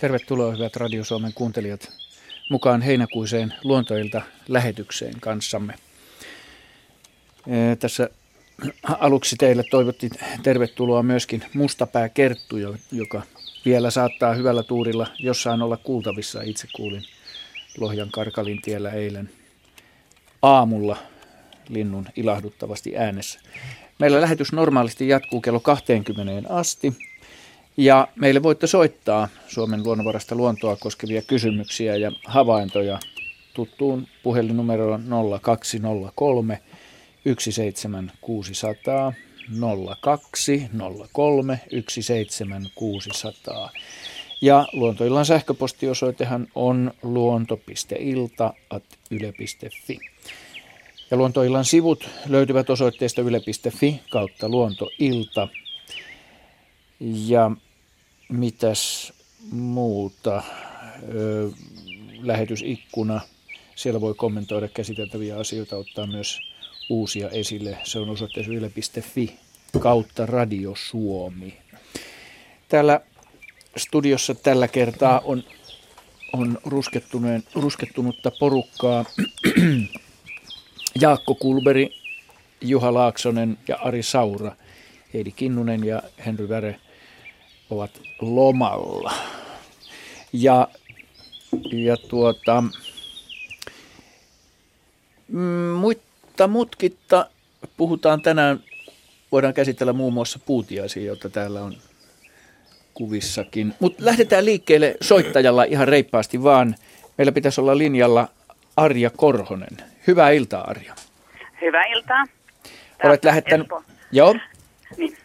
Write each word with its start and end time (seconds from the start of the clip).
Tervetuloa 0.00 0.52
hyvät 0.52 0.76
Radio 0.76 1.04
Suomen 1.04 1.32
kuuntelijat 1.34 1.92
mukaan 2.50 2.82
heinäkuiseen 2.82 3.54
luontoilta 3.64 4.22
lähetykseen 4.48 5.20
kanssamme. 5.20 5.74
Tässä 7.78 8.10
aluksi 8.82 9.36
teille 9.36 9.64
toivottiin 9.70 10.12
tervetuloa 10.42 11.02
myöskin 11.02 11.44
Mustapää 11.54 12.08
Kerttu, 12.08 12.56
joka 12.92 13.22
vielä 13.64 13.90
saattaa 13.90 14.34
hyvällä 14.34 14.62
tuurilla 14.62 15.06
jossain 15.18 15.62
olla 15.62 15.76
kuultavissa. 15.76 16.42
Itse 16.42 16.68
kuulin 16.76 17.02
Lohjan 17.78 18.10
Karkalin 18.10 18.62
tiellä 18.62 18.90
eilen 18.90 19.30
aamulla 20.42 20.96
linnun 21.68 22.06
ilahduttavasti 22.16 22.96
äänessä. 22.96 23.40
Meillä 23.98 24.20
lähetys 24.20 24.52
normaalisti 24.52 25.08
jatkuu 25.08 25.40
kello 25.40 25.60
20 25.60 26.54
asti. 26.54 27.07
Ja 27.80 28.08
meille 28.16 28.42
voitte 28.42 28.66
soittaa 28.66 29.28
Suomen 29.48 29.84
luonnonvarasta 29.84 30.34
luontoa 30.34 30.76
koskevia 30.76 31.22
kysymyksiä 31.22 31.96
ja 31.96 32.12
havaintoja 32.26 32.98
tuttuun 33.54 34.06
puhelinnumeroon 34.22 35.04
0203 35.42 36.62
17600 37.38 39.12
0203 40.00 41.60
17600. 41.88 43.70
Ja 44.40 44.66
luontoillan 44.72 45.26
sähköpostiosoitehan 45.26 46.46
on 46.54 46.92
luonto.ilta.yle.fi. 47.02 49.98
Ja 51.10 51.16
luontoillan 51.16 51.64
sivut 51.64 52.08
löytyvät 52.28 52.70
osoitteesta 52.70 53.22
yle.fi 53.22 54.00
kautta 54.10 54.48
luontoilta. 54.48 55.48
Ja 57.00 57.50
mitäs 58.28 59.12
muuta? 59.50 60.42
Lähetysikkuna. 62.22 63.20
Siellä 63.74 64.00
voi 64.00 64.14
kommentoida 64.14 64.68
käsiteltäviä 64.68 65.38
asioita, 65.38 65.76
ottaa 65.76 66.06
myös 66.06 66.38
uusia 66.90 67.30
esille. 67.30 67.78
Se 67.84 67.98
on 67.98 68.10
osoitteessa 68.10 68.52
yle.fi 68.52 69.36
kautta 69.80 70.26
Radio 70.26 70.74
Suomi. 70.76 71.58
Täällä 72.68 73.00
studiossa 73.76 74.34
tällä 74.34 74.68
kertaa 74.68 75.20
on, 75.24 75.44
on 76.32 76.58
ruskettunutta 77.54 78.30
porukkaa 78.40 79.04
Jaakko 81.00 81.34
Kulberi, 81.34 81.90
Juha 82.60 82.94
Laaksonen 82.94 83.58
ja 83.68 83.76
Ari 83.76 84.02
Saura. 84.02 84.56
Heidi 85.14 85.30
Kinnunen 85.30 85.84
ja 85.84 86.02
Henry 86.26 86.48
Väre 86.48 86.80
ovat 87.70 87.90
lomalla. 88.20 89.12
Ja, 90.32 90.68
ja 91.72 91.96
tuota, 91.96 92.64
mm, 95.28 95.74
mutta 95.80 96.48
mutkitta 96.48 97.26
puhutaan 97.76 98.22
tänään, 98.22 98.60
voidaan 99.32 99.54
käsitellä 99.54 99.92
muun 99.92 100.12
muassa 100.12 100.38
puutiaisia, 100.46 101.04
joita 101.04 101.28
täällä 101.28 101.60
on 101.60 101.74
kuvissakin. 102.94 103.74
Mutta 103.80 104.04
lähdetään 104.04 104.44
liikkeelle 104.44 104.96
soittajalla 105.00 105.64
ihan 105.64 105.88
reippaasti 105.88 106.42
vaan. 106.42 106.74
Meillä 107.18 107.32
pitäisi 107.32 107.60
olla 107.60 107.78
linjalla 107.78 108.28
Arja 108.76 109.10
Korhonen. 109.10 109.76
Hyvää 110.06 110.30
iltaa, 110.30 110.64
Arja. 110.70 110.94
Hyvää 111.60 111.84
iltaa. 111.84 112.24
Olet 113.04 113.24
lähettänyt, 113.24 113.66
joo, 114.12 114.36
niin. 114.96 115.16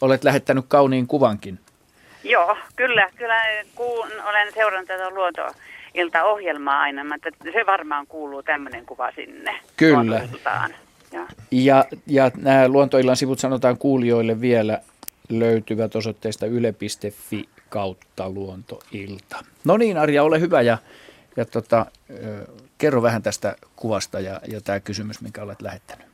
Olet 0.00 0.24
lähettänyt 0.24 0.64
kauniin 0.68 1.06
kuvankin. 1.06 1.58
Joo, 2.24 2.56
kyllä. 2.76 3.08
Kyllä 3.16 3.42
kuun, 3.74 4.08
olen 4.24 4.52
seurannut 4.54 4.88
tätä 4.88 5.10
luontoiltaohjelmaa 5.10 6.80
aina, 6.80 7.04
mutta 7.04 7.28
se 7.52 7.66
varmaan 7.66 8.06
kuuluu 8.06 8.42
tämmöinen 8.42 8.86
kuva 8.86 9.12
sinne. 9.12 9.60
Kyllä. 9.76 10.28
Ja, 11.12 11.26
ja, 11.50 11.84
ja 12.06 12.30
nämä 12.36 12.68
luontoillan 12.68 13.16
sivut 13.16 13.38
sanotaan 13.38 13.78
kuulijoille 13.78 14.40
vielä 14.40 14.80
löytyvät 15.28 15.96
osoitteesta 15.96 16.46
yle.fi 16.46 17.48
kautta 17.68 18.30
luontoilta. 18.30 19.44
No 19.64 19.76
niin 19.76 19.98
Arja, 19.98 20.22
ole 20.22 20.40
hyvä 20.40 20.60
ja, 20.60 20.78
ja 21.36 21.44
tota, 21.44 21.86
kerro 22.78 23.02
vähän 23.02 23.22
tästä 23.22 23.56
kuvasta 23.76 24.20
ja, 24.20 24.40
ja 24.48 24.60
tämä 24.60 24.80
kysymys, 24.80 25.20
minkä 25.20 25.42
olet 25.42 25.62
lähettänyt. 25.62 26.06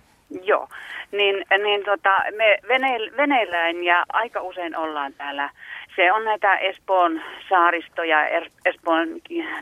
Joo, 0.42 0.68
niin, 1.12 1.46
niin 1.62 1.84
tota, 1.84 2.10
me 2.36 2.58
vene, 2.68 2.98
veneillään 3.16 3.84
ja 3.84 4.04
aika 4.08 4.40
usein 4.40 4.76
ollaan 4.76 5.12
täällä 5.12 5.50
se 6.00 6.12
on 6.12 6.24
näitä 6.24 6.56
Espoon 6.56 7.22
saaristoja, 7.48 8.28
Espoon 8.64 9.08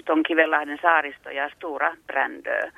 tuon 0.05 0.23
Kivenlahden 0.23 0.79
saaristoja, 0.83 1.49
Stura 1.49 1.97
Brändö. 2.07 2.71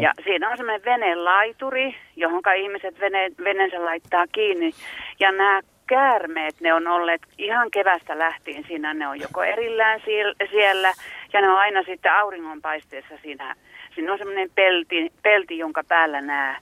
Ja 0.00 0.12
siinä 0.24 0.50
on 0.50 0.56
semmoinen 0.56 0.84
venelaituri, 0.84 1.96
johon 2.16 2.42
ihmiset 2.56 3.00
vene, 3.00 3.30
veneensä 3.44 3.84
laittaa 3.84 4.26
kiinni. 4.26 4.72
Ja 5.20 5.32
nämä 5.32 5.60
käärmeet, 5.86 6.60
ne 6.60 6.74
on 6.74 6.86
olleet 6.86 7.22
ihan 7.38 7.70
kevästä 7.70 8.18
lähtien 8.18 8.64
siinä, 8.68 8.94
ne 8.94 9.08
on 9.08 9.20
joko 9.20 9.42
erillään 9.42 10.00
siellä 10.50 10.92
ja 11.32 11.40
ne 11.40 11.48
on 11.48 11.58
aina 11.58 11.82
sitten 11.82 12.12
auringonpaisteessa 12.12 13.14
siinä. 13.22 13.54
Siinä 13.94 14.12
on 14.12 14.18
semmoinen 14.18 14.50
pelti, 14.54 15.12
pelti 15.22 15.58
jonka 15.58 15.84
päällä 15.88 16.20
nämä 16.20 16.56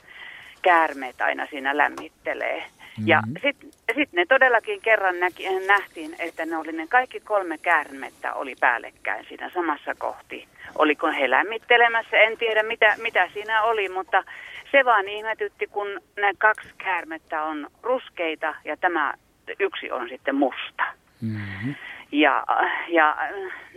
käärmeet 0.63 1.21
aina 1.21 1.47
siinä 1.47 1.77
lämmittelee. 1.77 2.59
Mm-hmm. 2.59 3.09
Ja 3.09 3.23
sitten 3.43 3.71
sit 3.95 4.13
ne 4.13 4.27
todellakin 4.27 4.81
kerran 4.81 5.21
näki, 5.21 5.45
nähtiin, 5.67 6.17
että 6.19 6.47
ne 6.47 6.57
oli 6.57 6.73
ne 6.73 6.87
kaikki 6.87 7.21
kolme 7.21 7.59
käärmettä 7.59 8.35
oli 8.35 8.55
päällekkäin 8.61 9.25
siinä 9.29 9.51
samassa 9.55 9.95
kohti. 9.99 10.49
Oliko 10.75 11.07
he 11.07 11.31
lämmittelemässä, 11.31 12.17
en 12.17 12.39
tiedä 12.39 12.63
mitä, 12.63 12.95
mitä 13.03 13.29
siinä 13.33 13.63
oli, 13.63 13.89
mutta 13.89 14.25
se 14.73 14.85
vaan 14.85 15.09
ihmetytti, 15.09 15.67
kun 15.67 16.01
ne 16.17 16.33
kaksi 16.39 16.69
käärmettä 16.79 17.43
on 17.43 17.71
ruskeita 17.83 18.55
ja 18.65 18.77
tämä 18.77 19.15
yksi 19.61 19.91
on 19.91 20.09
sitten 20.09 20.35
musta. 20.35 20.85
Mm-hmm. 21.21 21.75
Ja, 22.13 22.45
ja 22.89 23.17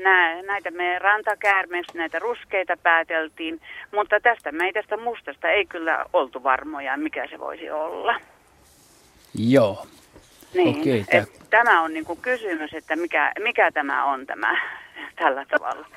nä, 0.03 0.41
näitä 0.41 0.71
me 0.71 0.99
rantakäärmeistä, 0.99 1.97
näitä 1.97 2.19
ruskeita 2.19 2.77
pääteltiin, 2.83 3.61
mutta 3.93 4.19
tästä 4.19 4.51
meitä 4.51 4.81
tästä 4.81 4.97
mustasta 4.97 5.49
ei 5.49 5.65
kyllä 5.65 6.05
oltu 6.13 6.43
varmoja, 6.43 6.97
mikä 6.97 7.27
se 7.27 7.39
voisi 7.39 7.69
olla. 7.69 8.15
Joo. 9.39 9.85
Niin, 10.53 10.79
Okei, 10.79 11.05
tämä... 11.11 11.25
tämä 11.49 11.81
on 11.81 11.93
niinku 11.93 12.15
kysymys, 12.15 12.73
että 12.73 12.95
mikä, 12.95 13.31
mikä 13.43 13.71
tämä 13.71 14.05
on 14.05 14.25
tämä 14.25 14.61
tällä 15.19 15.45
tavalla. 15.45 15.87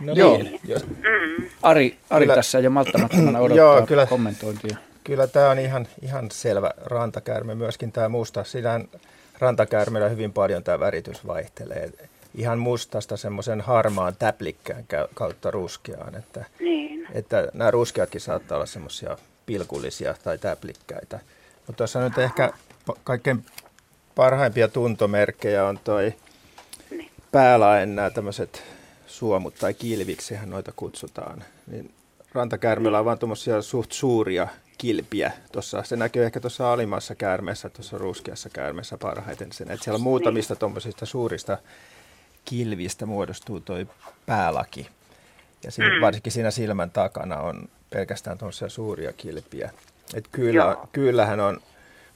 No 0.00 0.12
Joo. 0.12 0.38
Niin. 0.38 0.60
Mm. 0.86 1.48
Ari, 1.62 1.96
Ari 2.10 2.24
kyllä, 2.24 2.34
tässä 2.34 2.58
jo 2.58 2.70
malttamattomana 2.70 3.40
odottaa 3.40 3.66
joo, 3.66 3.86
kyllä, 3.86 4.06
kommentointia. 4.06 4.76
Kyllä 5.04 5.26
tämä 5.26 5.50
on 5.50 5.58
ihan, 5.58 5.86
ihan 6.02 6.30
selvä 6.30 6.70
rantakäärme. 6.76 7.54
Myöskin 7.54 7.92
tämä 7.92 8.08
musta. 8.08 8.44
Sinähän 8.44 8.88
rantakäärmeellä 9.38 10.08
hyvin 10.08 10.32
paljon 10.32 10.64
tämä 10.64 10.80
väritys 10.80 11.26
vaihtelee. 11.26 11.90
Ihan 12.34 12.58
mustasta 12.58 13.16
semmoisen 13.16 13.60
harmaan 13.60 14.16
täplikkään 14.18 14.84
kautta 15.14 15.50
ruskeaan. 15.50 16.14
Että, 16.14 16.44
niin. 16.60 17.06
että 17.12 17.48
nämä 17.54 17.70
ruskeatkin 17.70 18.20
saattaa 18.20 18.56
olla 18.56 18.66
semmoisia 18.66 19.16
pilkullisia 19.46 20.14
tai 20.24 20.38
täplikkäitä. 20.38 21.20
Mutta 21.66 21.76
tuossa 21.76 22.00
nyt 22.00 22.18
ehkä 22.18 22.52
kaikkein 23.04 23.46
parhaimpia 24.14 24.68
tuntomerkkejä 24.68 25.66
on 25.66 25.78
toi 25.84 26.14
niin. 26.90 27.10
päälaen 27.32 27.96
nämä 27.96 28.10
tämmöiset 28.10 28.62
suomut 29.06 29.54
tai 29.54 29.74
kilviksihän 29.74 30.50
noita 30.50 30.72
kutsutaan. 30.76 31.44
Niin 31.66 31.94
rantakäärmeellä 32.32 32.98
on 32.98 33.04
vaan 33.04 33.18
tuommoisia 33.18 33.62
suht 33.62 33.92
suuria 33.92 34.48
kilpiä. 34.78 35.32
Tossa, 35.52 35.82
se 35.82 35.96
näkyy 35.96 36.24
ehkä 36.24 36.40
tuossa 36.40 36.72
alimmassa 36.72 37.14
käärmeessä, 37.14 37.68
tuossa 37.68 37.98
ruskeassa 37.98 38.48
käärmeessä 38.48 38.98
parhaiten 38.98 39.52
sen. 39.52 39.70
Että 39.70 39.84
siellä 39.84 39.98
muutamista 39.98 40.56
tuommoisista 40.56 41.06
suurista 41.06 41.58
kilvistä 42.44 43.06
muodostuu 43.06 43.60
toi 43.60 43.86
päälaki. 44.26 44.88
Ja 45.64 45.70
siinä, 45.70 45.94
mm. 45.94 46.00
varsinkin 46.00 46.32
siinä 46.32 46.50
silmän 46.50 46.90
takana 46.90 47.38
on 47.38 47.68
pelkästään 47.90 48.38
tuollaisia 48.38 48.68
suuria 48.68 49.12
kilpiä. 49.12 49.70
Et 50.14 50.28
kyllä, 50.32 50.76
kyllähän 50.92 51.40
on 51.40 51.60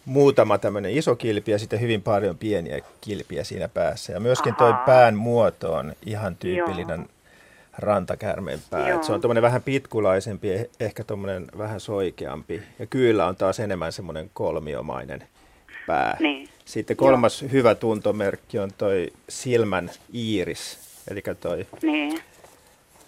muutama 0.09 0.59
tämmöinen 0.59 0.93
iso 0.93 1.17
kilpi 1.17 1.51
ja 1.51 1.59
sitten 1.59 1.81
hyvin 1.81 2.03
paljon 2.03 2.39
pieniä 2.39 2.81
kilpiä 3.01 3.45
siinä 3.45 3.69
päässä. 3.69 4.13
Ja 4.13 4.21
myöskin 4.21 4.55
tuo 4.55 4.75
pään 4.87 5.17
muoto 5.17 5.73
on 5.73 5.93
ihan 6.07 6.37
tyypillinen 6.37 7.01
Joo. 7.01 7.09
rantakäärmeen 7.79 8.59
pää. 8.71 8.89
Et 8.89 9.05
se 9.05 9.13
on 9.13 9.21
tuommoinen 9.21 9.43
vähän 9.43 9.63
pitkulaisempi, 9.63 10.53
eh, 10.53 10.69
ehkä 10.81 11.05
tuommoinen 11.05 11.47
vähän 11.59 11.81
soikeampi. 11.81 12.63
Ja 12.79 12.87
kyllä 12.87 13.27
on 13.27 13.37
taas 13.37 13.61
enemmän 13.61 13.93
semmoinen 13.93 14.31
kolmiomainen 14.35 15.25
pää. 15.87 16.17
Niin. 16.21 16.49
Sitten 16.65 16.97
kolmas 16.97 17.43
Joo. 17.43 17.51
hyvä 17.53 17.75
tuntomerkki 17.75 18.59
on 18.59 18.71
toi 18.79 19.13
silmän 19.29 19.91
iiris, 20.15 20.79
eli 21.11 21.23
toi, 21.41 21.67
niin. 21.83 22.21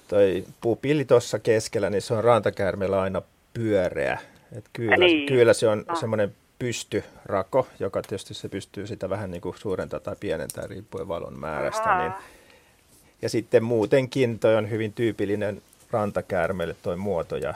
toi 0.08 0.44
pupilli 0.60 1.04
tuossa 1.04 1.38
keskellä, 1.38 1.90
niin 1.90 2.02
se 2.02 2.14
on 2.14 2.24
rantakäärmeellä 2.24 3.00
aina 3.00 3.22
pyöreä. 3.54 4.18
Et 4.56 4.64
kyllä, 4.72 4.96
niin. 4.96 5.26
kyllä 5.26 5.52
se 5.52 5.68
on 5.68 5.84
ah. 5.88 6.00
semmoinen 6.00 6.34
pystyrako, 6.60 7.68
joka 7.78 8.02
tietysti 8.02 8.34
se 8.34 8.48
pystyy 8.48 8.86
sitä 8.86 9.10
vähän 9.10 9.30
niin 9.30 9.40
kuin 9.40 9.58
suurentaa 9.58 10.00
tai 10.00 10.16
pienentää 10.20 10.66
riippuen 10.66 11.08
valon 11.08 11.38
määrästä, 11.40 11.98
niin, 11.98 12.12
Ja 13.22 13.28
sitten 13.28 13.64
muutenkin 13.64 14.38
toi 14.38 14.56
on 14.56 14.70
hyvin 14.70 14.92
tyypillinen 14.92 15.62
rantakäärmeelle 15.90 16.76
toi 16.82 16.96
muoto 16.96 17.36
ja 17.36 17.54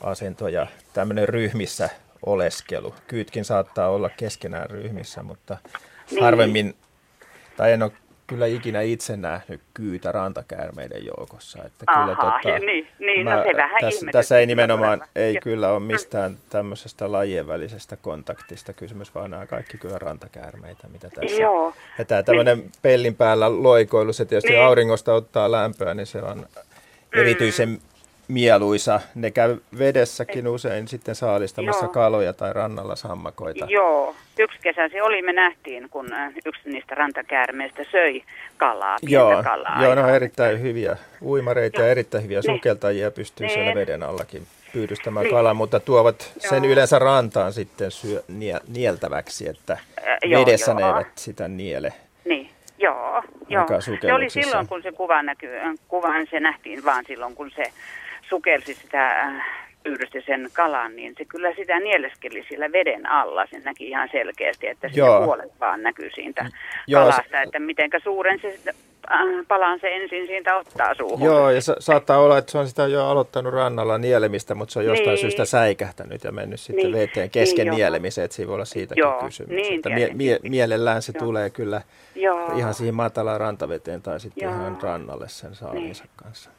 asento 0.00 0.48
ja 0.48 0.66
tämmöinen 0.92 1.28
ryhmissä 1.28 1.90
oleskelu. 2.26 2.94
Kyytkin 3.06 3.44
saattaa 3.44 3.88
olla 3.88 4.08
keskenään 4.08 4.70
ryhmissä, 4.70 5.22
mutta 5.22 5.58
niin. 6.10 6.22
harvemmin, 6.22 6.76
tai 7.56 7.72
en 7.72 7.82
ole 7.82 7.92
kyllä 8.32 8.46
ikinä 8.46 8.80
itse 8.80 9.16
nähnyt 9.16 9.60
kyytä 9.74 10.12
rantakäärmeiden 10.12 11.06
joukossa. 11.06 11.58
Että 11.66 11.84
Aha, 11.86 12.02
kyllä, 12.02 12.16
tota, 12.16 12.58
niin, 12.66 12.88
niin 12.98 13.24
mä, 13.24 13.36
no 13.36 13.42
se 13.42 13.56
vähän 13.56 13.80
tässä, 13.80 14.06
tässä 14.12 14.38
ei 14.38 14.46
nimenomaan, 14.46 15.02
ei 15.16 15.38
kyllä 15.42 15.70
ole 15.70 15.80
mistään 15.80 16.36
tämmöisestä 16.50 17.12
lajien 17.12 17.46
välisestä 17.46 17.96
kontaktista 17.96 18.72
kysymys, 18.72 19.14
vaan 19.14 19.30
nämä 19.30 19.46
kaikki 19.46 19.78
kyllä 19.78 19.98
rantakäärmeitä, 19.98 20.88
mitä 20.88 21.10
tässä 21.10 21.42
Joo. 21.42 21.74
Ja 21.98 22.04
tämä 22.04 22.22
tämmöinen 22.22 22.58
niin. 22.58 22.70
pellin 22.82 23.14
päällä 23.14 23.62
loikoilu, 23.62 24.12
se 24.12 24.24
tietysti 24.24 24.50
niin. 24.50 24.62
auringosta 24.62 25.14
ottaa 25.14 25.52
lämpöä, 25.52 25.94
niin 25.94 26.06
se 26.06 26.22
on 26.22 26.38
mm. 26.38 27.20
erityisen 27.20 27.78
mieluisa. 28.28 29.00
Ne 29.14 29.30
käy 29.30 29.56
vedessäkin 29.78 30.48
usein 30.48 30.88
sitten 30.88 31.14
saalistamassa 31.14 31.84
Joo. 31.84 31.92
kaloja 31.92 32.32
tai 32.32 32.52
rannalla 32.52 32.96
sammakoita. 32.96 33.66
Joo, 33.68 34.14
yksi 34.38 34.58
kesä 34.62 34.88
se 34.88 35.02
oli, 35.02 35.22
me 35.22 35.32
nähtiin, 35.32 35.88
kun 35.90 36.12
äh, 36.12 36.32
yksi 36.44 36.68
niistä 36.70 36.94
rantakäärmeistä 36.94 37.84
söi 37.90 38.22
kalaa, 38.56 38.98
Joo, 39.02 39.42
kalaa. 39.42 39.82
Joo, 39.82 39.94
ne 39.94 40.04
on 40.04 40.14
erittäin 40.14 40.62
hyviä 40.62 40.96
uimareita 41.22 41.78
Joo. 41.78 41.86
ja 41.86 41.90
erittäin 41.90 42.24
hyviä 42.24 42.40
niin. 42.46 42.56
sukeltajia, 42.56 43.10
pystyy 43.10 43.46
niin. 43.46 43.54
siellä 43.54 43.74
veden 43.74 44.02
allakin 44.02 44.46
pyydystämään 44.72 45.24
niin. 45.24 45.34
kalaa, 45.34 45.54
mutta 45.54 45.80
tuovat 45.80 46.32
Joo. 46.42 46.50
sen 46.50 46.64
yleensä 46.64 46.98
rantaan 46.98 47.52
sitten 47.52 47.90
syö, 47.90 48.22
nie, 48.28 48.60
nieltäväksi, 48.68 49.48
että 49.48 49.72
äh, 49.72 50.30
vedessä 50.30 50.70
jo, 50.70 50.76
ne 50.76 50.86
eivät 50.86 51.18
sitä 51.18 51.48
niele. 51.48 51.92
Niin. 52.24 52.50
Joo, 52.78 53.22
joo. 53.48 53.66
Se 53.80 54.14
oli 54.14 54.30
silloin, 54.30 54.68
kun 54.68 54.82
se 54.82 54.92
kuva 54.92 55.22
näkyy, 55.22 55.50
kuvan 55.88 56.26
se 56.30 56.40
nähtiin 56.40 56.84
vaan 56.84 57.04
silloin, 57.06 57.34
kun 57.34 57.50
se 57.56 57.62
sukelsi 58.32 58.74
sitä 58.74 59.20
äh, 59.20 59.44
pyydysti 59.82 60.22
sen 60.26 60.48
kalan, 60.52 60.96
niin 60.96 61.14
se 61.18 61.24
kyllä 61.24 61.54
sitä 61.54 61.80
nieleskeli 61.80 62.44
sillä 62.48 62.72
veden 62.72 63.06
alla. 63.06 63.46
Se 63.46 63.58
näki 63.58 63.88
ihan 63.88 64.08
selkeästi, 64.12 64.66
että 64.66 64.88
se 64.88 65.00
puolet 65.24 65.60
vaan 65.60 65.82
näkyy 65.82 66.10
siitä 66.14 66.46
Joo, 66.86 67.00
kalasta, 67.00 67.42
että 67.42 67.58
mitenkä 67.58 67.98
suuren 68.00 68.40
se 68.40 68.58
äh, 69.10 69.18
palan 69.48 69.80
se 69.80 69.88
ensin 69.94 70.26
siitä 70.26 70.56
ottaa 70.56 70.94
suuhun. 70.94 71.26
Joo, 71.26 71.50
ja 71.50 71.60
sa- 71.60 71.76
saattaa 71.78 72.18
olla, 72.18 72.38
että 72.38 72.52
se 72.52 72.58
on 72.58 72.68
sitä 72.68 72.86
jo 72.86 73.06
aloittanut 73.06 73.54
rannalla 73.54 73.98
nielemistä, 73.98 74.54
mutta 74.54 74.72
se 74.72 74.78
on 74.78 74.84
jostain 74.84 75.08
niin. 75.08 75.18
syystä 75.18 75.44
säikähtänyt 75.44 76.24
ja 76.24 76.32
mennyt 76.32 76.60
sitten 76.60 76.84
niin. 76.84 76.94
veteen 76.94 77.30
kesken 77.30 77.66
niin, 77.66 77.76
nielemiseen, 77.76 78.24
että 78.24 78.34
siinä 78.34 78.48
voi 78.48 78.54
olla 78.54 78.64
siitäkin 78.64 79.02
joo, 79.02 79.22
kysymys. 79.24 79.56
Niin, 79.56 79.74
että 79.74 79.90
mie- 79.90 80.14
mie- 80.14 80.40
mielellään 80.42 81.02
se 81.02 81.12
joo. 81.14 81.24
tulee 81.26 81.50
kyllä 81.50 81.82
joo. 82.14 82.52
ihan 82.56 82.74
siihen 82.74 82.94
matalaan 82.94 83.40
rantaveteen 83.40 84.02
tai 84.02 84.20
sitten 84.20 84.44
joo. 84.44 84.54
ihan 84.54 84.78
rannalle 84.82 85.28
sen 85.28 85.54
saaliinsa 85.54 86.04
niin. 86.04 86.12
kanssa. 86.16 86.50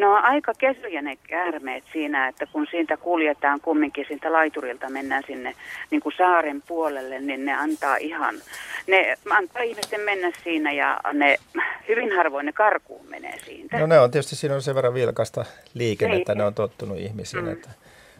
No 0.00 0.20
aika 0.22 0.52
kesyjä 0.58 1.02
ne 1.02 1.16
käärmeet 1.16 1.84
siinä, 1.92 2.28
että 2.28 2.46
kun 2.46 2.66
siitä 2.70 2.96
kuljetaan 2.96 3.60
kumminkin 3.60 4.04
siitä 4.08 4.32
laiturilta 4.32 4.90
mennään 4.90 5.22
sinne 5.26 5.54
niin 5.90 6.00
kuin 6.00 6.14
saaren 6.18 6.62
puolelle, 6.68 7.20
niin 7.20 7.44
ne 7.44 7.54
antaa 7.54 7.96
ihan, 7.96 8.34
ne 8.86 9.16
antaa 9.30 9.62
ihmisten 9.62 10.00
mennä 10.00 10.32
siinä 10.44 10.72
ja 10.72 11.00
ne 11.12 11.36
hyvin 11.88 12.16
harvoin 12.16 12.46
ne 12.46 12.52
karkuun 12.52 13.06
menee 13.08 13.38
siitä. 13.44 13.78
No 13.78 13.86
ne 13.86 14.00
on 14.00 14.10
tietysti, 14.10 14.36
siinä 14.36 14.54
on 14.54 14.62
sen 14.62 14.74
verran 14.74 14.94
vilkasta 14.94 15.44
liikennettä, 15.74 16.32
niin. 16.32 16.38
ne 16.38 16.44
on 16.44 16.54
tottunut 16.54 16.98
ihmisiin. 16.98 17.44
Mm. 17.44 17.52
Että 17.52 17.68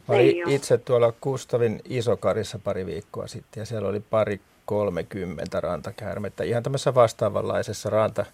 mä 0.08 0.14
olin 0.14 0.48
itse 0.48 0.78
tuolla 0.78 1.12
Kustavin 1.20 1.80
Isokarissa 1.84 2.58
pari 2.58 2.86
viikkoa 2.86 3.26
sitten 3.26 3.60
ja 3.60 3.66
siellä 3.66 3.88
oli 3.88 4.00
pari 4.00 4.40
30 4.64 5.60
rantakäärmettä 5.60 6.44
ihan 6.44 6.62
tämmöisessä 6.62 6.94
vastaavanlaisessa 6.94 7.90
ranta 7.90 8.26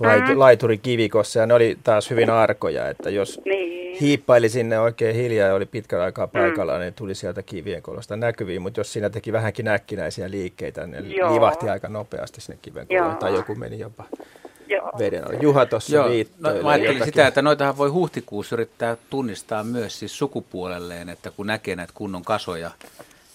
laitu, 0.00 0.32
mm. 0.32 0.38
laiturikivikossa 0.38 1.40
ja 1.40 1.46
ne 1.46 1.54
oli 1.54 1.78
taas 1.84 2.10
hyvin 2.10 2.30
arkoja, 2.30 2.88
että 2.88 3.10
jos 3.10 3.40
niin. 3.44 3.98
hiippaili 4.00 4.48
sinne 4.48 4.80
oikein 4.80 5.16
hiljaa 5.16 5.48
ja 5.48 5.54
oli 5.54 5.66
pitkän 5.66 6.00
aikaa 6.00 6.26
paikalla, 6.26 6.74
mm. 6.74 6.80
niin 6.80 6.94
tuli 6.94 7.14
sieltä 7.14 7.42
kivien 7.42 7.82
kolosta 7.82 8.16
näkyviin, 8.16 8.62
mutta 8.62 8.80
jos 8.80 8.92
siinä 8.92 9.10
teki 9.10 9.32
vähänkin 9.32 9.68
äkkinäisiä 9.68 10.30
liikkeitä, 10.30 10.86
niin 10.86 11.12
Joo. 11.12 11.34
livahti 11.34 11.68
aika 11.68 11.88
nopeasti 11.88 12.40
sinne 12.40 12.58
kiven 12.62 12.86
koloon, 12.86 13.16
tai 13.16 13.34
joku 13.34 13.54
meni 13.54 13.78
jopa 13.78 14.04
Joo. 14.68 14.92
veden. 14.98 15.24
Juha 15.40 15.66
tuossa 15.66 15.96
no, 16.38 16.62
Mä 16.62 16.68
ajattelin 16.68 17.04
sitä, 17.04 17.26
että 17.26 17.42
noitahan 17.42 17.78
voi 17.78 17.88
huhtikuussa 17.88 18.54
yrittää 18.56 18.96
tunnistaa 19.10 19.64
myös 19.64 19.98
siis 19.98 20.18
sukupuolelleen, 20.18 21.08
että 21.08 21.30
kun 21.30 21.46
näkee 21.46 21.76
näitä 21.76 21.92
kunnon 21.96 22.22
kasoja, 22.22 22.70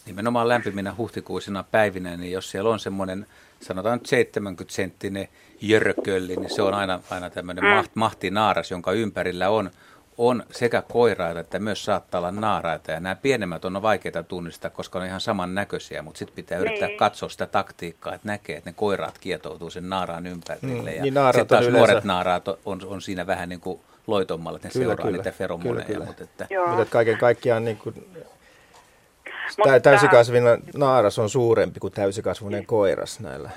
nimenomaan 0.05 0.47
lämpiminä 0.47 0.95
huhtikuisina 0.97 1.63
päivinä, 1.71 2.17
niin 2.17 2.31
jos 2.31 2.51
siellä 2.51 2.69
on 2.69 2.79
semmoinen, 2.79 3.25
sanotaan 3.61 3.97
nyt 3.99 4.05
70 4.05 4.73
senttinen 4.73 5.27
jörkölli, 5.61 6.35
niin 6.35 6.55
se 6.55 6.61
on 6.61 6.73
aina, 6.73 6.99
aina 7.09 7.29
tämmöinen 7.29 7.63
mm. 7.63 7.69
maht, 7.69 7.91
mahtinaaras, 7.95 8.71
jonka 8.71 8.91
ympärillä 8.91 9.49
on, 9.49 9.71
on 10.17 10.43
sekä 10.51 10.83
koiraita 10.91 11.39
että 11.39 11.59
myös 11.59 11.85
saattaa 11.85 12.19
olla 12.19 12.31
naaraita. 12.31 12.91
Ja 12.91 12.99
nämä 12.99 13.15
pienemmät 13.15 13.65
on 13.65 13.81
vaikeita 13.81 14.23
tunnistaa, 14.23 14.71
koska 14.71 14.99
ne 14.99 15.03
on 15.03 15.07
ihan 15.07 15.21
samannäköisiä, 15.21 16.01
mutta 16.01 16.17
sitten 16.17 16.35
pitää 16.35 16.57
yrittää 16.57 16.87
niin. 16.87 16.97
katsoa 16.97 17.29
sitä 17.29 17.45
taktiikkaa, 17.45 18.15
että 18.15 18.27
näkee, 18.27 18.57
että 18.57 18.69
ne 18.69 18.73
koiraat 18.77 19.17
kietoutuu 19.17 19.69
sen 19.69 19.89
naaraan 19.89 20.27
ympärille. 20.27 20.91
Mm, 20.91 20.95
ja 20.95 21.01
niin 21.01 21.13
sitten 21.25 21.47
taas 21.47 21.61
yleensä... 21.65 21.77
nuoret 21.77 22.03
naaraat 22.03 22.47
on, 22.47 22.81
on 22.85 23.01
siinä 23.01 23.27
vähän 23.27 23.49
niin 23.49 23.61
kuin 23.61 23.79
loitommalla, 24.07 24.55
että 24.55 24.67
ne 24.67 24.71
kyllä, 24.71 24.85
seuraa 24.85 25.05
kyllä, 25.05 25.17
niitä 25.17 25.31
feromoneja. 25.31 25.73
Kyllä, 25.73 25.85
kyllä. 25.85 26.05
Mutta, 26.05 26.23
että... 26.23 26.47
mutta 26.67 26.85
kaiken 26.85 27.17
kaikkiaan 27.17 27.65
niin 27.65 27.77
kuin 27.77 27.95
mutta... 29.57 29.79
täysikasvinen 29.79 30.63
naaras 30.75 31.19
on 31.19 31.29
suurempi 31.29 31.79
kuin 31.79 31.93
täysikasvinen 31.93 32.65
koiras 32.65 33.19
näillä 33.19 33.49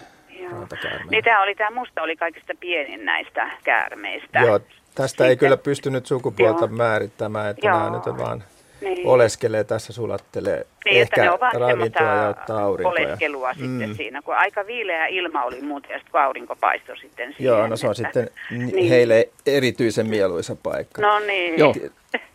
niin 1.11 1.25
tämä 1.25 1.43
oli, 1.43 1.55
tämä 1.55 1.71
musta 1.71 2.03
oli 2.03 2.17
kaikista 2.17 2.53
pienin 2.61 3.05
näistä 3.05 3.51
käärmeistä. 3.65 4.39
Joo, 4.39 4.59
tästä 4.59 5.07
Sitten, 5.07 5.27
ei 5.27 5.37
kyllä 5.37 5.57
pystynyt 5.57 6.07
sukupuolta 6.07 6.65
joo. 6.65 6.77
määrittämään, 6.77 7.51
että 7.51 7.67
joo. 7.67 7.79
nämä 7.79 7.91
nyt 7.91 8.07
on 8.07 8.19
vaan 8.19 8.45
niin. 8.85 9.07
oleskelee 9.07 9.65
tässä, 9.65 9.93
sulattelee 9.93 10.67
niin, 10.85 11.01
ehkä 11.01 11.23
ne 11.23 11.31
ovat 11.31 11.55
ravintoa 11.55 12.07
ja 12.07 12.29
ottaa 12.29 12.63
aurinkoja. 12.63 13.07
oleskelua 13.07 13.53
mm. 13.53 13.59
sitten 13.59 13.95
siinä, 13.95 14.23
kun 14.23 14.37
aika 14.37 14.67
viileä 14.67 15.07
ilma 15.07 15.45
oli 15.45 15.61
muuten 15.61 15.91
ja 15.91 15.99
sitten 15.99 16.13
kun 16.13 16.21
aurinko 16.21 16.57
paistoi 16.57 16.99
sitten 16.99 17.29
siihen. 17.29 17.45
Joo, 17.45 17.67
no 17.67 17.77
se 17.77 17.87
on 17.87 17.95
että, 18.07 18.21
sitten 18.21 18.31
niin. 18.51 18.89
heille 18.89 19.29
erityisen 19.47 20.09
mieluisa 20.09 20.57
paikka. 20.63 21.03
No 21.03 21.19
niin. 21.19 21.59
Joo. 21.59 21.75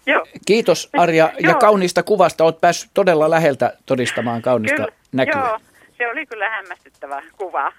Joo. 0.05 0.25
Kiitos 0.45 0.89
Arja 0.97 1.31
ja 1.39 1.53
kauniista 1.53 2.03
kuvasta. 2.03 2.43
Olet 2.43 2.61
päässyt 2.61 2.91
todella 2.93 3.29
läheltä 3.29 3.73
todistamaan 3.85 4.41
kaunista 4.41 4.75
Kyllä, 4.75 4.91
näkyä. 5.11 5.41
Joo, 5.41 5.59
se 5.97 6.07
oli 6.07 6.25
kyllä 6.25 6.49
hämmästyttävä 6.49 7.23
kuva. 7.37 7.71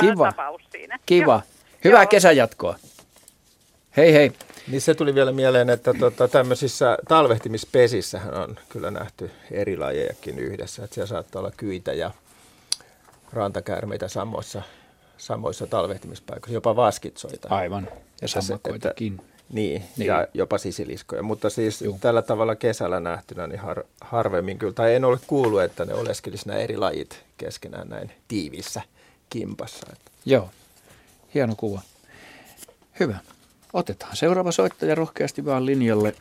Kiva. 0.00 0.30
Tapaus 0.30 0.62
siinä. 0.72 0.98
Kiva. 1.06 1.32
Joo. 1.32 1.42
Hyvää 1.84 2.02
Joo. 2.02 2.08
kesänjatkoa. 2.08 2.76
Hei 3.96 4.12
hei. 4.12 4.32
Niin 4.68 4.80
se 4.80 4.94
tuli 4.94 5.14
vielä 5.14 5.32
mieleen, 5.32 5.70
että 5.70 5.94
tota, 5.94 6.28
tämmöisissä 6.28 6.98
talvehtimispesissähän 7.08 8.34
on 8.34 8.56
kyllä 8.68 8.90
nähty 8.90 9.30
eri 9.50 9.76
lajejakin 9.76 10.38
yhdessä. 10.38 10.84
Että 10.84 10.94
siellä 10.94 11.08
saattaa 11.08 11.40
olla 11.40 11.52
kyitä 11.56 11.92
ja 11.92 12.10
rantakäärmeitä 13.32 14.08
samoissa, 14.08 14.62
samoissa 15.16 15.66
talvehtimispaikoissa, 15.66 16.54
jopa 16.54 16.76
vaskitsoita. 16.76 17.48
Aivan, 17.50 17.88
ja 18.22 18.28
sammakoitakin. 18.28 19.20
Niin, 19.52 19.82
niin, 19.96 20.06
ja 20.06 20.26
jopa 20.34 20.58
sisiliskoja. 20.58 21.22
Mutta 21.22 21.50
siis 21.50 21.82
Juh. 21.82 22.00
tällä 22.00 22.22
tavalla 22.22 22.56
kesällä 22.56 23.00
nähtynä 23.00 23.46
niin 23.46 23.60
har, 23.60 23.84
harvemmin 24.00 24.58
kyllä, 24.58 24.72
tai 24.72 24.94
en 24.94 25.04
ole 25.04 25.18
kuullut, 25.26 25.62
että 25.62 25.84
ne 25.84 25.94
oleskelisi 25.94 26.48
nämä 26.48 26.58
eri 26.58 26.76
lajit 26.76 27.24
keskenään 27.36 27.88
näin 27.88 28.10
tiivissä 28.28 28.82
kimpassa. 29.30 29.86
Joo, 30.24 30.50
hieno 31.34 31.54
kuva. 31.56 31.80
Hyvä. 33.00 33.18
Otetaan 33.72 34.16
seuraava 34.16 34.52
soittaja 34.52 34.94
rohkeasti 34.94 35.44
vaan 35.44 35.66
linjalle 35.66 36.14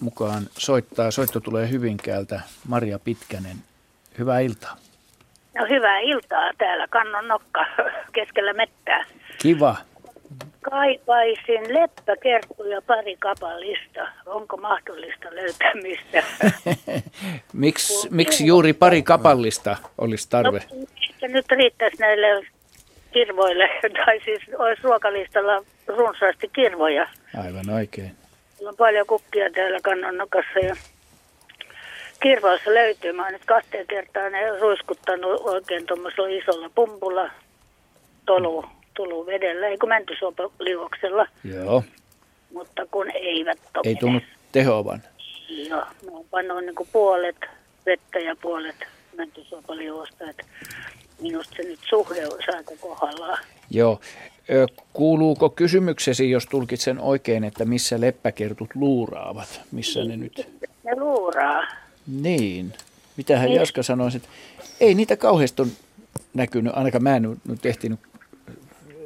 mukaan 0.00 0.46
soittaa. 0.58 1.10
Soitto 1.10 1.40
tulee 1.40 1.70
Hyvinkäältä. 1.70 2.40
Maria 2.68 2.98
Pitkänen. 2.98 3.56
Hyvää 4.18 4.40
iltaa. 4.40 4.76
No 5.58 5.66
hyvää 5.70 5.98
iltaa 5.98 6.50
täällä 6.58 6.88
Kannon 6.88 7.28
nokka 7.28 7.66
keskellä 8.14 8.52
mettää. 8.52 9.04
Kiva. 9.38 9.76
Kaipaisin 10.70 11.74
leppäkerttuja 11.74 12.82
pari 12.82 13.16
kapallista. 13.16 14.08
Onko 14.26 14.56
mahdollista 14.56 15.28
löytää 15.30 15.72
mistä? 15.74 16.22
Miks, 17.52 18.08
miksi 18.10 18.46
juuri 18.46 18.72
pari 18.72 19.02
kapallista 19.02 19.76
olisi 19.98 20.30
tarve? 20.30 20.58
No, 20.58 20.86
ehkä 21.08 21.28
nyt 21.28 21.46
riittäisi 21.50 21.96
näille 22.00 22.46
kirvoille, 23.12 23.68
tai 24.06 24.20
siis 24.24 24.40
olisi 24.58 24.82
ruokalistalla 24.82 25.64
runsaasti 25.86 26.50
kirvoja. 26.52 27.08
Aivan 27.44 27.70
oikein. 27.70 28.12
Meillä 28.54 28.70
on 28.70 28.76
paljon 28.76 29.06
kukkia 29.06 29.50
täällä 29.50 29.78
kannonnokassa 29.82 30.58
ja 30.58 30.76
kirvoissa 32.22 32.74
löytyy. 32.74 33.12
Mä 33.12 33.22
oon 33.22 33.32
nyt 33.32 33.44
kahteen 33.44 33.86
kertaan 33.86 34.32
ne 34.32 34.58
ruiskuttanut 34.58 35.40
oikein 35.40 35.86
tuommoisella 35.86 36.28
isolla 36.28 36.70
pumpulla 36.74 37.30
tolu 38.26 38.64
tullut 38.94 39.26
vedellä, 39.26 39.68
eikö 39.68 39.86
mäntysuopaliuoksella. 39.86 41.26
Joo. 41.44 41.84
Mutta 42.52 42.86
kun 42.90 43.10
eivät 43.14 43.58
topene. 43.72 43.90
Ei 43.90 43.96
tunnu 43.96 44.20
tehoavan. 44.52 45.02
Joo, 45.48 45.80
mä 45.80 46.10
oon 46.10 46.24
pannut 46.30 46.64
niin 46.64 46.88
puolet 46.92 47.36
vettä 47.86 48.18
ja 48.18 48.36
puolet 48.42 48.76
mäntysuopaliuosta, 49.16 50.30
että 50.30 50.44
minusta 51.20 51.54
se 51.56 51.62
nyt 51.62 51.80
suhde 51.88 52.26
on 52.26 52.38
aika 52.56 52.72
kohdallaan. 52.80 53.38
Joo. 53.70 54.00
Kuuluuko 54.92 55.48
kysymyksesi, 55.50 56.30
jos 56.30 56.46
tulkitsen 56.46 57.00
oikein, 57.00 57.44
että 57.44 57.64
missä 57.64 58.00
leppäkertut 58.00 58.70
luuraavat? 58.74 59.60
Missä 59.72 60.04
ne 60.04 60.16
nyt? 60.16 60.48
Ne 60.84 60.96
luuraa. 60.96 61.66
Niin. 62.06 62.72
Mitähän 63.16 63.48
Niin. 63.48 63.60
Jaska 63.60 63.82
sanoi, 63.82 64.10
että 64.16 64.28
ei 64.80 64.94
niitä 64.94 65.16
kauheasti 65.16 65.62
ole 65.62 65.70
näkynyt, 66.34 66.72
ainakaan 66.76 67.02
mä 67.02 67.16
en 67.16 67.40
nyt 67.48 67.66
ehtinyt 67.66 68.00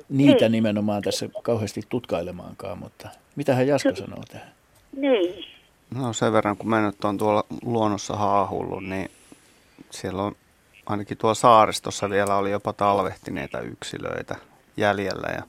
niitä 0.09 0.45
Niin. 0.45 0.53
nimenomaan 0.53 1.03
tässä 1.03 1.29
kauheasti 1.43 1.83
tutkailemaankaan, 1.89 2.79
mutta 2.79 3.09
mitähän 3.37 3.67
Jaska 3.67 3.95
sanoo 3.97 4.23
tähän? 4.33 4.49
Niin. 4.97 5.45
No 5.95 6.13
sen 6.13 6.33
verran, 6.33 6.57
kun 6.57 6.69
mä 6.71 6.81
nyt 6.81 7.05
on 7.05 7.19
tuolla 7.19 7.45
luonnossa 7.63 8.17
haahullut, 8.17 8.85
niin 8.85 9.11
siellä 9.91 10.23
on 10.23 10.37
ainakin 10.87 11.19
tuolla 11.19 11.35
saaristossa 11.35 12.11
vielä 12.11 12.37
oli 12.37 12.51
jopa 12.51 12.73
talvehtineita 12.73 13.61
yksilöitä 13.61 14.37
jäljellä. 14.77 15.29
Ja, 15.29 15.43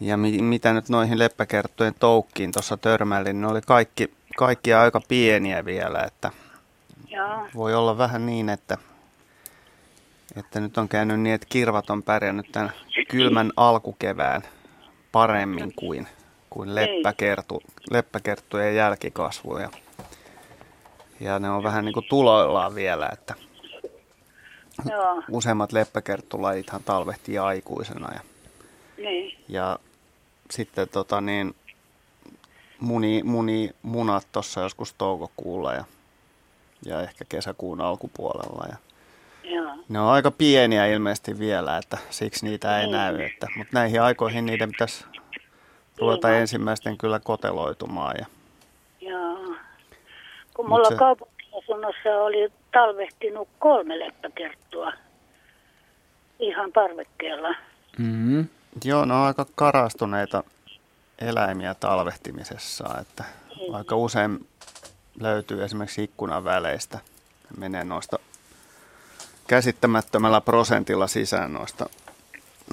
ja 0.00 0.16
mi, 0.16 0.42
mitä 0.42 0.72
nyt 0.72 0.88
noihin 0.88 1.18
leppäkerttujen 1.18 1.94
toukkiin 1.98 2.52
tuossa 2.52 2.76
törmäilin, 2.76 3.26
niin 3.36 3.40
ne 3.40 3.46
oli 3.46 3.60
kaikki, 3.60 4.10
kaikki 4.36 4.74
aika 4.74 5.00
pieniä 5.08 5.64
vielä, 5.64 6.02
että 6.02 6.30
Joo. 7.08 7.46
voi 7.54 7.74
olla 7.74 7.98
vähän 7.98 8.26
niin, 8.26 8.48
että, 8.48 8.78
että 10.38 10.60
nyt 10.60 10.78
on 10.78 10.88
käynyt 10.88 11.20
niin, 11.20 11.34
että 11.34 11.46
kirvat 11.50 11.90
on 11.90 12.02
pärjännyt 12.02 12.52
tämän 12.52 12.72
kylmän 13.08 13.52
alkukevään 13.56 14.42
paremmin 15.12 15.72
kuin, 15.76 16.08
kuin 16.50 16.74
leppäkertu, 16.74 17.62
leppäkerttujen 17.90 18.76
jälkikasvuja. 18.76 19.70
Ja 21.20 21.38
ne 21.38 21.50
on 21.50 21.62
vähän 21.62 21.84
niin 21.84 21.92
kuin 21.92 22.06
tuloillaan 22.08 22.74
vielä, 22.74 23.08
että 23.12 23.34
Joo. 24.90 25.22
useimmat 25.30 25.72
leppäkerttulajithan 25.72 26.82
talvehtii 26.84 27.38
aikuisena. 27.38 28.14
Ja, 28.14 28.20
Niin. 28.96 29.38
ja 29.48 29.78
sitten 30.50 30.88
tota 30.88 31.20
niin, 31.20 31.54
muni, 32.80 33.22
muni 33.24 33.70
munat 33.82 34.26
tuossa 34.32 34.60
joskus 34.60 34.92
toukokuulla 34.92 35.72
ja, 35.74 35.84
ja 36.84 37.00
ehkä 37.02 37.24
kesäkuun 37.28 37.80
alkupuolella. 37.80 38.66
Ja 38.68 38.76
Joo. 39.48 39.72
ne 39.88 40.00
on 40.00 40.08
aika 40.08 40.30
pieniä 40.30 40.86
ilmeisesti 40.86 41.38
vielä, 41.38 41.76
että 41.78 41.98
siksi 42.10 42.46
niitä 42.46 42.80
ei 42.80 42.90
näy. 42.90 43.20
Että, 43.22 43.46
mutta 43.56 43.70
näihin 43.78 44.02
aikoihin 44.02 44.46
niiden 44.46 44.70
pitäisi 44.70 45.04
ruveta 45.98 46.28
Niin. 46.28 46.40
ensimmäisten 46.40 46.98
kyllä 46.98 47.20
koteloitumaan. 47.20 48.14
Ja, 48.18 48.26
Joo. 49.00 49.54
Kun 50.54 50.68
mulla 50.68 50.88
se- 50.88 50.96
kaupunkiasunnossa 50.96 52.08
oli 52.22 52.52
talvehtinut 52.72 53.48
kolme 53.58 53.98
leppäkerttua 53.98 54.92
ihan 56.38 56.72
parvekkeella. 56.72 57.54
Mm-hmm. 57.98 58.46
joo, 58.84 59.04
ne 59.04 59.14
on 59.14 59.20
aika 59.20 59.46
karastuneita 59.54 60.44
eläimiä 61.18 61.74
talvehtimisessa, 61.74 62.84
että 63.00 63.24
aika 63.72 63.96
usein 63.96 64.46
löytyy 65.20 65.64
esimerkiksi 65.64 66.02
ikkunan 66.04 66.44
väleistä. 66.44 66.98
Ne 67.50 67.56
menee 67.58 67.84
noista 67.84 68.18
käsittämättömällä 69.48 70.40
prosentilla 70.40 71.06
sisään 71.06 71.52
noista, 71.52 71.86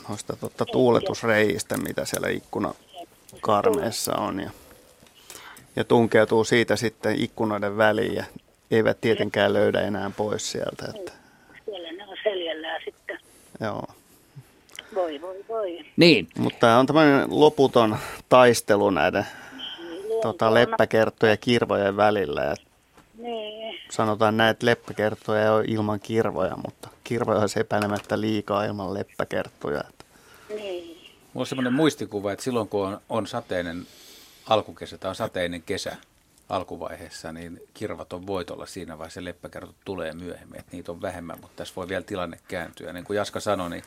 noista 0.09 0.35
totta, 0.35 0.65
tuuletusreijistä, 0.65 1.77
mitä 1.77 2.05
siellä 2.05 2.27
ikkunakarmeessa 2.29 4.15
on. 4.15 4.39
Ja, 4.39 4.49
ja 5.75 5.83
tunkeutuu 5.83 6.43
siitä 6.43 6.75
sitten 6.75 7.23
ikkunoiden 7.23 7.77
väliin 7.77 8.15
ja 8.15 8.23
eivät 8.71 9.01
tietenkään 9.01 9.53
löydä 9.53 9.81
enää 9.81 10.11
pois 10.17 10.51
sieltä. 10.51 10.85
Että, 10.95 11.11
Siellä 11.65 11.91
ne 11.91 12.03
on 12.07 12.17
seljällään 12.23 12.81
sitten. 12.85 13.19
joo. 13.61 13.87
Voi, 14.95 15.21
voi, 15.21 15.45
voi. 15.49 15.85
Niin, 15.97 16.27
Mutta 16.37 16.59
tämä 16.59 16.79
on 16.79 16.85
tämmöinen 16.85 17.25
loputon 17.29 17.97
taistelu 18.29 18.89
näiden 18.89 19.27
tota, 20.21 20.53
leppäkerttojen 20.53 21.33
ja 21.33 21.37
kirvojen 21.37 21.97
välillä. 21.97 22.43
Ja 22.43 22.55
Niin. 23.25 23.79
sanotaan 23.91 24.37
näin, 24.37 24.51
että 24.51 24.65
leppäkerttoja 24.65 25.43
ei 25.43 25.49
ole 25.49 25.63
ilman 25.67 25.99
kirvoja, 25.99 26.55
mutta 26.65 26.89
kirvoja 27.03 27.39
olisi 27.39 27.59
epäilemättä 27.59 28.21
liikaa 28.21 28.65
ilman 28.65 28.93
leppäkerttoja. 28.93 29.83
Niin. 30.49 30.97
Mulla 31.33 31.43
on 31.43 31.47
semmoinen 31.47 31.73
muistikuva, 31.73 32.31
että 32.31 32.43
silloin 32.43 32.67
kun 32.67 32.87
on, 32.87 33.01
on 33.09 33.27
sateinen 33.27 33.87
alkukesä 34.45 34.97
tai 34.97 35.09
on 35.09 35.15
sateinen 35.15 35.61
kesä 35.61 35.97
alkuvaiheessa, 36.49 37.31
niin 37.31 37.61
kirvat 37.73 38.13
on 38.13 38.27
voitolla 38.27 38.65
siinä 38.65 38.97
vaiheessa 38.97 39.19
ja 39.19 39.25
leppäkertot 39.25 39.75
tulee 39.85 40.13
myöhemmin, 40.13 40.59
että 40.59 40.71
niitä 40.71 40.91
on 40.91 41.01
vähemmän, 41.01 41.39
mutta 41.41 41.55
tässä 41.55 41.73
voi 41.75 41.87
vielä 41.87 42.03
tilanne 42.03 42.39
kääntyä. 42.47 42.93
Niin 42.93 43.05
kuin 43.05 43.17
Jaska 43.17 43.39
sanoi, 43.39 43.69
niin 43.69 43.83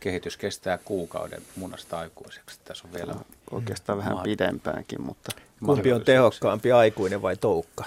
kehitys 0.00 0.36
kestää 0.36 0.78
kuukauden 0.78 1.42
munasta 1.56 1.98
aikuiseksi. 1.98 2.60
Tässä 2.64 2.88
on 2.88 2.94
vielä 2.94 3.14
oikeastaan 3.50 3.98
vähän 3.98 4.18
pidempäänkin, 4.18 5.02
mutta 5.02 5.32
Kumpi 5.66 5.92
on 5.92 6.04
tehokkaampi, 6.04 6.72
aikuinen 6.72 7.22
vai 7.22 7.36
toukka? 7.36 7.84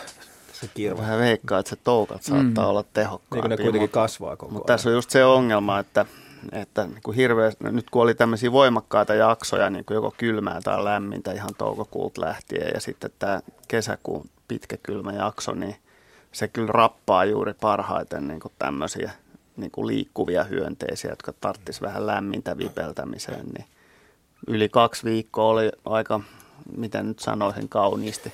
Se 0.61 0.69
kirva. 0.73 1.01
vähän 1.01 1.19
veikkaa, 1.19 1.59
että 1.59 1.69
se 1.69 1.75
toukat 1.75 2.23
saattaa 2.23 2.67
olla 2.67 2.79
Niin 2.79 2.85
kuin 2.85 2.93
tehokkaampia. 2.93 3.49
ne 3.49 3.55
kuitenkin 3.57 3.81
mutta- 3.81 3.99
kasvaa 3.99 4.35
koko 4.35 4.51
Mutta 4.51 4.71
ajan. 4.71 4.77
tässä 4.77 4.89
on 4.89 4.95
just 4.95 5.09
se 5.09 5.25
ongelma, 5.25 5.79
että, 5.79 6.05
että 6.51 6.83
niin 6.87 7.01
kuin 7.03 7.15
hirveä, 7.15 7.51
nyt 7.59 7.89
kun 7.89 8.01
oli 8.01 8.15
tämmöisiä 8.15 8.51
voimakkaita 8.51 9.13
jaksoja, 9.13 9.69
niin 9.69 9.85
kuin 9.85 9.95
joko 9.95 10.13
kylmää 10.17 10.61
tai 10.63 10.83
lämmintä 10.83 11.31
ihan 11.31 11.49
toukokuulta 11.57 12.21
lähtien 12.21 12.71
ja 12.73 12.79
sitten 12.79 13.11
tämä 13.19 13.41
kesäkuun 13.67 14.29
pitkä 14.47 14.77
kylmä 14.83 15.11
jakso, 15.13 15.51
niin 15.53 15.75
se 16.31 16.47
kyllä 16.47 16.71
rappaa 16.71 17.25
juuri 17.25 17.53
parhaiten 17.53 18.27
niin 18.27 18.39
kuin 18.39 18.51
tämmöisiä 18.59 19.11
niin 19.57 19.71
kuin 19.71 19.87
liikkuvia 19.87 20.43
hyönteisiä, 20.43 21.09
jotka 21.11 21.33
tarttis 21.41 21.81
vähän 21.81 22.07
lämmintä 22.07 22.57
vipeltämiseen. 22.57 23.45
Niin 23.57 23.65
yli 24.47 24.69
kaksi 24.69 25.03
viikkoa 25.03 25.45
oli 25.45 25.71
aika, 25.85 26.19
miten 26.77 27.07
nyt 27.07 27.19
sanoisin 27.19 27.69
kauniisti. 27.69 28.33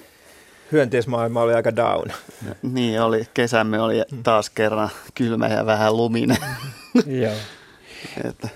Hyönteismaailma 0.71 1.41
oli 1.41 1.53
aika 1.53 1.75
down. 1.75 2.11
Niin 2.73 3.01
oli, 3.01 3.23
kesämme 3.33 3.79
oli 3.81 4.03
taas 4.23 4.49
kerran 4.49 4.89
kylmä 5.15 5.47
ja 5.47 5.65
vähän 5.65 5.97
luminen. 5.97 6.37
joo. 7.23 7.33
että 8.29 8.49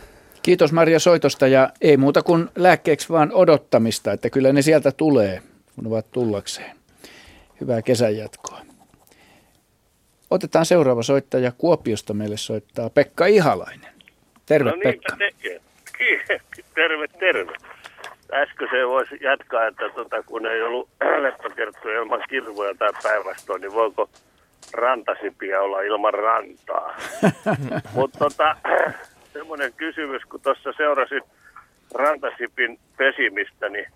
Kiitos 0.44 0.72
Maria 0.72 1.00
soitosta 1.00 1.48
ja 1.48 1.70
ei 1.82 1.98
muuta 1.98 2.22
kuin 2.24 2.50
lääkkeeksi 2.56 3.10
vaan 3.10 3.32
odottamista, 3.34 4.12
että 4.12 4.30
kyllä 4.30 4.54
ne 4.54 4.62
sieltä 4.62 4.92
tulee, 4.92 5.42
kun 5.76 5.88
ovat 5.88 6.12
tullakseen. 6.12 6.76
Hyvää 7.62 7.82
kesän 7.82 8.18
jatkoa. 8.18 8.62
Otetaan 10.30 10.66
seuraava 10.66 11.04
soittaja. 11.04 11.52
Kuopiosta 11.58 12.14
meille 12.14 12.38
soittaa 12.38 12.90
Pekka 12.90 13.26
Ihalainen. 13.26 13.92
Terve 14.46 14.70
no 14.72 14.78
Pekka. 14.84 15.16
tekee. 15.18 15.62
Ki- 15.98 16.64
terve, 16.76 17.08
terve. 17.08 17.54
Äsken 18.34 18.68
se 18.72 18.88
voisi 18.88 19.18
jatkaa, 19.22 19.68
että 19.68 19.90
tota, 19.90 20.24
kun 20.24 20.46
ei 20.46 20.62
ollut 20.62 20.90
leppäkerttuja 21.24 22.00
ilman 22.00 22.24
kirvoja 22.30 22.74
tai 22.76 22.90
päinvastoin, 23.04 23.62
niin 23.62 23.74
voiko 23.74 24.10
rantasipiä 24.74 25.62
olla 25.62 25.82
ilman 25.82 26.14
rantaa? 26.14 26.98
Mutta 27.96 28.20
tota, 28.20 28.56
semmoinen 29.34 29.74
kysymys, 29.74 30.22
kun 30.26 30.42
tuossa 30.42 30.74
seurasin 30.78 31.22
rantasipin 31.94 32.80
pesimistä, 32.98 33.70
niin 33.70 33.88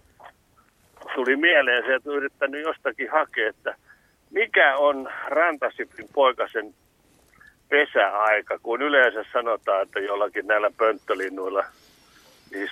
tuli 1.16 1.36
mieleen 1.36 1.84
se, 1.86 1.96
että 1.96 2.10
yrittänyt 2.10 2.64
jostakin 2.64 3.12
hakea, 3.12 3.50
että 3.50 3.76
mikä 4.32 4.78
on 4.78 5.10
rantasipin 5.28 6.08
poikasen 6.14 6.74
pesäaika, 7.70 8.60
kun 8.60 8.82
yleensä 8.82 9.26
sanotaan, 9.34 9.82
että 9.82 10.00
jollakin 10.00 10.48
näillä 10.48 10.72
pönttölinnuilla, 10.78 11.64
siis 12.50 12.72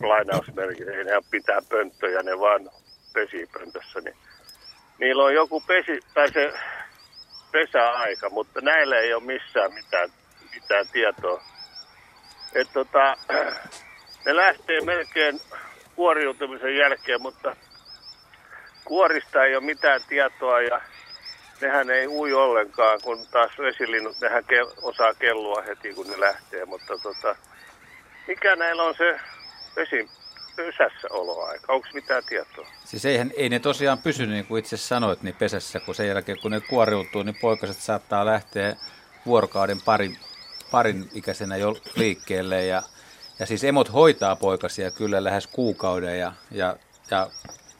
lainausmerkit, 0.00 0.88
ei 0.88 1.04
ne 1.04 1.12
pitää 1.30 1.60
pönttöjä, 1.68 2.22
ne 2.22 2.38
vaan 2.38 2.70
pesii 3.12 3.46
pöntössä, 3.46 4.00
niin 4.00 4.16
niillä 4.98 5.24
on 5.24 5.34
joku 5.34 5.60
pesi, 5.60 6.00
tai 6.14 6.32
se 6.32 6.52
pesäaika, 7.52 8.30
mutta 8.30 8.60
näillä 8.60 8.98
ei 8.98 9.14
ole 9.14 9.22
missään 9.22 9.74
mitään, 9.74 10.10
mitään 10.54 10.86
tietoa. 10.92 11.42
Et 12.54 12.68
tota, 12.72 13.16
ne 14.26 14.36
lähtee 14.36 14.80
melkein 14.80 15.40
kuoriutumisen 15.96 16.76
jälkeen, 16.76 17.22
mutta 17.22 17.56
kuorista 18.84 19.44
ei 19.44 19.56
ole 19.56 19.64
mitään 19.64 20.00
tietoa 20.08 20.60
ja 20.60 20.80
nehän 21.60 21.90
ei 21.90 22.08
ui 22.08 22.32
ollenkaan, 22.32 23.00
kun 23.02 23.26
taas 23.30 23.58
vesilinnut, 23.58 24.20
nehän 24.20 24.44
ke- 24.44 24.74
osaa 24.82 25.14
kellua 25.14 25.62
heti, 25.62 25.94
kun 25.94 26.06
ne 26.06 26.20
lähtee. 26.20 26.64
Mutta 26.64 26.98
tota, 26.98 27.36
mikä 28.26 28.56
näillä 28.56 28.82
on 28.82 28.94
se 28.94 29.20
vesi 29.76 30.08
pesässä 30.56 31.08
oloaika? 31.10 31.72
Onko 31.72 31.88
mitään 31.94 32.22
tietoa? 32.28 32.66
Siis 32.84 33.04
eihän, 33.04 33.30
ei 33.36 33.48
ne 33.48 33.58
tosiaan 33.58 33.98
pysy, 33.98 34.26
niin 34.26 34.46
kuin 34.46 34.58
itse 34.58 34.76
sanoit, 34.76 35.22
niin 35.22 35.34
pesässä, 35.34 35.80
kun 35.80 35.94
sen 35.94 36.08
jälkeen 36.08 36.38
kun 36.42 36.50
ne 36.50 36.60
kuoriutuu, 36.60 37.22
niin 37.22 37.36
poikaset 37.40 37.76
saattaa 37.76 38.26
lähteä 38.26 38.76
vuorokauden 39.26 39.82
parin, 39.82 40.18
parin 40.70 41.10
ikäisenä 41.14 41.56
jo 41.56 41.76
liikkeelle. 41.96 42.64
Ja, 42.64 42.82
ja 43.38 43.46
siis 43.46 43.64
emot 43.64 43.92
hoitaa 43.92 44.36
poikasia 44.36 44.90
kyllä 44.90 45.24
lähes 45.24 45.46
kuukauden 45.46 46.18
ja, 46.18 46.32
ja, 46.50 46.76
ja, 47.10 47.30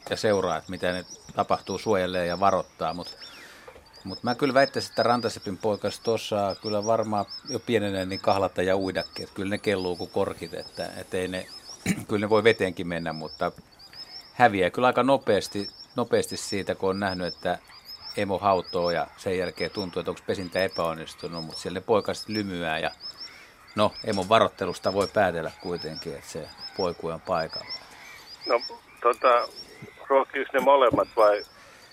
ja 0.09 0.17
seuraa, 0.17 0.57
että 0.57 0.71
mitä 0.71 0.91
ne 0.91 1.05
tapahtuu, 1.35 1.77
suojelee 1.77 2.25
ja 2.25 2.39
varoittaa, 2.39 2.93
mutta 2.93 3.11
Mutta 4.03 4.21
mä 4.23 4.35
kyllä 4.35 4.53
väittäisin, 4.53 4.91
että 4.91 5.03
Rantasepin 5.03 5.57
poikas 5.57 5.99
tuossa 5.99 6.55
kyllä 6.61 6.85
varmaan 6.85 7.25
jo 7.49 7.59
pienenä 7.59 8.05
niin 8.05 8.21
kahlata 8.21 8.61
ja 8.61 8.77
uidakin. 8.77 9.23
Että 9.23 9.35
kyllä 9.35 9.49
ne 9.49 9.57
kelluu 9.57 9.95
kuin 9.95 10.09
korkit, 10.09 10.53
että, 10.53 10.89
ei 11.13 11.27
ne, 11.27 11.47
kyllä 12.07 12.25
ne 12.25 12.29
voi 12.29 12.43
veteenkin 12.43 12.87
mennä, 12.87 13.13
mutta 13.13 13.51
häviää 14.33 14.69
kyllä 14.69 14.87
aika 14.87 15.03
nopeasti, 15.03 15.69
nopeasti 15.95 16.37
siitä, 16.37 16.75
kun 16.75 16.89
on 16.89 16.99
nähnyt, 16.99 17.27
että 17.27 17.59
emo 18.17 18.37
hautoo 18.37 18.91
ja 18.91 19.07
sen 19.17 19.37
jälkeen 19.37 19.71
tuntuu, 19.71 19.99
että 19.99 20.11
onko 20.11 20.21
pesintä 20.27 20.63
epäonnistunut, 20.63 21.45
mutta 21.45 21.61
siellä 21.61 21.79
ne 21.79 21.85
poikaset 21.85 22.29
lymyää 22.29 22.79
ja 22.79 22.91
no 23.75 23.91
emon 24.03 24.29
varottelusta 24.29 24.93
voi 24.93 25.07
päätellä 25.07 25.51
kuitenkin, 25.61 26.15
että 26.15 26.29
se 26.29 26.49
poiku 26.77 27.07
on 27.07 27.21
paikalla. 27.21 27.73
No 28.45 28.61
tota, 29.01 29.47
ruokkiiko 30.09 30.49
ne 30.53 30.59
molemmat 30.59 31.07
vai, 31.15 31.43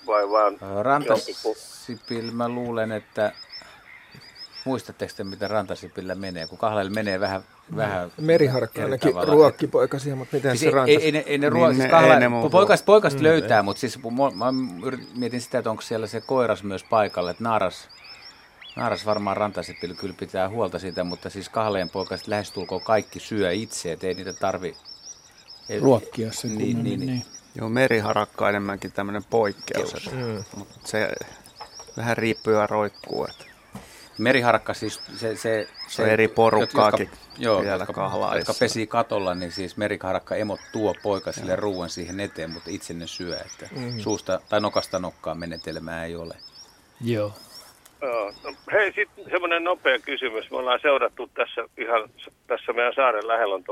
vai 0.06 0.30
vaan 0.30 0.56
Rantasipil, 0.82 2.30
mä 2.30 2.48
luulen, 2.48 2.92
että 2.92 3.32
muistatteko 4.64 5.12
te, 5.16 5.24
mitä 5.24 5.48
Rantasipillä 5.48 6.14
menee, 6.14 6.46
kun 6.46 6.58
kahlailla 6.58 6.90
menee 6.90 7.20
vähän 7.20 7.42
vähän 7.76 8.12
Meriharkka 8.20 8.82
ainakin 8.82 9.12
ruokki 9.26 9.66
poikasia, 9.66 10.16
mutta 10.16 10.36
miten 10.36 10.58
siis 10.58 10.70
se 10.70 10.76
rantas? 10.76 11.02
Ei, 11.02 11.16
ei, 11.16 11.24
ei 11.26 11.38
ne, 11.38 11.50
ruo- 11.50 11.68
niin 11.68 11.76
siis 11.76 11.90
kahla, 11.90 12.18
ne 12.18 12.26
poikasta, 12.50 12.84
poikasta 12.84 13.18
mm, 13.18 13.24
löytää, 13.24 13.56
ei. 13.56 13.62
mutta 13.62 13.80
siis 13.80 13.98
mä 14.34 14.52
mietin 15.14 15.40
sitä, 15.40 15.58
että 15.58 15.70
onko 15.70 15.82
siellä 15.82 16.06
se 16.06 16.20
koiras 16.20 16.62
myös 16.62 16.84
paikalla, 16.84 17.30
että 17.30 17.44
naaras, 17.44 17.88
naaras 18.76 19.06
varmaan 19.06 19.36
rantasipil 19.36 19.94
kyllä 19.94 20.14
pitää 20.18 20.48
huolta 20.48 20.78
siitä, 20.78 21.04
mutta 21.04 21.30
siis 21.30 21.48
kahleen 21.48 21.90
poikasta 21.90 22.30
lähestulkoon 22.30 22.82
kaikki 22.82 23.20
syö 23.20 23.52
itse, 23.52 23.92
että 23.92 24.06
ei 24.06 24.14
niitä 24.14 24.32
tarvi 24.32 24.76
ruokkia 25.80 26.32
se 26.32 26.48
niin, 26.48 26.58
niin, 26.58 26.82
niin, 26.84 27.00
niin. 27.00 27.24
Joo, 27.54 27.68
meriharakka 27.68 28.48
enemmänkin 28.48 28.92
tämmöinen 28.92 29.24
poikkeus, 29.30 30.10
mm. 30.12 30.44
mutta 30.56 30.74
se 30.84 31.12
vähän 31.96 32.16
riippuu 32.16 32.52
ja 32.52 32.66
roikkuu. 32.66 33.24
Että. 33.24 33.53
Meriharakka 34.18 34.74
siis 34.74 35.00
se... 35.06 35.18
se, 35.18 35.36
se, 35.36 35.68
se 35.88 36.12
eri 36.12 36.28
porukkaakin 36.28 37.10
jotka, 37.10 37.42
joo, 37.42 37.62
jotka, 37.62 38.10
jotka 38.36 38.54
pesii 38.60 38.86
katolla, 38.86 39.34
niin 39.34 39.52
siis 39.52 39.76
meriharakka 39.76 40.36
emot 40.36 40.60
tuo 40.72 40.94
poikasille 41.02 41.56
ruoan 41.56 41.90
siihen 41.90 42.20
eteen, 42.20 42.50
mutta 42.50 42.70
itse 42.70 42.94
ne 42.94 43.06
syö, 43.06 43.36
että 43.36 43.68
mm-hmm. 43.76 44.00
suusta 44.00 44.40
tai 44.48 44.60
nokasta 44.60 44.98
nokkaan 44.98 45.38
menetelmää 45.38 46.04
ei 46.04 46.16
ole. 46.16 46.34
Joo. 47.00 47.32
Joo. 48.02 48.32
No, 48.44 48.54
hei, 48.72 48.92
sitten 48.92 49.24
semmoinen 49.30 49.64
nopea 49.64 49.98
kysymys. 49.98 50.50
Me 50.50 50.56
ollaan 50.56 50.80
seurattu 50.82 51.30
tässä 51.34 51.64
ihan, 51.78 52.10
tässä 52.46 52.72
meidän 52.72 52.94
saaren 52.94 53.28
lähellä 53.28 53.54
on 53.54 53.64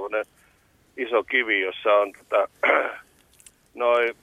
iso 0.97 1.25
kivi, 1.25 1.61
jossa 1.61 1.93
on 1.93 2.13
tota, 2.13 2.49
noin 3.75 4.17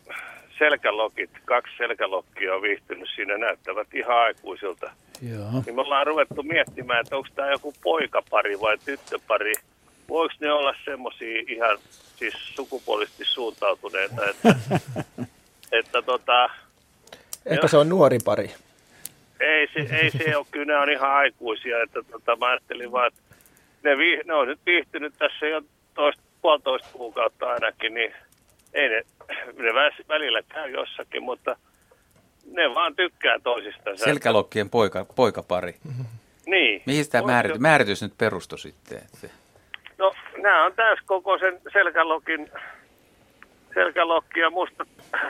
selkälokit, 0.60 1.30
kaksi 1.46 1.74
selkälokkia 1.78 2.56
on 2.56 2.62
viihtynyt 2.62 3.10
siinä, 3.16 3.38
näyttävät 3.38 3.88
ihan 3.94 4.18
aikuisilta. 4.18 4.92
Joo. 5.32 5.64
Niin 5.66 5.76
me 5.76 5.82
ollaan 5.82 6.08
ruvettu 6.08 6.44
miettimään, 6.44 7.02
että 7.02 7.18
onko 7.18 7.30
tämä 7.36 7.52
joku 7.52 7.74
poikapari 7.84 8.60
vai 8.60 8.78
tyttöpari. 8.86 9.54
Voiko 10.10 10.34
ne 10.40 10.52
olla 10.52 10.74
semmoisia 10.86 11.44
ihan 11.48 11.78
siis 12.16 12.34
sukupuolisesti 12.56 13.26
suuntautuneita, 13.26 14.30
että, 14.30 14.56
että 15.80 16.02
tota... 16.02 16.50
Ehkä 17.46 17.68
se 17.68 17.78
on 17.78 17.90
nuori 17.90 18.18
pari. 18.26 18.52
Ei 19.40 19.68
se, 19.74 19.96
ei 19.96 20.12
se 20.12 20.38
ole, 20.38 20.46
kyllä 20.52 20.66
ne 20.66 20.78
on 20.80 20.90
ihan 20.90 21.12
aikuisia, 21.12 21.84
että 21.84 22.00
tota, 22.12 22.36
mä 22.36 22.46
ajattelin 22.46 22.92
vaan, 22.92 23.08
että 23.08 23.22
ne, 23.84 23.98
vii, 23.98 24.22
ne 24.26 24.34
on 24.34 24.48
nyt 24.48 24.60
viihtynyt 24.66 25.14
tässä 25.18 25.48
jo 25.48 25.62
toista, 25.94 26.24
puolitoista 26.42 26.90
kuukautta 26.94 27.50
ainakin, 27.50 27.94
niin 27.94 28.14
ei 28.74 28.90
ne, 28.90 29.04
ne 29.58 29.74
välillä 30.10 30.42
käy 30.42 30.70
jossakin, 30.70 31.24
mutta 31.24 31.56
ne 32.52 32.76
vaan 32.76 32.96
tykkää 32.96 33.40
toisistaan. 33.44 33.98
Selkälokkien 33.98 34.70
poika, 34.70 35.06
poikapari. 35.16 35.76
Niin. 36.46 36.84
Mihin 36.86 37.10
tämä 37.10 37.28
määritys, 37.28 37.60
määritys 37.60 38.02
nyt 38.02 38.14
perustui 38.18 38.60
sitten? 38.60 38.98
Että... 38.98 39.28
No, 39.98 40.14
nämä 40.38 40.66
on 40.66 40.74
täyskokoisen 40.74 41.62
selkälokin, 41.74 42.52
selkälokki 43.74 44.40
ja 44.40 44.50
mustat 44.50 44.88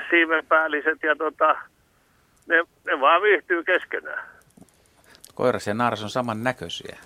siimenpäälliset 0.10 0.97
ja 1.04 1.15
tota, 1.15 1.56
ne, 2.47 2.56
ne 2.86 2.99
vaan 2.99 3.21
viihtyy 3.21 3.63
keskenään. 3.63 4.30
Koiras 5.36 5.67
ja 5.67 5.73
naaras 5.73 6.04
on 6.04 6.10
saman 6.10 6.43
näköisiä. 6.43 6.97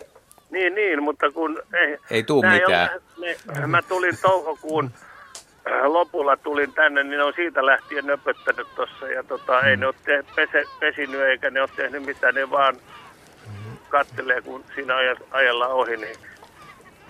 Niin, 0.49 0.75
niin, 0.75 1.03
mutta 1.03 1.31
kun... 1.31 1.61
Ei, 1.73 1.97
ei 2.11 2.23
tuu 2.23 2.41
mitään. 2.41 2.89
Ole, 3.17 3.35
ne, 3.59 3.67
mä 3.67 3.81
tulin 3.81 4.17
toukokuun 4.21 4.91
lopulla 5.83 6.37
tulin 6.37 6.73
tänne, 6.73 7.03
niin 7.03 7.17
ne 7.17 7.23
on 7.23 7.33
siitä 7.35 7.65
lähtien 7.65 8.05
nöpöttänyt 8.05 8.67
tuossa 8.75 9.07
ja 9.07 9.23
tota, 9.23 9.61
mm. 9.61 9.67
ei 9.67 9.77
ne 9.77 9.85
ole 9.85 9.95
te- 10.05 10.23
pese, 10.35 10.63
pesinyt 10.79 11.21
eikä 11.21 11.49
ne 11.49 11.61
ole 11.61 11.69
tehnyt 11.75 12.05
mitään, 12.05 12.35
ne 12.35 12.49
vaan 12.49 12.75
kattelee, 13.89 14.41
kun 14.41 14.63
siinä 14.75 14.93
ajalla 15.31 15.67
ohi. 15.67 15.97
Niin. 15.97 16.15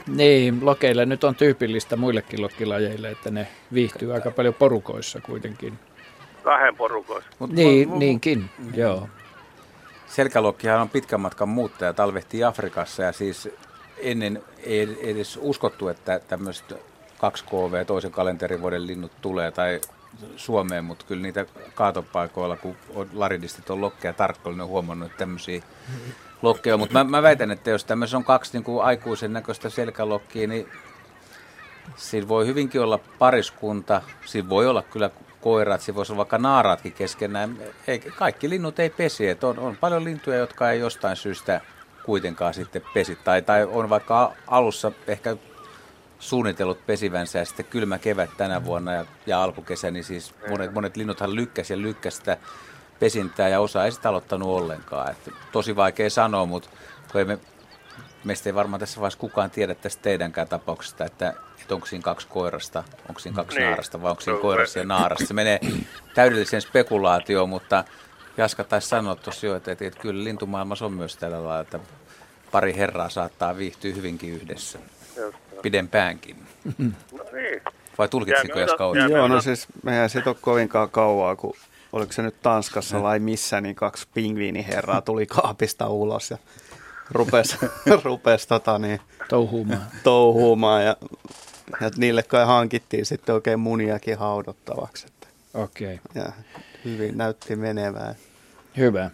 niin, 0.08 0.66
lokeilla 0.66 1.06
nyt 1.06 1.24
on 1.24 1.36
tyypillistä 1.36 1.96
muillekin 1.96 2.42
lokkilajeille, 2.42 3.10
että 3.10 3.32
ne 3.32 3.48
viihtyy 3.74 4.14
aika 4.14 4.32
paljon 4.32 4.54
porukoissa 4.54 5.22
kuitenkin. 5.22 5.80
Kahden 6.44 6.76
porukoissa. 6.76 7.30
Mut, 7.40 7.52
niin, 7.52 7.90
mut, 7.90 8.00
niinkin, 8.00 8.50
mm. 8.58 8.74
joo. 8.76 9.08
Selkälokkihan 10.08 10.82
on 10.82 10.90
pitkän 10.90 11.22
matkan 11.22 11.50
muuttaja, 11.50 11.94
talvehtii 11.94 12.44
Afrikassa 12.44 13.04
ja 13.04 13.12
siis 13.12 13.50
ennen 13.98 14.44
ei 14.64 14.98
edes 15.02 15.40
uskottu, 15.42 15.88
että 15.88 16.20
tämmöistä 16.20 16.76
2KV, 17.24 17.86
toisen 17.86 18.12
kalenterivuoden 18.12 18.88
linnut 18.88 19.12
tulee 19.22 19.52
tai 19.52 19.82
Suomeen, 20.36 20.86
mutta 20.86 21.06
kyllä 21.06 21.22
niitä 21.22 21.46
kaatopaikoilla, 21.76 22.58
kun 22.58 22.76
on, 22.96 23.10
laridistit 23.14 23.70
on 23.70 23.82
lokkeja 23.82 24.14
tarkkoilla, 24.14 24.58
ne 24.58 24.64
on 24.64 24.70
huomannut, 24.70 25.06
että 25.06 25.18
tämmöisiä 25.18 25.62
lokkeja 26.42 26.78
Mutta 26.78 26.94
mä, 26.94 27.04
mä 27.04 27.22
väitän, 27.22 27.52
että 27.52 27.70
jos 27.70 27.86
tämmöisessä 27.86 28.18
on 28.18 28.24
kaksi 28.24 28.54
niin 28.54 28.64
kuin 28.64 28.84
aikuisen 28.84 29.34
näköistä 29.34 29.70
selkälokkia, 29.70 30.48
niin 30.48 30.68
siinä 31.96 32.28
voi 32.28 32.46
hyvinkin 32.46 32.82
olla 32.82 33.00
pariskunta, 33.20 34.02
siinä 34.26 34.50
voi 34.50 34.68
olla 34.68 34.82
kyllä 34.82 35.10
koirat, 35.42 35.82
siinä 35.82 35.96
voisi 35.96 36.12
olla 36.12 36.18
vaikka 36.18 36.38
naaraatkin 36.38 36.94
keskenään. 36.94 37.58
Ei, 37.88 38.00
kaikki 38.00 38.50
linnut 38.50 38.80
ei 38.80 38.90
pesi, 38.90 39.30
että 39.30 39.48
on, 39.48 39.60
on 39.60 39.78
paljon 39.78 40.04
lintuja, 40.04 40.38
jotka 40.38 40.72
ei 40.72 40.80
jostain 40.80 41.16
syystä 41.16 41.62
kuitenkaan 42.06 42.54
sitten 42.54 42.82
pesi. 42.94 43.16
Tai, 43.16 43.42
tai 43.42 43.64
on 43.64 43.90
vaikka 43.90 44.34
alussa 44.48 44.92
ehkä 45.08 45.38
suunnitellut 46.24 46.86
pesivänsä 46.86 47.40
ja 47.40 47.46
sitten 47.46 47.66
kylmä 47.66 48.00
kevät 48.00 48.30
tänä 48.38 48.66
vuonna 48.66 48.94
ja, 48.94 49.06
ja 49.26 49.44
alkukesä, 49.44 49.92
niin 49.92 50.04
siis 50.04 50.36
monet, 50.50 50.74
monet 50.74 50.98
linnuthan 50.98 51.36
lykkäsi 51.36 51.74
ja 51.74 51.82
lykkäsi 51.82 52.18
sitä 52.18 52.38
pesintää 53.00 53.50
ja 53.50 53.60
osa 53.60 53.86
ei 53.86 53.92
sitä 53.92 54.10
aloittanut 54.10 54.50
ollenkaan. 54.50 55.12
Että 55.12 55.32
tosi 55.52 55.76
vaikea 55.76 56.10
sanoa, 56.10 56.46
mutta 56.46 56.70
kun 57.12 57.20
ei 57.20 57.26
me, 57.26 57.40
meistä 58.24 58.50
ei 58.50 58.56
varmaan 58.56 58.80
tässä 58.80 59.00
vaiheessa 59.00 59.20
kukaan 59.20 59.52
tiedä 59.52 59.76
tästä 59.76 60.02
teidänkään 60.02 60.48
tapauksesta, 60.48 61.06
että, 61.06 61.34
että 61.62 61.76
onko 61.76 61.88
siinä 61.88 62.04
kaksi 62.04 62.28
koirasta, 62.28 62.84
onko 63.10 63.20
siinä 63.20 63.36
kaksi 63.36 63.58
niin. 63.58 63.68
naarasta 63.68 64.02
vai 64.02 64.10
onko 64.12 64.22
siinä 64.22 64.40
koirassa 64.40 64.80
ja 64.80 64.86
naarasta. 64.86 65.26
Se 65.26 65.34
menee 65.34 65.60
täydelliseen 66.14 66.62
spekulaatioon, 66.62 67.50
mutta 67.50 67.84
Jaska 68.38 68.64
taisi 68.64 68.88
sanoa 68.88 69.16
tuossa 69.16 69.46
jo, 69.46 69.56
että, 69.56 69.72
että, 69.72 69.86
että 69.86 70.00
kyllä 70.00 70.24
lintumaailmassa 70.24 70.86
on 70.86 70.94
myös 70.94 71.18
tällä 71.18 71.38
lailla, 71.38 71.60
että 71.60 71.80
pari 72.52 72.76
herraa 72.76 73.10
saattaa 73.10 73.58
viihtyä 73.58 73.94
hyvinkin 73.94 74.34
yhdessä. 74.34 74.80
Pidempäänkin. 75.64 76.36
No 76.78 77.24
niin. 77.34 77.62
Vai 77.98 78.10
tulkitsiko 78.10 78.60
jos 78.60 78.74
kauan? 78.78 79.12
Joo, 79.12 79.28
no 79.28 79.42
siis 79.42 79.68
mehän 79.84 80.10
se 80.10 80.24
ole 80.26 80.36
kovinkaan 80.42 80.90
kauaa, 80.90 81.36
kun 81.36 81.56
oliko 81.94 82.14
se 82.14 82.22
nyt 82.22 82.42
Tanskassa 82.42 83.02
vai 83.02 83.20
missä, 83.20 83.62
niin 83.62 83.76
kaksi 83.76 84.08
pingviiniherraa 84.14 85.02
tuli 85.12 85.26
kaapista 85.26 85.88
ulos 85.90 86.32
ja 86.32 86.38
rupesi, 87.12 87.58
rupes, 88.04 88.48
tota, 88.48 88.80
niin, 88.80 89.00
touhuumaan. 89.30 89.82
touhuumaan 90.04 90.86
ja, 90.86 90.96
ja 91.82 91.90
niille 91.98 92.24
kai 92.24 92.46
hankittiin 92.46 93.06
sitten 93.06 93.36
oikein 93.36 93.60
muniakin 93.60 94.18
haudottavaksi. 94.18 95.08
Okei. 95.54 96.00
Okay. 96.10 96.24
Ja 96.24 96.32
hyvin 96.86 97.18
näytti 97.18 97.56
menevää. 97.56 98.16
Hyvä. 98.78 99.10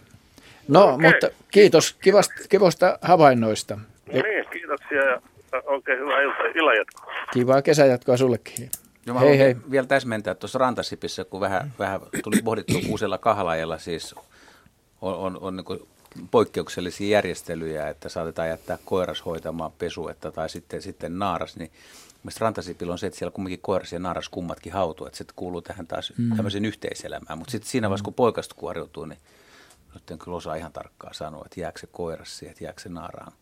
No, 0.68 0.94
okay. 0.94 1.10
mutta 1.10 1.28
kiitos 1.50 1.92
kivasta, 1.92 2.34
kivosta 2.48 2.98
havainnoista. 3.02 3.74
No 3.76 3.82
niin, 4.12 4.44
kiitoksia 4.52 5.04
ja 5.04 5.22
Oikein 5.64 5.98
hyvää 5.98 6.20
ilta, 6.20 6.58
illanjatkoa. 6.58 7.12
Kivaa 7.32 7.62
kesäjatkoa 7.62 8.16
sullekin. 8.16 8.70
Joo, 9.06 9.20
hei, 9.20 9.38
hei. 9.38 9.56
vielä 9.70 9.86
täsmentää 9.86 10.34
tuossa 10.34 10.58
Rantasipissä, 10.58 11.24
kun 11.24 11.40
vähän, 11.40 11.72
vähän 11.78 12.00
tuli 12.22 12.36
pohdittu 12.44 12.80
uusilla 12.90 13.18
kahlajalla 13.18 13.78
siis 13.78 14.14
on, 15.00 15.14
on, 15.14 15.38
on 15.40 15.56
niin 15.56 15.88
poikkeuksellisia 16.30 17.08
järjestelyjä, 17.08 17.88
että 17.88 18.08
saatetaan 18.08 18.48
jättää 18.48 18.78
koiras 18.84 19.24
hoitamaan 19.24 19.72
pesuetta 19.72 20.32
tai 20.32 20.48
sitten, 20.48 20.82
sitten 20.82 21.18
naaras, 21.18 21.56
niin 21.56 21.70
Mielestäni 22.22 22.44
rantasipilo 22.44 22.92
on 22.92 22.98
se, 22.98 23.06
että 23.06 23.18
siellä 23.18 23.32
kumminkin 23.32 23.60
koiras 23.62 23.92
ja 23.92 23.98
naaras 23.98 24.28
kummatkin 24.28 24.72
hautuu, 24.72 25.06
että 25.06 25.16
se 25.16 25.24
kuuluu 25.36 25.62
tähän 25.62 25.86
taas 25.86 26.12
mm. 26.18 26.36
tämmöiseen 26.36 26.64
yhteiselämään. 26.64 27.38
Mutta 27.38 27.50
sitten 27.50 27.70
siinä 27.70 27.88
vaiheessa, 27.88 28.04
kun 28.04 28.14
poikasta 28.14 28.54
kuoriutuu, 28.54 29.04
niin 29.04 29.18
nyt 29.94 30.10
en 30.10 30.18
kyllä 30.18 30.36
osaa 30.36 30.54
ihan 30.54 30.72
tarkkaan 30.72 31.14
sanoa, 31.14 31.42
että 31.46 31.60
jääkö 31.60 31.80
se 31.80 31.86
koiras 31.86 32.38
siihen, 32.38 32.50
että 32.50 32.64
jääkö 32.64 32.80
se 32.80 32.88
naaraan 32.88 33.32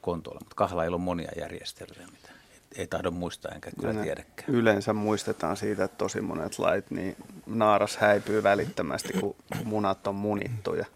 kontolla, 0.00 0.40
mutta 0.40 0.56
kahlailla 0.56 0.94
on 0.94 1.00
monia 1.00 1.30
järjestelyjä, 1.36 2.06
mitä 2.06 2.30
ei 2.76 2.86
tahdo 2.86 3.10
muistaa 3.10 3.52
enkä 3.52 3.70
kyllä 3.80 3.92
ne 3.92 4.02
tiedäkään. 4.02 4.54
Yleensä 4.54 4.92
muistetaan 4.92 5.56
siitä, 5.56 5.84
että 5.84 5.96
tosi 5.96 6.20
monet 6.20 6.58
lait, 6.58 6.90
niin 6.90 7.16
naaras 7.46 7.96
häipyy 7.96 8.42
välittömästi, 8.42 9.12
kun 9.12 9.36
munat 9.64 10.06
on 10.06 10.14
munittu 10.14 10.74
ja 10.74 10.86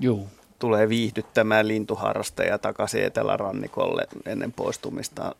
Juu. 0.00 0.28
tulee 0.58 0.88
viihdyttämään 0.88 1.68
lintuharrastajia 1.68 2.58
takaisin 2.58 3.04
etelärannikolle 3.04 4.06
ennen 4.26 4.52
poistumista 4.52 5.34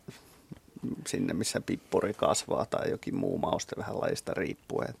sinne, 1.07 1.33
missä 1.33 1.61
pippuri 1.61 2.13
kasvaa 2.13 2.65
tai 2.65 2.91
jokin 2.91 3.15
muu 3.15 3.37
mauste 3.37 3.75
vähän 3.77 4.01
lajista 4.01 4.33
riippuen. 4.33 4.93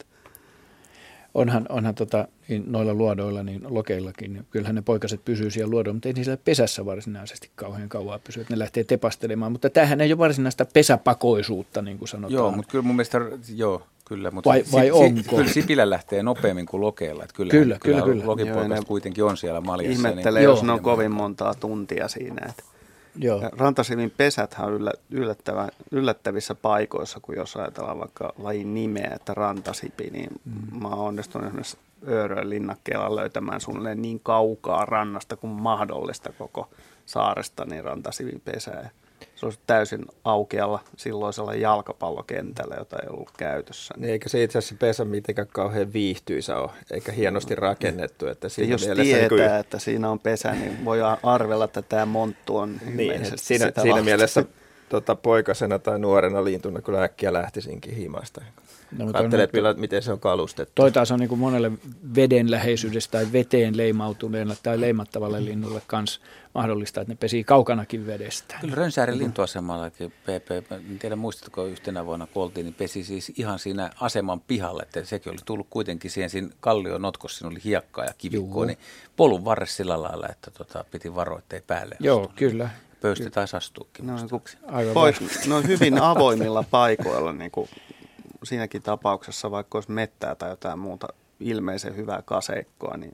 Onhan, 1.35 1.65
onhan 1.69 1.95
tota, 1.95 2.27
niin 2.47 2.63
noilla 2.67 2.93
luodoilla, 2.93 3.43
niin 3.43 3.61
lokeillakin, 3.67 4.33
niin 4.33 4.45
kyllähän 4.49 4.75
ne 4.75 4.81
poikaset 4.81 5.25
pysyy 5.25 5.51
siellä 5.51 5.71
luodoilla, 5.71 5.93
mutta 5.93 6.09
ei 6.09 6.13
niillä 6.13 6.37
pesässä 6.37 6.85
varsinaisesti 6.85 7.49
kauhean 7.55 7.89
kauan 7.89 8.19
pysy, 8.23 8.41
että 8.41 8.53
ne 8.53 8.59
lähtee 8.59 8.83
tepastelemaan. 8.83 9.51
Mutta 9.51 9.69
tämähän 9.69 10.01
ei 10.01 10.11
ole 10.11 10.17
varsinaista 10.17 10.65
pesäpakoisuutta, 10.73 11.81
niin 11.81 11.97
kuin 11.97 12.07
sanotaan. 12.07 12.33
Joo, 12.33 12.51
mutta 12.51 12.71
kyllä 12.71 12.81
mun 12.81 12.95
mielestä, 12.95 13.21
joo, 13.55 13.81
kyllä. 14.05 14.31
Mutta 14.31 14.49
Vai- 14.49 14.63
vai 14.71 14.91
onko? 14.91 15.21
Kyllä 15.29 15.47
Sipilä 15.47 15.89
lähtee 15.89 16.23
nopeammin 16.23 16.65
kuin 16.65 16.81
Lokeella. 16.81 17.23
Että 17.23 17.35
kyllä, 17.35 17.51
Kyllä, 17.51 17.77
kyllä, 17.79 18.01
kyllä. 18.01 18.25
Lokipoikaset 18.25 18.77
Joo, 18.77 18.87
kuitenkin 18.87 19.23
on 19.23 19.37
siellä 19.37 19.61
maljassa. 19.61 20.07
Ihmettelee, 20.07 20.43
Joo. 20.43 20.53
jos 20.53 20.63
ne 20.63 20.71
on 20.71 20.81
kovin 20.81 21.11
montaa 21.11 21.53
tuntia 21.53 22.07
siinä. 22.07 22.45
Että 22.49 22.63
Joo. 23.17 23.41
Ja 23.41 23.49
Rantasivin 23.57 24.13
pesäthän 24.17 24.67
on 24.67 24.73
yllä, 24.73 24.91
yllättävä, 25.09 25.69
yllättävissä 25.91 26.55
paikoissa, 26.55 27.19
kun 27.19 27.35
jos 27.35 27.55
ajatellaan 27.55 27.99
vaikka 27.99 28.33
lajin 28.37 28.73
nimeä, 28.73 29.11
että 29.15 29.33
rantasipi, 29.33 30.09
niin 30.09 30.29
mm. 30.45 30.81
mä 30.81 30.87
oon 30.87 31.07
onnistunut 31.07 31.47
esimerkiksi 31.47 31.77
Öörön 32.07 32.49
linnakkeella 32.49 33.15
löytämään 33.15 33.61
suunnilleen 33.61 34.01
niin 34.01 34.19
kaukaa 34.19 34.85
rannasta 34.85 35.35
kuin 35.35 35.51
mahdollista 35.51 36.33
koko 36.37 36.69
saaresta, 37.05 37.65
niin 37.65 37.83
rantasivin 37.83 38.41
pesää. 38.45 38.89
Se 39.35 39.45
olisi 39.45 39.59
täysin 39.67 40.05
aukealla 40.23 40.79
silloisella 40.97 41.53
jalkapallokentällä, 41.53 42.75
jota 42.79 42.97
ei 43.03 43.09
ollut 43.09 43.31
käytössä. 43.37 43.93
Niin 43.97 44.11
eikä 44.11 44.29
se 44.29 44.43
itse 44.43 44.57
asiassa 44.57 44.75
pesä 44.79 45.05
mitenkään 45.05 45.47
kauhean 45.47 45.93
viihtyisä 45.93 46.57
ole, 46.57 46.69
eikä 46.91 47.11
hienosti 47.11 47.55
rakennettu. 47.55 48.27
Että 48.27 48.49
siinä 48.49 48.71
jos 48.71 48.81
tietää, 48.81 49.29
kuin- 49.29 49.59
että 49.59 49.79
siinä 49.79 50.09
on 50.09 50.19
pesä, 50.19 50.51
niin 50.51 50.85
voi 50.85 50.99
arvella, 51.23 51.65
että 51.65 51.81
tämä 51.81 52.05
monttu 52.05 52.57
on 52.57 52.79
Niin, 52.95 53.21
siinä, 53.35 53.71
siinä 53.81 54.01
mielessä 54.01 54.45
tota, 54.89 55.15
poikasena 55.15 55.79
tai 55.79 55.99
nuorena 55.99 56.43
liintuna 56.43 56.81
kyllä 56.81 57.03
äkkiä 57.03 57.33
lähtisinkin 57.33 57.95
himasta. 57.95 58.41
No, 58.91 59.05
Ajattelet 59.13 59.49
on- 59.49 59.53
vielä, 59.53 59.73
miten 59.73 60.01
se 60.03 60.11
on 60.11 60.19
kalustettu. 60.19 60.71
Toi 60.75 60.91
taas 60.91 61.11
on 61.11 61.19
niin 61.19 61.29
kuin 61.29 61.39
monelle 61.39 61.71
veden 62.15 62.51
läheisyydessä 62.51 63.11
tai 63.11 63.27
veteen 63.33 63.77
leimautuneelle 63.77 64.57
tai 64.63 64.81
leimattavalle 64.81 65.45
linnulle 65.45 65.81
kans 65.87 66.21
mahdollista, 66.55 67.01
että 67.01 67.11
ne 67.13 67.17
pesii 67.19 67.43
kaukanakin 67.43 68.07
vedestä. 68.07 68.55
Kyllä 68.61 68.75
Rönsäärin 68.75 69.17
lintuasemalla, 69.17 69.87
että 69.87 70.09
PP, 70.09 70.71
en 70.71 70.99
tiedä 70.99 71.15
muistatko 71.15 71.65
yhtenä 71.65 72.05
vuonna 72.05 72.27
kun 72.27 72.43
oltiin, 72.43 72.65
niin 72.65 72.73
pesi 72.73 73.03
siis 73.03 73.31
ihan 73.37 73.59
siinä 73.59 73.89
aseman 74.01 74.41
pihalle, 74.41 74.83
että 74.83 75.05
sekin 75.05 75.31
oli 75.31 75.39
tullut 75.45 75.67
kuitenkin 75.69 76.11
siihen 76.11 76.29
siinä 76.29 76.49
kallion 76.59 77.01
notkossa, 77.01 77.37
siinä 77.39 77.49
oli 77.51 77.59
hiekkaa 77.63 78.05
ja 78.05 78.13
kivikkoa, 78.17 78.49
Juu. 78.61 78.65
niin 78.65 78.77
polun 79.15 79.45
varres 79.45 79.77
sillä 79.77 80.01
lailla, 80.01 80.27
että 80.29 80.51
tota, 80.51 80.85
piti 80.91 81.15
varoa, 81.15 81.39
ettei 81.39 81.61
päälle 81.67 81.95
Joo, 81.99 82.21
astu. 82.21 82.33
kyllä. 82.35 82.69
Pöysti 83.01 83.29
taisi 83.29 83.57
astuukin. 83.57 84.07
No, 84.07 84.15
niin 84.15 84.41
Aivan 84.67 85.13
on 85.55 85.67
hyvin 85.67 86.01
avoimilla 86.01 86.63
paikoilla, 86.71 87.33
niin 87.33 87.51
kuin 87.51 87.69
siinäkin 88.45 88.81
tapauksessa, 88.81 89.51
vaikka 89.51 89.77
olisi 89.77 89.91
mettää 89.91 90.35
tai 90.35 90.49
jotain 90.49 90.79
muuta 90.79 91.07
ilmeisen 91.39 91.95
hyvää 91.95 92.21
kaseikkoa, 92.25 92.97
niin 92.97 93.13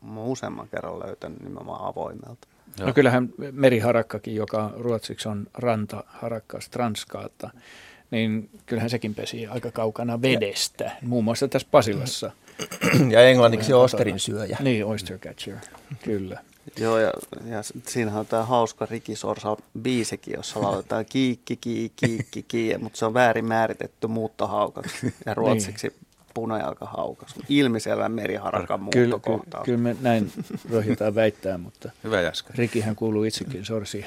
mä 0.00 0.20
oon 0.20 0.28
useamman 0.28 0.68
kerran 0.68 1.00
löytänyt 1.06 1.40
nimenomaan 1.40 1.84
avoimelta. 1.84 2.48
Joo. 2.78 2.86
No 2.86 2.92
kyllähän 2.94 3.28
meriharakkakin, 3.52 4.34
joka 4.34 4.72
ruotsiksi 4.76 5.28
on 5.28 5.46
rantaharakka, 5.54 6.60
stranskaatta, 6.60 7.50
niin 8.10 8.50
kyllähän 8.66 8.90
sekin 8.90 9.14
pesii 9.14 9.46
aika 9.46 9.70
kaukana 9.70 10.22
vedestä, 10.22 10.92
muun 11.02 11.24
muassa 11.24 11.48
tässä 11.48 11.68
Pasilassa. 11.70 12.30
Ja 13.10 13.28
englanniksi 13.28 13.72
osterin 13.72 14.18
syöjä. 14.18 14.58
Niin, 14.60 14.84
oyster 14.84 15.18
catcher, 15.18 15.56
kyllä. 16.02 16.40
Joo, 16.78 16.98
ja, 16.98 17.12
ja 17.46 17.62
siinähän 17.86 18.20
on 18.20 18.26
tämä 18.26 18.42
hauska 18.42 18.86
Riki 18.90 19.16
Sorsa 19.16 19.56
biisikin, 19.82 20.34
jossa 20.34 20.62
lauletaan 20.62 21.04
kiikki, 21.04 21.56
kiikki, 21.56 22.06
kiikki, 22.06 22.42
kiikki, 22.42 22.78
mutta 22.78 22.98
se 22.98 23.06
on 23.06 23.14
väärin 23.14 23.44
määritetty 23.44 24.06
muuttohaukaksi 24.06 25.14
ja 25.26 25.34
ruotsiksi 25.34 25.92
punajalkahaukaksi. 26.34 27.40
Ilmiselvän 27.48 28.12
meriharakan 28.12 28.88
Kyllä, 28.90 29.18
kyllä, 29.18 29.64
kyllä 29.64 29.78
me 29.78 29.96
näin 30.00 30.32
rohjetaan 30.70 31.14
väittää, 31.14 31.58
mutta 31.58 31.90
Hyvä 32.04 32.20
Jaska. 32.20 32.52
Rikihän 32.56 32.96
kuuluu 32.96 33.24
itsekin 33.24 33.64
sorsiin 33.64 34.04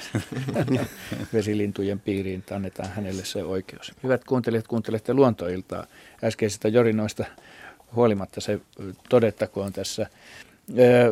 vesilintujen 1.34 2.00
piiriin, 2.00 2.38
että 2.38 2.56
annetaan 2.56 2.88
hänelle 2.88 3.24
se 3.24 3.44
oikeus. 3.44 3.92
Hyvät 4.02 4.24
kuuntelijat, 4.24 4.68
kuuntelette 4.68 5.14
luontoiltaa. 5.14 5.86
Äskeisestä 6.24 6.68
jorinoista 6.68 7.24
huolimatta 7.94 8.40
se 8.40 8.60
todettakoon 9.08 9.72
tässä. 9.72 10.06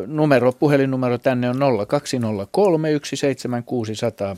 Numero, 0.07 0.51
puhelinnumero 0.51 1.17
tänne 1.17 1.49
on 1.49 1.59
0203 1.87 2.89
17600. 3.03 4.37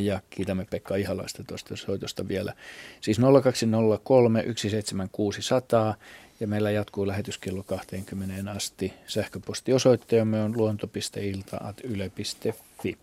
Ja 0.00 0.20
kiitämme 0.30 0.66
Pekka 0.70 0.96
Ihalaista 0.96 1.44
tuosta 1.44 1.76
soitosta 1.76 2.28
vielä. 2.28 2.52
Siis 3.00 3.20
0203 3.42 4.44
17600 4.56 5.94
ja 6.40 6.46
meillä 6.46 6.70
jatkuu 6.70 7.06
lähetys 7.06 7.38
kello 7.38 7.62
20 7.62 8.50
asti. 8.50 8.92
Sähköpostiosoitteemme 9.06 10.42
on 10.42 10.56
luonto.ilta.yle.fi. 10.56 12.98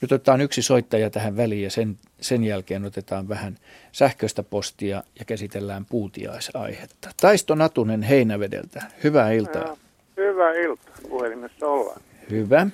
Nyt 0.00 0.12
otetaan 0.12 0.40
yksi 0.40 0.62
soittaja 0.62 1.10
tähän 1.10 1.36
väliin 1.36 1.62
ja 1.62 1.70
sen, 1.70 1.98
sen 2.20 2.44
jälkeen 2.44 2.84
otetaan 2.84 3.28
vähän 3.28 3.58
sähköistä 3.92 4.42
postia 4.42 5.02
ja 5.18 5.24
käsitellään 5.24 5.84
puutiaisaihetta. 5.84 7.10
Taisto 7.20 7.54
Natunen 7.54 8.02
Heinävedeltä. 8.02 8.82
Hyvää 9.04 9.32
iltaa. 9.32 9.64
Joo, 9.64 9.78
Hyvää 10.20 10.52
iltaa. 10.52 10.94
Puhelimessa 11.08 11.66
ollaan. 11.68 12.00
Hyvä. 12.30 12.66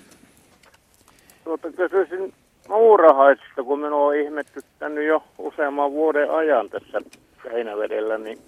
Tuota, 1.44 1.68
kysyisin 1.72 2.32
muurahaisista, 2.68 3.62
kun 3.62 3.80
minua 3.80 4.06
on 4.06 4.16
ihmettyttänyt 4.16 5.06
jo 5.06 5.22
useamman 5.38 5.92
vuoden 5.92 6.30
ajan 6.30 6.70
tässä 6.70 7.00
Heinävedellä, 7.52 8.18
niin 8.18 8.38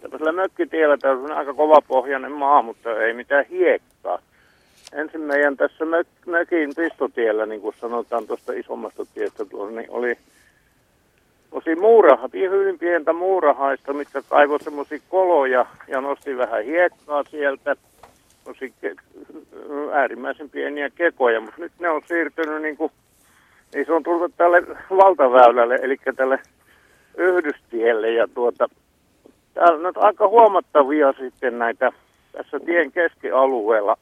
tämmöisellä 0.00 0.32
mökkitiellä, 0.32 0.96
tämä 0.96 1.14
on 1.14 1.32
aika 1.32 1.54
kovapohjainen 1.54 2.32
maa, 2.32 2.62
mutta 2.62 3.02
ei 3.02 3.12
mitään 3.12 3.44
hiekkaa. 3.44 4.18
Ensin 4.92 5.20
meidän 5.20 5.56
tässä 5.56 5.84
mök, 5.84 6.06
mökin 6.26 6.74
pistotiellä, 6.76 7.46
niin 7.46 7.60
kuin 7.60 7.76
sanotaan 7.80 8.26
tuosta 8.26 8.52
isommasta 8.52 9.04
tiestä 9.14 9.44
tuolla, 9.44 9.70
niin 9.70 9.90
oli 9.90 10.18
tosi 11.50 11.74
muurahat, 11.74 12.32
hyvin 12.32 12.78
pientä 12.78 13.12
muurahaista, 13.12 13.92
mitkä 13.92 14.22
kaivoi 14.28 14.60
semmoisia 14.60 14.98
koloja 15.08 15.66
ja 15.88 16.00
nosti 16.00 16.36
vähän 16.36 16.64
hiekkaa 16.64 17.24
sieltä. 17.24 17.76
Tosi 18.48 18.74
ke- 18.80 18.96
äärimmäisen 19.92 20.50
pieniä 20.50 20.90
kekoja, 20.90 21.40
mutta 21.40 21.60
nyt 21.60 21.72
ne 21.78 21.88
on 21.90 22.02
siirtynyt 22.06 22.62
niin 22.62 22.76
kuin, 22.76 22.92
niin 23.74 23.86
se 23.86 23.92
on 23.92 24.02
tullut 24.02 24.32
tälle 24.36 24.62
valtaväylälle, 24.90 25.78
eli 25.82 25.96
tälle 26.16 26.38
yhdystielle. 27.16 28.10
Ja 28.10 28.28
tuota, 28.34 28.68
täällä 29.54 29.76
on 29.76 29.82
nyt 29.82 29.96
aika 29.96 30.28
huomattavia 30.28 31.12
sitten 31.12 31.58
näitä 31.58 31.92
tässä 32.32 32.60
tien 32.60 32.92
keskialueella, 32.92 33.96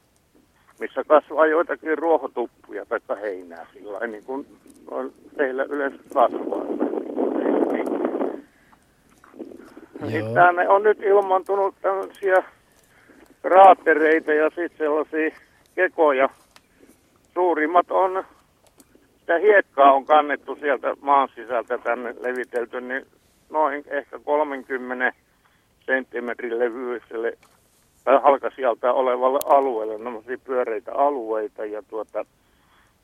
missä 0.80 1.04
kasvaa 1.06 1.46
joitakin 1.46 1.98
ruohotuppuja 1.98 2.86
tai 2.86 3.20
heinää 3.20 3.66
sillä 3.72 4.06
niin 4.06 4.24
kuin 4.24 4.46
on 4.90 5.12
teillä 5.36 5.64
yleensä 5.64 5.98
kasvaa. 6.14 6.64
Niin, 7.72 7.86
niin. 10.06 10.34
Tänne 10.34 10.68
on 10.68 10.82
nyt 10.82 11.02
ilmaantunut 11.02 11.74
tämmöisiä 11.82 12.42
kraattereita 13.46 14.32
ja 14.32 14.50
sitten 14.50 14.78
sellaisia 14.78 15.30
kekoja. 15.74 16.28
Suurimmat 17.34 17.90
on, 17.90 18.24
sitä 19.20 19.38
hiekkaa 19.38 19.92
on 19.92 20.04
kannettu 20.04 20.56
sieltä 20.60 20.96
maan 21.00 21.28
sisältä 21.34 21.78
tänne 21.78 22.14
levitelty, 22.20 22.80
niin 22.80 23.06
noin 23.50 23.84
ehkä 23.86 24.18
30 24.18 25.12
senttimetrin 25.86 26.58
levyiselle 26.58 27.38
tai 28.04 28.20
halkasijalta 28.22 28.92
olevalle 28.92 29.38
alueelle, 29.44 29.98
nämä 29.98 30.18
pyöreitä 30.44 30.92
alueita. 30.94 31.64
Ja 31.64 31.82
tuota, 31.82 32.24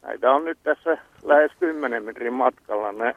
näitä 0.02 0.32
on 0.32 0.44
nyt 0.44 0.58
tässä 0.62 0.98
lähes 1.22 1.52
10 1.60 2.04
metrin 2.04 2.32
matkalla. 2.32 2.92
Ne, 2.92 3.16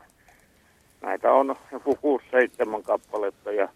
näitä 1.02 1.32
on 1.32 1.56
joku 1.72 2.20
6-7 2.80 2.84
kappaletta 2.84 3.52
ja 3.52 3.70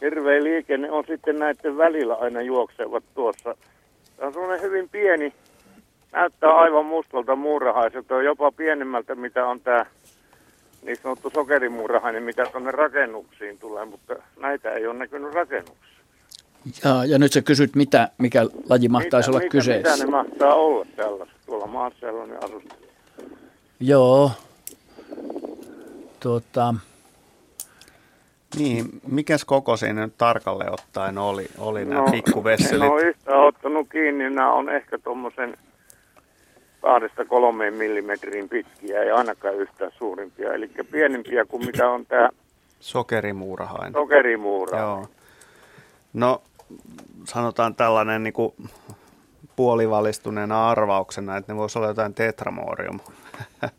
hirveä 0.00 0.42
liikenne 0.42 0.90
on 0.90 1.04
sitten 1.06 1.38
näiden 1.38 1.76
välillä 1.76 2.14
aina 2.14 2.42
juoksevat 2.42 3.04
tuossa. 3.14 3.56
Tämä 4.16 4.26
on 4.26 4.32
semmoinen 4.32 4.62
hyvin 4.62 4.88
pieni, 4.88 5.32
näyttää 6.12 6.56
aivan 6.56 6.86
mustalta 6.86 7.36
muurahaiselta, 7.36 8.22
jopa 8.22 8.52
pienemmältä 8.52 9.14
mitä 9.14 9.46
on 9.46 9.60
tämä 9.60 9.86
niin 10.82 10.96
sanottu 11.02 11.30
sokerimuurahainen, 11.34 12.22
mitä 12.22 12.46
tuonne 12.52 12.70
rakennuksiin 12.70 13.58
tulee, 13.58 13.84
mutta 13.84 14.16
näitä 14.40 14.70
ei 14.70 14.86
ole 14.86 14.98
näkynyt 14.98 15.34
rakennuksissa. 15.34 15.94
Ja, 16.84 17.04
ja 17.04 17.18
nyt 17.18 17.32
sä 17.32 17.42
kysyt, 17.42 17.74
mitä, 17.76 18.08
mikä 18.18 18.46
laji 18.68 18.88
mahtaisi 18.88 19.30
olla 19.30 19.38
mitä, 19.38 19.50
kyseessä. 19.50 19.92
Mitä 19.92 20.04
ne 20.04 20.10
mahtaa 20.10 20.54
olla 20.54 20.86
tällaiset 20.96 21.36
tuolla 21.46 21.66
maassa 21.66 22.00
sellainen 22.00 22.44
asusta? 22.44 22.74
Joo. 23.80 24.30
Tuota, 26.20 26.74
Niin, 28.58 28.84
mikäs 29.08 29.44
koko 29.44 29.76
siinä 29.76 30.04
nyt 30.06 30.18
tarkalleen 30.18 30.72
ottaen 30.72 31.18
oli, 31.18 31.46
oli 31.58 31.84
nämä 31.84 32.00
No, 32.00 32.10
pikkuvesselit? 32.10 32.82
En 32.84 32.90
ole 32.92 33.02
yhtään 33.02 33.38
ottanut 33.40 33.88
kiinni. 33.92 34.30
Nämä 34.30 34.52
on 34.52 34.68
ehkä 34.68 34.98
tuommoisen 34.98 35.56
kahdesta 36.82 37.24
kolmeen 37.24 37.74
millimetrin 37.74 38.48
pitkiä, 38.48 39.02
ei 39.02 39.10
ainakaan 39.10 39.54
yhtään 39.54 39.90
suurimpia. 39.98 40.52
Eli 40.54 40.70
pienempiä 40.90 41.44
kuin 41.44 41.66
mitä 41.66 41.88
on 41.90 42.06
tämä 42.06 42.28
Sokerimuurahainen. 42.80 43.92
sokerimuura. 43.92 44.78
Joo. 44.78 45.08
No, 46.12 46.42
sanotaan 47.24 47.74
tällainen 47.74 48.22
niin 48.22 48.32
kuin 48.34 48.54
puolivalistuneena 49.56 50.70
arvauksena, 50.70 51.36
että 51.36 51.52
ne 51.52 51.58
voisi 51.58 51.78
olla 51.78 51.88
jotain 51.88 52.14
tetramorium 52.14 53.00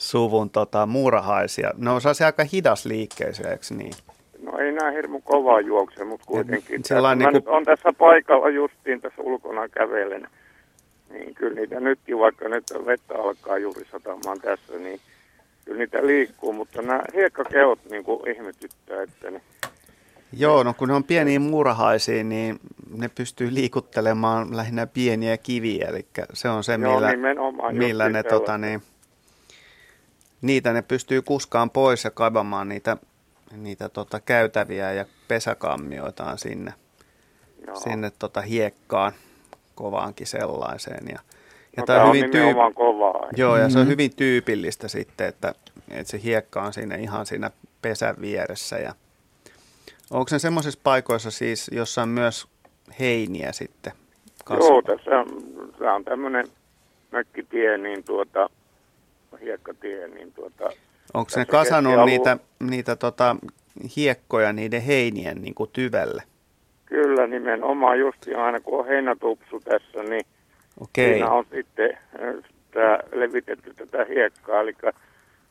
suvun 0.00 0.50
tota, 0.50 0.86
muurahaisia. 0.86 1.70
Ne 1.76 1.90
on 1.90 2.00
sellaisia 2.00 2.26
aika 2.26 2.44
hidasliikkeisiä, 2.52 3.50
eikö 3.50 3.64
niin? 3.70 3.92
No 4.42 4.58
ei 4.58 4.72
nämä 4.72 4.90
hirmu 4.90 5.20
kovaa 5.20 5.60
juokse, 5.60 6.04
mutta 6.04 6.26
kuitenkin. 6.26 6.84
Sellainen 6.84 7.26
mä 7.26 7.32
niinku- 7.32 7.50
nyt 7.50 7.56
on 7.56 7.64
tässä 7.64 7.92
paikalla 7.98 8.48
justiin 8.48 9.00
tässä 9.00 9.22
ulkona 9.22 9.68
kävelen. 9.68 10.28
Niin 11.10 11.34
kyllä 11.34 11.54
niitä 11.54 11.80
nytkin, 11.80 12.18
vaikka 12.18 12.48
nyt 12.48 12.64
vettä 12.86 13.14
alkaa 13.14 13.58
juuri 13.58 13.84
satamaan 13.92 14.40
tässä, 14.40 14.72
niin 14.78 15.00
kyllä 15.64 15.78
niitä 15.78 16.06
liikkuu, 16.06 16.52
mutta 16.52 16.82
nämä 16.82 17.02
hiekkakehot 17.14 17.78
niin 17.90 18.04
kuin 18.04 18.30
ihmetyttää, 18.30 19.02
että 19.02 19.30
ne, 19.30 19.40
Joo, 20.32 20.62
no 20.62 20.74
kun 20.74 20.88
ne 20.88 20.94
on 20.94 21.04
pieniä 21.04 21.40
muurahaisia, 21.40 22.24
niin 22.24 22.60
ne 22.98 23.10
pystyy 23.14 23.54
liikuttelemaan 23.54 24.56
lähinnä 24.56 24.86
pieniä 24.86 25.36
kiviä, 25.36 25.88
eli 25.88 26.06
se 26.32 26.48
on 26.48 26.64
se, 26.64 26.72
Joo, 26.72 26.94
millä, 26.94 27.10
nimenomaan 27.10 27.76
millä 27.76 28.08
ne, 28.08 28.22
tota, 28.22 28.58
niin, 28.58 28.82
niitä 30.42 30.72
ne 30.72 30.82
pystyy 30.82 31.22
kuskaan 31.22 31.70
pois 31.70 32.04
ja 32.04 32.10
kaivamaan 32.10 32.68
niitä, 32.68 32.96
niitä 33.56 33.88
tota, 33.88 34.20
käytäviä 34.20 34.92
ja 34.92 35.04
pesäkammioitaan 35.28 36.38
sinne, 36.38 36.74
joo. 37.66 37.76
sinne 37.76 38.12
tota, 38.18 38.40
hiekkaan 38.40 39.12
kovaankin 39.74 40.26
sellaiseen. 40.26 41.06
Ja, 41.08 41.18
ja 41.76 41.82
no, 41.82 41.86
tää 41.86 41.96
tämä 41.96 42.08
on 42.08 42.16
hyvin 42.16 42.30
nimenomaan 42.30 42.74
kovaa. 42.74 43.28
Joo, 43.36 43.56
ja 43.56 43.70
se 43.70 43.78
on 43.78 43.84
Mhm. 43.84 43.90
hyvin 43.92 44.16
tyypillistä 44.16 44.88
sitten, 44.88 45.26
että, 45.28 45.54
että 45.90 46.10
se 46.10 46.20
hiekka 46.24 46.62
on 46.62 46.72
siinä 46.72 46.94
ihan 46.96 47.26
siinä 47.26 47.50
pesän 47.82 48.16
vieressä. 48.20 48.78
Ja 48.78 48.94
onko 50.10 50.28
se 50.28 50.38
semmoisissa 50.38 50.80
paikoissa 50.84 51.30
siis, 51.30 51.70
jossa 51.72 52.02
on 52.02 52.08
myös 52.08 52.46
heiniä 53.00 53.52
sitten 53.52 53.92
kasvaa? 54.44 54.68
Joo, 54.68 54.82
tässä 54.82 55.10
on, 55.10 55.26
tämä 55.78 55.94
on 55.94 56.04
tämmöinen 56.04 56.46
mökkitie, 57.12 57.78
niin 57.78 58.04
tuota, 58.04 58.50
hiekkatie, 59.40 60.08
niin 60.08 60.32
tuota, 60.32 60.70
Onko 61.14 61.30
ne 61.36 61.44
kasannut 61.44 61.92
keskialu- 61.92 62.06
niitä, 62.06 62.38
niitä 62.60 62.96
tota, 62.96 63.36
hiekkoja 63.96 64.52
niiden 64.52 64.82
heinien 64.82 65.42
niin 65.42 65.54
kuin 65.54 65.70
tyvelle? 65.72 66.22
kyllä 66.86 67.26
nimenomaan 67.26 67.98
justi 67.98 68.34
aina 68.34 68.60
kun 68.60 68.80
on 68.80 68.86
heinätupsu 68.86 69.60
tässä, 69.60 70.02
niin 70.02 70.26
Okei, 70.80 71.12
Siinä 71.12 71.30
on 71.30 71.44
sitten 71.50 71.90
äh, 71.90 72.34
tää, 72.70 72.98
levitetty 73.12 73.74
tätä 73.74 74.04
hiekkaa, 74.04 74.60
eli 74.60 74.72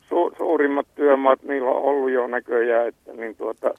su, 0.08 0.32
suurimmat 0.38 0.86
työmaat 0.94 1.42
niillä 1.42 1.70
on 1.70 1.82
ollut 1.82 2.10
jo 2.10 2.26
näköjään, 2.26 2.88
että 2.88 3.12
niin 3.12 3.36
tuota, 3.36 3.74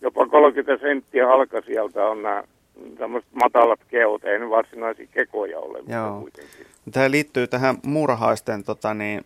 jopa 0.00 0.26
30 0.26 0.86
senttiä 0.86 1.26
halkasijalta 1.26 2.08
on 2.08 2.22
nämä 2.22 2.42
tämmöiset 2.98 3.30
matalat 3.42 3.80
keot, 3.88 4.24
ei 4.24 4.38
ne 4.38 4.50
varsinaisia 4.50 5.06
kekoja 5.10 5.58
ole, 5.58 5.78
Joo. 5.86 6.20
kuitenkin. 6.20 6.66
Tämä 6.92 7.10
liittyy 7.10 7.46
tähän 7.46 7.76
muurahaisten 7.86 8.64
tota, 8.64 8.94
niin, 8.94 9.24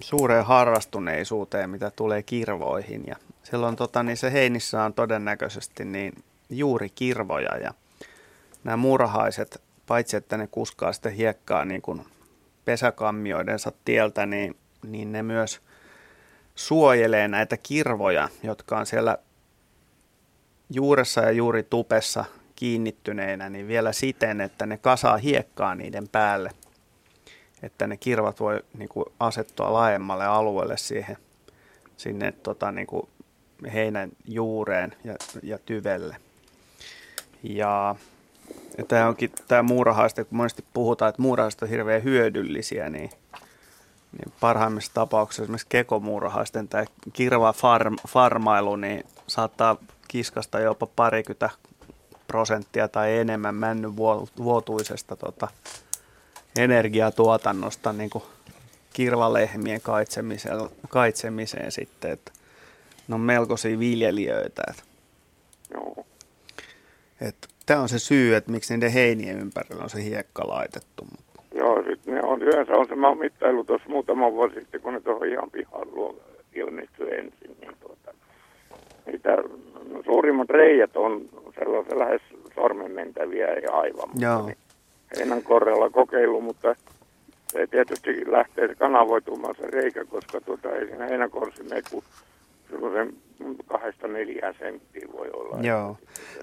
suureen 0.00 0.44
harrastuneisuuteen, 0.44 1.70
mitä 1.70 1.90
tulee 1.90 2.22
kirvoihin. 2.22 3.04
Ja 3.06 3.16
silloin 3.42 3.76
tota, 3.76 4.02
niin 4.02 4.16
se 4.16 4.32
heinissä 4.32 4.82
on 4.82 4.94
todennäköisesti 4.94 5.84
niin 5.84 6.12
juuri 6.50 6.90
kirvoja. 6.90 7.56
Ja 7.56 7.74
nämä 8.64 8.76
muurahaiset, 8.76 9.62
paitsi 9.86 10.16
että 10.16 10.36
ne 10.36 10.46
kuskaa 10.46 10.92
sitten 10.92 11.12
hiekkaa 11.12 11.64
niin 11.64 11.82
kuin 11.82 12.04
pesäkammioidensa 12.64 13.72
tieltä, 13.84 14.26
niin, 14.26 14.56
niin 14.82 15.12
ne 15.12 15.22
myös 15.22 15.60
suojelee 16.54 17.28
näitä 17.28 17.56
kirvoja, 17.56 18.28
jotka 18.42 18.78
on 18.78 18.86
siellä 18.86 19.18
juuressa 20.70 21.20
ja 21.20 21.30
juuri 21.30 21.62
tupessa 21.62 22.24
kiinnittyneinä, 22.56 23.48
niin 23.48 23.68
vielä 23.68 23.92
siten, 23.92 24.40
että 24.40 24.66
ne 24.66 24.76
kasaa 24.76 25.16
hiekkaa 25.16 25.74
niiden 25.74 26.08
päälle, 26.08 26.50
että 27.62 27.86
ne 27.86 27.96
kirvat 27.96 28.40
voi 28.40 28.62
niin 28.78 28.88
kuin, 28.88 29.06
asettua 29.20 29.72
laajemmalle 29.72 30.26
alueelle 30.26 30.76
siihen, 30.76 31.16
sinne 31.96 32.32
tota, 32.32 32.72
niin 32.72 32.86
kuin, 32.86 33.08
heinän 33.72 34.10
juureen 34.24 34.96
ja, 35.04 35.14
ja 35.42 35.58
tyvelle. 35.58 36.16
Ja, 37.42 37.96
ja 38.78 38.84
tämä 38.84 39.08
onkin 39.08 39.32
tämä 39.48 39.62
muurahaiste, 39.62 40.24
kun 40.24 40.36
monesti 40.36 40.64
puhutaan, 40.74 41.08
että 41.08 41.22
muurahaiset 41.22 41.62
on 41.62 41.68
hirveän 41.68 42.04
hyödyllisiä, 42.04 42.90
niin, 42.90 43.10
niin 44.12 44.32
parhaimmissa 44.40 44.94
tapauksissa 44.94 45.42
esimerkiksi 45.42 45.66
kekomuurahaisten 45.68 46.68
tai 46.68 46.84
kirva 47.12 47.52
farm, 47.52 47.96
farmailu, 48.08 48.76
niin 48.76 49.04
saattaa 49.26 49.76
kiskasta 50.08 50.60
jopa 50.60 50.86
parikymmentä 50.96 51.50
prosenttia 52.26 52.88
tai 52.88 53.18
enemmän 53.18 53.54
männyn 53.54 53.96
vuo- 53.96 54.28
vuotuisesta 54.38 55.16
tota, 55.16 55.48
energiatuotannosta 56.58 57.92
niin 57.92 58.10
kuin 58.10 58.24
kirvalehmien 58.92 59.80
kaitsemiseen, 59.80 60.58
kaitsemiseen 60.88 61.72
sitten, 61.72 62.10
että 62.10 62.32
ne 63.08 63.14
on 63.14 63.20
melkoisia 63.20 63.78
viljelijöitä. 63.78 64.62
Että, 64.70 64.82
Joo. 65.74 66.06
että 67.20 67.48
tämä 67.66 67.80
on 67.80 67.88
se 67.88 67.98
syy, 67.98 68.36
että 68.36 68.50
miksi 68.50 68.74
niiden 68.74 68.92
heinien 68.92 69.38
ympärillä 69.38 69.82
on 69.82 69.90
se 69.90 70.04
hiekka 70.04 70.48
laitettu. 70.48 71.06
Joo, 71.54 71.82
sitten 71.90 72.14
ne 72.14 72.20
on, 72.22 72.42
yleensä 72.42 72.72
on 72.72 72.86
se 72.86 72.94
mittailu 73.18 73.64
tuossa 73.64 73.88
muutama 73.88 74.32
vuosi 74.32 74.54
sitten, 74.54 74.80
kun 74.80 74.92
ne 74.92 75.00
tuohon 75.00 75.28
ihan 75.28 75.50
pihan 75.50 75.88
luo 75.92 76.16
ilmestyi 76.54 77.14
ensin, 77.14 77.56
niin 77.60 77.76
tuota, 77.80 78.14
niitä 79.06 79.30
suurimmat 80.04 80.50
reijät 80.50 80.96
on 80.96 81.28
sellaisia 81.58 81.98
lähes 81.98 82.22
sormen 82.54 82.92
mentäviä 82.92 83.46
ja 83.46 83.72
aivan. 83.72 84.10
Joo. 84.18 84.46
Niin, 84.46 84.56
heinän 85.16 85.42
korrella 85.42 85.90
kokeilu, 85.90 86.40
mutta 86.40 86.76
se 87.52 87.66
tietysti 87.66 88.32
lähtee 88.32 88.74
kanavoitumaan 88.74 89.54
se 89.60 89.66
reikä, 89.66 90.04
koska 90.04 90.40
tuota, 90.40 90.68
ei 90.70 90.86
siinä 90.86 91.06
heinäkorsi 91.06 91.62
mene 91.62 91.82
kuin 91.90 92.04
semmoisen 92.70 93.12
kahdesta 93.66 94.08
neljään 94.08 94.54
senttiä 94.58 95.08
voi 95.12 95.30
olla. 95.30 95.62
Joo. 95.62 95.96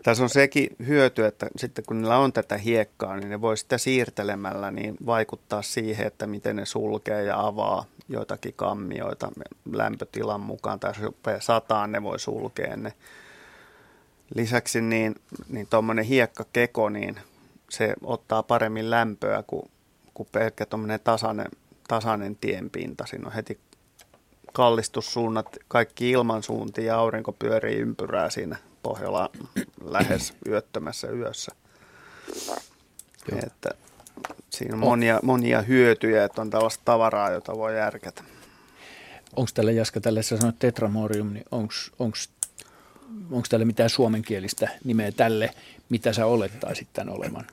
Tässä 0.03 0.23
on 0.23 0.29
sekin 0.29 0.69
hyöty, 0.87 1.25
että 1.25 1.47
sitten 1.55 1.85
kun 1.87 2.01
niillä 2.01 2.17
on 2.17 2.33
tätä 2.33 2.57
hiekkaa, 2.57 3.17
niin 3.17 3.29
ne 3.29 3.41
voi 3.41 3.57
sitä 3.57 3.77
siirtelemällä 3.77 4.71
niin 4.71 4.95
vaikuttaa 5.05 5.61
siihen, 5.61 6.07
että 6.07 6.27
miten 6.27 6.55
ne 6.55 6.65
sulkee 6.65 7.23
ja 7.23 7.39
avaa 7.47 7.85
joitakin 8.09 8.53
kammioita 8.55 9.31
lämpötilan 9.71 10.41
mukaan. 10.41 10.79
Tai 10.79 10.93
jos 11.33 11.45
sataan, 11.45 11.91
ne 11.91 12.03
voi 12.03 12.19
sulkea 12.19 12.75
ne. 12.75 12.93
Lisäksi 14.35 14.81
niin, 14.81 15.15
niin 15.49 15.67
tuommoinen 15.69 16.05
hiekkakeko, 16.05 16.89
niin 16.89 17.15
se 17.77 17.93
ottaa 18.03 18.43
paremmin 18.43 18.89
lämpöä 18.89 19.43
kuin, 19.47 19.71
kuin 20.13 20.29
pelkkä 20.31 20.65
tuommoinen 20.65 20.99
tasainen, 21.03 21.51
tasainen 21.87 22.35
tienpinta. 22.35 23.05
Siinä 23.05 23.27
on 23.27 23.33
heti 23.33 23.59
kallistussuunnat, 24.53 25.57
kaikki 25.67 26.11
ilmansuuntia 26.11 26.85
ja 26.85 26.97
aurinko 26.97 27.31
pyörii 27.31 27.77
ympyrää 27.77 28.29
siinä 28.29 28.57
pohjalla 28.83 29.29
lähes 29.83 30.33
yöttömässä 30.47 31.07
yössä. 31.07 31.51
Joo. 33.31 33.39
Että 33.47 33.69
siinä 34.49 34.75
on 34.75 34.79
monia, 34.79 35.19
monia 35.23 35.61
hyötyjä, 35.61 36.23
että 36.23 36.41
on 36.41 36.49
tällaista 36.49 36.81
tavaraa, 36.85 37.31
jota 37.31 37.57
voi 37.57 37.77
järkätä. 37.77 38.23
Onko 39.35 39.51
tällä 39.53 39.71
Jaska, 39.71 40.01
tällä 40.01 40.21
sä 40.21 40.37
sanoit 40.37 40.59
tetramorium, 40.59 41.33
niin 41.33 41.45
onko 43.29 43.45
tällä 43.49 43.65
mitään 43.65 43.89
suomenkielistä 43.89 44.69
nimeä 44.83 45.11
tälle, 45.11 45.53
mitä 45.89 46.13
sä 46.13 46.25
olettaisit 46.25 46.87
tämän 46.93 47.15
olevan? 47.15 47.47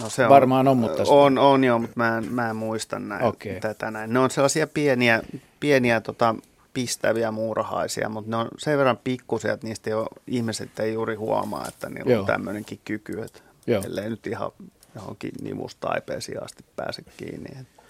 No 0.00 0.08
se 0.08 0.28
Varmaan 0.28 0.68
on, 0.68 0.76
mutta 0.76 1.02
On, 1.06 1.38
on 1.38 1.64
joo, 1.64 1.78
mutta 1.78 1.92
mä 1.96 2.18
en, 2.18 2.32
mä 2.32 2.50
en 2.50 2.56
muista 2.56 2.98
näin, 2.98 3.24
Okei. 3.24 3.60
tätä 3.60 3.90
näin. 3.90 4.12
Ne 4.12 4.18
on 4.18 4.30
sellaisia 4.30 4.66
pieniä, 4.66 5.22
pieniä 5.60 6.00
tota, 6.00 6.34
pistäviä 6.74 7.30
muurahaisia, 7.30 8.08
mutta 8.08 8.30
ne 8.30 8.36
on 8.36 8.48
sen 8.58 8.78
verran 8.78 8.98
pikkusia, 9.04 9.52
että 9.52 9.66
niistä 9.66 9.90
ei 9.90 9.94
ole, 9.94 10.06
ihmiset 10.26 10.80
ei 10.80 10.94
juuri 10.94 11.14
huomaa, 11.14 11.64
että 11.68 11.88
niillä 11.90 12.12
Joo. 12.12 12.20
on 12.20 12.26
tämmöinenkin 12.26 12.80
kyky, 12.84 13.22
että 13.22 13.40
Joo. 13.66 13.82
ellei 13.86 14.10
nyt 14.10 14.26
ihan 14.26 14.50
johonkin 14.94 15.32
nivustaipeisiin 15.42 16.42
asti 16.44 16.64
pääse 16.76 17.02
kiinni. 17.16 17.50
Että 17.60 17.82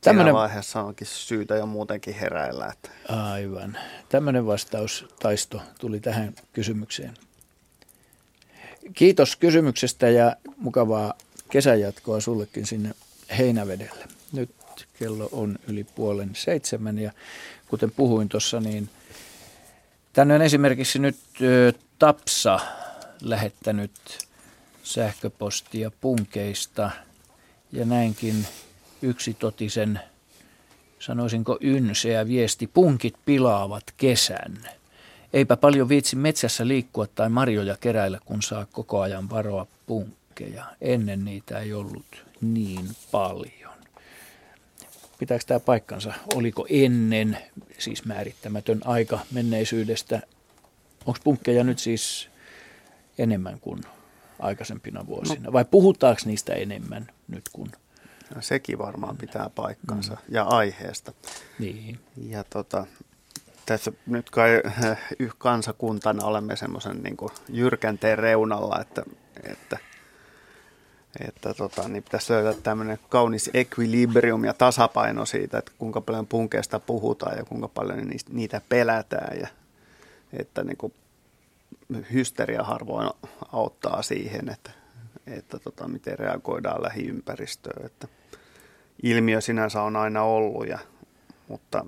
Tämmönen- 0.00 0.26
Siinä 0.26 0.38
vaiheessa 0.38 0.82
onkin 0.82 1.06
syytä 1.06 1.56
jo 1.56 1.66
muutenkin 1.66 2.14
heräillä. 2.14 2.66
Että 2.66 2.90
Aivan. 3.08 3.78
Tämmöinen 4.08 4.46
vastaus, 4.46 5.06
Taisto, 5.22 5.62
tuli 5.80 6.00
tähän 6.00 6.32
kysymykseen. 6.52 7.14
Kiitos 8.92 9.36
kysymyksestä 9.36 10.08
ja 10.08 10.36
mukavaa 10.56 11.14
kesänjatkoa 11.50 12.20
sullekin 12.20 12.66
sinne 12.66 12.90
Heinävedelle. 13.38 14.08
Nyt 14.32 14.50
kello 14.98 15.28
on 15.32 15.58
yli 15.68 15.84
puolen 15.84 16.30
seitsemän 16.32 16.98
ja 16.98 17.12
kuten 17.68 17.90
puhuin 17.90 18.28
tuossa, 18.28 18.60
niin 18.60 18.90
Tänne 20.14 20.34
on 20.34 20.42
esimerkiksi 20.42 20.98
nyt 20.98 21.16
Tapsa 21.98 22.60
lähettänyt 23.20 23.90
sähköpostia 24.82 25.90
punkeista 26.00 26.90
ja 27.72 27.84
näinkin 27.84 28.46
yksitotisen, 29.02 30.00
sanoisinko 30.98 31.58
ynseä 31.60 32.28
viesti, 32.28 32.66
punkit 32.66 33.14
pilaavat 33.24 33.84
kesän. 33.96 34.58
Eipä 35.34 35.56
paljon 35.56 35.88
viitsi 35.88 36.16
metsässä 36.16 36.68
liikkua 36.68 37.06
tai 37.06 37.28
marjoja 37.28 37.76
keräillä, 37.80 38.18
kun 38.24 38.42
saa 38.42 38.66
koko 38.72 39.00
ajan 39.00 39.30
varoa 39.30 39.66
punkkeja. 39.86 40.64
Ennen 40.80 41.24
niitä 41.24 41.58
ei 41.58 41.72
ollut 41.72 42.24
niin 42.40 42.88
paljon. 43.10 43.74
Pitääkö 45.18 45.44
tämä 45.46 45.60
paikkansa? 45.60 46.12
Oliko 46.34 46.66
ennen, 46.68 47.38
siis 47.78 48.04
määrittämätön 48.04 48.80
aika 48.84 49.18
menneisyydestä, 49.32 50.22
onko 51.06 51.18
punkkeja 51.24 51.64
nyt 51.64 51.78
siis 51.78 52.28
enemmän 53.18 53.60
kuin 53.60 53.80
aikaisempina 54.38 55.06
vuosina? 55.06 55.52
Vai 55.52 55.64
puhutaanko 55.64 56.22
niistä 56.24 56.52
enemmän 56.52 57.10
nyt 57.28 57.44
kuin? 57.52 57.72
No, 58.34 58.42
sekin 58.42 58.78
varmaan 58.78 59.16
pitää 59.16 59.50
paikkansa 59.54 60.12
mm. 60.12 60.34
ja 60.34 60.44
aiheesta. 60.44 61.12
Niin. 61.58 61.98
Ja 62.16 62.44
tota, 62.44 62.86
tässä 63.66 63.92
nyt 64.06 64.30
kai 64.30 64.62
kansakuntana 65.38 66.24
olemme 66.26 66.56
semmoisen 66.56 67.02
niin 67.02 67.16
jyrkänteen 67.48 68.18
reunalla, 68.18 68.80
että, 68.80 69.02
että, 69.42 69.78
että 71.28 71.54
tota, 71.54 71.88
niin 71.88 72.02
pitäisi 72.02 72.32
löytää 72.32 72.62
tämmöinen 72.62 72.98
kaunis 73.08 73.50
equilibrium 73.54 74.44
ja 74.44 74.54
tasapaino 74.54 75.26
siitä, 75.26 75.58
että 75.58 75.72
kuinka 75.78 76.00
paljon 76.00 76.26
punkeista 76.26 76.80
puhutaan 76.80 77.38
ja 77.38 77.44
kuinka 77.44 77.68
paljon 77.68 78.10
niitä 78.28 78.60
pelätään. 78.68 79.38
Ja, 79.40 79.48
että 80.32 80.64
niin 80.64 80.76
kuin 80.76 80.92
hysteria 82.12 82.62
harvoin 82.62 83.10
auttaa 83.52 84.02
siihen, 84.02 84.48
että, 84.48 84.70
että 85.26 85.58
tota, 85.58 85.88
miten 85.88 86.18
reagoidaan 86.18 86.82
lähiympäristöön. 86.82 87.86
Että 87.86 88.08
ilmiö 89.02 89.40
sinänsä 89.40 89.82
on 89.82 89.96
aina 89.96 90.22
ollut, 90.22 90.68
ja, 90.68 90.78
mutta 91.48 91.84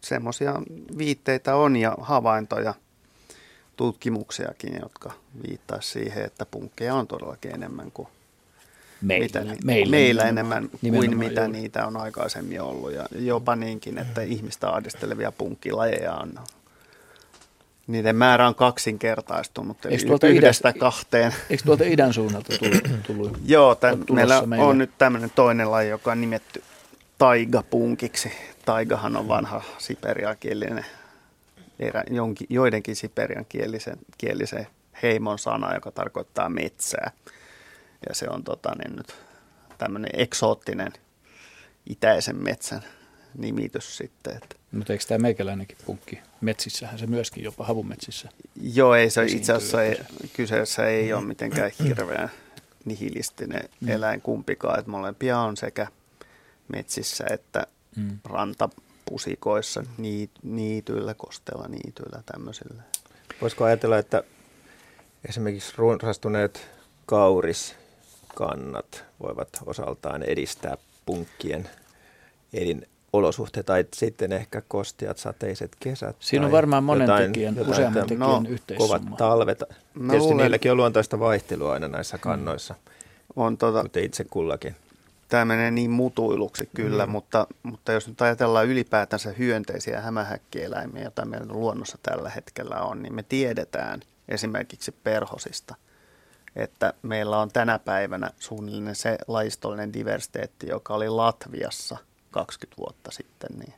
semmoisia 0.00 0.54
viitteitä 0.98 1.54
on 1.54 1.76
ja 1.76 1.96
havaintoja, 2.00 2.74
tutkimuksiakin, 3.76 4.78
jotka 4.82 5.12
viittaa 5.48 5.80
siihen, 5.80 6.24
että 6.24 6.46
punkkeja 6.46 6.94
on 6.94 7.06
todellakin 7.06 7.54
enemmän 7.54 7.90
kuin 7.90 8.08
meillä, 9.02 9.40
mitä, 9.40 9.56
meillä, 9.64 9.90
meillä 9.90 10.24
enemmän 10.24 10.68
kuin 10.80 11.18
mitä 11.18 11.40
juuri. 11.40 11.52
niitä 11.52 11.86
on 11.86 11.96
aikaisemmin 11.96 12.60
ollut. 12.60 12.92
Ja 12.92 13.06
jopa 13.18 13.56
niinkin, 13.56 13.98
että 13.98 14.22
ihmistä 14.22 14.70
ahdistelevia 14.70 15.32
punkkilajeja 15.32 16.14
on 16.14 16.38
niiden 17.86 18.16
määrä 18.16 18.48
on 18.48 18.54
kaksinkertaistunut, 18.54 19.86
eli 19.86 19.98
tuolta 19.98 20.26
yhdestä 20.26 20.68
idä, 20.68 20.78
kahteen. 20.78 21.34
Eikö 21.50 21.62
tuolta 21.64 21.84
idän 21.84 22.12
suunnalta 22.12 22.58
tullut? 22.58 23.02
tullut 23.06 23.38
Joo, 23.44 23.74
tämän, 23.74 24.04
meillä, 24.12 24.46
meillä 24.46 24.66
on 24.66 24.78
nyt 24.78 24.90
tämmöinen 24.98 25.30
toinen 25.34 25.70
laji, 25.70 25.88
joka 25.88 26.12
on 26.12 26.20
nimetty 26.20 26.62
taigapunkiksi. 27.18 28.32
Taigahan 28.64 29.16
on 29.16 29.28
vanha 29.28 29.62
siperiakielinen, 29.78 30.86
jonkin, 32.10 32.46
joidenkin 32.50 32.96
siperian 32.96 33.46
kielisen, 33.48 33.98
kielisen 34.18 34.66
heimon 35.02 35.38
sana, 35.38 35.74
joka 35.74 35.90
tarkoittaa 35.90 36.48
metsää. 36.48 37.10
Ja 38.08 38.14
se 38.14 38.26
on 38.30 38.44
tota, 38.44 38.74
niin 38.74 38.96
nyt 38.96 39.14
tämmöinen 39.78 40.10
eksoottinen 40.12 40.92
itäisen 41.86 42.36
metsän 42.36 42.82
nimitys 43.38 43.96
sitten. 43.96 44.36
Että. 44.36 44.56
Mutta 44.72 44.92
eikö 44.92 45.04
tämä 45.08 45.18
meikäläinenkin 45.18 45.78
punkki? 45.86 46.20
Metsissähän 46.40 46.98
se 46.98 47.06
myöskin, 47.06 47.44
jopa 47.44 47.64
havumetsissä. 47.64 48.28
Joo, 48.62 48.94
ei 48.94 49.10
se 49.10 49.24
itse 49.24 49.52
asiassa 49.52 49.82
ei, 49.82 49.98
kyseessä 50.32 50.86
ei 50.86 51.12
ole 51.12 51.24
mitenkään 51.24 51.70
hirveän 51.84 52.30
nihilistinen 52.84 53.68
mm. 53.80 53.88
eläin 53.88 54.20
kumpikaan. 54.20 54.78
Että 54.78 54.90
molempia 54.90 55.38
on 55.38 55.56
sekä 55.56 55.86
metsissä 56.68 57.24
että 57.30 57.66
mm. 57.96 58.18
rantapusikoissa, 58.24 59.84
niit, 59.98 60.30
niityillä, 60.42 61.14
kosteella 61.14 61.68
niityillä, 61.68 62.22
tämmöisillä. 62.32 62.82
Voisiko 63.40 63.64
ajatella, 63.64 63.98
että 63.98 64.22
esimerkiksi 65.28 65.74
runsastuneet 65.76 66.70
kauriskannat 67.06 69.04
voivat 69.20 69.48
osaltaan 69.66 70.22
edistää 70.22 70.76
punkkien 71.06 71.70
elin 72.52 72.86
olosuhteita 73.12 73.66
tai 73.66 73.84
sitten 73.94 74.32
ehkä 74.32 74.62
kostiat, 74.68 75.18
sateiset 75.18 75.76
kesät. 75.80 76.16
Siinä 76.20 76.46
on 76.46 76.52
varmaan 76.52 76.84
monen 76.84 77.00
jotain, 77.00 77.26
tekijän, 77.26 77.56
jotain, 77.56 77.72
useamman 77.72 78.02
tekijän 78.02 78.20
no, 78.20 78.44
yhteissumma. 78.48 78.98
Kovat 78.98 79.16
talvet. 79.16 79.60
Mä 79.60 80.10
Tietysti 80.10 80.18
luulen, 80.18 80.36
niilläkin 80.36 80.70
on 80.70 80.76
luontaista 80.76 81.20
vaihtelua 81.20 81.72
aina 81.72 81.88
näissä 81.88 82.18
kannoissa, 82.18 82.74
on 83.36 83.58
tota, 83.58 83.82
mutta 83.82 83.98
itse 83.98 84.24
kullakin. 84.24 84.76
Tämä 85.28 85.44
menee 85.44 85.70
niin 85.70 85.90
mutuiluksi 85.90 86.68
kyllä, 86.74 87.06
mm. 87.06 87.12
mutta, 87.12 87.46
mutta 87.62 87.92
jos 87.92 88.08
nyt 88.08 88.22
ajatellaan 88.22 88.66
ylipäätänsä 88.66 89.30
hyönteisiä 89.38 90.00
hämähäkkieläimiä, 90.00 91.02
joita 91.02 91.24
meillä 91.24 91.52
luonnossa 91.52 91.98
tällä 92.02 92.30
hetkellä 92.30 92.76
on, 92.82 93.02
niin 93.02 93.14
me 93.14 93.22
tiedetään 93.22 94.00
esimerkiksi 94.28 94.92
perhosista, 94.92 95.74
että 96.56 96.94
meillä 97.02 97.38
on 97.38 97.50
tänä 97.52 97.78
päivänä 97.78 98.30
suunnilleen 98.38 98.96
se 98.96 99.18
lajistollinen 99.28 99.92
diversiteetti, 99.92 100.68
joka 100.68 100.94
oli 100.94 101.08
Latviassa– 101.08 101.96
20 102.30 102.76
vuotta 102.78 103.10
sitten, 103.10 103.58
niin, 103.58 103.74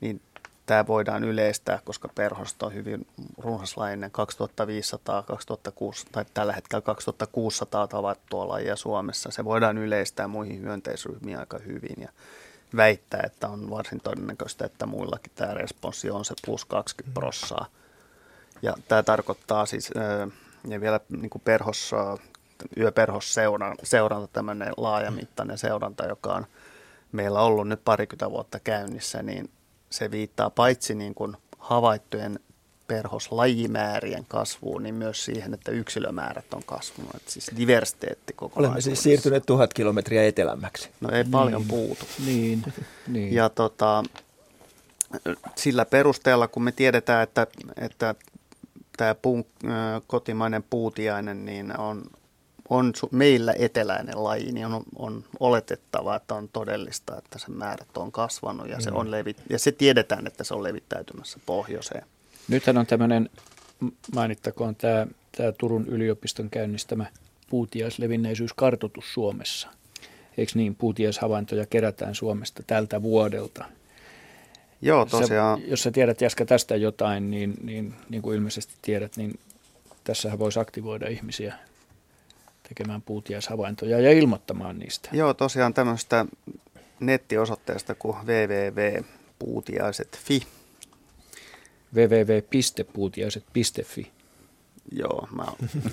niin 0.00 0.20
tämä 0.68 0.86
voidaan 0.86 1.24
yleistää, 1.24 1.78
koska 1.84 2.08
perhosta 2.14 2.66
on 2.66 2.74
hyvin 2.74 3.06
runsaslainen 3.38 4.10
2500, 4.10 5.22
2600 5.22 6.12
tai 6.12 6.24
tällä 6.34 6.52
hetkellä 6.52 6.82
2600 6.82 7.86
tavattua 7.86 8.48
lajia 8.48 8.76
Suomessa. 8.76 9.30
Se 9.30 9.44
voidaan 9.44 9.78
yleistää 9.78 10.28
muihin 10.28 10.62
hyönteisryhmiin 10.62 11.38
aika 11.38 11.58
hyvin 11.58 11.96
ja 11.98 12.08
väittää, 12.76 13.22
että 13.26 13.48
on 13.48 13.70
varsin 13.70 14.00
todennäköistä, 14.00 14.66
että 14.66 14.86
muillakin 14.86 15.32
tämä 15.34 15.54
responssi 15.54 16.10
on 16.10 16.24
se 16.24 16.34
plus 16.44 16.64
20 16.64 17.20
prossaa. 17.20 17.66
Ja 18.62 18.74
tämä 18.88 19.02
tarkoittaa 19.02 19.66
siis, 19.66 19.90
ja 20.68 20.80
vielä 20.80 21.00
niin 21.08 21.30
kuin 21.30 21.42
perhossa, 21.44 22.18
yöperhosseuranta, 22.76 24.28
tämmöinen 24.32 24.72
laajamittainen 24.76 25.58
seuranta, 25.58 26.06
joka 26.06 26.32
on– 26.34 26.46
meillä 27.12 27.40
ollut 27.40 27.68
nyt 27.68 27.84
parikymmentä 27.84 28.30
vuotta 28.30 28.60
käynnissä, 28.60 29.22
niin 29.22 29.50
se 29.90 30.10
viittaa 30.10 30.50
paitsi 30.50 30.94
niin 30.94 31.14
kuin 31.14 31.36
havaittujen 31.58 32.40
perhoslajimäärien 32.86 34.24
kasvuun, 34.28 34.82
niin 34.82 34.94
myös 34.94 35.24
siihen, 35.24 35.54
että 35.54 35.72
yksilömäärät 35.72 36.54
on 36.54 36.62
kasvanut. 36.66 37.14
Että 37.14 37.30
siis 37.30 37.50
diversiteetti 37.56 38.32
koko 38.32 38.60
Olemme 38.60 38.80
siis 38.80 39.02
siirtyneet 39.02 39.46
tuhat 39.46 39.74
kilometriä 39.74 40.24
etelämmäksi. 40.24 40.88
No 41.00 41.10
ei 41.10 41.22
niin. 41.22 41.30
paljon 41.30 41.64
puutu. 41.64 42.04
Niin. 42.26 42.62
niin. 43.06 43.34
Ja 43.34 43.48
tota, 43.48 44.02
sillä 45.56 45.84
perusteella, 45.84 46.48
kun 46.48 46.62
me 46.62 46.72
tiedetään, 46.72 47.22
että, 47.22 47.46
että 47.76 48.14
tämä 48.96 49.14
puu, 49.14 49.46
kotimainen 50.06 50.64
puutiainen 50.70 51.44
niin 51.44 51.78
on, 51.78 52.04
on 52.70 52.92
meillä 53.10 53.54
eteläinen 53.58 54.24
laji, 54.24 54.52
niin 54.52 54.66
on, 54.66 54.82
on 54.96 55.24
oletettava, 55.40 56.16
että 56.16 56.34
on 56.34 56.48
todellista, 56.52 57.18
että 57.18 57.38
sen 57.38 57.52
määrät 57.52 57.96
on 57.96 58.12
kasvanut 58.12 58.68
ja, 58.68 58.76
mm. 58.76 58.82
se, 58.82 58.90
on 58.90 59.10
levi, 59.10 59.36
ja 59.50 59.58
se 59.58 59.72
tiedetään, 59.72 60.26
että 60.26 60.44
se 60.44 60.54
on 60.54 60.62
levittäytymässä 60.62 61.38
pohjoiseen. 61.46 62.04
Nythän 62.48 62.78
on 62.78 62.86
tämmöinen, 62.86 63.30
mainittakoon 64.14 64.76
tämä, 64.76 65.06
tämä 65.36 65.52
Turun 65.52 65.86
yliopiston 65.86 66.50
käynnistämä 66.50 67.06
puutiaislevinneisyyskartoitus 67.50 69.14
Suomessa. 69.14 69.68
Eikö 70.38 70.52
niin, 70.54 70.74
puutiaishavaintoja 70.74 71.66
kerätään 71.66 72.14
Suomesta 72.14 72.62
tältä 72.66 73.02
vuodelta. 73.02 73.64
Joo, 74.82 75.06
tosiaan. 75.06 75.60
Sä, 75.60 75.66
jos 75.66 75.82
sä 75.82 75.90
tiedät 75.90 76.20
Jaska 76.20 76.44
tästä 76.44 76.76
jotain, 76.76 77.30
niin, 77.30 77.54
niin, 77.62 77.94
niin 78.08 78.22
kuin 78.22 78.36
ilmeisesti 78.36 78.74
tiedät, 78.82 79.16
niin 79.16 79.38
tässähän 80.04 80.38
voisi 80.38 80.60
aktivoida 80.60 81.08
ihmisiä 81.08 81.54
tekemään 82.68 83.02
puutiaishavaintoja 83.02 84.00
ja 84.00 84.12
ilmoittamaan 84.12 84.78
niistä. 84.78 85.08
Joo, 85.12 85.34
tosiaan 85.34 85.74
tämmöistä 85.74 86.26
nettiosoitteesta 87.00 87.94
kuin 87.94 88.16
www.puutiaiset.fi. 88.26 90.42
www.puutiaiset.fi. 91.94 94.10
Joo, 94.92 95.28
mä 95.30 95.44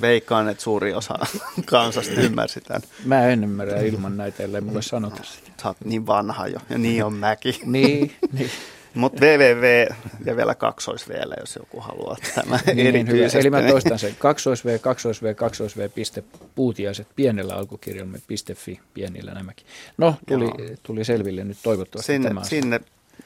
veikkaan, 0.01 0.49
että 0.49 0.63
suuri 0.63 0.93
osa 0.93 1.19
kansasta 1.65 2.21
ymmärsi 2.21 2.61
tämän. 2.61 2.82
Mä 3.05 3.28
en 3.28 3.43
ymmärrä 3.43 3.80
ilman 3.80 4.17
näitä, 4.17 4.43
ellei 4.43 4.61
mulle 4.61 4.82
sanota 4.82 5.23
sitä. 5.23 5.51
Sä 5.61 5.67
oot 5.67 5.78
niin 5.84 6.07
vanha 6.07 6.47
jo, 6.47 6.59
ja 6.69 6.78
niin 6.78 7.05
on 7.05 7.13
mäkin. 7.13 7.55
niin, 7.65 8.15
niin. 8.32 8.51
Mutta 8.95 9.25
www 9.25 9.95
ja 10.25 10.35
vielä 10.35 10.55
kaksois 10.55 11.09
vielä, 11.09 11.35
jos 11.39 11.55
joku 11.55 11.79
haluaa 11.79 12.17
tämä 12.35 12.59
niin, 12.73 12.93
niin 12.93 13.07
hyvä. 13.07 13.39
Eli 13.39 13.49
mä 13.49 13.61
toistan 13.61 13.99
sen. 13.99 14.15
Kaksois 14.19 14.65
v, 14.65 14.79
kaksois 14.79 15.23
v, 15.23 15.35
kaksois 15.35 15.77
v, 15.77 15.89
piste, 15.95 16.23
puutiaiset 16.55 17.07
pienellä 17.15 17.55
alkukirjamme, 17.55 18.17
fi, 18.55 18.79
pienillä 18.93 19.33
nämäkin. 19.33 19.67
No, 19.97 20.15
tuli, 20.27 20.51
tuli 20.83 21.05
selville 21.05 21.43
nyt 21.43 21.57
toivottavasti 21.63 22.11
sinne, 22.13 22.27
tämä 22.27 22.43
Sinne 22.43 22.79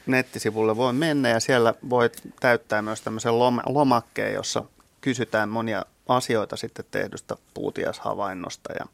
nettisivulle 0.05 0.77
voi 0.77 0.93
mennä 0.93 1.29
ja 1.29 1.39
siellä 1.39 1.73
voit 1.89 2.21
täyttää 2.39 2.81
myös 2.81 3.01
tämmöisen 3.01 3.39
lomakkeen, 3.65 4.33
jossa 4.33 4.63
kysytään 5.01 5.49
monia 5.49 5.85
asioita 6.07 6.55
sitten 6.55 6.85
tehdystä 6.91 7.35
puutiashavainnosta 7.53 8.73
ja, 8.79 8.85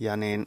ja 0.00 0.16
niin 0.16 0.46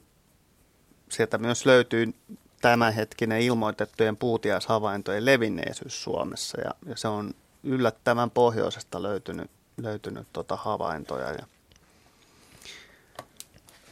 sieltä 1.10 1.38
myös 1.38 1.66
löytyy 1.66 2.14
tämänhetkinen 2.62 3.42
ilmoitettujen 3.42 4.18
puutiaishavaintojen 4.18 5.26
levinneisyys 5.26 6.04
Suomessa 6.04 6.62
ja, 6.62 6.72
ja 6.86 6.98
se 6.98 7.08
on 7.08 7.34
yllättävän 7.64 8.32
pohjoisesta 8.32 9.04
löytynyt, 9.04 9.52
löytynyt 9.78 10.28
tota 10.34 10.56
havaintoja. 10.56 11.32
Ja, 11.32 11.46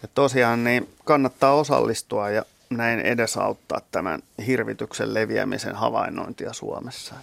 ja 0.02 0.08
tosiaan 0.14 0.64
niin 0.64 0.90
kannattaa 1.06 1.54
osallistua 1.54 2.30
ja 2.30 2.46
näin 2.70 3.00
edesauttaa 3.00 3.82
tämän 3.92 4.22
hirvityksen 4.48 5.14
leviämisen 5.14 5.76
havainnointia 5.76 6.54
Suomessa. 6.54 7.16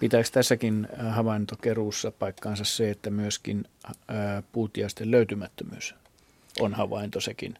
Pitääkö 0.00 0.28
tässäkin 0.32 0.88
havaintokeruussa 1.10 2.10
paikkaansa 2.10 2.64
se, 2.64 2.90
että 2.90 3.10
myöskin 3.10 3.64
puutiaisten 4.52 5.10
löytymättömyys 5.10 5.94
on 6.60 6.74
havainto 6.74 7.20
sekin? 7.20 7.58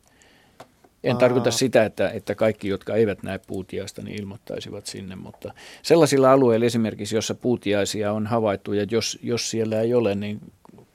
En 1.05 1.16
tarkoita 1.16 1.50
sitä, 1.50 1.84
että, 1.84 2.11
että 2.11 2.34
kaikki, 2.34 2.68
jotka 2.68 2.94
eivät 2.94 3.22
näe 3.22 3.40
puutiaista, 3.46 4.03
niin 4.03 4.20
ilmoittaisivat 4.20 4.86
sinne, 4.86 5.16
mutta 5.16 5.55
sellaisilla 5.82 6.32
alueilla 6.32 6.66
esimerkiksi, 6.66 7.14
jossa 7.14 7.34
puutiaisia 7.34 8.12
on 8.12 8.26
havaittu 8.26 8.72
ja 8.72 8.86
jos, 8.90 9.18
jos 9.22 9.50
siellä 9.50 9.80
ei 9.80 9.94
ole, 9.94 10.14
niin 10.14 10.40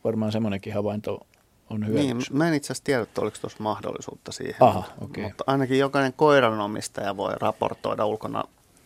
varmaan 0.04 0.32
semmoinenkin 0.32 0.74
havainto 0.74 1.28
on 1.70 1.88
hyödyksi. 1.88 2.14
Niin, 2.14 2.24
mä 2.32 2.48
en 2.48 2.54
itse 2.54 2.68
asiassa 2.68 2.84
tiedä, 2.84 3.02
että 3.02 3.22
oliko 3.22 3.38
tuossa 3.42 3.64
mahdollisuutta 3.64 4.32
siihen. 4.32 4.56
Aha, 4.60 4.84
okay. 5.02 5.24
Mutta 5.24 5.44
ainakin 5.48 5.80
jokainen 5.80 6.14
koiranomistaja 6.14 7.18
voi 7.18 7.34
raportoida 7.36 8.06
ulkona 8.06 8.44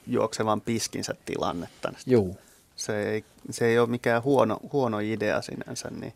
juoksevan 0.07 0.61
piskinsä 0.61 1.15
tilannetta. 1.25 1.93
Joo. 2.05 2.27
Se 2.75 3.09
ei, 3.09 3.23
se 3.49 3.65
ei 3.65 3.79
ole 3.79 3.89
mikään 3.89 4.23
huono, 4.23 4.57
huono 4.73 4.99
idea 4.99 5.41
sinänsä. 5.41 5.89
Niin 5.89 6.13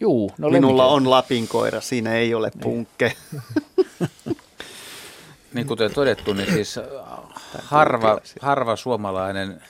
Juu, 0.00 0.32
no 0.38 0.50
Minulla 0.50 0.86
on 0.86 1.10
Lapin 1.10 1.48
koira, 1.48 1.80
siinä 1.80 2.14
ei 2.14 2.34
ole 2.34 2.50
niin. 2.54 2.60
punkke. 2.60 3.12
niin 3.32 3.42
kuten 5.64 5.94
todettu, 5.94 6.32
niin 6.32 6.52
siis 6.52 6.80
harva, 7.62 8.20
harva 8.40 8.76
suomalainen 8.76 9.62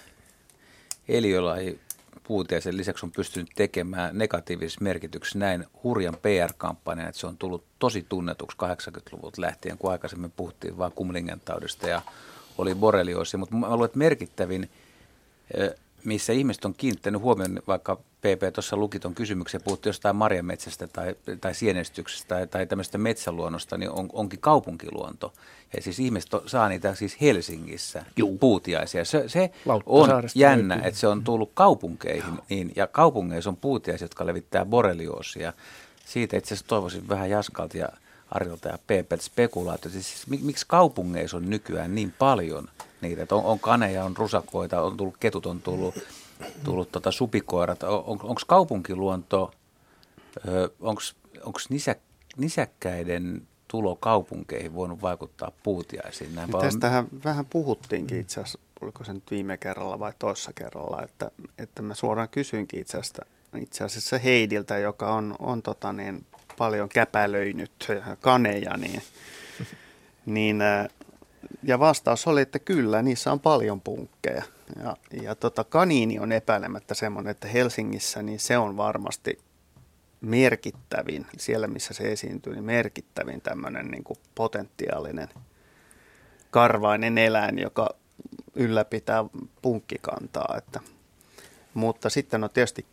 eliölaji 1.09 1.81
puutiaisen 2.25 2.77
lisäksi 2.77 3.07
on 3.07 3.13
pystynyt 3.13 3.51
tekemään 3.57 4.19
negatiivisessa 4.19 4.85
merkityksessä 4.85 5.39
näin 5.39 5.65
hurjan 5.85 6.17
PR-kampanjan, 6.23 7.09
että 7.09 7.21
se 7.21 7.27
on 7.27 7.37
tullut 7.37 7.65
tosi 7.79 8.07
tunnetuksi 8.09 8.57
80-luvulta 8.57 9.41
lähtien, 9.41 9.79
kun 9.79 9.93
aikaisemmin 9.93 10.33
puhuttiin 10.37 10.79
vain 10.79 10.93
kumlingen 10.93 11.41
taudista 11.41 11.89
ja 11.89 12.03
oli 12.59 12.75
borrelioosi. 12.75 13.37
Mutta 13.37 13.55
mä 13.55 13.71
luulen, 13.71 13.85
että 13.85 13.99
merkittävin, 13.99 14.71
missä 16.07 16.33
ihmiset 16.33 16.65
on 16.65 16.75
kiinnittänyt 16.75 17.21
huomioon, 17.21 17.63
vaikka 17.67 17.97
PP 17.97 18.53
tuossa 18.55 18.77
luki 18.77 18.99
tuon 18.99 19.15
kysymyksen, 19.15 19.63
puhuttiin 19.63 19.89
jostain 19.89 20.17
marjametsästä 20.17 20.87
tai, 20.87 21.15
tai 21.41 21.55
sienestyksestä 21.55 22.29
tai, 22.29 22.47
tai 22.47 22.67
tämmöistä 22.67 22.99
metsäluonnosta, 22.99 23.77
niin 23.77 23.91
on, 23.91 24.09
onkin 24.13 24.41
kaupunkiluonto. 24.41 25.33
Ja 25.77 25.83
siis 25.83 26.01
ihmiset 26.01 26.31
saa 26.47 26.69
niitä 26.69 26.95
siis 26.95 27.21
Helsingissä 27.21 28.05
Juu. 28.17 28.39
puutiaisia. 28.39 29.05
Se, 29.05 29.29
se 29.29 29.51
on 29.87 30.09
jännä, 30.35 30.75
löytyy. 30.75 30.89
että 30.89 31.01
se 31.01 31.09
on 31.09 31.25
tullut 31.25 31.51
kaupunkeihin, 31.55 32.39
niin, 32.49 32.73
ja 32.77 32.87
kaupungeissa 32.87 33.51
on 33.51 33.57
puutiaisia, 33.57 34.05
jotka 34.05 34.27
levittää 34.27 34.65
borrelioosia. 34.65 35.53
Siitä 36.05 36.37
itse 36.37 36.55
asiassa 36.55 36.69
toivoisin 36.69 37.09
vähän 37.09 37.31
Jaskalta 37.31 37.79
ja 37.79 37.89
Arilta 38.31 38.69
ja 38.69 38.79
PPltä 38.79 39.23
spekulaatio. 39.23 39.91
Siis 39.91 40.27
miksi 40.27 40.65
kaupungeissa 40.69 41.37
on 41.37 41.51
nykyään 41.51 41.95
niin 41.95 42.15
paljon 42.19 42.69
niitä, 43.01 43.23
että 43.23 43.35
on, 43.35 43.45
on 43.45 43.61
kaneja, 43.61 44.05
on 44.05 44.17
rusakoita, 44.17 44.83
on 44.83 44.97
tullut 44.97 45.17
ketut, 45.17 45.47
on 45.47 45.63
tullut 45.63 45.95
tullut 46.65 46.93
tota 46.93 47.11
supikoirat. 47.11 47.83
On, 47.83 48.05
onko 48.07 48.41
kaupunkiluonto, 48.47 49.55
onko 51.45 51.59
nisä, 51.69 51.97
nisäkkäiden 52.37 53.43
tulo 53.69 53.97
kaupunkeihin 53.97 54.75
voinut 54.75 55.03
vaikuttaa 55.03 55.53
puutiaisiin? 55.63 56.35
Näin 56.35 56.51
Tästähän 56.61 57.07
vähän 57.25 57.47
puhuttiinkin 57.47 58.21
itse 58.21 58.41
asiassa, 58.41 58.59
oliko 58.81 59.05
se 59.05 59.13
nyt 59.13 59.31
viime 59.31 59.57
kerralla 59.57 59.99
vai 59.99 60.13
toissa 60.19 60.53
kerralla, 60.53 61.03
että, 61.03 61.31
että 61.59 61.83
mä 61.83 61.95
suoraan 61.95 62.29
kysyinkin 62.29 62.81
itse 62.81 62.99
asiassa, 62.99 63.27
itse 63.61 63.85
asiassa 63.85 64.19
Heidiltä, 64.19 64.79
joka 64.79 65.15
on, 65.15 65.37
on 65.39 65.63
tota 65.63 65.93
niin, 65.93 66.27
paljon 66.59 66.89
käpälöinyt 66.89 67.89
kaneja, 68.21 68.77
niin, 68.77 69.03
niin 70.27 70.63
ja 71.63 71.79
vastaus 71.79 72.27
oli, 72.27 72.41
että 72.41 72.59
kyllä, 72.59 73.03
niissä 73.03 73.33
on 73.33 73.41
paljon 73.41 73.81
punkkeja. 73.81 74.43
Ja, 74.83 74.97
ja 75.23 75.35
tota, 75.35 75.65
kaniini 75.65 76.19
on 76.19 76.33
epäilemättä 76.33 76.95
semmoinen, 76.95 77.31
että 77.31 77.49
Helsingissä 77.49 78.23
niin 78.23 78.41
se 78.41 78.59
on 78.59 78.77
varmasti 78.77 79.39
merkittävin, 80.21 81.27
siellä 81.39 81.67
missä 81.67 81.95
se 81.95 82.13
esiintyy, 82.13 82.53
niin 82.53 82.65
merkittävin 82.65 83.41
tämmöinen 83.41 83.89
niin 83.91 84.05
kuin 84.05 84.19
potentiaalinen 84.35 85.29
karvainen 86.51 87.19
eläin, 87.19 87.59
joka 87.59 87.89
ylläpitää 88.55 89.25
punkkikantaa. 89.63 90.55
Että, 90.59 90.81
mutta 91.75 92.11
sitten 92.11 92.45
on 92.45 92.51
tietysti 92.51 92.87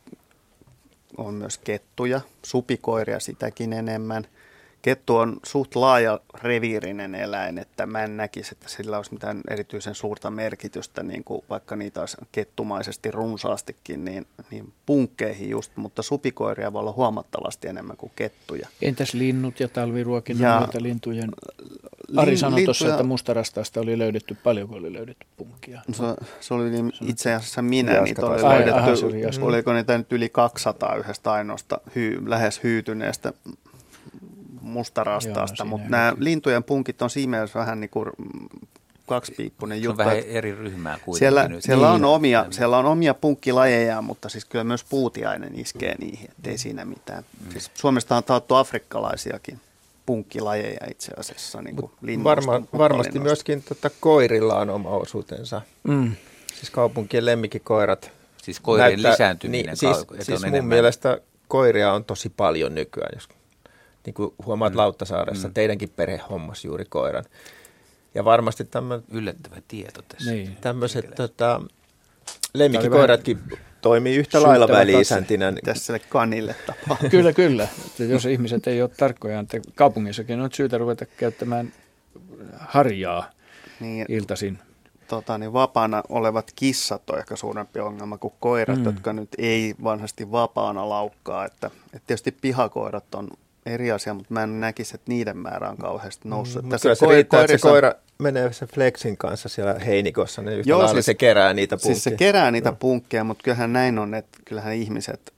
on 1.17 1.33
myös 1.33 1.57
kettuja, 1.57 2.21
supikoiria 2.45 3.19
sitäkin 3.19 3.73
enemmän– 3.73 4.27
Kettu 4.83 5.15
on 5.15 5.37
suht 5.43 5.75
laaja 5.75 6.19
reviirinen 6.41 7.15
eläin, 7.15 7.57
että 7.57 7.85
mä 7.85 8.03
en 8.03 8.17
näkisi, 8.17 8.49
että 8.51 8.69
sillä 8.69 8.97
olisi 8.97 9.13
mitään 9.13 9.41
erityisen 9.49 9.95
suurta 9.95 10.31
merkitystä, 10.31 11.03
niin 11.03 11.23
kuin 11.23 11.43
vaikka 11.49 11.75
niitä 11.75 11.99
olisi 11.99 12.17
kettumaisesti 12.31 13.11
runsaastikin, 13.11 14.05
niin, 14.05 14.27
niin 14.51 14.73
punkkeihin 14.85 15.49
just, 15.49 15.71
mutta 15.75 16.01
supikoiria 16.01 16.73
voi 16.73 16.79
olla 16.79 16.91
huomattavasti 16.91 17.67
enemmän 17.67 17.97
kuin 17.97 18.11
kettuja. 18.15 18.67
Entäs 18.81 19.13
linnut 19.13 19.59
ja 19.59 19.67
talviruokinnan 19.67 20.67
ja 20.73 20.83
lintujen? 20.83 21.31
Ari 22.17 22.37
sanoi 22.37 22.65
tuossa, 22.65 22.89
että 22.89 23.03
mustarastaasta 23.03 23.81
oli 23.81 23.97
löydetty 23.97 24.37
paljon, 24.43 24.67
kun 24.67 24.77
oli 24.77 24.93
löydetty 24.93 25.27
punkkia. 25.37 25.81
Se, 25.91 26.03
se 26.39 26.53
oli 26.53 26.69
niin, 26.69 26.91
itse 27.01 27.33
asiassa 27.33 27.61
minä, 27.61 28.01
niitä 28.01 28.25
oli 28.25 28.43
löydetty, 28.43 28.79
aha, 28.79 28.91
oli 29.03 29.41
oliko 29.41 29.73
niitä 29.73 29.97
nyt 29.97 30.13
yli 30.13 30.29
200 30.29 30.95
yhdestä 30.95 31.31
ainoasta 31.31 31.81
hyy, 31.95 32.29
lähes 32.29 32.63
hyytyneestä 32.63 33.33
mustarastaasta, 34.63 35.65
mutta 35.65 35.89
nämä 35.89 36.13
lintujen 36.17 36.63
punkit 36.63 37.01
on 37.01 37.09
siinä 37.09 37.29
mielessä 37.29 37.59
vähän 37.59 37.79
niin 37.79 37.89
kuin 37.89 38.09
kaksipiippunen 39.07 39.81
juttu. 39.81 40.03
Se 40.03 40.09
on 40.09 40.15
vähän 40.15 40.23
eri 40.27 40.55
ryhmää 40.55 40.99
kuitenkin 41.05 41.19
siellä, 41.19 41.47
nyt. 41.47 41.63
Siellä, 41.63 41.87
niin. 41.87 42.05
on 42.05 42.15
omia, 42.15 42.45
siellä 42.49 42.77
on 42.77 42.85
omia 42.85 43.13
punkkilajeja, 43.13 44.01
mutta 44.01 44.29
siis 44.29 44.45
kyllä 44.45 44.63
myös 44.63 44.83
puutiainen 44.83 45.59
iskee 45.59 45.95
niihin, 45.99 46.29
ettei 46.31 46.57
siinä 46.57 46.85
mitään. 46.85 47.23
Mm. 47.45 47.51
Siis 47.51 47.71
Suomesta 47.73 48.17
on 48.17 48.23
taattu 48.23 48.55
afrikkalaisiakin 48.55 49.59
punkkilajeja 50.05 50.87
itse 50.91 51.11
asiassa. 51.17 51.61
Niin 51.61 51.75
kuin 51.75 52.23
Varma, 52.23 52.61
varmasti 52.77 53.19
myöskin 53.19 53.63
tota, 53.63 53.89
koirilla 53.99 54.59
on 54.59 54.69
oma 54.69 54.89
osuutensa. 54.89 55.61
Mm. 55.83 56.11
Siis 56.55 56.69
kaupunkien 56.69 57.25
lemmikikoirat. 57.25 58.11
Siis 58.43 58.59
koirien 58.59 58.89
näyttää, 58.89 59.11
lisääntyminen. 59.11 59.65
Niin, 59.65 59.77
siis, 59.77 60.25
siis 60.25 60.39
mun 60.39 60.47
enemmän. 60.47 60.69
mielestä 60.69 61.17
koiria 61.47 61.93
on 61.93 62.05
tosi 62.05 62.29
paljon 62.29 62.75
nykyään, 62.75 63.11
jos 63.13 63.29
niin 64.05 64.13
kuin 64.13 64.33
huomaat 64.45 64.73
mm. 64.73 64.77
Lauttasaaressa, 64.77 65.47
mm. 65.47 65.53
teidänkin 65.53 65.89
perhe 65.89 66.21
hommas 66.29 66.65
juuri 66.65 66.85
koiran. 66.89 67.25
Ja 68.15 68.25
varmasti 68.25 68.65
tämmöinen... 68.65 69.05
Yllättävä 69.11 69.61
tieto 69.67 70.01
tässä. 70.01 70.31
Niin. 70.31 70.57
Tämmöiset 70.61 71.15
tota, 71.15 71.61
lemmikkikoiratkin 72.53 73.39
toimii 73.81 74.15
yhtä 74.15 74.43
lailla 74.43 74.67
väliisäntinä. 74.67 75.53
Tässä 75.63 75.99
kanille 75.99 76.55
tapaa. 76.65 76.97
kyllä, 77.11 77.33
kyllä. 77.33 77.67
Että 77.85 78.03
jos 78.03 78.25
ihmiset 78.25 78.67
ei 78.67 78.81
ole 78.81 78.89
tarkkoja, 78.97 79.39
että 79.39 79.59
kaupungissakin 79.75 80.41
on 80.41 80.49
syytä 80.53 80.77
ruveta 80.77 81.05
käyttämään 81.05 81.73
harjaa 82.59 83.29
niin, 83.79 84.05
iltaisin. 84.09 84.59
Tota, 85.07 85.37
niin 85.37 85.53
vapaana 85.53 86.03
olevat 86.09 86.51
kissat 86.55 87.09
on 87.09 87.19
ehkä 87.19 87.35
suurempi 87.35 87.79
ongelma 87.79 88.17
kuin 88.17 88.33
koirat, 88.39 88.79
mm. 88.79 88.85
jotka 88.85 89.13
nyt 89.13 89.29
ei 89.37 89.75
vanhasti 89.83 90.31
vapaana 90.31 90.89
laukkaa. 90.89 91.45
Että, 91.45 91.67
että 91.67 92.07
tietysti 92.07 92.31
pihakoirat 92.31 93.15
on 93.15 93.27
eri 93.65 93.91
asia, 93.91 94.13
mutta 94.13 94.33
mä 94.33 94.43
en 94.43 94.59
näkisi, 94.59 94.95
että 94.95 95.11
niiden 95.11 95.37
määrä 95.37 95.69
on 95.69 95.77
kauheasti 95.77 96.29
noussut. 96.29 96.63
Mm, 96.63 96.69
Tässä 96.69 96.95
se 96.95 97.05
riittää, 97.05 97.39
koirissa... 97.39 97.53
että 97.53 97.67
se 97.67 97.71
koira 97.71 97.93
menee 98.17 98.53
sen 98.53 98.67
Flexin 98.67 99.17
kanssa 99.17 99.49
siellä 99.49 99.73
heinikossa, 99.73 100.41
niin 100.41 100.59
yhtä 100.59 100.69
Joo, 100.69 100.87
siis, 100.87 101.05
se 101.05 101.13
kerää 101.13 101.53
niitä 101.53 101.75
punkkeja. 101.75 101.93
Siis 101.93 102.03
se 102.03 102.11
kerää 102.11 102.51
niitä 102.51 102.69
no. 102.69 102.77
punkkeja, 102.79 103.23
mutta 103.23 103.43
kyllähän 103.43 103.73
näin 103.73 103.99
on, 103.99 104.13
että 104.13 104.39
kyllähän 104.45 104.73
ihmiset, 104.73 105.33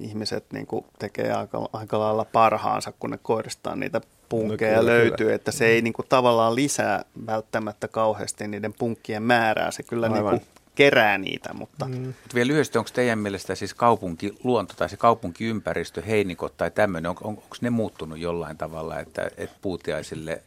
ihmiset 0.00 0.44
niin 0.52 0.66
kuin 0.66 0.84
tekee 0.98 1.32
aika, 1.32 1.68
aika 1.72 1.98
lailla 1.98 2.24
parhaansa, 2.24 2.92
kun 2.98 3.10
ne 3.10 3.18
koiristaan 3.22 3.80
niitä 3.80 4.00
punkkeja 4.28 4.76
no, 4.76 4.80
kyllä, 4.80 4.92
löytyy, 4.92 5.16
kyllä. 5.16 5.34
että 5.34 5.52
se 5.52 5.66
ei 5.66 5.82
niin 5.82 5.92
kuin, 5.92 6.06
tavallaan 6.08 6.54
lisää 6.54 7.04
välttämättä 7.26 7.88
kauheasti 7.88 8.48
niiden 8.48 8.72
punkkien 8.72 9.22
määrää, 9.22 9.70
se 9.70 9.82
kyllä 9.82 10.08
niin 10.08 10.22
kuin, 10.22 10.40
kerää 10.74 11.18
niitä. 11.18 11.54
Mutta. 11.54 11.84
Mm. 11.84 12.00
Mutta 12.00 12.34
vielä 12.34 12.48
lyhyesti, 12.48 12.78
onko 12.78 12.90
teidän 12.94 13.18
mielestä 13.18 13.54
siis 13.54 13.74
kaupunkiluonto 13.74 14.74
tai 14.76 14.88
se 14.88 14.96
kaupunkiympäristö, 14.96 16.02
heinikot 16.02 16.56
tai 16.56 16.70
tämmöinen, 16.70 17.10
on, 17.10 17.16
on, 17.20 17.28
onko 17.28 17.56
ne 17.60 17.70
muuttunut 17.70 18.18
jollain 18.18 18.58
tavalla, 18.58 19.00
että, 19.00 19.30
että 19.36 19.56
puutiaisille 19.62 20.42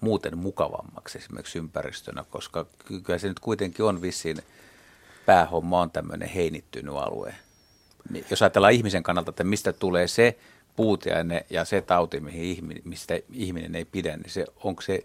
muuten 0.00 0.38
mukavammaksi 0.38 1.18
esimerkiksi 1.18 1.58
ympäristönä, 1.58 2.24
koska 2.30 2.66
kyllä 3.04 3.18
se 3.18 3.28
nyt 3.28 3.40
kuitenkin 3.40 3.84
on 3.84 4.02
vissiin 4.02 4.36
päähomma 5.26 5.80
on 5.80 5.90
tämmöinen 5.90 6.28
heinittynyt 6.28 6.94
alue. 6.96 7.34
Niin 8.10 8.24
jos 8.30 8.42
ajatellaan 8.42 8.72
ihmisen 8.72 9.02
kannalta, 9.02 9.30
että 9.30 9.44
mistä 9.44 9.72
tulee 9.72 10.08
se 10.08 10.38
puutiaine 10.76 11.46
ja 11.50 11.64
se 11.64 11.80
tauti, 11.80 12.20
mihin 12.20 12.42
ihminen, 12.42 12.82
mistä 12.84 13.18
ihminen 13.32 13.74
ei 13.74 13.84
pidä, 13.84 14.16
niin 14.16 14.30
se, 14.30 14.46
onko 14.64 14.82
se 14.82 15.04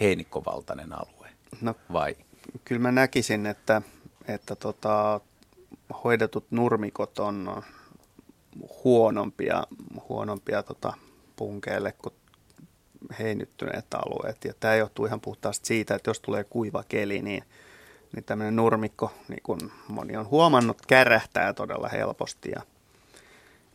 heinikkovaltainen 0.00 0.92
alue 0.92 1.16
No, 1.60 1.74
vai? 1.92 2.16
kyllä 2.64 2.80
mä 2.80 2.92
näkisin, 2.92 3.46
että, 3.46 3.82
että 4.28 4.56
tota, 4.56 5.20
hoidetut 6.04 6.46
nurmikot 6.50 7.18
on 7.18 7.62
huonompia, 8.84 9.64
huonompia 10.08 10.62
tota, 10.62 10.92
punkeille 11.36 11.92
kuin 11.92 12.14
heinittyneet 13.18 13.86
alueet. 13.94 14.44
Ja 14.44 14.52
tämä 14.60 14.74
johtuu 14.74 15.06
ihan 15.06 15.20
puhtaasti 15.20 15.66
siitä, 15.66 15.94
että 15.94 16.10
jos 16.10 16.20
tulee 16.20 16.44
kuiva 16.44 16.84
keli, 16.88 17.22
niin, 17.22 17.44
niin 18.12 18.24
tämmöinen 18.24 18.56
nurmikko, 18.56 19.12
niin 19.28 19.42
kuin 19.42 19.60
moni 19.88 20.16
on 20.16 20.30
huomannut, 20.30 20.86
kärähtää 20.86 21.52
todella 21.52 21.88
helposti. 21.88 22.50
Ja, 22.54 22.62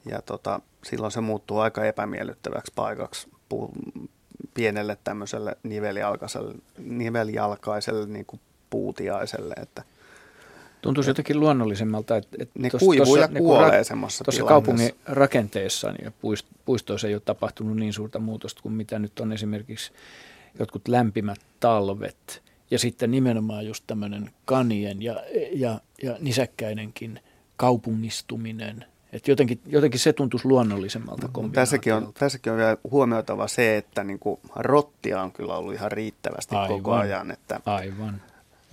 ja 0.06 0.22
tota, 0.22 0.60
silloin 0.84 1.12
se 1.12 1.22
muuttuu 1.22 1.60
aika 1.60 1.86
epämiellyttäväksi 1.86 2.72
paikaksi 2.76 3.28
puu, 3.50 3.72
pienelle 4.54 4.98
tämmöiselle 5.04 5.58
nivelijalkaiselle, 5.64 6.56
nivelijalkaiselle 6.78 8.06
niin 8.06 8.26
kuin 8.26 8.42
puutiaiselle. 8.70 9.54
Että 9.62 9.84
Tuntuisi 10.82 11.10
jotenkin 11.10 11.40
luonnollisemmalta, 11.40 12.18
että, 12.18 12.38
että 12.40 12.60
ne 12.60 12.70
tuossa- 12.70 12.86
kuivuu 12.86 13.16
ja 13.16 13.28
niin 13.28 13.44
kuin 13.44 13.58
kuolee 13.58 13.82
ra- 13.82 13.84
semmoisessa 13.84 14.24
Tuossa 14.24 14.44
kaupungin 14.44 14.92
rakenteessa 15.06 15.92
niin 15.92 16.08
puist- 16.08 16.58
puistoissa 16.66 17.08
ei 17.08 17.14
ole 17.14 17.22
tapahtunut 17.26 17.78
niin 17.78 17.94
suurta 17.94 18.20
muutosta 18.20 18.62
kuin 18.62 18.74
mitä 18.74 19.00
nyt 19.00 19.20
on 19.20 19.34
esimerkiksi 19.34 19.92
jotkut 20.60 20.88
lämpimät 20.88 21.40
talvet. 21.60 22.42
Ja 22.72 22.80
sitten 22.80 23.12
nimenomaan 23.12 23.66
just 23.66 23.84
tämmöinen 23.88 24.30
kanien 24.46 25.02
ja, 25.02 25.24
ja, 25.52 25.80
ja 26.04 26.18
nisäkkäinenkin 26.20 27.20
kaupungistuminen. 27.58 28.86
Että 29.14 29.32
jotenkin, 29.32 29.60
jotenkin 29.68 30.00
se 30.00 30.14
tuntuisi 30.14 30.48
luonnollisemmalta 30.48 31.30
Tässäkin 31.54 31.94
on, 31.94 32.14
tässäkin 32.14 32.52
on 32.52 32.58
vielä 32.58 32.78
huomioitava 32.92 33.48
se, 33.48 33.78
että 33.78 34.04
niin 34.04 34.20
kuin 34.20 34.40
rottia 34.56 35.22
on 35.22 35.32
kyllä 35.32 35.56
ollut 35.58 35.74
ihan 35.74 35.92
riittävästi 35.92 36.56
Aivan. 36.56 36.78
koko 36.78 36.94
ajan. 36.94 37.32
Että, 37.32 37.62
Aivan. 37.66 38.22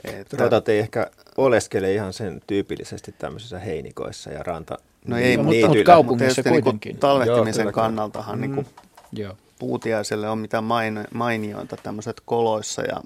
Että, 0.05 0.37
Rotat 0.37 0.69
ei 0.69 0.79
ehkä 0.79 1.11
oleskele 1.37 1.95
ihan 1.95 2.13
sen 2.13 2.41
tyypillisesti 2.47 3.15
tämmöisissä 3.19 3.59
heinikoissa 3.59 4.31
ja 4.31 4.43
ranta 4.43 4.79
no 5.07 5.17
ei, 5.17 5.37
No, 5.37 5.43
mutta, 5.43 5.55
mutta- 5.57 5.67
mutta, 5.69 5.79
mutta 5.79 5.93
kaupungissa 5.93 6.35
tietysti 6.35 6.51
niin 6.51 6.63
kuin 6.63 6.73
kuitenkin. 6.73 6.99
talvehtimisen 7.01 7.63
Joo, 7.65 7.73
kyllä, 7.73 7.83
kannaltahan 7.83 8.41
niin 8.41 8.55
kuin 8.55 8.67
Joo. 9.13 9.37
puutiaiselle 9.59 10.29
on 10.29 10.39
mitä 10.39 10.61
main, 10.61 11.05
mainiointa 11.15 11.77
tämmöiset 11.83 12.23
koloissa 12.25 12.83
ja 12.83 13.01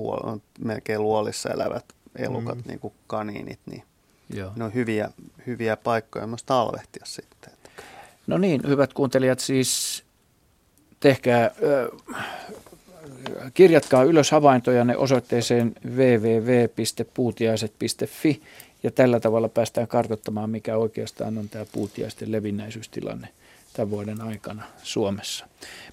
puol- 0.00 0.40
melkein 0.64 1.02
luolissa 1.02 1.50
elävät 1.50 1.84
elukat, 2.18 2.56
mm. 2.58 2.62
niin 2.66 2.80
kuin 2.80 2.94
kaniinit, 3.06 3.58
niin 3.66 3.82
Joo. 4.34 4.52
ne 4.56 4.64
on 4.64 4.74
hyviä, 4.74 5.10
hyviä 5.46 5.76
paikkoja 5.76 6.26
myös 6.26 6.42
talvehtia 6.44 7.02
sitten. 7.06 7.52
No 8.26 8.38
niin, 8.38 8.60
hyvät 8.68 8.92
kuuntelijat, 8.92 9.40
siis 9.40 10.04
tehkää, 11.00 11.50
ö, 11.62 11.90
kirjatkaa 13.54 14.02
ylös 14.02 14.30
havaintojanne 14.30 14.96
osoitteeseen 14.96 15.72
www.puutiaiset.fi 15.96 18.42
ja 18.82 18.90
tällä 18.90 19.20
tavalla 19.20 19.48
päästään 19.48 19.88
kartoittamaan, 19.88 20.50
mikä 20.50 20.76
oikeastaan 20.76 21.38
on 21.38 21.48
tämä 21.48 21.64
puutiaisten 21.72 22.32
levinnäisyystilanne 22.32 23.28
tämän 23.72 23.90
vuoden 23.90 24.20
aikana 24.20 24.62
Suomessa. 24.82 25.46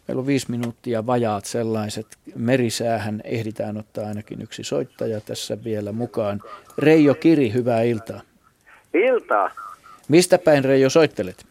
Meillä 0.07 0.19
on 0.19 0.27
viisi 0.27 0.51
minuuttia 0.51 1.05
vajaat 1.05 1.45
sellaiset. 1.45 2.07
Merisäähän 2.35 3.21
ehditään 3.23 3.77
ottaa 3.77 4.07
ainakin 4.07 4.41
yksi 4.41 4.63
soittaja 4.63 5.21
tässä 5.21 5.63
vielä 5.63 5.91
mukaan. 5.91 6.41
Reijo 6.77 7.15
Kiri, 7.15 7.53
hyvää 7.53 7.81
iltaa. 7.81 8.21
Iltaa. 8.93 9.51
Mistä 10.07 10.37
päin 10.37 10.65
Reijo 10.65 10.89
soittelet? 10.89 11.45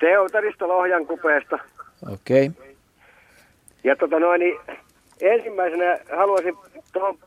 Teutarista 0.00 0.68
Lohjan 0.68 1.06
kupeesta. 1.06 1.58
Okei. 2.12 2.46
Okay. 2.46 2.72
Ja 3.84 3.96
tota 3.96 4.18
noin, 4.18 4.40
niin 4.40 4.58
ensimmäisenä 5.22 5.98
haluaisin 6.16 6.54
tuohon 6.92 7.18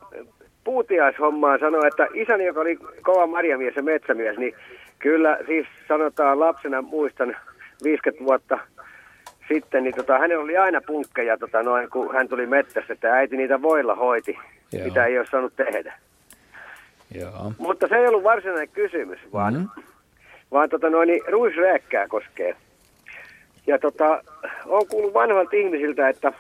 puutiaishommaan 0.64 1.60
sanoa, 1.60 1.88
että 1.88 2.08
isäni, 2.14 2.46
joka 2.46 2.60
oli 2.60 2.78
kova 3.02 3.28
marjamies 3.28 3.76
ja 3.76 3.84
metsämies, 3.84 4.38
niin 4.38 4.56
kyllä 5.00 5.38
siis 5.46 5.68
sanotaan 5.88 6.40
lapsena, 6.40 6.82
muistan 6.82 7.36
50 7.84 8.26
vuotta 8.26 8.60
sitten, 9.48 9.84
niin 9.84 9.96
tota, 9.96 10.18
hänellä 10.20 10.44
oli 10.44 10.58
aina 10.58 10.82
punkkeja, 10.88 11.38
tota 11.38 11.64
noin, 11.64 11.90
kun 11.90 12.14
hän 12.14 12.28
tuli 12.28 12.46
mettästä, 12.46 12.94
että 12.94 13.14
äiti 13.14 13.38
niitä 13.38 13.62
voilla 13.62 13.96
hoiti, 13.96 14.38
Joo. 14.74 14.86
mitä 14.86 15.06
ei 15.06 15.18
ole 15.18 15.28
saanut 15.32 15.56
tehdä. 15.56 15.94
Joo. 17.20 17.52
Mutta 17.58 17.88
se 17.88 17.96
ei 17.96 18.08
ollut 18.08 18.24
varsinainen 18.24 18.70
kysymys, 18.70 19.20
vaan, 19.34 19.54
Mhm. 19.54 19.64
mm. 19.78 19.84
vaan 20.52 20.70
tota 20.70 20.90
noin, 20.90 21.08
niin 21.08 21.22
ruisrääkkää 21.28 22.08
koskee. 22.08 22.56
Ja 23.68 23.80
tota, 23.80 24.22
on 24.66 24.88
kuullut 24.88 25.14
vanhoilta 25.14 25.56
ihmisiltä, 25.56 26.10
että 26.10 26.34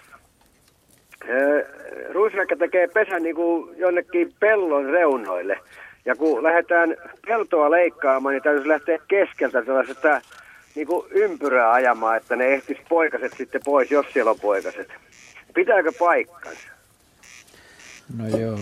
ö, 1.29 1.65
ruisrääkkä 2.09 2.55
tekee 2.55 2.87
pesän 2.87 3.23
niin 3.23 3.35
kuin 3.35 3.77
jonnekin 3.77 4.33
pellon 4.39 4.85
reunoille. 4.85 5.59
Ja 6.05 6.15
kun 6.15 6.43
lähdetään 6.43 6.95
peltoa 7.27 7.71
leikkaamaan, 7.71 8.33
niin 8.33 8.43
täytyisi 8.43 8.69
lähteä 8.69 8.99
keskeltä 9.07 9.65
sellaisesta 9.65 10.21
niin 10.75 10.87
kuin 10.87 11.07
ympyrää 11.11 11.73
ajamaan, 11.73 12.17
että 12.17 12.35
ne 12.35 12.45
ehtis 12.45 12.77
poikaset 12.89 13.33
sitten 13.37 13.61
pois, 13.65 13.91
jos 13.91 14.05
siellä 14.13 14.31
on 14.31 14.39
poikaset. 14.39 14.87
Pitääkö 15.53 15.91
paikkansa? 15.99 16.67
No 18.17 18.37
joo. 18.37 18.59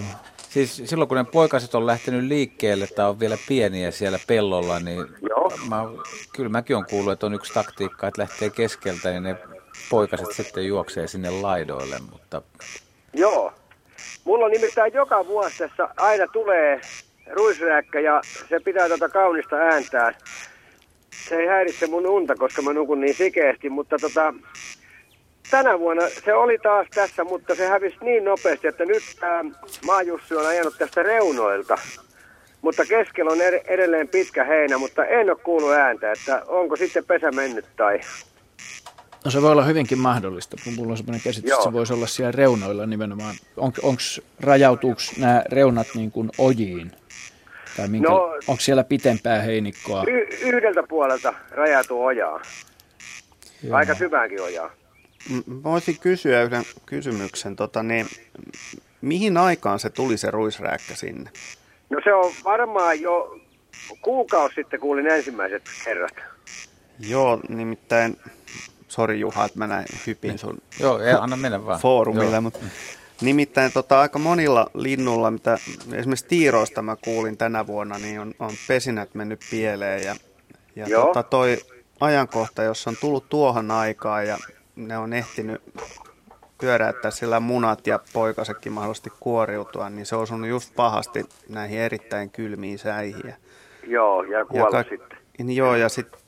Siis 0.49 0.81
silloin 0.85 1.07
kun 1.07 1.17
ne 1.17 1.23
poikaset 1.23 1.75
on 1.75 1.87
lähtenyt 1.87 2.23
liikkeelle 2.23 2.87
tai 2.87 3.09
on 3.09 3.19
vielä 3.19 3.37
pieniä 3.47 3.91
siellä 3.91 4.19
pellolla, 4.27 4.79
niin 4.79 5.05
Joo. 5.29 5.51
mä, 5.69 5.83
kyllä 6.35 6.49
mäkin 6.49 6.75
on 6.75 6.85
kuullut, 6.89 7.13
että 7.13 7.25
on 7.25 7.33
yksi 7.33 7.53
taktiikka, 7.53 8.07
että 8.07 8.21
lähtee 8.21 8.49
keskeltä 8.49 9.09
ja 9.09 9.21
ne 9.21 9.35
poikaset 9.93 10.31
sitten 10.31 10.67
juoksee 10.67 11.07
sinne 11.07 11.29
laidoille, 11.29 11.95
mutta 12.11 12.41
Joo. 13.13 13.53
Mulla 14.23 14.47
nimittäin 14.47 14.93
joka 14.93 15.27
vuosi 15.27 15.57
tässä 15.57 15.89
aina 15.97 16.27
tulee 16.27 16.81
ruisrääkkä 17.31 17.99
ja 17.99 18.21
se 18.49 18.59
pitää 18.59 18.89
tätä 18.89 19.09
kaunista 19.09 19.55
ääntää. 19.55 20.13
Se 21.27 21.35
ei 21.35 21.47
häiritse 21.47 21.87
mun 21.87 22.07
unta, 22.07 22.35
koska 22.35 22.61
mä 22.61 22.73
nukun 22.73 23.01
niin 23.01 23.15
sikeästi, 23.15 23.69
mutta 23.69 23.97
tota, 24.01 24.33
tänä 25.51 25.79
vuonna 25.79 26.03
se 26.25 26.33
oli 26.33 26.57
taas 26.57 26.87
tässä, 26.95 27.23
mutta 27.23 27.55
se 27.55 27.67
hävisi 27.67 27.97
niin 28.01 28.25
nopeasti, 28.25 28.67
että 28.67 28.85
nyt 28.85 29.03
tämä 29.19 29.45
maajussi 29.85 30.35
on 30.35 30.47
ajanut 30.47 30.77
tästä 30.77 31.03
reunoilta. 31.03 31.77
Mutta 32.61 32.85
keskellä 32.85 33.31
on 33.31 33.41
ed- 33.41 33.63
edelleen 33.65 34.07
pitkä 34.07 34.43
heinä, 34.43 34.77
mutta 34.77 35.05
en 35.05 35.29
ole 35.29 35.37
kuullut 35.43 35.71
ääntä, 35.71 36.11
että 36.11 36.41
onko 36.47 36.75
sitten 36.75 37.05
pesä 37.05 37.31
mennyt 37.31 37.65
tai... 37.75 37.99
No 39.25 39.31
se 39.31 39.41
voi 39.41 39.51
olla 39.51 39.63
hyvinkin 39.63 39.99
mahdollista, 39.99 40.57
kun 40.63 40.73
mulla 40.73 40.91
on 40.91 40.97
sellainen 40.97 41.21
käsitys, 41.21 41.49
Joo. 41.49 41.59
että 41.59 41.69
se 41.69 41.73
voisi 41.73 41.93
olla 41.93 42.07
siellä 42.07 42.31
reunoilla 42.31 42.85
nimenomaan. 42.85 43.35
On, 43.57 43.71
onks, 43.81 44.21
rajautuuko 44.39 45.01
nämä 45.17 45.43
reunat 45.51 45.87
niin 45.95 46.11
kuin 46.11 46.29
ojiin? 46.37 46.91
Tai 47.77 47.87
minkä, 47.87 48.09
No- 48.09 48.23
onko 48.47 48.59
siellä 48.59 48.83
pitempää 48.83 49.41
heinikkoa? 49.41 50.03
Y- 50.07 50.27
yhdeltä 50.41 50.83
puolelta 50.83 51.33
rajautuu 51.51 52.05
ojaa. 52.05 52.41
Joo. 53.63 53.77
Aika 53.77 53.95
syväänkin 53.95 54.41
ojaa. 54.41 54.69
Voisin 55.63 55.99
kysyä 55.99 56.43
yhden 56.43 56.63
kysymyksen. 56.85 57.55
Tota, 57.55 57.83
niin, 57.83 58.07
mihin 59.01 59.37
aikaan 59.37 59.79
se 59.79 59.89
tuli 59.89 60.17
se 60.17 60.31
ruisrääkkä 60.31 60.95
sinne? 60.95 61.29
No 61.89 61.99
se 62.03 62.13
on 62.13 62.31
varmaan 62.43 63.01
jo 63.01 63.39
kuukausi 64.01 64.55
sitten 64.55 64.79
kuulin 64.79 65.07
ensimmäiset 65.07 65.63
kerrat. 65.85 66.13
Joo, 66.99 67.39
nimittäin, 67.49 68.17
sori 68.93 69.19
Juha, 69.19 69.45
että 69.45 69.59
mä 69.59 69.67
näin 69.67 69.85
hypin 70.07 70.39
sun 70.39 70.57
joo, 70.79 70.99
ei, 70.99 71.13
anna 71.13 71.35
mennä 71.35 71.65
vaan. 71.65 71.79
foorumille, 71.79 72.31
Joo. 72.31 72.41
mutta 72.41 72.59
nimittäin 73.21 73.71
tota, 73.71 73.99
aika 74.01 74.19
monilla 74.19 74.67
linnulla, 74.73 75.31
mitä 75.31 75.57
esimerkiksi 75.93 76.25
tiiroista 76.27 76.81
mä 76.81 76.95
kuulin 76.95 77.37
tänä 77.37 77.67
vuonna, 77.67 77.97
niin 77.97 78.19
on, 78.19 78.33
on 78.39 78.51
pesinät 78.67 79.15
mennyt 79.15 79.39
pieleen 79.49 80.03
ja, 80.03 80.15
ja 80.75 80.87
Joo. 80.87 81.05
tota, 81.05 81.23
toi 81.23 81.57
ajankohta, 81.99 82.63
jossa 82.63 82.89
on 82.89 82.95
tullut 83.01 83.29
tuohon 83.29 83.71
aikaan 83.71 84.27
ja 84.27 84.37
ne 84.75 84.97
on 84.97 85.13
ehtinyt 85.13 85.61
pyöräyttää 86.57 87.11
sillä 87.11 87.39
munat 87.39 87.87
ja 87.87 87.99
poikasekin 88.13 88.71
mahdollisesti 88.73 89.09
kuoriutua, 89.19 89.89
niin 89.89 90.05
se 90.05 90.15
on 90.15 90.21
osunut 90.21 90.49
just 90.49 90.75
pahasti 90.75 91.25
näihin 91.49 91.79
erittäin 91.79 92.29
kylmiin 92.29 92.79
säihin. 92.79 93.21
Ja, 93.27 93.33
Joo, 93.87 94.23
ja 94.23 94.39
ja 94.39 94.45
kuolla 94.45 94.71
ka- 94.83 94.89
sitten. 94.89 95.17
Niin 95.37 95.55
joo, 95.55 95.75
ja 95.75 95.89
sitten 95.89 96.19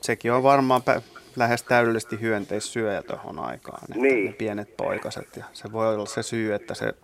sekin 0.00 0.32
on 0.32 0.42
varmaan 0.42 0.82
pä- 0.82 1.02
lähes 1.36 1.62
täydellisesti 1.62 2.20
hyönteissyöjä 2.20 3.02
tuohon 3.02 3.38
aikaan, 3.38 3.82
Niin. 3.94 4.24
ne 4.24 4.32
pienet 4.32 4.76
poikaset. 4.76 5.36
Ja 5.36 5.44
se 5.52 5.72
voi 5.72 5.94
olla 5.94 6.06
se 6.06 6.22
syy, 6.22 6.54
että 6.54 6.74
se 6.74 6.94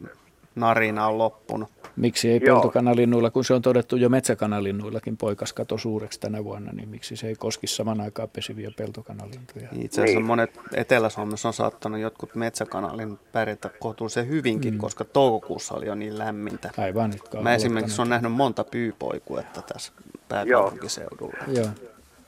narina 0.55 1.07
on 1.07 1.19
loppunut. 1.19 1.69
Miksi 1.97 2.31
ei 2.31 2.41
peltokanalinnuilla, 2.41 3.31
kun 3.31 3.45
se 3.45 3.55
on 3.55 3.63
todettu 3.63 3.97
jo 3.97 4.09
metsäkanalinnuillakin 4.09 5.17
poikaskato 5.17 5.79
suureksi 5.79 6.21
tänä 6.21 6.45
vuonna, 6.45 6.73
niin 6.73 6.89
miksi 6.89 7.17
se 7.17 7.29
ei 7.29 7.35
koskisi 7.35 7.75
saman 7.77 8.01
aikaan 8.01 8.29
pesiviä 8.29 8.71
peltokanalintuja? 8.77 9.69
Itse 9.73 10.03
asiassa 10.03 10.19
niin. 10.19 10.27
monet 10.27 10.61
Etelä-Suomessa 10.75 11.49
on 11.49 11.55
saattanut 11.55 12.01
jotkut 12.01 12.35
metsäkanalin 12.35 13.19
pärjätä 13.33 13.71
kohtuullisen 13.81 14.29
hyvinkin, 14.29 14.75
mm. 14.75 14.79
koska 14.79 15.05
toukokuussa 15.05 15.75
oli 15.75 15.87
jo 15.87 15.95
niin 15.95 16.19
lämmintä. 16.19 16.71
Aivan, 16.79 17.15
Mä 17.41 17.55
esimerkiksi 17.55 18.01
olen 18.01 18.11
nähnyt 18.11 18.33
monta 18.33 18.65
pyypoikuetta 18.65 19.63
tässä 19.63 19.93
pääkaupunkiseudulla. 20.29 21.45
Joo. 21.49 21.67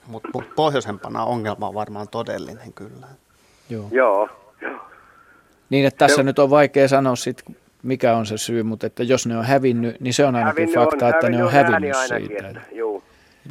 Mutta 0.08 0.28
pohjoisempana 0.56 1.24
ongelma 1.24 1.68
on 1.68 1.74
varmaan 1.74 2.08
todellinen 2.08 2.72
kyllä. 2.72 3.06
Joo. 3.70 3.88
Joo. 3.90 4.28
Niin, 5.70 5.86
että 5.86 5.98
tässä 5.98 6.16
se... 6.16 6.22
nyt 6.22 6.38
on 6.38 6.50
vaikea 6.50 6.88
sanoa 6.88 7.16
sit, 7.16 7.44
mikä 7.82 8.16
on 8.16 8.26
se 8.26 8.38
syy, 8.38 8.62
mutta 8.62 8.86
että 8.86 9.02
jos 9.02 9.26
ne 9.26 9.38
on 9.38 9.44
hävinnyt, 9.44 10.00
niin 10.00 10.14
se 10.14 10.24
on 10.24 10.36
ainakin 10.36 10.68
hävinnyt 10.68 10.74
fakta, 10.74 11.06
on, 11.06 11.14
että 11.14 11.28
ne 11.28 11.44
on 11.44 11.52
hävinnyt 11.52 11.96
ainakin, 11.96 12.26
siitä. 12.26 12.48
Että, 12.48 12.60
juu. 12.72 13.02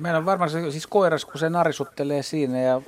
Meillä 0.01 0.17
on 0.17 0.25
varmaan 0.25 0.49
se, 0.49 0.71
siis 0.71 0.87
koiras, 0.87 1.25
kun 1.25 1.39
se 1.39 1.49
narisuttelee 1.49 2.23
siinä 2.23 2.61
ja 2.61 2.81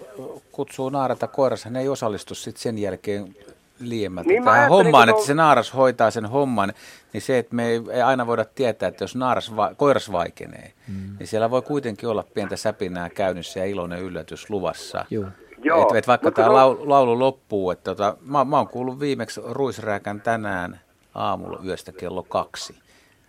kutsuu 0.52 0.90
naarata 0.90 1.28
koiras, 1.28 1.66
hän 1.66 1.76
ei 1.76 1.90
osallistu 1.90 2.36
sitten 2.36 2.62
sen 2.62 2.78
jälkeen 2.78 3.36
liiemmältä 3.80 4.30
niin 4.30 4.44
tähän 4.44 4.70
hommaan, 4.70 5.10
että 5.10 5.26
se 5.26 5.34
naaras 5.34 5.74
hoitaa 5.74 6.12
sen 6.12 6.26
homman, 6.26 6.74
niin 7.14 7.22
se, 7.22 7.38
että 7.38 7.56
me 7.56 7.68
ei, 7.68 7.82
ei 7.92 8.02
aina 8.02 8.28
voida 8.28 8.46
tietää, 8.46 8.90
että 8.90 9.04
jos 9.04 9.16
naaras 9.16 9.56
va, 9.56 9.76
koiras 9.76 10.12
vaikenee, 10.12 10.74
mm. 10.88 11.18
niin 11.20 11.28
siellä 11.28 11.50
voi 11.50 11.62
kuitenkin 11.62 12.10
olla 12.10 12.24
pientä 12.34 12.56
säpinää 12.56 13.10
käynnissä 13.10 13.60
ja 13.60 13.66
iloinen 13.66 14.00
yllätys 14.00 14.50
luvassa. 14.50 15.06
Joo. 15.10 15.28
Joo. 15.64 15.88
Et, 15.90 15.96
et 15.96 16.08
vaikka 16.08 16.32
tämä 16.32 16.54
laulu, 16.54 16.90
laulu 16.90 17.20
loppuu, 17.20 17.72
että 17.72 17.84
tota, 17.84 18.18
mä, 18.22 18.46
mä 18.46 18.58
oon 18.58 18.68
kuullut 18.68 19.00
viimeksi 19.00 19.42
ruisrääkän 19.44 20.22
tänään 20.22 20.80
aamulla 21.16 21.60
yöstä 21.66 21.92
kello 21.92 22.24
kaksi. 22.24 22.76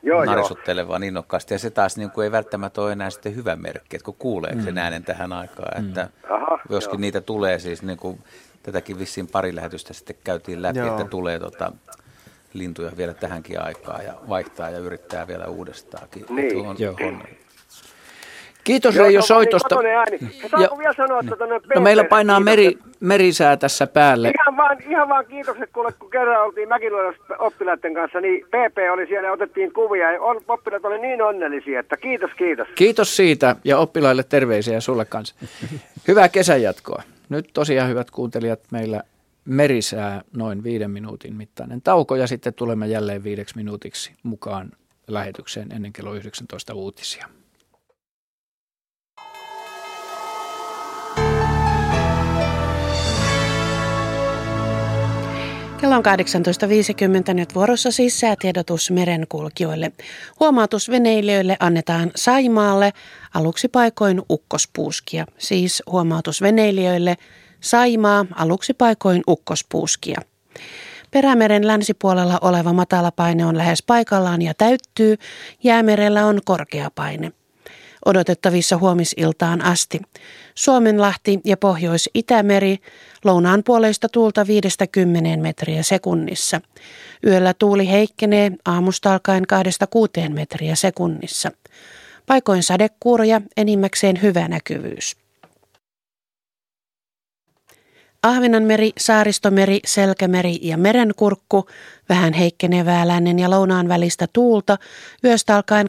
Joo, 0.02 0.24
narisuttelevaan 0.24 1.02
innokkaasti. 1.02 1.54
Ja 1.54 1.58
se 1.58 1.70
taas 1.70 1.96
niin 1.96 2.10
kuin 2.10 2.24
ei 2.24 2.32
välttämättä 2.32 2.80
ole 2.80 2.92
enää 2.92 3.10
sitten 3.10 3.34
hyvä 3.34 3.56
merkki, 3.56 3.96
että 3.96 4.04
kun 4.04 4.14
kuulee 4.18 4.54
mm. 4.54 4.62
sen 4.62 4.78
äänen 4.78 5.04
tähän 5.04 5.32
aikaan. 5.32 5.86
Että 5.86 6.02
mm. 6.02 6.34
Aha, 6.34 6.58
joskin 6.68 6.94
joo. 6.94 7.00
niitä 7.00 7.20
tulee 7.20 7.58
siis, 7.58 7.82
niin 7.82 7.98
kuin, 7.98 8.18
tätäkin 8.62 8.98
vissiin 8.98 9.26
pari 9.26 9.56
lähetystä 9.56 9.94
sitten 9.94 10.16
käytiin 10.24 10.62
läpi, 10.62 10.78
joo. 10.78 10.90
että 10.90 11.10
tulee 11.10 11.38
tota, 11.38 11.72
lintuja 12.52 12.90
vielä 12.96 13.14
tähänkin 13.14 13.62
aikaan 13.62 14.04
ja 14.04 14.14
vaihtaa 14.28 14.70
ja 14.70 14.78
yrittää 14.78 15.28
vielä 15.28 15.46
uudestaankin. 15.46 16.24
Niin. 16.28 16.66
On, 16.66 16.76
Joo. 16.78 16.94
on, 17.00 17.22
Kiitos 18.64 18.96
Reijo 18.96 19.22
soitosta. 19.22 19.74
Ja, 20.60 20.78
vielä 20.78 20.94
sanoa, 20.96 21.20
että 21.20 21.46
no 21.74 21.80
meillä 21.80 22.04
painaa 22.04 22.40
meri, 22.40 22.78
merisää 23.00 23.56
tässä 23.56 23.86
päälle. 23.86 24.32
Ihan 24.40 24.56
vaan, 24.56 24.76
ihan 24.90 25.08
vaan 25.08 25.26
kiitokset 25.26 25.70
kuule, 25.72 25.92
kun 25.98 26.10
kerran 26.10 26.44
oltiin 26.44 26.68
Mäkiluodossa 26.68 27.36
oppilaiden 27.38 27.94
kanssa, 27.94 28.20
niin 28.20 28.46
PP 28.46 28.78
oli 28.92 29.06
siellä 29.06 29.28
ja 29.28 29.32
otettiin 29.32 29.72
kuvia. 29.72 30.12
Ja 30.12 30.20
oppilaat 30.48 30.84
oli 30.84 30.98
niin 30.98 31.22
onnellisia, 31.22 31.80
että 31.80 31.96
kiitos, 31.96 32.30
kiitos. 32.36 32.68
Kiitos 32.74 33.16
siitä 33.16 33.56
ja 33.64 33.78
oppilaille 33.78 34.22
terveisiä 34.22 34.80
sulle 34.80 35.04
kanssa. 35.04 35.34
Hyvää 36.08 36.28
kesänjatkoa. 36.28 37.02
Nyt 37.30 37.50
tosiaan 37.52 37.88
hyvät 37.90 38.10
kuuntelijat, 38.10 38.60
meillä 38.72 39.02
merisää 39.44 40.22
noin 40.36 40.62
viiden 40.62 40.90
minuutin 40.90 41.36
mittainen 41.36 41.82
tauko 41.82 42.16
ja 42.16 42.26
sitten 42.26 42.54
tulemme 42.54 42.86
jälleen 42.86 43.24
viideksi 43.24 43.56
minuutiksi 43.56 44.12
mukaan 44.22 44.72
lähetykseen 45.06 45.72
ennen 45.72 45.92
kello 45.92 46.14
19 46.14 46.74
uutisia. 46.74 47.28
Kello 55.80 55.96
on 55.96 56.02
18.50 57.28 57.34
nyt 57.34 57.54
vuorossa 57.54 57.90
siis 57.90 58.20
säätiedotus 58.20 58.90
merenkulkijoille. 58.90 59.92
Huomautus 60.40 60.90
veneilijöille 60.90 61.56
annetaan 61.60 62.10
Saimaalle 62.16 62.92
aluksi 63.34 63.68
paikoin 63.68 64.22
ukkospuuskia. 64.30 65.26
Siis 65.38 65.82
huomautus 65.90 66.42
veneilijöille 66.42 67.16
Saimaa 67.60 68.26
aluksi 68.34 68.74
paikoin 68.74 69.22
ukkospuuskia. 69.28 70.20
Perämeren 71.10 71.66
länsipuolella 71.66 72.38
oleva 72.40 72.72
matalapaine 72.72 73.46
on 73.46 73.58
lähes 73.58 73.82
paikallaan 73.82 74.42
ja 74.42 74.54
täyttyy. 74.54 75.16
Jäämerellä 75.62 76.26
on 76.26 76.40
korkea 76.44 76.90
paine 76.94 77.32
odotettavissa 78.04 78.78
huomisiltaan 78.78 79.62
asti. 79.62 80.00
Suomenlahti 80.54 81.40
ja 81.44 81.56
Pohjois-Itämeri 81.56 82.78
lounaan 83.24 83.62
puoleista 83.64 84.08
tuulta 84.08 84.42
5-10 84.42 84.46
metriä 85.40 85.82
sekunnissa. 85.82 86.60
Yöllä 87.26 87.54
tuuli 87.54 87.88
heikkenee 87.90 88.52
aamusta 88.64 89.12
alkaen 89.12 89.44
2-6 90.26 90.28
metriä 90.28 90.74
sekunnissa. 90.74 91.52
Paikoin 92.26 92.62
sadekuuroja, 92.62 93.40
enimmäkseen 93.56 94.22
hyvä 94.22 94.48
näkyvyys. 94.48 95.16
Ahvenanmeri, 98.22 98.92
Saaristomeri, 98.98 99.80
Selkämeri 99.86 100.58
ja 100.62 100.76
Merenkurkku, 100.76 101.66
vähän 102.08 102.32
heikkenevää 102.32 103.08
lännen 103.08 103.38
ja 103.38 103.50
lounaan 103.50 103.88
välistä 103.88 104.26
tuulta, 104.32 104.78
yöstä 105.24 105.56
alkaen 105.56 105.86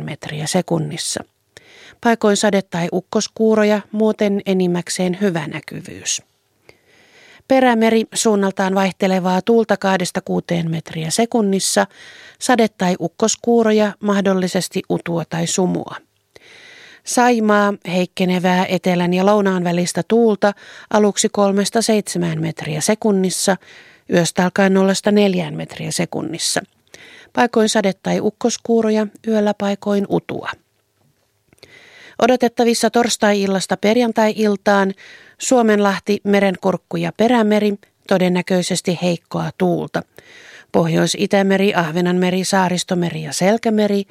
2-6 0.00 0.04
metriä 0.04 0.46
sekunnissa. 0.46 1.24
Paikoin 2.00 2.36
sade- 2.36 2.62
tai 2.62 2.88
ukkoskuuroja, 2.92 3.80
muuten 3.92 4.40
enimmäkseen 4.46 5.18
hyvä 5.20 5.46
näkyvyys. 5.46 6.22
Perämeri 7.48 8.04
suunnaltaan 8.14 8.74
vaihtelevaa 8.74 9.42
tuulta 9.42 9.76
2-6 9.76 10.68
metriä 10.68 11.10
sekunnissa, 11.10 11.86
sade- 12.38 12.68
tai 12.78 12.96
ukkoskuuroja, 13.00 13.92
mahdollisesti 14.00 14.82
utua 14.90 15.24
tai 15.24 15.46
sumua. 15.46 15.96
Saimaa, 17.06 17.74
heikkenevää 17.86 18.66
etelän 18.68 19.14
ja 19.14 19.26
lounaan 19.26 19.64
välistä 19.64 20.02
tuulta 20.08 20.52
aluksi 20.90 21.28
3-7 22.36 22.40
metriä 22.40 22.80
sekunnissa, 22.80 23.56
yöstä 24.12 24.44
alkaen 24.44 24.72
0-4 25.52 25.56
metriä 25.56 25.90
sekunnissa. 25.90 26.62
Paikoin 27.32 27.68
sade- 27.68 27.92
tai 28.02 28.20
ukkoskuuroja, 28.20 29.06
yöllä 29.26 29.54
paikoin 29.54 30.06
utua. 30.08 30.50
Odotettavissa 32.22 32.90
torstai-illasta 32.90 33.76
perjantai-iltaan 33.76 34.94
Suomenlahti, 35.38 36.20
Merenkurkku 36.24 36.96
ja 36.96 37.12
Perämeri, 37.16 37.74
todennäköisesti 38.08 38.98
heikkoa 39.02 39.50
tuulta. 39.58 40.02
Pohjois-Itämeri, 40.72 41.74
Ahvenanmeri, 41.74 42.44
Saaristomeri 42.44 43.22
ja 43.22 43.32
Selkämeri, 43.32 44.04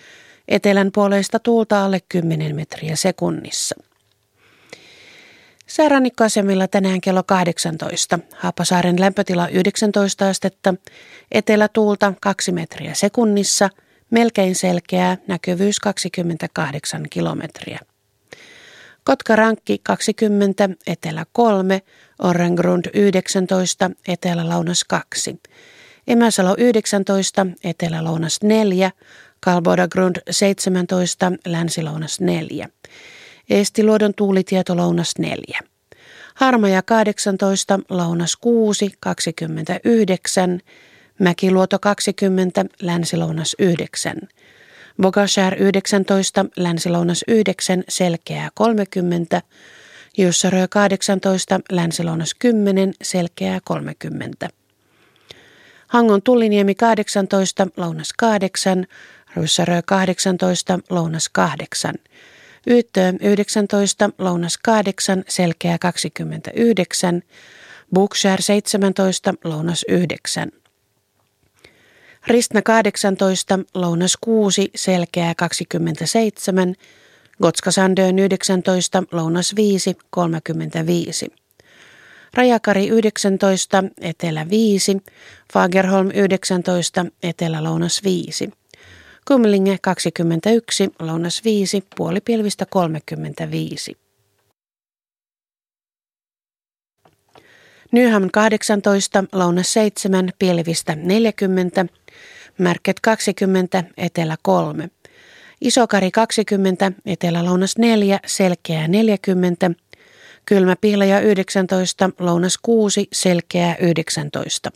etelän 0.48 0.92
puoleista 0.92 1.40
tuulta 1.40 1.86
alle 1.86 2.00
10 2.10 2.56
metriä 2.56 2.96
sekunnissa. 2.96 3.76
Säärannikkoasemilla 5.68 6.68
tänään 6.68 7.02
kello 7.02 7.24
18. 7.24 8.20
Haapasaaren 8.36 9.00
lämpötila 9.00 9.48
19 9.48 10.30
astetta, 10.30 10.74
etelätuulta 11.32 12.14
2 12.22 12.52
metriä 12.52 12.94
sekunnissa, 12.94 13.70
melkein 14.10 14.56
selkeää, 14.56 15.18
näkyvyys 15.28 15.80
28 15.80 17.04
kilometriä. 17.10 17.80
Kotkarankki 19.04 19.80
20, 19.84 20.70
etelä 20.88 21.26
3, 21.32 21.82
Orrengrund 22.24 22.86
19, 22.94 23.92
etelä-lounas 24.08 24.84
2. 24.84 25.40
Emäsalo 26.08 26.56
19, 26.58 27.48
etelä-lounas 27.64 28.40
4, 28.44 28.92
Kalbodagrund 29.40 30.16
17, 30.32 31.32
länsilounas 31.46 32.20
4. 32.20 32.68
Eestiluodon 33.50 34.14
tuulitieto 34.14 34.76
lounas 34.76 35.14
4. 35.20 35.60
Harmaja 36.36 36.82
18, 36.82 37.80
lounas 37.90 38.36
6, 38.36 38.90
29. 39.00 40.60
Mäkiluoto 41.20 41.80
20, 41.80 42.66
länsilounas 42.82 43.56
9. 43.60 44.18
Bogashär 45.02 45.56
19, 45.64 46.46
länsilounas 46.58 47.24
9, 47.28 47.84
selkeää 47.90 48.50
30. 48.54 49.42
Jussarö 50.18 50.68
18, 50.70 51.60
länsilounas 51.72 52.34
10, 52.34 52.94
selkeää 53.02 53.60
30. 53.64 54.50
Hangon 55.88 56.22
Tulliniemi 56.22 56.76
18, 56.76 57.68
lounas 57.78 58.14
8, 58.14 58.86
Ryssärö 59.36 59.82
18, 59.86 60.80
lounas 60.90 61.30
8. 61.30 61.94
Yyttö 62.68 63.14
19, 63.22 64.10
lounas 64.18 64.58
8, 64.58 65.24
selkeä 65.28 65.78
29. 65.78 67.22
Bookshare 67.94 68.42
17, 68.42 69.34
lounas 69.44 69.86
9. 69.88 70.52
Ristna 72.28 72.62
18, 72.62 73.60
lounas 73.74 74.18
6, 74.22 74.72
selkeä 74.76 75.34
27. 75.38 76.76
Gotska 77.42 77.72
Sandön 77.72 78.20
19, 78.20 79.04
lounas 79.12 79.56
5, 79.56 79.98
35. 80.10 81.28
Rajakari 82.34 82.88
19, 82.88 83.84
etelä 84.02 84.50
5, 84.50 84.98
Fagerholm 85.54 86.10
19, 86.14 87.06
etelä-lounas 87.24 88.04
5. 88.04 88.50
Kumlinge 89.28 89.78
21, 89.82 90.90
lounas 91.00 91.44
5, 91.44 91.84
puolipilvistä 91.96 92.66
35. 92.66 93.98
Nyham 97.92 98.30
18, 98.34 99.24
lounas 99.32 99.74
7, 99.74 100.30
pilvistä 100.40 100.96
40, 100.96 101.86
Märket 102.58 103.00
20, 103.00 103.84
etelä 103.98 104.36
3. 104.42 104.90
Isokari 105.62 106.12
20, 106.12 106.92
etelä-lounas 107.06 107.78
4, 107.78 108.20
selkeää 108.26 108.88
40, 108.88 109.72
Kylmä 110.46 110.76
pihlaja 110.82 111.20
19, 111.20 112.10
lounas 112.20 112.58
6, 112.62 113.08
selkeää 113.14 113.76
19. 113.76 114.72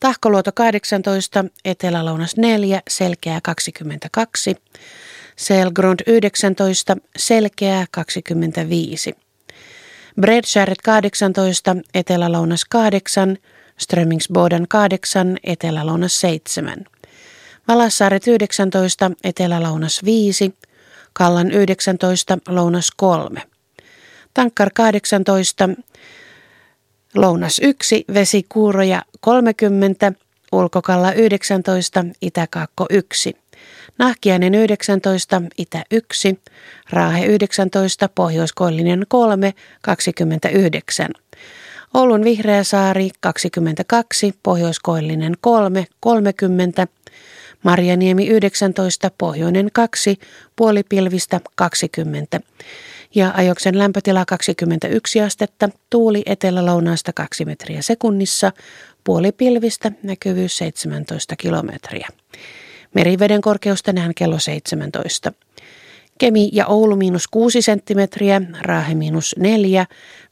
Tahkoluoto 0.00 0.52
18, 0.54 1.44
etelä-lounas 1.64 2.36
4, 2.36 2.82
selkeää 2.88 3.40
22. 3.42 4.56
Selgrund 5.36 6.00
19, 6.06 6.96
selkeää 7.16 7.86
25. 7.90 9.14
Bredskäret 10.20 10.82
18, 10.82 11.76
etelä-lounas 11.94 12.64
8, 12.64 13.38
Strömingsboden 13.78 14.68
8, 14.68 15.36
etelä-lounas 15.44 16.20
7. 16.20 16.84
Valassaaret 17.68 18.26
19, 18.26 19.10
etelä-lounas 19.24 20.04
5, 20.04 20.54
Kallan 21.12 21.50
19, 21.50 22.38
lounas 22.48 22.88
3. 22.96 23.42
Tankkar 24.34 24.70
18, 24.74 25.68
lounas 27.16 27.60
1, 27.62 28.04
vesikuuroja 28.14 29.02
30, 29.20 30.12
ulkokalla 30.52 31.12
19, 31.12 32.04
itäkaakko 32.22 32.86
1. 32.90 33.36
Nahkiainen 33.98 34.54
19, 34.54 35.42
itä 35.58 35.84
1, 35.90 36.40
Raahe 36.90 37.26
19, 37.26 38.08
pohjoiskoillinen 38.14 39.06
3, 39.08 39.54
29. 39.82 41.10
Oulun 41.94 42.24
Vihreä 42.24 42.64
saari 42.64 43.10
22, 43.20 44.34
pohjoiskoillinen 44.42 45.34
3, 45.40 45.86
30, 46.00 46.86
Marjaniemi 47.62 48.26
19, 48.26 49.10
pohjoinen 49.18 49.68
2, 49.72 50.18
puolipilvistä 50.56 51.40
20 51.54 52.40
ja 53.14 53.32
ajoksen 53.36 53.78
lämpötila 53.78 54.24
21 54.24 55.20
astetta, 55.20 55.68
tuuli 55.90 56.22
etelä-lounaasta 56.26 57.12
2 57.12 57.44
metriä 57.44 57.82
sekunnissa, 57.82 58.52
puolipilvistä 59.04 59.92
näkyvyys 60.02 60.56
17 60.56 61.36
kilometriä. 61.36 62.08
Meriveden 62.94 63.40
korkeus 63.40 63.82
tänään 63.82 64.14
kello 64.14 64.38
17. 64.38 65.32
Kemi 66.18 66.48
ja 66.52 66.66
Oulu 66.66 66.96
miinus 66.96 67.28
6 67.28 67.62
senttimetriä, 67.62 68.42
Raahe 68.60 68.94
miinus 68.94 69.34
4, 69.38 69.86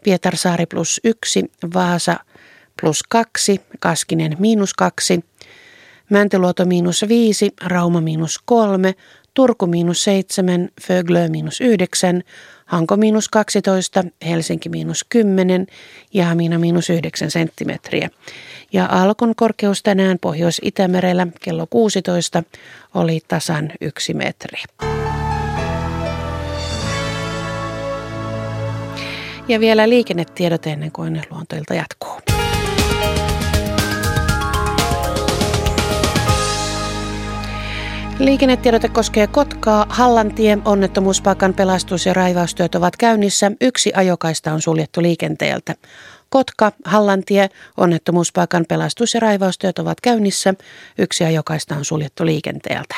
Pietarsaari 0.04 0.66
plus 0.66 1.00
1, 1.04 1.44
Vaasa 1.74 2.16
plus 2.80 3.02
2, 3.08 3.60
Kaskinen 3.80 4.36
miinus 4.38 4.74
2, 4.74 5.20
Mäntyluoto 6.10 6.64
miinus 6.64 7.04
5, 7.08 7.50
Rauma 7.64 8.00
miinus 8.00 8.40
3, 8.44 8.94
Turku 9.34 9.66
miinus 9.66 10.04
7, 10.04 10.68
Föglö 10.82 11.28
miinus 11.28 11.60
9, 11.60 12.22
Hanko 12.64 12.96
miinus 12.96 13.28
12, 13.28 14.04
Helsinki 14.26 14.68
miinus 14.68 15.04
10 15.08 15.66
ja 16.14 16.24
Hamina 16.24 16.58
miinus 16.58 16.90
9 16.90 17.30
senttimetriä. 17.30 18.10
Ja 18.72 18.88
Alkon 18.90 19.34
korkeus 19.36 19.82
tänään 19.82 20.18
Pohjois-Itämerellä 20.20 21.26
kello 21.40 21.66
16 21.70 22.42
oli 22.94 23.20
tasan 23.28 23.72
yksi 23.80 24.14
metri. 24.14 24.62
Ja 29.48 29.60
vielä 29.60 29.88
liikennetiedot 29.88 30.66
ennen 30.66 30.92
kuin 30.92 31.22
luontoilta 31.30 31.74
jatkuu. 31.74 32.20
Liikennetiedote 38.18 38.88
koskee 38.88 39.26
Kotkaa. 39.26 39.86
Hallantie 39.88 40.58
onnettomuuspaikan 40.64 41.54
pelastus- 41.54 42.06
ja 42.06 42.14
raivaustyöt 42.14 42.74
ovat 42.74 42.96
käynnissä. 42.96 43.52
Yksi 43.60 43.92
ajokaista 43.96 44.52
on 44.52 44.62
suljettu 44.62 45.02
liikenteeltä. 45.02 45.74
Kotka, 46.28 46.72
Hallantie, 46.84 47.48
onnettomuuspaikan 47.76 48.64
pelastus- 48.68 49.14
ja 49.14 49.20
raivaustyöt 49.20 49.78
ovat 49.78 50.00
käynnissä. 50.00 50.54
Yksi 50.98 51.24
ajokaista 51.24 51.76
on 51.76 51.84
suljettu 51.84 52.26
liikenteeltä. 52.26 52.94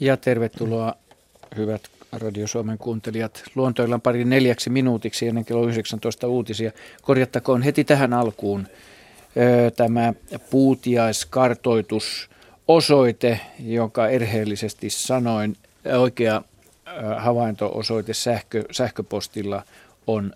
Ja 0.00 0.16
tervetuloa 0.16 0.94
hyvät 1.56 1.93
Radio 2.18 2.46
Suomen 2.46 2.78
kuuntelijat. 2.78 3.42
Luontoillaan 3.54 4.00
pari 4.00 4.24
neljäksi 4.24 4.70
minuutiksi 4.70 5.28
ennen 5.28 5.44
kello 5.44 5.66
19 5.66 6.28
uutisia. 6.28 6.72
Korjattakoon 7.02 7.62
heti 7.62 7.84
tähän 7.84 8.12
alkuun 8.12 8.66
tämä 9.76 10.14
puutiaiskartoitus 10.50 12.30
osoite, 12.68 13.40
joka 13.60 14.08
erheellisesti 14.08 14.90
sanoin, 14.90 15.56
oikea 15.98 16.42
havainto-osoite 17.16 18.14
sähkö, 18.14 18.64
sähköpostilla 18.70 19.62
on 20.06 20.32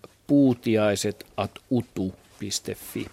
utu.fi. 1.70 3.06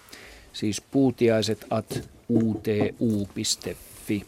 Siis 0.53 0.81
puutiaiset 0.81 1.65
at 1.69 2.09
utu.fi. 2.29 4.25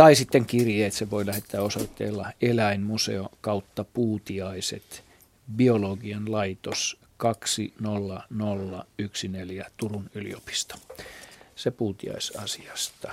Tai 0.00 0.14
sitten 0.14 0.46
kirjeet, 0.46 0.92
se 0.92 1.10
voi 1.10 1.26
lähettää 1.26 1.62
osoitteella 1.62 2.32
eläinmuseo 2.42 3.28
kautta 3.40 3.84
puutiaiset, 3.84 5.04
biologian 5.56 6.32
laitos 6.32 6.98
20014 7.16 9.70
Turun 9.76 10.10
yliopisto. 10.14 10.74
Se 11.56 11.70
puutiaisasiasta. 11.70 13.12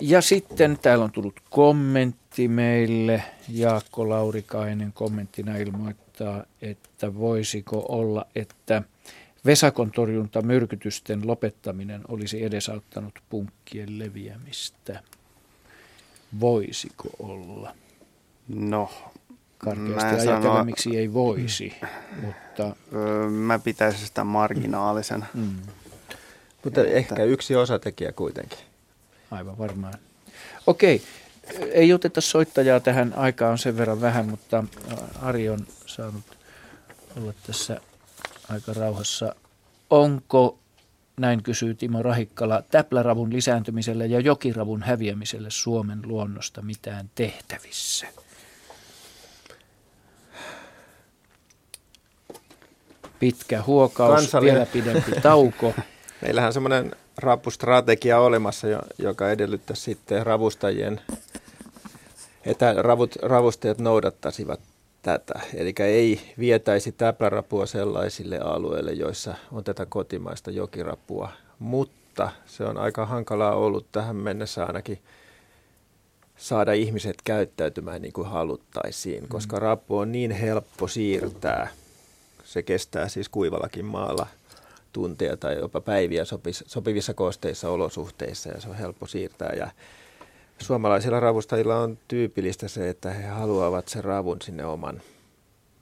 Ja 0.00 0.20
sitten 0.20 0.78
täällä 0.82 1.04
on 1.04 1.12
tullut 1.12 1.40
kommentti 1.50 2.48
meille. 2.48 3.22
Jaakko 3.48 4.08
Laurikainen 4.08 4.92
kommenttina 4.92 5.56
ilmoittaa, 5.56 6.44
että 6.62 7.14
voisiko 7.14 7.86
olla, 7.88 8.26
että 8.34 8.82
Vesakon 9.46 9.90
torjunta 9.90 10.42
myrkytysten 10.42 11.26
lopettaminen 11.26 12.00
olisi 12.08 12.44
edesauttanut 12.44 13.18
punkkien 13.28 13.98
leviämistä. 13.98 15.02
Voisiko 16.40 17.08
olla? 17.18 17.74
No, 18.48 18.90
Karkeasti 19.58 20.04
ajatella, 20.04 20.42
sano, 20.42 20.64
miksi 20.64 20.98
ei 20.98 21.12
voisi. 21.12 21.76
Mutta... 22.22 22.76
Mä 23.30 23.58
pitäisin 23.58 24.06
sitä 24.06 24.24
marginaalisen. 24.24 25.24
Mm. 25.34 25.56
Mutta 26.64 26.80
että... 26.80 26.92
ehkä 26.92 27.24
yksi 27.24 27.56
osatekijä 27.56 28.12
kuitenkin. 28.12 28.58
Aivan 29.30 29.58
varmaan. 29.58 29.94
Okei, 30.66 31.02
ei 31.72 31.92
oteta 31.92 32.20
soittajaa 32.20 32.80
tähän, 32.80 33.12
aikaan 33.16 33.52
on 33.52 33.58
sen 33.58 33.76
verran 33.76 34.00
vähän, 34.00 34.28
mutta 34.28 34.64
Ari 35.22 35.48
on 35.48 35.66
saanut 35.86 36.24
olla 37.16 37.32
tässä 37.46 37.80
aika 38.48 38.72
rauhassa. 38.72 39.34
Onko 39.90 40.58
näin 41.20 41.42
kysyy 41.42 41.74
Timo 41.74 42.02
Rahikkala, 42.02 42.62
täpläravun 42.70 43.32
lisääntymiselle 43.32 44.06
ja 44.06 44.20
jokiravun 44.20 44.82
häviämiselle 44.82 45.50
Suomen 45.50 46.00
luonnosta 46.04 46.62
mitään 46.62 47.10
tehtävissä? 47.14 48.06
Pitkä 53.18 53.62
huokaus, 53.62 54.14
Kansallinen. 54.14 54.54
vielä 54.54 54.66
pidempi 54.66 55.20
tauko. 55.20 55.74
Meillähän 56.22 56.46
on 56.48 56.52
semmoinen 56.52 56.96
rapustrategia 57.18 58.20
olemassa, 58.20 58.66
joka 58.98 59.30
edellyttää 59.30 59.76
sitten 59.76 60.26
ravustajien, 60.26 61.00
että 62.46 62.74
ravut, 62.82 63.16
ravustajat 63.22 63.78
noudattaisivat 63.78 64.60
tätä. 65.06 65.40
Eli 65.54 65.74
ei 65.78 66.20
vietäisi 66.38 66.92
täplärapua 66.92 67.66
sellaisille 67.66 68.38
alueille, 68.38 68.92
joissa 68.92 69.34
on 69.52 69.64
tätä 69.64 69.86
kotimaista 69.86 70.50
jokirapua. 70.50 71.32
Mutta 71.58 72.30
se 72.46 72.64
on 72.64 72.78
aika 72.78 73.06
hankalaa 73.06 73.54
ollut 73.54 73.86
tähän 73.92 74.16
mennessä 74.16 74.64
ainakin 74.64 74.98
saada 76.36 76.72
ihmiset 76.72 77.16
käyttäytymään 77.24 78.02
niin 78.02 78.12
kuin 78.12 78.28
haluttaisiin, 78.28 79.22
mm. 79.22 79.28
koska 79.28 79.58
rapu 79.58 79.98
on 79.98 80.12
niin 80.12 80.30
helppo 80.30 80.88
siirtää. 80.88 81.68
Se 82.44 82.62
kestää 82.62 83.08
siis 83.08 83.28
kuivallakin 83.28 83.84
maalla 83.84 84.26
tunteja 84.92 85.36
tai 85.36 85.56
jopa 85.58 85.80
päiviä 85.80 86.24
sopivissa 86.66 87.14
kosteissa 87.14 87.70
olosuhteissa 87.70 88.48
ja 88.48 88.60
se 88.60 88.68
on 88.68 88.76
helppo 88.76 89.06
siirtää. 89.06 89.52
Ja 89.56 89.70
suomalaisilla 90.58 91.20
ravustajilla 91.20 91.76
on 91.76 91.98
tyypillistä 92.08 92.68
se, 92.68 92.88
että 92.88 93.10
he 93.10 93.26
haluavat 93.26 93.88
sen 93.88 94.04
ravun 94.04 94.42
sinne 94.42 94.64
oman, 94.64 95.02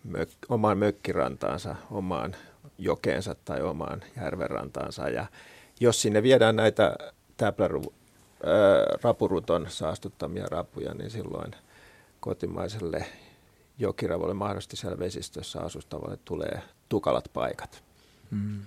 mök, 0.04 0.28
omaan 0.48 0.78
mökkirantaansa, 0.78 1.76
omaan 1.90 2.36
jokeensa 2.78 3.36
tai 3.44 3.62
omaan 3.62 4.02
järvenrantaansa. 4.16 5.08
Ja 5.08 5.26
jos 5.80 6.02
sinne 6.02 6.22
viedään 6.22 6.56
näitä 6.56 6.96
täpläru, 7.36 7.82
ää, 7.82 8.98
rapuruton 9.02 9.66
saastuttamia 9.68 10.46
rapuja, 10.50 10.94
niin 10.94 11.10
silloin 11.10 11.52
kotimaiselle 12.20 13.06
jokiravolle, 13.78 14.34
mahdollisesti 14.34 14.76
siellä 14.76 14.98
vesistössä 14.98 15.60
asustavalle, 15.60 16.18
tulee 16.24 16.62
tukalat 16.88 17.30
paikat. 17.32 17.82
Mm. 18.30 18.60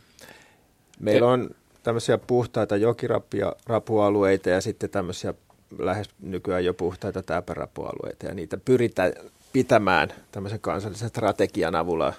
Meillä 1.00 1.28
on 1.28 1.50
tämmöisiä 1.84 2.18
puhtaita 2.18 2.76
jokirappia, 2.78 3.54
rapualueita 3.66 4.50
ja 4.50 4.62
sitten 4.62 4.90
tämmöisiä 4.90 5.34
lähes 5.80 6.10
nykyään 6.20 6.66
jo 6.66 6.74
puhtaita 6.74 7.24
täpärapualueita 7.24 8.26
ja 8.26 8.34
niitä 8.34 8.58
pyritään 8.58 9.14
pitämään 9.54 10.14
tämmöisen 10.32 10.60
kansallisen 10.60 11.10
strategian 11.10 11.76
avulla 11.76 12.14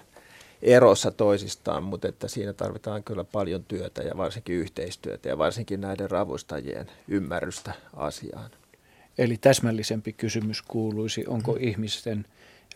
erossa 0.62 1.10
toisistaan, 1.10 1.82
mutta 1.82 2.08
että 2.08 2.28
siinä 2.28 2.52
tarvitaan 2.52 3.04
kyllä 3.04 3.24
paljon 3.24 3.64
työtä 3.64 4.02
ja 4.02 4.16
varsinkin 4.16 4.56
yhteistyötä 4.56 5.28
ja 5.28 5.38
varsinkin 5.38 5.80
näiden 5.80 6.10
ravustajien 6.10 6.86
ymmärrystä 7.08 7.72
asiaan. 7.96 8.50
Eli 9.18 9.36
täsmällisempi 9.36 10.12
kysymys 10.12 10.62
kuuluisi, 10.62 11.24
onko 11.26 11.52
mm. 11.52 11.58
ihmisten 11.60 12.24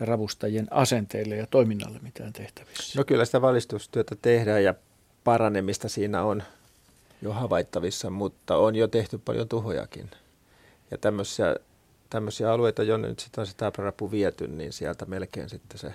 ja 0.00 0.06
ravustajien 0.06 0.66
asenteille 0.70 1.36
ja 1.36 1.46
toiminnalle 1.46 1.98
mitään 2.02 2.32
tehtävissä? 2.32 2.98
No 2.98 3.04
kyllä 3.04 3.24
sitä 3.24 3.42
valistustyötä 3.42 4.16
tehdään 4.22 4.64
ja 4.64 4.74
paranemista 5.24 5.88
siinä 5.88 6.22
on 6.22 6.42
jo 7.22 7.32
havaittavissa, 7.32 8.10
mutta 8.10 8.56
on 8.56 8.76
jo 8.76 8.88
tehty 8.88 9.18
paljon 9.18 9.48
tuhojakin. 9.48 10.10
Ja 10.92 10.98
tämmöisiä, 10.98 11.56
tämmöisiä 12.10 12.52
alueita, 12.52 12.82
jonne 12.82 13.08
nyt 13.08 13.18
sitten 13.18 13.42
on 13.42 13.46
se 13.46 13.56
täppärapu 13.56 14.10
viety, 14.10 14.48
niin 14.48 14.72
sieltä 14.72 15.04
melkein 15.06 15.48
sitten 15.48 15.78
se 15.78 15.94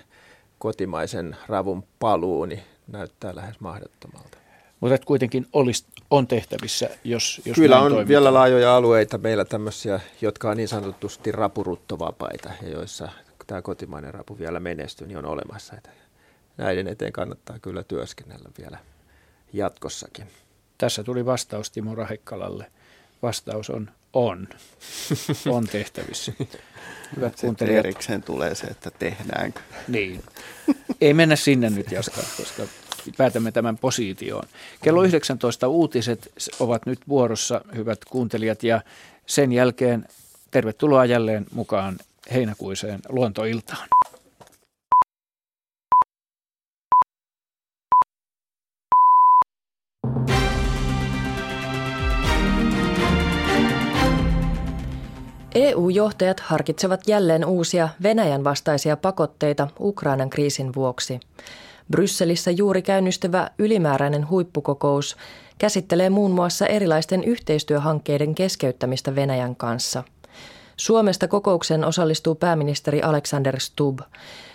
kotimaisen 0.58 1.36
ravun 1.48 1.84
paluu 1.98 2.44
niin 2.44 2.62
näyttää 2.86 3.36
lähes 3.36 3.60
mahdottomalta. 3.60 4.38
Mutta 4.80 4.98
kuitenkin 5.06 5.46
olisi, 5.52 5.84
on 6.10 6.26
tehtävissä, 6.26 6.90
jos, 7.04 7.40
jos 7.44 7.54
Kyllä 7.54 7.76
on 7.76 7.82
toimitaan. 7.82 8.08
vielä 8.08 8.34
laajoja 8.34 8.76
alueita 8.76 9.18
meillä 9.18 9.44
tämmöisiä, 9.44 10.00
jotka 10.20 10.50
on 10.50 10.56
niin 10.56 10.68
sanotusti 10.68 11.32
rapuruttovapaita 11.32 12.50
ja 12.62 12.68
joissa 12.68 13.08
tämä 13.46 13.62
kotimainen 13.62 14.14
rapu 14.14 14.38
vielä 14.38 14.60
menestyy, 14.60 15.06
niin 15.06 15.18
on 15.18 15.26
olemassa. 15.26 15.76
Että 15.76 15.90
näiden 16.56 16.88
eteen 16.88 17.12
kannattaa 17.12 17.58
kyllä 17.58 17.82
työskennellä 17.82 18.48
vielä 18.58 18.78
jatkossakin. 19.52 20.26
Tässä 20.78 21.04
tuli 21.04 21.26
vastaus 21.26 21.70
Timo 21.70 21.94
Rahekkalalle. 21.94 22.70
Vastaus 23.22 23.70
on 23.70 23.90
on. 24.12 24.48
on 25.56 25.66
tehtävissä. 25.66 26.32
Hyvät 27.16 27.38
Sitten 27.38 27.68
erikseen 27.68 28.22
tulee 28.22 28.54
se, 28.54 28.66
että 28.66 28.90
tehdäänkö. 28.90 29.60
Niin. 29.88 30.22
Ei 31.00 31.14
mennä 31.14 31.36
sinne 31.36 31.70
nyt, 31.70 31.92
Jaska, 31.92 32.20
koska 32.36 32.62
päätämme 33.16 33.52
tämän 33.52 33.78
positioon. 33.78 34.48
Kello 34.82 35.02
19 35.02 35.68
uutiset 35.68 36.32
ovat 36.60 36.86
nyt 36.86 37.00
vuorossa, 37.08 37.60
hyvät 37.74 38.04
kuuntelijat, 38.04 38.62
ja 38.62 38.80
sen 39.26 39.52
jälkeen 39.52 40.08
tervetuloa 40.50 41.04
jälleen 41.04 41.46
mukaan 41.54 41.98
heinäkuiseen 42.32 43.00
luontoiltaan. 43.08 43.88
EU-johtajat 55.54 56.40
harkitsevat 56.40 57.00
jälleen 57.06 57.44
uusia 57.44 57.88
Venäjän 58.02 58.44
vastaisia 58.44 58.96
pakotteita 58.96 59.68
Ukrainan 59.80 60.30
kriisin 60.30 60.74
vuoksi. 60.74 61.20
Brysselissä 61.90 62.50
juuri 62.50 62.82
käynnistyvä 62.82 63.50
ylimääräinen 63.58 64.30
huippukokous 64.30 65.16
käsittelee 65.58 66.10
muun 66.10 66.30
muassa 66.30 66.66
erilaisten 66.66 67.24
yhteistyöhankkeiden 67.24 68.34
keskeyttämistä 68.34 69.14
Venäjän 69.14 69.56
kanssa. 69.56 70.04
Suomesta 70.76 71.28
kokoukseen 71.28 71.84
osallistuu 71.84 72.34
pääministeri 72.34 73.02
Alexander 73.02 73.60
Stubb. 73.60 74.00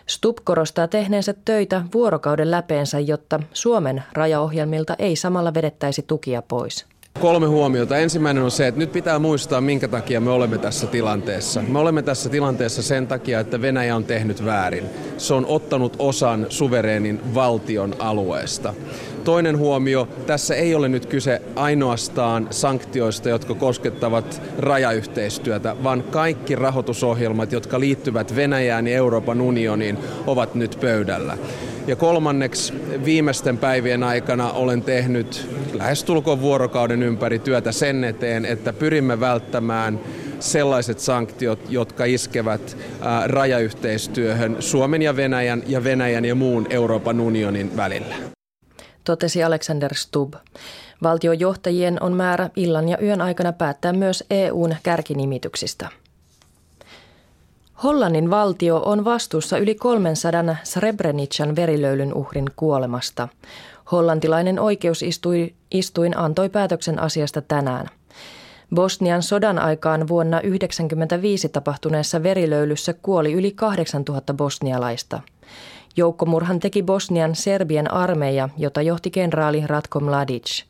Stubb 0.07 0.37
korostaa 0.43 0.87
tehneensä 0.87 1.33
töitä 1.45 1.81
vuorokauden 1.93 2.51
läpeensä, 2.51 2.99
jotta 2.99 3.39
Suomen 3.53 4.03
rajaohjelmilta 4.13 4.95
ei 4.99 5.15
samalla 5.15 5.53
vedettäisi 5.53 6.01
tukia 6.01 6.41
pois. 6.41 6.92
Kolme 7.21 7.47
huomiota. 7.47 7.97
Ensimmäinen 7.97 8.43
on 8.43 8.51
se, 8.51 8.67
että 8.67 8.79
nyt 8.79 8.91
pitää 8.91 9.19
muistaa, 9.19 9.61
minkä 9.61 9.87
takia 9.87 10.21
me 10.21 10.29
olemme 10.31 10.57
tässä 10.57 10.87
tilanteessa. 10.87 11.61
Me 11.61 11.79
olemme 11.79 12.01
tässä 12.01 12.29
tilanteessa 12.29 12.81
sen 12.81 13.07
takia, 13.07 13.39
että 13.39 13.61
Venäjä 13.61 13.95
on 13.95 14.03
tehnyt 14.03 14.45
väärin. 14.45 14.83
Se 15.17 15.33
on 15.33 15.45
ottanut 15.45 15.95
osan 15.99 16.45
suvereenin 16.49 17.35
valtion 17.35 17.95
alueesta. 17.99 18.73
Toinen 19.23 19.57
huomio, 19.57 20.07
tässä 20.25 20.55
ei 20.55 20.75
ole 20.75 20.89
nyt 20.89 21.05
kyse 21.05 21.41
ainoastaan 21.55 22.47
sanktioista, 22.51 23.29
jotka 23.29 23.53
koskettavat 23.53 24.41
rajayhteistyötä, 24.57 25.75
vaan 25.83 26.03
kaikki 26.03 26.55
rahoitusohjelmat, 26.55 27.51
jotka 27.51 27.79
liittyvät 27.79 28.35
Venäjään 28.35 28.87
ja 28.87 28.95
Euroopan 28.95 29.41
unioniin, 29.41 29.97
ovat 30.27 30.55
nyt 30.55 30.77
pöydällä. 30.81 31.37
Ja 31.87 31.95
kolmanneksi 31.95 32.73
viimeisten 33.05 33.57
päivien 33.57 34.03
aikana 34.03 34.51
olen 34.51 34.81
tehnyt 34.81 35.49
lähestulkoon 35.73 36.41
vuorokauden 36.41 37.03
ympäri 37.03 37.39
työtä 37.39 37.71
sen 37.71 38.03
eteen, 38.03 38.45
että 38.45 38.73
pyrimme 38.73 39.19
välttämään 39.19 39.99
sellaiset 40.39 40.99
sanktiot, 40.99 41.59
jotka 41.69 42.05
iskevät 42.05 42.77
rajayhteistyöhön 43.25 44.55
Suomen 44.59 45.01
ja 45.01 45.15
Venäjän 45.15 45.63
ja 45.67 45.83
Venäjän 45.83 46.25
ja 46.25 46.35
muun 46.35 46.67
Euroopan 46.69 47.19
unionin 47.19 47.77
välillä. 47.77 48.15
Totesi 49.03 49.43
Alexander 49.43 49.95
Stubb. 49.95 50.33
Valtiojohtajien 51.03 52.03
on 52.03 52.13
määrä 52.13 52.49
illan 52.55 52.89
ja 52.89 52.97
yön 53.01 53.21
aikana 53.21 53.53
päättää 53.53 53.93
myös 53.93 54.23
EUn 54.29 54.75
kärkinimityksistä. 54.83 55.89
Hollannin 57.83 58.29
valtio 58.29 58.77
on 58.85 59.05
vastuussa 59.05 59.57
yli 59.57 59.75
300 59.75 60.55
Srebrenican 60.63 61.55
verilöylyn 61.55 62.13
uhrin 62.13 62.45
kuolemasta. 62.55 63.27
Hollantilainen 63.91 64.59
oikeusistuin 64.59 66.17
antoi 66.17 66.49
päätöksen 66.49 66.99
asiasta 66.99 67.41
tänään. 67.41 67.89
Bosnian 68.75 69.23
sodan 69.23 69.59
aikaan 69.59 70.07
vuonna 70.07 70.37
1995 70.37 71.49
tapahtuneessa 71.49 72.23
verilöylyssä 72.23 72.93
kuoli 72.93 73.33
yli 73.33 73.51
8000 73.51 74.33
bosnialaista. 74.33 75.21
Joukkomurhan 75.97 76.59
teki 76.59 76.83
Bosnian 76.83 77.35
Serbien 77.35 77.93
armeija, 77.93 78.49
jota 78.57 78.81
johti 78.81 79.11
kenraali 79.11 79.67
Ratko 79.67 79.99
Mladic. 79.99 80.63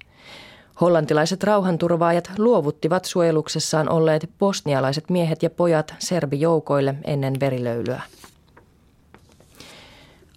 Hollantilaiset 0.83 1.43
rauhanturvaajat 1.43 2.31
luovuttivat 2.37 3.05
suojeluksessaan 3.05 3.89
olleet 3.89 4.29
bosnialaiset 4.39 5.09
miehet 5.09 5.43
ja 5.43 5.49
pojat 5.49 5.95
serbijoukoille 5.99 6.95
ennen 7.03 7.39
verilöylyä. 7.39 8.01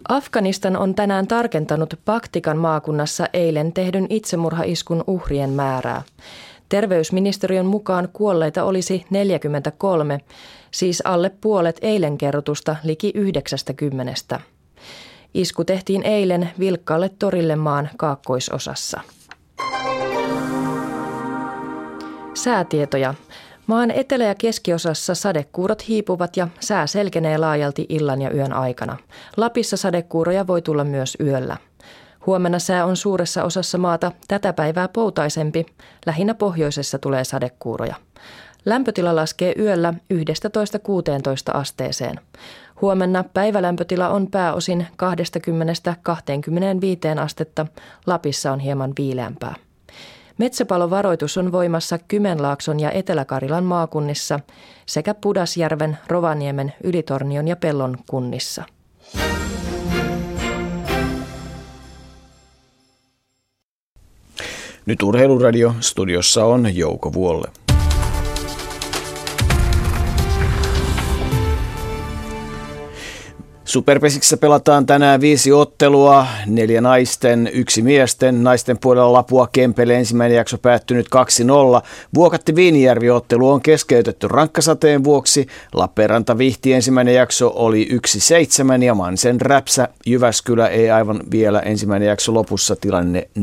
Afganistan 0.08 0.76
on 0.76 0.94
tänään 0.94 1.26
tarkentanut 1.26 1.94
Paktikan 2.04 2.56
maakunnassa 2.58 3.26
eilen 3.32 3.72
tehdyn 3.72 4.06
itsemurhaiskun 4.10 5.04
uhrien 5.06 5.50
määrää. 5.50 6.02
Terveysministeriön 6.68 7.66
mukaan 7.66 8.08
kuolleita 8.12 8.64
olisi 8.64 9.04
43, 9.10 10.20
siis 10.70 11.02
alle 11.04 11.30
puolet 11.40 11.78
eilen 11.82 12.18
kerrotusta 12.18 12.76
liki 12.82 13.12
90. 13.14 14.40
Isku 15.34 15.64
tehtiin 15.64 16.02
eilen 16.02 16.50
Vilkkaalle 16.58 17.10
torille 17.18 17.56
maan 17.56 17.90
kaakkoisosassa. 17.96 19.00
Säätietoja. 22.36 23.14
Maan 23.66 23.90
etelä- 23.90 24.24
ja 24.24 24.34
keskiosassa 24.34 25.14
sadekuurot 25.14 25.88
hiipuvat 25.88 26.36
ja 26.36 26.48
sää 26.60 26.86
selkenee 26.86 27.38
laajalti 27.38 27.86
illan 27.88 28.22
ja 28.22 28.30
yön 28.30 28.52
aikana. 28.52 28.96
Lapissa 29.36 29.76
sadekuuroja 29.76 30.46
voi 30.46 30.62
tulla 30.62 30.84
myös 30.84 31.16
yöllä. 31.20 31.56
Huomenna 32.26 32.58
sää 32.58 32.84
on 32.84 32.96
suuressa 32.96 33.44
osassa 33.44 33.78
maata 33.78 34.12
tätä 34.28 34.52
päivää 34.52 34.88
poutaisempi. 34.88 35.66
Lähinnä 36.06 36.34
pohjoisessa 36.34 36.98
tulee 36.98 37.24
sadekuuroja. 37.24 37.94
Lämpötila 38.64 39.16
laskee 39.16 39.54
yöllä 39.58 39.94
11-16 40.14 40.16
asteeseen. 41.54 42.20
Huomenna 42.80 43.24
päivälämpötila 43.34 44.08
on 44.08 44.30
pääosin 44.30 44.86
20-25 47.16 47.20
astetta. 47.20 47.66
Lapissa 48.06 48.52
on 48.52 48.60
hieman 48.60 48.92
viileämpää. 48.98 49.65
Metsäpalovaroitus 50.38 51.38
on 51.38 51.52
voimassa 51.52 51.98
Kymenlaakson 51.98 52.80
ja 52.80 52.90
Etelä-Karilan 52.90 53.64
maakunnissa 53.64 54.40
sekä 54.86 55.14
Pudasjärven, 55.14 55.98
Rovaniemen, 56.08 56.74
Ylitornion 56.84 57.48
ja 57.48 57.56
Pellon 57.56 57.96
kunnissa. 58.06 58.64
Nyt 64.86 65.02
Urheiluradio, 65.02 65.74
studiossa 65.80 66.44
on 66.44 66.76
Jouko 66.76 67.12
Vuolle. 67.12 67.65
Superpesiksessä 73.66 74.36
pelataan 74.36 74.86
tänään 74.86 75.20
viisi 75.20 75.52
ottelua, 75.52 76.26
neljä 76.46 76.80
naisten, 76.80 77.50
yksi 77.52 77.82
miesten. 77.82 78.44
Naisten 78.44 78.78
puolella 78.78 79.12
Lapua 79.12 79.48
Kempele 79.52 79.94
ensimmäinen 79.94 80.36
jakso 80.36 80.58
päättynyt 80.58 81.06
2-0. 81.06 81.86
Vuokatti 82.14 82.54
Viinijärvi-ottelu 82.54 83.50
on 83.50 83.60
keskeytetty 83.60 84.28
rankkasateen 84.28 85.04
vuoksi. 85.04 85.46
Lappeenranta 85.72 86.38
Vihti 86.38 86.72
ensimmäinen 86.72 87.14
jakso 87.14 87.52
oli 87.54 87.88
1-7 88.78 88.82
ja 88.82 88.94
Mansen 88.94 89.40
Räpsä 89.40 89.88
Jyväskylä 90.06 90.68
ei 90.68 90.90
aivan 90.90 91.20
vielä 91.30 91.60
ensimmäinen 91.60 92.08
jakso 92.08 92.34
lopussa 92.34 92.76
tilanne 92.76 93.28
4-1. 93.38 93.42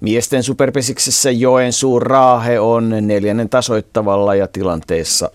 Miesten 0.00 0.42
superpesiksessä 0.42 1.30
Joensuu 1.30 2.00
Raahe 2.00 2.60
on 2.60 2.94
neljännen 3.00 3.48
tasoittavalla 3.48 4.34
ja 4.34 4.48
tilanteessa 4.48 5.30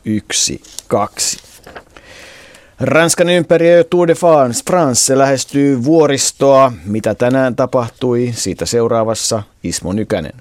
1-2. 0.93 1.50
Ranskan 2.83 3.29
ympäri 3.29 3.65
Tour 3.89 4.07
de 4.07 4.13
France, 4.13 4.63
France 4.69 5.17
lähestyy 5.17 5.83
vuoristoa. 5.83 6.71
Mitä 6.87 7.15
tänään 7.15 7.55
tapahtui? 7.55 8.27
Siitä 8.31 8.65
seuraavassa 8.65 9.43
Ismo 9.63 9.93
Nykänen. 9.93 10.31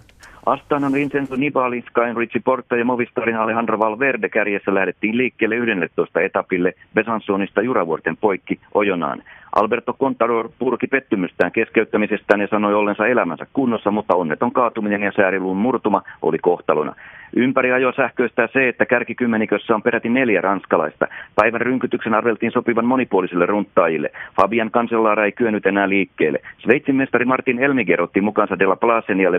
Astanan 0.46 0.92
Vincenzo 0.92 1.36
Nibali, 1.36 1.84
Skyn 1.88 2.16
Richie 2.16 2.42
Porta 2.44 2.76
ja 2.76 2.84
Movistarin 2.84 3.36
Alejandro 3.36 3.78
Valverde 3.78 4.28
kärjessä 4.28 4.74
lähdettiin 4.74 5.16
liikkeelle 5.16 5.56
11 5.56 6.20
etapille 6.20 6.72
Besansonista 6.94 7.62
Juravuorten 7.62 8.16
poikki 8.16 8.60
Ojonaan. 8.74 9.22
Alberto 9.54 9.92
Contador 10.00 10.50
purki 10.58 10.86
pettymystään 10.86 11.52
keskeyttämisestään 11.52 12.40
ja 12.40 12.48
sanoi 12.50 12.74
ollensa 12.74 13.06
elämänsä 13.06 13.46
kunnossa, 13.52 13.90
mutta 13.90 14.14
onneton 14.14 14.52
kaatuminen 14.52 15.02
ja 15.02 15.12
sääriluun 15.16 15.56
murtuma 15.56 16.02
oli 16.22 16.38
kohtalona. 16.38 16.94
Ympäri 17.36 17.72
ajoa 17.72 17.92
sähköistää 17.92 18.48
se, 18.52 18.68
että 18.68 18.86
kärkikymmenikössä 18.86 19.74
on 19.74 19.82
peräti 19.82 20.08
neljä 20.08 20.40
ranskalaista. 20.40 21.06
Päivän 21.34 21.60
rynkytyksen 21.60 22.14
arveltiin 22.14 22.52
sopivan 22.52 22.84
monipuolisille 22.84 23.46
runttaajille. 23.46 24.10
Fabian 24.36 24.70
Cancellara 24.70 25.24
ei 25.24 25.32
kyennyt 25.32 25.66
enää 25.66 25.88
liikkeelle. 25.88 26.38
Sveitsin 26.58 26.96
mestari 26.96 27.24
Martin 27.24 27.58
Elmiger 27.58 28.02
otti 28.02 28.20
mukaansa 28.20 28.58
Della 28.58 28.76
Placen 28.76 29.20
ja. 29.20 29.30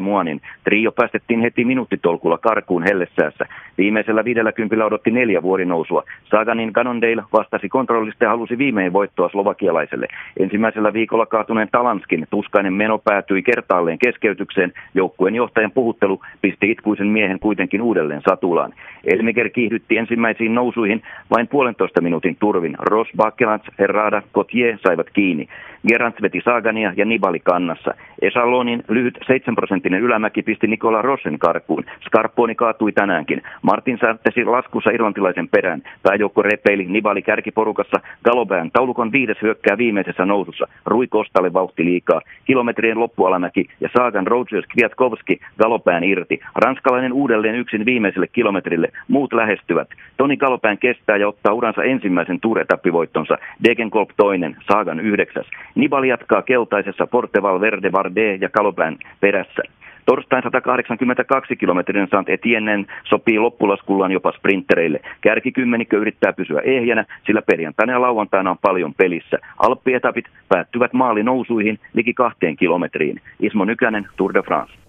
Trio 0.63 0.91
päästettiin 0.91 1.41
heti 1.41 1.65
minuuttitolkulla 1.65 2.37
karkuun 2.37 2.83
hellessäässä. 2.83 3.45
Viimeisellä 3.77 4.25
viidellä 4.25 4.51
kympillä 4.51 4.85
odotti 4.85 5.11
neljä 5.11 5.41
vuorinousua. 5.41 6.03
Saganin 6.23 6.71
Ganondale 6.73 7.23
vastasi 7.33 7.69
kontrollista 7.69 8.23
ja 8.23 8.29
halusi 8.29 8.57
viimein 8.57 8.93
voittoa 8.93 9.29
slovakialaiselle. 9.29 10.07
Ensimmäisellä 10.39 10.93
viikolla 10.93 11.25
kaatuneen 11.25 11.69
Talanskin 11.71 12.27
tuskainen 12.29 12.73
meno 12.73 12.97
päätyi 12.97 13.41
kertaalleen 13.41 13.99
keskeytykseen. 13.99 14.73
Joukkueen 14.93 15.35
johtajan 15.35 15.71
puhuttelu 15.71 16.21
pisti 16.41 16.71
itkuisen 16.71 17.07
miehen 17.07 17.39
kuitenkin 17.39 17.80
otettiin 17.81 17.87
uudelleen 17.87 18.21
satulaan. 18.29 18.73
Elmiger 19.03 19.49
kiihdytti 19.49 19.97
ensimmäisiin 19.97 20.55
nousuihin 20.55 21.01
vain 21.29 21.47
puolentoista 21.47 22.01
minuutin 22.01 22.35
turvin. 22.39 22.75
Ross, 22.79 23.09
Bakelans, 23.17 23.63
Herrada, 23.79 24.21
Kotier 24.31 24.77
saivat 24.77 25.07
kiinni. 25.13 25.47
Gerant 25.87 26.21
veti 26.21 26.41
Sagania 26.45 26.93
ja 26.95 27.05
Nibali 27.05 27.39
kannassa. 27.39 27.93
Esalonin 28.21 28.83
lyhyt 28.89 29.17
7 29.27 29.55
prosenttinen 29.55 30.01
ylämäki 30.01 30.43
pisti 30.43 30.67
Nikola 30.67 31.01
Rossen 31.01 31.39
karkuun. 31.39 31.83
Scarponi 32.05 32.55
kaatui 32.55 32.91
tänäänkin. 32.91 33.41
Martin 33.61 33.97
säättäsi 34.01 34.45
laskussa 34.45 34.89
irlantilaisen 34.89 35.47
perään. 35.49 35.81
Pääjoukko 36.03 36.41
repeili 36.41 36.85
Nibali 36.85 37.21
kärkiporukassa. 37.21 37.99
Galopään 38.23 38.71
taulukon 38.71 39.11
viides 39.11 39.37
hyökkää 39.41 39.77
viimeisessä 39.77 40.25
nousussa. 40.25 40.67
Rui 40.85 41.07
Kostalle 41.07 41.53
vauhti 41.53 41.85
liikaa. 41.85 42.21
Kilometrien 42.45 42.99
loppualamäki 42.99 43.65
ja 43.79 43.89
Sagan 43.97 44.27
Rogers 44.27 44.65
Kwiatkowski 44.67 45.39
Galopään 45.59 46.03
irti. 46.03 46.39
Ranskalainen 46.55 47.13
uudelleen 47.13 47.55
yksin 47.71 47.85
viimeiselle 47.85 48.27
kilometrille. 48.27 48.87
Muut 49.07 49.33
lähestyvät. 49.33 49.87
Toni 50.17 50.37
Galopään 50.37 50.77
kestää 50.77 51.17
ja 51.17 51.27
ottaa 51.27 51.53
uransa 51.53 51.83
ensimmäisen 51.83 52.39
tuuretappivoittonsa. 52.39 53.37
Degenkolb 53.63 54.09
toinen, 54.17 54.55
Sagan 54.71 54.99
yhdeksäs. 54.99 55.45
Nibali 55.75 56.07
jatkaa 56.07 56.41
keltaisessa 56.41 57.07
Porteval 57.07 57.61
Verde 57.61 57.91
Varde 57.91 58.35
ja 58.35 58.49
Kalopään 58.49 58.97
perässä. 59.19 59.63
Torstain 60.05 60.43
182 60.43 61.55
kilometrin 61.55 62.07
Sant 62.11 62.29
Etiennen 62.29 62.87
sopii 63.03 63.39
loppulaskullaan 63.39 64.11
jopa 64.11 64.31
sprintereille. 64.31 64.99
Kärkikymmenikö 65.21 65.97
yrittää 65.97 66.33
pysyä 66.33 66.61
ehjänä, 66.63 67.05
sillä 67.25 67.41
perjantaina 67.41 67.93
ja 67.93 68.01
lauantaina 68.01 68.51
on 68.51 68.57
paljon 68.61 68.93
pelissä. 68.93 69.37
Alppietapit 69.59 70.25
päättyvät 70.49 70.93
maalinousuihin 70.93 71.79
liki 71.93 72.13
kahteen 72.13 72.55
kilometriin. 72.55 73.21
Ismo 73.39 73.65
Nykänen, 73.65 74.07
Tour 74.17 74.33
de 74.33 74.41
France. 74.41 74.80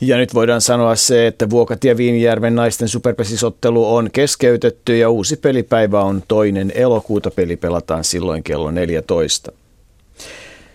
Ja 0.00 0.16
nyt 0.16 0.34
voidaan 0.34 0.60
sanoa 0.60 0.96
se, 0.96 1.26
että 1.26 1.50
Vuokatie 1.50 1.96
Viinijärven 1.96 2.54
naisten 2.54 2.88
superpesisottelu 2.88 3.94
on 3.94 4.10
keskeytetty 4.12 4.96
ja 4.96 5.10
uusi 5.10 5.36
pelipäivä 5.36 6.00
on 6.00 6.22
toinen 6.28 6.72
elokuuta. 6.74 7.30
Peli 7.30 7.56
pelataan 7.56 8.04
silloin 8.04 8.42
kello 8.42 8.70
14. 8.70 9.52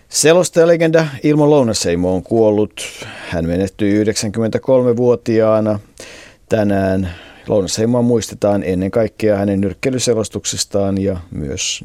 Selostajalegenda 0.08 1.06
Ilmo 1.22 1.50
Lounaseimo 1.50 2.14
on 2.14 2.22
kuollut. 2.22 2.82
Hän 3.28 3.46
menehtyi 3.46 4.04
93-vuotiaana 4.04 5.80
tänään. 6.48 7.10
Lounasheimoa 7.48 8.02
muistetaan 8.02 8.62
ennen 8.62 8.90
kaikkea 8.90 9.36
hänen 9.36 9.60
nyrkkeilyselostuksestaan 9.60 11.02
ja 11.02 11.20
myös 11.30 11.84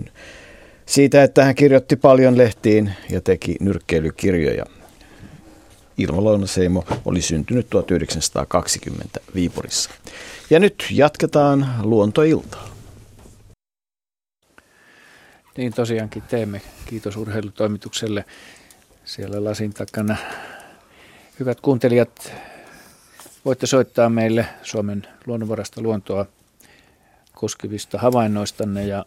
siitä, 0.86 1.24
että 1.24 1.44
hän 1.44 1.56
kirjoitti 1.56 1.96
paljon 1.96 2.38
lehtiin 2.38 2.92
ja 3.10 3.22
teki 3.22 3.56
nyrkkeilykirjoja. 3.60 4.66
Ilmo 5.98 6.24
Lounaseimo 6.24 6.86
oli 7.06 7.22
syntynyt 7.22 7.70
1920 7.70 9.20
Viipurissa. 9.36 9.90
Ja 10.50 10.60
nyt 10.60 10.88
jatketaan 10.92 11.68
luontoiltaa. 11.84 12.70
Niin 15.58 15.74
tosiaankin 15.74 16.24
teemme. 16.24 16.62
Kiitos 16.86 17.18
urheilutoimitukselle 17.18 18.26
siellä 19.06 19.44
lasin 19.44 19.74
takana. 19.74 20.18
Hyvät 21.40 21.62
kuuntelijat, 21.62 22.34
voitte 23.46 23.68
soittaa 23.68 24.10
meille 24.10 24.46
Suomen 24.64 25.08
luonnonvarasta 25.26 25.82
luontoa 25.82 26.26
koskevista 27.34 27.98
havainnoistanne 27.98 28.88
ja 28.88 29.06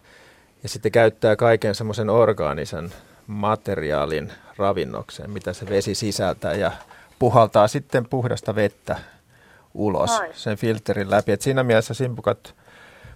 ja 0.63 0.69
sitten 0.69 0.91
käyttää 0.91 1.36
kaiken 1.36 1.76
semmoisen 1.76 2.09
orgaanisen 2.09 2.93
materiaalin 3.28 4.32
ravinnokseen, 4.57 5.30
mitä 5.30 5.53
se 5.53 5.69
vesi 5.69 5.95
sisältää 5.95 6.53
ja 6.53 6.71
puhaltaa 7.19 7.67
sitten 7.67 8.05
puhdasta 8.09 8.55
vettä 8.55 8.99
ulos 9.76 10.19
Ai. 10.19 10.30
sen 10.34 10.57
filterin 10.57 11.11
läpi. 11.11 11.32
Et 11.32 11.41
siinä 11.41 11.63
mielessä 11.63 11.93
simpukat 11.93 12.55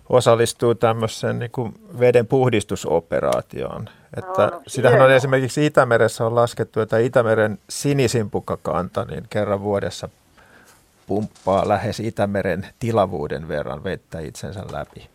osallistuu 0.10 0.76
tämmöiseen 0.76 1.39
niin 1.39 1.51
kuin 1.51 1.74
veden 1.99 2.28
puhdistusoperaatioon. 2.28 3.89
Että 4.18 4.47
no, 4.47 4.62
sitähän 4.68 5.01
on 5.01 5.12
esimerkiksi 5.12 5.66
Itämeressä 5.66 6.26
on 6.26 6.36
laskettu, 6.36 6.80
että 6.80 6.97
Itämeren 6.97 7.60
sinisimpukakanta 7.70 9.05
niin 9.05 9.24
kerran 9.30 9.62
vuodessa 9.62 10.10
pumppaa 11.07 11.68
lähes 11.68 11.99
Itämeren 11.99 12.68
tilavuuden 12.80 13.47
verran 13.47 13.84
vettä 13.84 14.20
itsensä 14.20 14.64
läpi. 14.72 15.10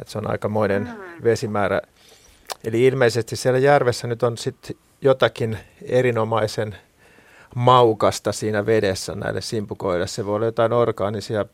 Että 0.00 0.12
se 0.12 0.18
on 0.18 0.30
aikamoinen 0.30 0.82
mm. 0.82 1.24
vesimäärä. 1.24 1.80
Eli 2.64 2.86
ilmeisesti 2.86 3.36
siellä 3.36 3.58
järvessä 3.58 4.06
nyt 4.06 4.22
on 4.22 4.38
sitten 4.38 4.76
jotakin 5.02 5.58
erinomaisen 5.82 6.76
maukasta 7.54 8.32
siinä 8.32 8.66
vedessä 8.66 9.14
näille 9.14 9.40
simpukoille. 9.40 10.06
Se 10.06 10.26
voi 10.26 10.36
olla 10.36 10.46
jotain 10.46 10.72
orgaanisia 10.72 11.44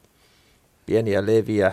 pieniä 0.86 1.26
leviä 1.26 1.72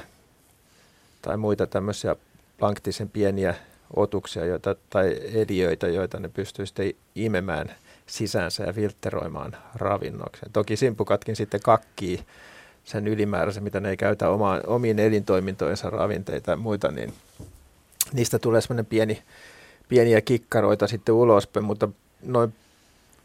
tai 1.22 1.38
muita 1.38 1.68
tämmöisiä 1.68 2.16
planktisen 2.58 3.10
pieniä 3.10 3.56
otuksia 3.96 4.46
joita, 4.46 4.76
tai 4.90 5.20
eliöitä, 5.34 5.88
joita 5.88 6.20
ne 6.20 6.30
pystyy 6.30 6.66
sitten 6.66 6.94
imemään 7.16 7.76
sisäänsä 8.06 8.64
ja 8.64 8.74
filtteroimaan 8.74 9.58
ravinnokseen. 9.76 10.52
Toki 10.52 10.76
simpukatkin 10.76 11.36
sitten 11.36 11.62
kakkii 11.62 12.20
sen 12.84 13.08
ylimääräisen, 13.08 13.64
mitä 13.64 13.80
ne 13.80 13.90
ei 13.90 13.98
käytä 13.98 14.30
oma, 14.30 14.60
omiin 14.68 15.00
elintoimintojensa 15.00 15.90
ravinteita 15.90 16.52
ja 16.52 16.58
muita, 16.58 16.92
niin 16.92 17.14
niistä 18.14 18.40
tulee 18.40 18.62
semmoinen 18.62 18.86
pieni, 18.86 19.24
pieniä 19.90 20.22
kikkaroita 20.22 20.88
sitten 20.88 21.16
ulospäin, 21.16 21.66
mutta 21.66 21.90
noin 22.24 22.54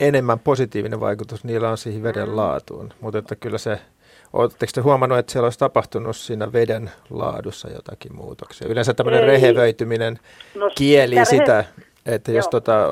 enemmän 0.01 0.39
positiivinen 0.39 1.01
vaikutus 1.01 1.45
niillä 1.45 1.71
on 1.71 1.79
siihen 1.79 2.03
veden 2.03 2.37
laatuun. 2.37 2.93
Mutta 3.01 3.19
että 3.19 3.37
kyllä 3.37 3.59
se, 3.59 3.79
oletteko 4.33 4.71
te 4.75 4.81
huomannut, 4.81 5.19
että 5.19 5.33
siellä 5.33 5.47
olisi 5.47 5.59
tapahtunut 5.59 6.17
siinä 6.17 6.53
veden 6.53 6.91
laadussa 7.11 7.71
jotakin 7.71 8.17
muutoksia? 8.17 8.69
Yleensä 8.69 8.95
tämmöinen 8.95 9.21
Ei. 9.21 9.27
rehevöityminen 9.27 10.19
no, 10.55 10.71
kieli 10.75 11.17
sitä, 11.25 11.65
että 12.07 12.33
jos 12.33 12.49
tota, 12.49 12.89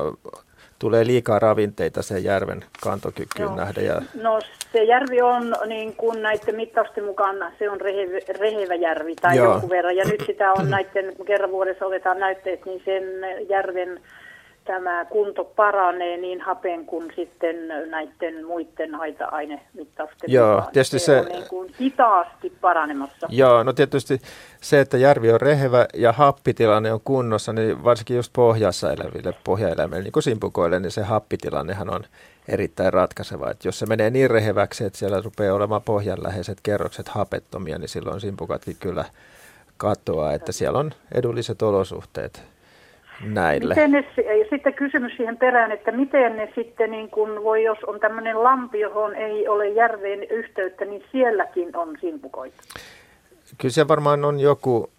tulee 0.79 1.05
liikaa 1.05 1.39
ravinteita 1.39 2.01
sen 2.01 2.23
järven 2.23 2.65
kantokykyyn 2.83 3.55
nähdä. 3.55 3.81
Ja... 3.81 4.01
No 4.21 4.39
se 4.71 4.83
järvi 4.83 5.21
on 5.21 5.55
niin 5.65 5.95
kuin 5.95 6.21
näiden 6.21 6.55
mittausten 6.55 7.03
mukaan, 7.03 7.35
se 7.59 7.69
on 7.69 7.81
rehevä, 7.81 8.17
rehevä 8.39 8.75
järvi 8.75 9.15
tai 9.15 9.37
Joo. 9.37 9.51
jonkun 9.51 9.69
verran. 9.69 9.95
Ja 9.95 10.05
nyt 10.05 10.23
sitä 10.25 10.53
on 10.53 10.69
näiden, 10.69 11.15
kun 11.15 11.25
kerran 11.25 11.51
vuodessa 11.51 11.85
otetaan 11.85 12.19
näytteet, 12.19 12.65
niin 12.65 12.81
sen 12.85 13.03
järven 13.49 14.01
tämä 14.67 15.05
kunto 15.05 15.43
paranee 15.43 16.17
niin 16.17 16.41
hapen 16.41 16.85
kuin 16.85 17.11
sitten 17.15 17.55
näiden 17.67 18.45
muiden 18.45 18.95
haita-ainemittausten 18.95 20.31
Joo, 20.31 20.55
mukaan. 20.55 20.71
tietysti 20.73 20.99
se, 20.99 21.05
se 21.05 21.19
on 21.19 21.25
niin 21.25 21.49
kuin 21.49 21.73
hitaasti 21.81 22.53
paranemassa. 22.61 23.27
Joo, 23.29 23.63
no 23.63 23.73
tietysti 23.73 24.21
se, 24.61 24.79
että 24.79 24.97
järvi 24.97 25.31
on 25.31 25.41
rehevä 25.41 25.85
ja 25.93 26.11
happitilanne 26.11 26.93
on 26.93 27.01
kunnossa, 27.03 27.53
niin 27.53 27.83
varsinkin 27.83 28.15
just 28.15 28.33
pohjassa 28.33 28.91
eläville 28.93 29.33
pohjaeläimille, 29.43 30.03
niin 30.03 30.11
kuin 30.11 30.23
simpukoille, 30.23 30.79
niin 30.79 30.91
se 30.91 31.01
happitilannehan 31.01 31.89
on 31.89 32.03
erittäin 32.47 32.93
ratkaiseva. 32.93 33.51
Että 33.51 33.67
jos 33.67 33.79
se 33.79 33.85
menee 33.85 34.09
niin 34.09 34.29
reheväksi, 34.29 34.85
että 34.85 34.99
siellä 34.99 35.21
rupeaa 35.21 35.55
olemaan 35.55 35.81
pohjanläheiset 35.81 36.57
kerrokset 36.63 37.07
hapettomia, 37.07 37.77
niin 37.77 37.89
silloin 37.89 38.21
simpukatkin 38.21 38.77
kyllä 38.79 39.05
katoaa, 39.77 40.33
että 40.33 40.51
siellä 40.51 40.79
on 40.79 40.91
edulliset 41.11 41.61
olosuhteet 41.61 42.56
näille. 43.21 43.73
Miten 43.73 43.91
ne, 43.91 44.05
sitten 44.49 44.73
kysymys 44.73 45.17
siihen 45.17 45.37
perään, 45.37 45.71
että 45.71 45.91
miten 45.91 46.35
ne 46.35 46.51
sitten, 46.55 46.91
niin 46.91 47.09
kun 47.09 47.43
voi, 47.43 47.63
jos 47.63 47.77
on 47.87 47.99
tämmöinen 47.99 48.43
lampi, 48.43 48.79
johon 48.79 49.15
ei 49.15 49.47
ole 49.47 49.69
järveen 49.69 50.23
yhteyttä, 50.23 50.85
niin 50.85 51.03
sielläkin 51.11 51.77
on 51.77 51.97
simpukoita? 52.01 52.63
Kyllä 53.57 53.73
se 53.73 53.87
varmaan 53.87 54.25
on 54.25 54.39
joku, 54.39 54.89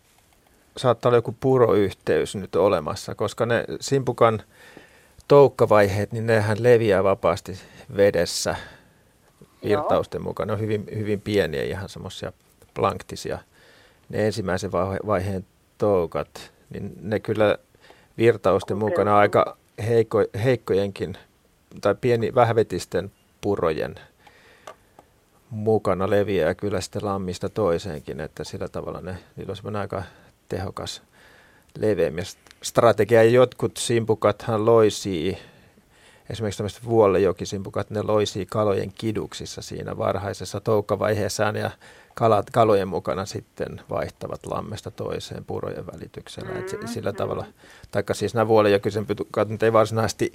saattaa 0.76 1.10
olla 1.10 1.18
joku 1.18 1.36
puroyhteys 1.40 2.36
nyt 2.36 2.56
olemassa, 2.56 3.14
koska 3.14 3.46
ne 3.46 3.64
simpukan 3.80 4.42
toukkavaiheet, 5.28 6.12
niin 6.12 6.26
nehän 6.26 6.56
leviää 6.60 7.04
vapaasti 7.04 7.52
vedessä 7.96 8.56
virtausten 9.64 10.22
mukaan. 10.22 10.46
Ne 10.46 10.52
on 10.52 10.60
hyvin, 10.60 10.84
hyvin 10.94 11.20
pieniä, 11.20 11.62
ihan 11.62 11.88
semmoisia 11.88 12.32
planktisia. 12.74 13.38
Ne 14.08 14.26
ensimmäisen 14.26 14.72
vaiheen 15.06 15.44
toukat, 15.78 16.52
niin 16.70 16.92
ne 17.02 17.20
kyllä 17.20 17.58
virtausten 18.18 18.78
mukana 18.78 19.18
aika 19.18 19.56
heikko, 19.88 20.24
heikkojenkin 20.44 21.16
tai 21.80 21.94
pieni 21.94 22.34
vähvetisten 22.34 23.12
purojen 23.40 23.94
mukana 25.50 26.10
leviää 26.10 26.54
kyllä 26.54 26.80
sitten 26.80 27.04
lammista 27.04 27.48
toiseenkin, 27.48 28.20
että 28.20 28.44
sillä 28.44 28.68
tavalla 28.68 29.00
ne, 29.00 29.18
niillä 29.36 29.54
on 29.64 29.76
aika 29.76 30.02
tehokas 30.48 31.02
leveämisstrategia. 31.78 33.22
Ja 33.22 33.30
jotkut 33.30 33.76
simpukathan 33.76 34.66
loisii, 34.66 35.38
esimerkiksi 36.30 36.58
tämmöiset 36.58 36.84
vuollejoksimpukat, 36.84 37.90
ne 37.90 38.02
loisii 38.02 38.46
kalojen 38.46 38.92
kiduksissa 38.92 39.62
siinä 39.62 39.98
varhaisessa 39.98 40.60
toukkavaiheessaan 40.60 41.56
ja 41.56 41.70
kalat, 42.18 42.50
kalojen 42.50 42.88
mukana 42.88 43.26
sitten 43.26 43.80
vaihtavat 43.90 44.46
lammesta 44.46 44.90
toiseen 44.90 45.44
purojen 45.44 45.86
välityksellä. 45.86 46.50
Mm-hmm. 46.50 46.82
Et 46.82 46.88
sillä 46.88 47.12
tavalla, 47.12 47.46
taikka 47.90 48.14
siis 48.14 48.34
nämä 48.34 48.48
vuolejokisimpukat 48.48 49.62
ei 49.62 49.72
varsinaisesti 49.72 50.32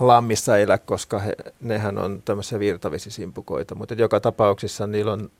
lammissa 0.00 0.58
elä, 0.58 0.78
koska 0.78 1.18
he, 1.18 1.36
nehän 1.60 1.98
on 1.98 2.22
tämmöisiä 2.24 2.58
virtavesisimpukoita, 2.58 3.74
mutta 3.74 3.94
joka 3.94 4.20
tapauksessa 4.20 4.86
niillä 4.86 5.12
on 5.12 5.30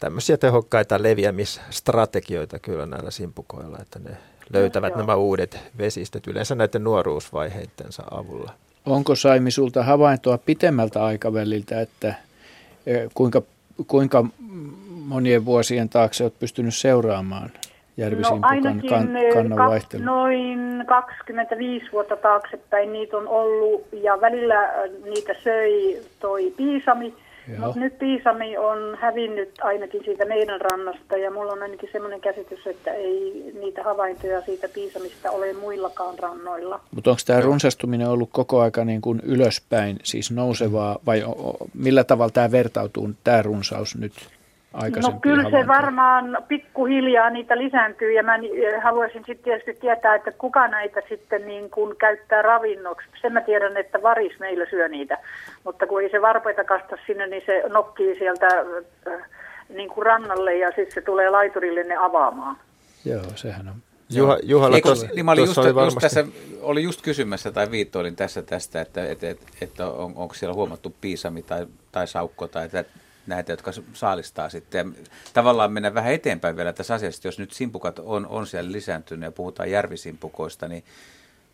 tämmöisiä 0.00 0.36
tehokkaita 0.36 1.02
leviämisstrategioita 1.02 2.58
kyllä 2.58 2.86
näillä 2.86 3.10
simpukoilla, 3.10 3.78
että 3.82 3.98
ne 3.98 4.16
löytävät 4.52 4.92
no, 4.92 4.98
nämä 4.98 5.14
uudet 5.14 5.58
vesistöt 5.78 6.26
yleensä 6.26 6.54
näiden 6.54 6.84
nuoruusvaiheittensa 6.84 8.02
avulla. 8.10 8.52
Onko 8.86 9.14
Saimi 9.14 9.50
sulta 9.50 9.82
havaintoa 9.82 10.38
pitemmältä 10.38 11.04
aikaväliltä, 11.04 11.80
että 11.80 12.14
kuinka, 13.14 13.42
kuinka 13.86 14.24
monien 15.06 15.44
vuosien 15.44 15.88
taakse 15.88 16.24
olet 16.24 16.38
pystynyt 16.38 16.74
seuraamaan 16.74 17.50
järvisimpukan 17.96 18.62
no 18.62 18.88
kan, 18.88 19.08
kannan 19.34 19.68
vaihtelua? 19.68 20.04
noin 20.06 20.84
25 20.86 21.92
vuotta 21.92 22.16
taaksepäin 22.16 22.92
niitä 22.92 23.16
on 23.16 23.28
ollut 23.28 23.86
ja 23.92 24.20
välillä 24.20 24.72
niitä 25.04 25.34
söi 25.44 26.02
toi 26.20 26.52
piisami, 26.56 27.14
mutta 27.58 27.80
nyt 27.80 27.98
piisami 27.98 28.56
on 28.56 28.98
hävinnyt 29.00 29.50
ainakin 29.62 30.04
siitä 30.04 30.24
meidän 30.24 30.60
rannasta 30.60 31.16
ja 31.16 31.30
mulla 31.30 31.52
on 31.52 31.62
ainakin 31.62 31.88
semmoinen 31.92 32.20
käsitys, 32.20 32.66
että 32.66 32.90
ei 32.90 33.52
niitä 33.60 33.82
havaintoja 33.82 34.40
siitä 34.40 34.68
piisamista 34.68 35.30
ole 35.30 35.52
muillakaan 35.52 36.18
rannoilla. 36.18 36.80
Mutta 36.94 37.10
onko 37.10 37.22
tämä 37.26 37.40
runsastuminen 37.40 38.08
ollut 38.08 38.28
koko 38.32 38.60
aika 38.60 38.84
niin 38.84 39.00
kuin 39.00 39.20
ylöspäin, 39.24 39.96
siis 40.02 40.30
nousevaa 40.30 40.98
vai 41.06 41.24
millä 41.74 42.04
tavalla 42.04 42.32
tämä 42.32 42.50
vertautuu, 42.50 43.10
tämä 43.24 43.42
runsaus 43.42 43.96
nyt? 43.96 44.12
No 44.72 45.18
kyllä 45.22 45.50
se 45.50 45.66
varmaan 45.66 46.38
pikkuhiljaa 46.48 47.30
niitä 47.30 47.58
lisääntyy 47.58 48.12
ja 48.12 48.22
mä 48.22 48.38
haluaisin 48.82 49.22
sitten 49.26 49.44
tietysti 49.44 49.74
tietää, 49.80 50.14
että 50.14 50.32
kuka 50.32 50.68
näitä 50.68 51.02
sitten 51.08 51.46
niin 51.46 51.70
kuin 51.70 51.96
käyttää 51.96 52.42
ravinnoksi. 52.42 53.06
Sen 53.20 53.32
mä 53.32 53.40
tiedän, 53.40 53.76
että 53.76 54.02
varis 54.02 54.38
meillä 54.40 54.66
syö 54.70 54.88
niitä, 54.88 55.18
mutta 55.64 55.86
kun 55.86 56.02
ei 56.02 56.10
se 56.10 56.22
varpeita 56.22 56.64
kasta 56.64 56.96
sinne, 57.06 57.26
niin 57.26 57.42
se 57.46 57.62
nokkii 57.68 58.18
sieltä 58.18 58.46
äh, 58.46 59.30
niin 59.68 59.88
kuin 59.88 60.06
rannalle 60.06 60.56
ja 60.56 60.68
sitten 60.68 60.94
se 60.94 61.00
tulee 61.00 61.30
laiturille 61.30 61.82
ne 61.82 61.96
avaamaan. 61.96 62.56
Joo, 63.04 63.22
sehän 63.34 63.68
on. 63.68 63.74
Juha, 64.10 64.38
Juhalla 64.42 64.76
Eikö, 64.76 64.88
tuossa, 64.88 65.06
niin 65.14 65.24
mä 65.24 65.32
olin 65.32 65.44
just, 65.44 65.58
oli 65.58 65.84
just 65.84 65.98
tässä, 66.00 66.24
oli 66.60 66.82
just 66.82 67.02
kysymässä 67.02 67.52
tai 67.52 67.70
viittoilin 67.70 68.16
tässä 68.16 68.42
tästä, 68.42 68.80
että, 68.80 69.06
että, 69.06 69.28
että, 69.30 69.46
että 69.60 69.86
on, 69.86 70.12
onko 70.16 70.34
siellä 70.34 70.54
huomattu 70.54 70.94
piisami 71.00 71.42
tai, 71.42 71.66
tai 71.92 72.06
saukko 72.06 72.48
tai 72.48 72.64
että 72.64 72.84
näitä, 73.26 73.52
jotka 73.52 73.72
saalistaa 73.92 74.48
sitten. 74.48 74.94
Ja 74.98 75.04
tavallaan 75.32 75.72
mennä 75.72 75.94
vähän 75.94 76.12
eteenpäin 76.12 76.56
vielä 76.56 76.72
tässä 76.72 76.94
asiassa, 76.94 77.28
jos 77.28 77.38
nyt 77.38 77.52
simpukat 77.52 77.98
on, 77.98 78.26
on 78.26 78.46
siellä 78.46 78.72
lisääntynyt 78.72 79.24
ja 79.24 79.32
puhutaan 79.32 79.70
järvisimpukoista, 79.70 80.68
niin 80.68 80.84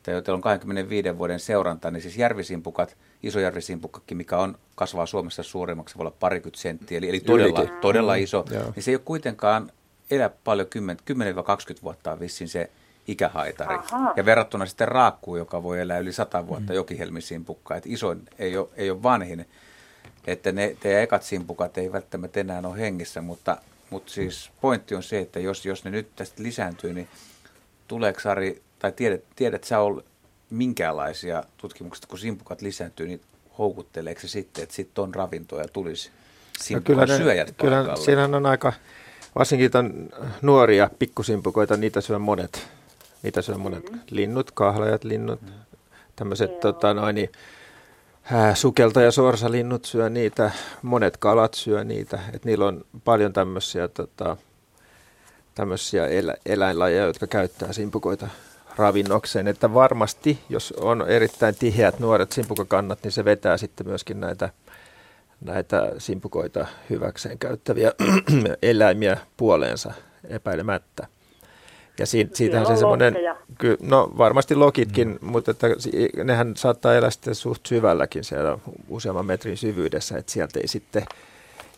teillä 0.03 0.35
on 0.35 0.41
25 0.41 1.19
vuoden 1.19 1.41
seuranta, 1.41 1.91
niin 1.91 2.03
siis 2.03 2.17
järvisimpukat, 2.17 2.97
isojärvisimpukkakin, 3.23 4.17
mikä 4.17 4.39
on, 4.39 4.59
kasvaa 4.75 5.07
Suomessa 5.07 5.43
suuremmaksi, 5.43 5.99
voi 5.99 6.03
olla 6.03 6.17
parikymmentä 6.21 6.61
senttiä, 6.61 6.99
eli, 6.99 7.09
eli 7.09 7.21
todella, 7.21 7.67
todella 7.81 8.15
iso, 8.15 8.45
mm, 8.51 8.73
niin 8.75 8.83
se 8.83 8.91
ei 8.91 8.95
ole 8.95 9.03
kuitenkaan 9.05 9.73
elä 10.11 10.31
paljon 10.45 10.69
10-20 11.79 11.83
vuotta 11.83 12.21
vissiin 12.21 12.49
se 12.49 12.71
ikähaitari. 13.09 13.75
Aha. 13.75 14.13
Ja 14.17 14.25
verrattuna 14.25 14.67
sitten 14.67 14.89
raakkuun, 14.89 15.39
joka 15.39 15.63
voi 15.63 15.81
elää 15.81 15.99
yli 15.99 16.13
sata 16.13 16.47
vuotta, 16.47 16.73
mm. 16.73 16.77
jokihelmisimpukka, 16.77 17.77
että 17.77 17.89
isoin 17.93 18.23
ei 18.39 18.57
ole, 18.57 18.69
ei 18.77 18.91
ole 18.91 19.03
vanhin. 19.03 19.47
Että 20.27 20.53
ne 20.53 20.77
teidän 20.81 21.03
ekat 21.03 21.23
simpukat 21.23 21.79
ei 21.79 21.93
välttämättä 21.93 22.41
enää 22.41 22.63
ole 22.65 22.79
hengissä, 22.79 23.21
mutta, 23.21 23.57
mutta 23.91 24.13
siis 24.13 24.51
pointti 24.61 24.95
on 24.95 25.03
se, 25.03 25.19
että 25.19 25.41
jos, 25.41 25.67
jos 25.67 25.85
ne 25.85 25.91
nyt 25.91 26.17
tästä 26.17 26.43
lisääntyy, 26.43 26.93
niin 26.93 27.09
tuleeko 27.89 28.21
Sari, 28.21 28.63
tai 28.79 28.93
tiedät, 28.93 29.21
tiedät 29.37 29.65
sä 29.65 29.81
ol, 29.81 30.01
minkälaisia 30.51 31.45
tutkimuksia, 31.57 32.07
kun 32.09 32.19
simpukat 32.19 32.63
lisääntyy, 32.63 33.09
niin 33.09 33.21
houkutteleeko 33.59 34.21
se 34.21 34.29
sitten, 34.29 34.63
että 34.63 34.75
sitten 34.75 35.05
on 35.05 35.15
ravintoja 35.15 35.69
tulisi 35.69 36.11
simpukan 36.61 36.97
no 36.97 37.07
kyllä 37.07 37.19
syöjät 37.19 37.55
Kyllä 37.57 37.97
siinä 37.97 38.25
on 38.25 38.47
aika, 38.47 38.73
varsinkin 39.35 39.71
on 39.77 40.09
nuoria 40.43 40.91
pikkusimpukoita, 40.99 41.77
niitä 41.77 42.01
syö 42.01 42.19
monet. 42.19 42.69
Niitä 43.23 43.43
syö 43.43 43.59
monet 43.59 43.93
mm. 43.93 44.01
linnut, 44.11 44.51
kahlajat 44.51 45.05
linnut, 45.05 45.43
mm. 45.43 45.49
tämmöiset 46.17 46.61
tota, 46.61 46.95
noin, 46.95 47.15
niin, 47.15 47.33
sukelta- 48.55 49.03
ja 49.03 49.11
sorsalinnut 49.11 49.85
syö 49.85 50.09
niitä, 50.09 50.51
monet 50.83 51.17
kalat 51.17 51.55
syö 51.55 51.85
niitä. 51.85 52.19
Et 52.33 52.45
niillä 52.45 52.67
on 52.67 52.85
paljon 53.05 53.33
tämmöisiä, 53.33 53.89
tota, 53.89 54.37
tämmöisiä 55.55 56.07
elä, 56.07 56.35
eläinlajeja, 56.47 57.07
jotka 57.07 57.27
käyttää 57.27 57.73
simpukoita 57.73 58.29
ravinnokseen. 58.77 59.49
Että 59.49 59.75
varmasti, 59.75 60.39
jos 60.49 60.75
on 60.77 61.05
erittäin 61.09 61.55
tiheät 61.55 61.99
nuoret 61.99 62.33
simpukakannat, 62.33 62.99
niin 63.03 63.13
se 63.13 63.25
vetää 63.25 63.57
sitten 63.57 63.87
myöskin 63.87 64.21
näitä, 64.21 64.51
näitä 65.41 65.93
simpukoita 65.99 66.67
hyväkseen 66.91 67.39
käyttäviä 67.39 67.93
eläimiä 68.63 69.17
puoleensa 69.37 69.93
epäilemättä. 70.29 71.07
Ja 71.99 72.07
siitä, 72.07 72.37
siitähän 72.37 72.67
se 72.67 72.77
semmoinen, 72.77 73.15
no 73.83 74.13
varmasti 74.19 74.55
lokitkin, 74.55 75.09
mm. 75.09 75.31
mutta 75.31 75.51
että 75.51 75.67
nehän 76.25 76.57
saattaa 76.57 76.95
elää 76.95 77.11
sitten 77.11 77.35
suht 77.35 77.67
syvälläkin 77.67 78.25
siellä 78.25 78.59
useamman 78.89 79.27
metrin 79.27 79.57
syvyydessä, 79.57 80.19
että 80.19 80.33
sieltä 80.33 80.61
ei 80.61 80.69
sitten 80.69 81.05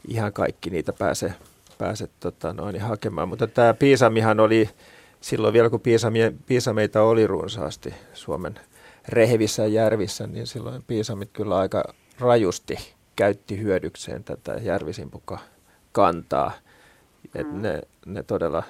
ihan 0.09 0.33
kaikki 0.33 0.71
niitä 0.71 0.93
pääse, 0.93 1.33
pääse 1.79 2.09
tota, 2.21 2.53
noin, 2.53 2.81
hakemaan. 2.81 3.29
Mutta 3.29 3.47
tämä 3.47 3.75
piisamihan 3.75 4.41
oli 4.41 4.69
silloin 5.21 5.53
vielä, 5.53 5.71
kun 5.71 5.81
piisamie, 5.81 6.33
piisameita 6.47 7.03
oli 7.03 7.27
runsaasti 7.27 7.95
Suomen 8.13 8.61
rehevissä 9.09 9.67
järvissä, 9.67 10.27
niin 10.27 10.47
silloin 10.47 10.83
piisamit 10.87 11.31
kyllä 11.33 11.59
aika 11.59 11.85
rajusti 12.19 12.77
käytti 13.17 13.59
hyödykseen 13.59 14.25
tätä 14.25 14.53
järvisimpukka 14.53 15.39
kantaa. 15.93 16.53
Mm. 17.39 17.63
ne, 17.63 17.81
ne 18.07 18.23
todella 18.23 18.63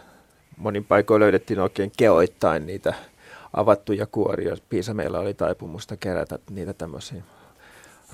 monin 0.60 0.84
paikoin 0.84 1.20
löydettiin 1.20 1.60
oikein 1.60 1.92
keoittain 1.96 2.66
niitä 2.66 2.94
avattuja 3.52 4.06
kuoria. 4.06 4.56
Piisameilla 4.68 5.18
oli 5.20 5.34
taipumusta 5.34 5.96
kerätä 5.96 6.38
niitä 6.50 6.72
tämmöisiin 6.72 7.22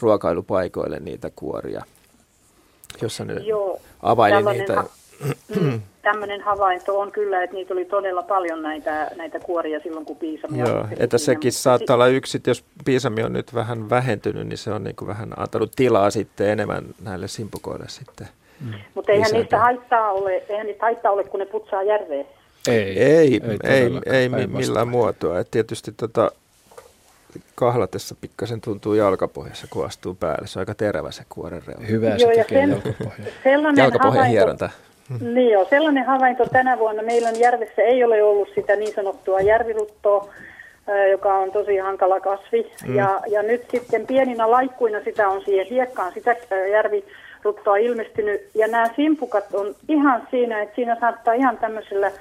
ruokailupaikoille 0.01 1.01
niitä 1.01 1.31
kuoria, 1.37 1.83
jossa 3.03 3.25
ne 3.25 3.35
Joo, 3.35 3.81
availi 4.03 4.53
niitä. 4.53 4.77
Ha- 4.77 4.89
mm, 5.61 5.81
tämmöinen 6.03 6.41
havainto 6.41 7.01
on 7.01 7.13
kyllä, 7.13 7.43
että 7.43 7.57
niitä 7.57 7.75
oli 7.75 7.85
todella 7.85 8.23
paljon 8.23 8.63
näitä, 8.63 9.11
näitä 9.17 9.41
kuoria 9.41 9.81
silloin, 9.81 10.07
kun 10.07 10.17
piisami 10.17 10.59
Joo, 10.59 10.87
että 10.99 11.19
sekin 11.19 11.53
saattaa 11.53 11.95
olla 11.95 12.07
yksi, 12.07 12.41
jos 12.47 12.65
piisami 12.85 13.23
on 13.23 13.33
nyt 13.33 13.55
vähän 13.55 13.91
vähentynyt, 13.91 14.47
niin 14.47 14.59
se 14.59 14.73
on 14.73 14.85
niin 14.85 14.97
kuin 14.97 15.09
vähän 15.09 15.33
antanut 15.37 15.73
tilaa 15.77 16.11
sitten 16.11 16.49
enemmän 16.49 16.85
näille 17.03 17.29
simpukoille 17.29 17.89
sitten. 17.89 18.29
Mm. 18.61 18.73
Mutta 18.95 19.13
eihän 19.13 19.31
niistä 19.33 19.59
haittaa 19.59 20.13
ole, 20.13 20.43
eihän 20.49 20.67
niistä 20.67 20.87
haittaa 20.87 21.13
ole, 21.13 21.25
kun 21.25 21.41
ne 21.41 21.47
putsaa 21.47 21.83
järveen. 21.83 22.27
Ei, 22.69 23.03
ei, 23.03 23.41
ei, 23.65 23.91
ei, 24.11 24.31
ei 24.37 24.47
millään 24.47 24.89
muotoa. 24.89 25.39
Et 25.39 25.51
tietysti 25.51 25.93
tota, 25.93 26.31
kahlatessa 27.55 28.15
pikkasen 28.21 28.61
tuntuu 28.61 28.95
jalkapohjassa, 28.95 29.67
kun 29.71 29.87
astuu 29.87 30.15
päälle. 30.15 30.47
Se 30.47 30.59
on 30.59 30.61
aika 30.61 30.75
terävä 30.75 31.11
se 31.11 31.23
kuoren 31.29 31.63
reuna. 31.67 31.87
Hyvä 31.87 32.19
se 32.19 32.27
tekee 32.27 32.45
sen, 32.49 32.71
jalkapohja. 32.71 33.25
Jalkapohjan 33.77 34.27
hieronta. 34.27 34.71
Mm. 35.09 35.35
Niin 35.35 35.51
joo, 35.51 35.67
sellainen 35.71 36.05
havainto 36.05 36.47
tänä 36.47 36.79
vuonna. 36.79 37.03
Meillä 37.03 37.29
on 37.29 37.41
järvessä 37.41 37.83
ei 37.83 38.05
ole 38.05 38.23
ollut 38.23 38.49
sitä 38.55 38.77
niin 38.77 38.95
sanottua 38.95 39.41
järviruttoa, 39.41 40.29
joka 41.11 41.35
on 41.35 41.53
tosi 41.53 41.77
hankala 41.77 42.21
kasvi. 42.21 42.73
Mm. 42.87 42.97
Ja, 42.97 43.21
ja 43.29 43.43
nyt 43.43 43.65
sitten 43.71 44.07
pieninä 44.07 44.51
laikkuina 44.51 45.01
sitä 45.05 45.29
on 45.29 45.43
siihen 45.45 45.67
hiekkaan, 45.67 46.13
sitä 46.13 46.37
järviruttoa 47.47 47.77
ilmestynyt. 47.77 48.41
Ja 48.55 48.69
nämä 48.69 48.91
simpukat 48.97 49.55
on 49.55 49.75
ihan 49.89 50.29
siinä, 50.31 50.63
että 50.63 50.75
siinä 50.75 50.97
saattaa 51.01 51.35
ihan 51.35 51.59
tämmöisellä 51.59 52.13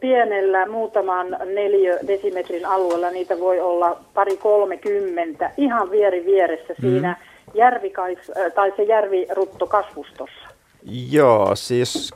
pienellä 0.00 0.66
muutaman 0.66 1.26
neljä 1.54 1.98
desimetrin 2.06 2.66
alueella, 2.66 3.10
niitä 3.10 3.38
voi 3.38 3.60
olla 3.60 4.00
pari 4.14 4.36
kolmekymmentä, 4.36 5.50
ihan 5.56 5.90
vieri 5.90 6.24
vieressä 6.26 6.74
mm. 6.78 6.80
siinä 6.80 7.16
järvikais, 7.54 8.18
tai 8.54 8.72
se 8.76 8.82
järvirutto 8.82 9.66
kasvustossa. 9.66 10.48
Joo, 11.10 11.56
siis 11.56 12.14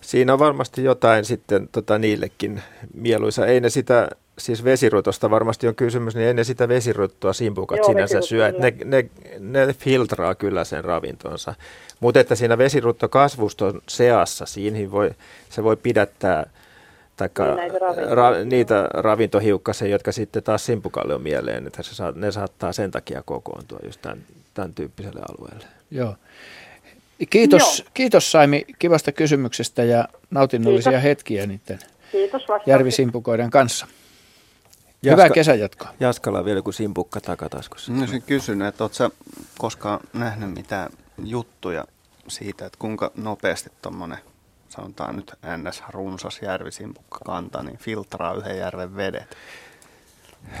siinä 0.00 0.32
on 0.32 0.38
varmasti 0.38 0.84
jotain 0.84 1.24
sitten 1.24 1.68
tota, 1.72 1.98
niillekin 1.98 2.62
mieluisa. 2.94 3.46
Ei 3.46 3.60
ne 3.60 3.68
sitä, 3.68 4.08
siis 4.38 4.64
vesirutosta 4.64 5.30
varmasti 5.30 5.68
on 5.68 5.74
kysymys, 5.74 6.14
niin 6.14 6.26
ei 6.26 6.34
ne 6.34 6.44
sitä 6.44 6.68
vesiruttoa 6.68 7.32
simpukat 7.32 7.78
Joo, 7.78 7.86
sinänsä 7.86 8.20
syö. 8.20 8.52
Ne, 8.58 8.74
ne, 8.84 9.08
ne 9.40 9.72
filtraa 9.72 10.34
kyllä 10.34 10.64
sen 10.64 10.84
ravintonsa. 10.84 11.54
Mutta 12.00 12.20
että 12.20 12.34
siinä 12.34 12.58
vesiruttokasvuston 12.58 13.80
seassa, 13.88 14.46
siinä 14.46 14.90
voi, 14.90 15.10
se 15.50 15.64
voi 15.64 15.76
pidättää 15.76 16.46
taikka 17.16 17.54
niin 17.54 17.72
ra, 18.10 18.44
niitä 18.44 18.88
ravintohiukkasia, 18.94 19.88
jotka 19.88 20.12
sitten 20.12 20.42
taas 20.42 20.66
simpukalle 20.66 21.14
on 21.14 21.22
mieleen, 21.22 21.66
että 21.66 21.82
se 21.82 21.94
saa, 21.94 22.12
ne 22.14 22.32
saattaa 22.32 22.72
sen 22.72 22.90
takia 22.90 23.22
kokoontua 23.26 23.78
just 23.84 24.02
tämän, 24.02 24.18
tämän 24.54 24.74
tyyppiselle 24.74 25.20
alueelle. 25.28 25.66
Joo. 25.90 26.16
Kiitos, 27.30 27.84
kiitos 27.94 28.32
Saimi 28.32 28.64
kivasta 28.78 29.12
kysymyksestä 29.12 29.84
ja 29.84 30.08
nautinnollisia 30.30 30.90
kiitos. 30.90 31.04
hetkiä 31.04 31.46
niiden 31.46 31.78
kiitos 32.12 32.42
järvisimpukoiden 32.66 33.50
kanssa. 33.50 33.86
Jaska, 35.06 35.22
Hyvää 35.22 35.34
kesänjatkoa. 35.34 35.88
Jaskalla 36.00 36.44
vielä 36.44 36.62
kuin 36.62 36.74
simpukka 36.74 37.20
takataskussa. 37.20 37.92
Mä 37.92 38.00
olisin 38.00 38.22
kysynyt, 38.22 38.68
että 38.68 38.84
ootko 38.84 39.10
koskaan 39.58 40.00
nähnyt 40.12 40.54
mitään 40.54 40.90
juttuja 41.24 41.84
siitä, 42.28 42.66
että 42.66 42.78
kuinka 42.78 43.10
nopeasti 43.16 43.70
tuommoinen, 43.82 44.18
sanotaan 44.68 45.16
nyt 45.16 45.32
ns. 45.56 45.82
runsas 45.90 46.38
järvisimpukka 46.42 47.18
kanta, 47.24 47.62
niin 47.62 47.78
filtraa 47.78 48.34
yhden 48.34 48.58
järven 48.58 48.96
vedet. 48.96 49.36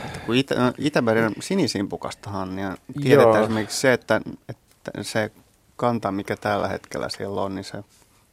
Että 0.04 0.20
kun 0.20 0.34
Itä- 0.34 0.72
Itämeren 0.78 1.32
sinisimpukastahan 1.40 2.56
niin 2.56 2.74
tiedetään 3.02 3.34
Joo. 3.34 3.44
esimerkiksi 3.44 3.80
se, 3.80 3.92
että, 3.92 4.20
että 4.48 5.02
se 5.02 5.30
kanta, 5.76 6.12
mikä 6.12 6.36
tällä 6.36 6.68
hetkellä 6.68 7.08
siellä 7.08 7.40
on, 7.40 7.54
niin 7.54 7.64
se 7.64 7.78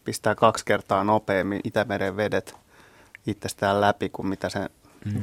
pistää 0.03 0.35
kaksi 0.35 0.65
kertaa 0.65 1.03
nopeammin 1.03 1.61
Itämeren 1.63 2.17
vedet 2.17 2.55
itsestään 3.27 3.81
läpi 3.81 4.09
kuin 4.09 4.27
mitä 4.27 4.49
se. 4.49 4.69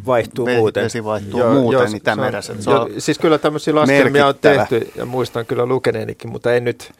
Vaihtuu 0.06 0.46
vesi, 0.46 0.58
muuten. 0.58 0.84
Vesi 0.84 1.04
vaihtuu 1.04 1.40
joo, 1.40 1.54
muuten 1.54 1.80
joo, 1.80 1.96
Itämeressä. 1.96 2.54
Se 2.58 2.70
on, 2.70 2.92
jo, 2.92 3.00
siis 3.00 3.18
kyllä 3.18 3.38
tämmöisiä 3.38 3.74
laskelmia 3.74 4.26
on 4.26 4.34
tehty 4.40 4.90
ja 4.96 5.06
muistan 5.06 5.46
kyllä 5.46 5.66
lukeneenikin, 5.66 6.30
mutta 6.30 6.54
en 6.54 6.64
nyt 6.64 6.92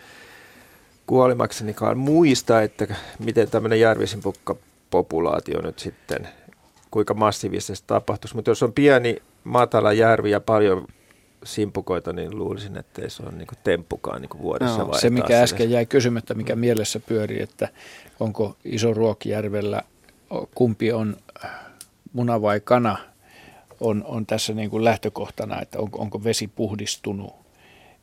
kuolimaksenikaan 1.07 1.98
muista, 1.98 2.62
että 2.62 2.94
miten 3.19 3.51
tämmöinen 3.51 3.81
järvisimpukka 3.81 4.57
populaatio 4.90 5.62
nyt 5.62 5.78
sitten, 5.78 6.28
kuinka 6.90 7.15
massiivisesti 7.15 7.85
tapahtuisi. 7.86 8.36
Mutta 8.36 8.51
jos 8.51 8.62
on 8.62 8.73
pieni 8.73 9.23
matala 9.44 9.93
järvi 9.93 10.31
ja 10.31 10.40
paljon 10.40 10.86
simpukoita, 11.44 12.12
niin 12.12 12.39
luulisin, 12.39 12.77
että 12.77 13.02
ei 13.02 13.11
se 13.11 13.23
ole 13.23 13.32
niin 13.32 13.48
temppukaan 13.65 14.23
niin 14.23 14.43
vuodessa 14.43 14.78
no, 14.78 14.94
Se, 14.94 15.11
mikä 15.11 15.43
äsken 15.43 15.70
jäi 15.70 15.86
kysymättä, 15.86 16.35
mikä 16.35 16.57
mielessä 16.57 17.01
pyöri, 17.01 17.43
että 17.43 17.69
onko 18.20 18.57
iso 18.65 18.94
Ruokijärvellä, 18.94 19.82
kumpi 20.55 20.93
on 20.93 21.16
muna 22.12 22.43
vai 22.43 22.61
kana, 22.61 22.97
on, 23.81 24.05
on 24.07 24.27
tässä 24.27 24.55
niin 24.55 24.70
kuin 24.70 24.85
lähtökohtana, 24.85 25.61
että 25.61 25.78
onko, 25.78 25.99
onko 25.99 26.24
vesi 26.24 26.49
puhdistunut 26.49 27.35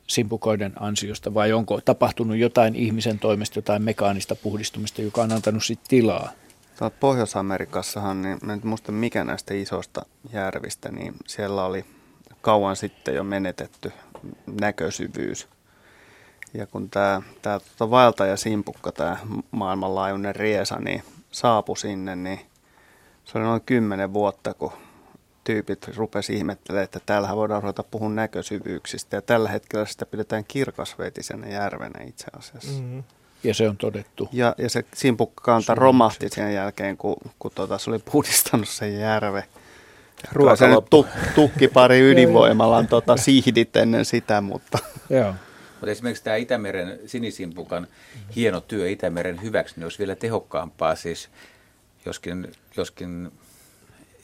simpukoiden 0.06 0.72
ansiosta 0.80 1.34
vai 1.34 1.52
onko 1.52 1.80
tapahtunut 1.80 2.36
jotain 2.36 2.74
ihmisen 2.76 3.18
toimesta, 3.18 3.58
jotain 3.58 3.82
mekaanista 3.82 4.34
puhdistumista, 4.34 5.02
joka 5.02 5.22
on 5.22 5.32
antanut 5.32 5.64
sitten 5.64 5.88
tilaa? 5.88 6.30
Pohjois-Amerikassahan, 7.00 8.22
niin 8.22 8.50
en 8.50 8.60
muista 8.64 8.92
mikä 8.92 9.24
näistä 9.24 9.54
isosta 9.54 10.06
järvistä, 10.32 10.92
niin 10.92 11.14
siellä 11.26 11.64
oli 11.64 11.84
kauan 12.40 12.76
sitten 12.76 13.14
jo 13.14 13.24
menetetty 13.24 13.92
näkösyvyys. 14.60 15.48
Ja 16.54 16.66
kun 16.66 16.90
tämä, 16.90 17.22
tämä 17.42 17.60
tuota 17.60 17.90
vaelta 17.90 18.26
ja 18.26 18.36
simpukka, 18.36 18.92
tämä 18.92 19.16
maailmanlaajuinen 19.50 20.36
riesa, 20.36 20.78
niin 20.78 21.02
saapui 21.30 21.76
sinne, 21.76 22.16
niin 22.16 22.40
se 23.32 23.38
oli 23.38 23.44
noin 23.44 23.60
kymmenen 23.66 24.12
vuotta, 24.12 24.54
kun 24.54 24.72
tyypit 25.44 25.88
rupesi 25.96 26.34
ihmettelemään, 26.34 26.84
että 26.84 27.00
täällähän 27.06 27.36
voidaan 27.36 27.62
ruveta 27.62 27.82
puhua 27.82 28.08
näkösyvyyksistä. 28.08 29.16
Ja 29.16 29.22
tällä 29.22 29.48
hetkellä 29.48 29.86
sitä 29.86 30.06
pidetään 30.06 30.44
kirkasvetisenä 30.44 31.48
järvenä 31.48 32.04
itse 32.04 32.26
asiassa. 32.38 32.82
Mm-hmm. 32.82 33.02
Ja 33.44 33.54
se 33.54 33.68
on 33.68 33.76
todettu. 33.76 34.28
Ja, 34.32 34.54
ja 34.58 34.70
se 34.70 34.84
simpukkakanta 34.94 35.74
romahti 35.74 36.28
sen 36.28 36.54
jälkeen, 36.54 36.96
kun, 36.96 37.16
kun 37.38 37.50
tota, 37.54 37.78
se 37.78 37.90
oli 37.90 37.98
puhdistanut 37.98 38.68
sen 38.68 39.00
järve. 39.00 39.44
Se 40.58 40.68
nyt 40.68 40.84
tu, 40.90 41.06
tukki 41.34 41.68
pari 41.68 42.00
ydinvoimalan 42.10 42.88
tota, 42.88 43.16
sihdit 43.16 43.76
ennen 43.76 44.04
sitä, 44.04 44.40
mutta... 44.40 44.78
Joo. 45.10 45.34
Mutta 45.72 45.90
esimerkiksi 45.90 46.24
tämä 46.24 46.36
Itämeren 46.36 46.98
sinisimpukan 47.06 47.86
hieno 48.36 48.60
työ 48.60 48.90
Itämeren 48.90 49.42
hyväksi, 49.42 49.74
niin 49.76 49.84
olisi 49.84 49.98
vielä 49.98 50.14
tehokkaampaa 50.14 50.94
siis, 50.94 51.28
joskin, 52.08 52.52
joskin 52.76 53.32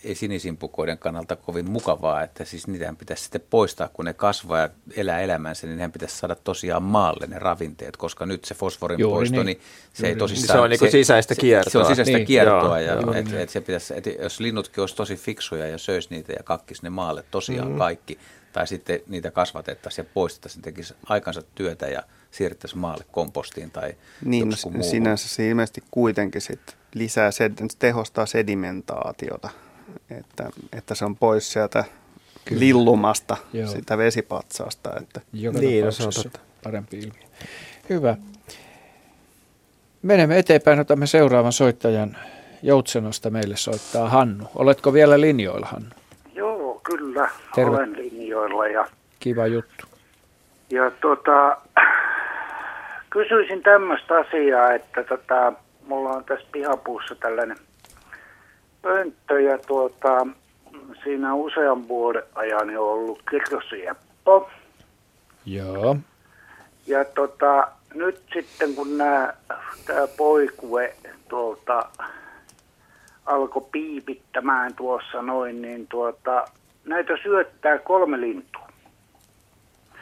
ei 0.04 0.14
sinisimpukoiden 0.14 0.98
kannalta 0.98 1.36
kovin 1.36 1.70
mukavaa, 1.70 2.22
että 2.22 2.44
siis 2.44 2.66
niitähän 2.66 2.96
pitäisi 2.96 3.22
sitten 3.22 3.40
poistaa, 3.50 3.88
kun 3.92 4.04
ne 4.04 4.12
kasvaa 4.12 4.58
ja 4.58 4.68
elää 4.96 5.20
elämänsä, 5.20 5.66
niin 5.66 5.76
nehän 5.76 5.92
pitäisi 5.92 6.16
saada 6.16 6.34
tosiaan 6.34 6.82
maalle 6.82 7.26
ne 7.26 7.38
ravinteet, 7.38 7.96
koska 7.96 8.26
nyt 8.26 8.44
se 8.44 8.54
fosforin 8.54 9.00
Juuri 9.00 9.14
poisto, 9.16 9.36
niin, 9.42 9.46
niin 9.46 9.60
se 9.92 10.06
ei 10.06 10.16
tosissaan... 10.16 10.58
Se 10.58 10.62
on 10.62 10.70
niin 10.70 10.78
kuin 10.78 10.90
sisäistä 10.90 11.34
kiertoa. 11.34 11.70
Se 11.70 11.78
on 11.78 11.86
sisäistä 11.86 12.16
niin, 12.16 12.26
kiertoa, 12.26 12.80
joo, 12.80 13.02
ja 13.12 13.18
et, 13.18 13.32
et 13.32 13.50
se 13.50 13.60
pitäisi, 13.60 13.94
et 13.96 14.06
jos 14.22 14.40
linnutkin 14.40 14.80
olisi 14.80 14.96
tosi 14.96 15.16
fiksuja 15.16 15.66
ja 15.66 15.78
söisi 15.78 16.08
niitä 16.10 16.32
ja 16.32 16.42
kakkisi 16.42 16.82
ne 16.82 16.90
maalle 16.90 17.24
tosiaan 17.30 17.72
mm. 17.72 17.78
kaikki, 17.78 18.18
tai 18.52 18.66
sitten 18.66 19.00
niitä 19.06 19.30
kasvatettaisiin 19.30 20.04
ja 20.04 20.10
poistettaisiin, 20.14 20.62
tekisi 20.62 20.94
aikansa 21.08 21.42
työtä 21.54 21.86
ja 21.86 22.02
siirrettäisiin 22.34 22.80
maalle 22.80 23.04
kompostiin 23.12 23.70
tai 23.70 23.94
Niin, 24.24 24.48
no, 24.48 24.82
sinänsä 24.82 25.28
se 25.28 25.48
ilmeisesti 25.48 25.82
kuitenkin 25.90 26.40
sit 26.40 26.76
lisää, 26.94 27.30
se 27.30 27.50
tehostaa 27.78 28.26
sedimentaatiota 28.26 29.50
että, 30.10 30.50
että 30.72 30.94
se 30.94 31.04
on 31.04 31.16
pois 31.16 31.52
sieltä 31.52 31.84
Kyllä. 32.44 32.60
lillumasta, 32.60 33.36
Joo. 33.52 33.68
sitä 33.68 33.98
vesipatsaasta. 33.98 34.90
Että. 35.00 35.20
Joka 35.32 35.58
niin, 35.58 35.84
no 35.84 35.90
se 35.90 36.02
on 36.04 36.12
totta. 36.22 36.40
parempi 36.64 36.98
ilmiö. 36.98 37.22
Hyvä. 37.90 38.16
Menemme 40.02 40.38
eteenpäin, 40.38 40.80
otamme 40.80 41.06
seuraavan 41.06 41.52
soittajan. 41.52 42.16
Joutsenosta 42.62 43.30
meille 43.30 43.56
soittaa 43.56 44.08
Hannu. 44.08 44.44
Oletko 44.54 44.92
vielä 44.92 45.20
linjoilla, 45.20 45.66
Hannu? 45.66 45.90
Joo, 46.34 46.80
kyllä. 46.82 47.30
Terve. 47.54 47.76
Olen 47.76 47.92
linjoilla. 47.92 48.66
Ja, 48.66 48.86
Kiva 49.20 49.46
juttu. 49.46 49.86
Ja 50.70 50.90
tota, 50.90 51.56
kysyisin 53.14 53.62
tämmöistä 53.62 54.14
asiaa, 54.18 54.72
että 54.72 55.04
tota, 55.04 55.52
mulla 55.86 56.10
on 56.10 56.24
tässä 56.24 56.46
pihapuussa 56.52 57.14
tällainen– 57.14 57.56
pönttö 58.84 59.40
ja 59.40 59.58
tuota, 59.58 60.26
siinä 61.04 61.34
usean 61.34 61.88
vuoden 61.88 62.22
ajan 62.34 62.70
jo 62.70 62.92
ollut 62.92 63.22
kirjosieppo. 63.30 64.50
Joo. 65.46 65.96
Ja 66.86 67.04
tota, 67.04 67.68
nyt 67.94 68.22
sitten 68.32 68.74
kun 68.74 68.98
tämä 69.86 70.06
poikue 70.16 70.94
tuolta 71.28 71.88
alkoi 73.26 73.66
piipittämään 73.72 74.74
tuossa 74.74 75.22
noin, 75.22 75.62
niin 75.62 75.86
tuota, 75.86 76.44
näitä 76.84 77.12
syöttää 77.22 77.78
kolme 77.78 78.20
lintua. 78.20 78.63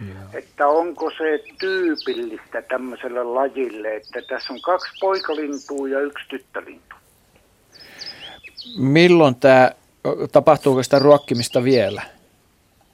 Joo. 0.09 0.29
Että 0.33 0.69
onko 0.69 1.11
se 1.11 1.45
tyypillistä 1.61 2.63
tämmöiselle 2.63 3.25
lajille, 3.25 3.97
että 3.97 4.23
tässä 4.23 4.53
on 4.53 4.61
kaksi 4.61 4.93
poikalintua 5.01 5.89
ja 5.89 6.01
yksi 6.01 6.29
tyttölintu. 6.29 6.97
Milloin 8.79 9.35
tämä, 9.35 9.71
tapahtuuko 10.33 10.83
sitä 10.83 10.99
ruokkimista 10.99 11.65
vielä? 11.65 12.03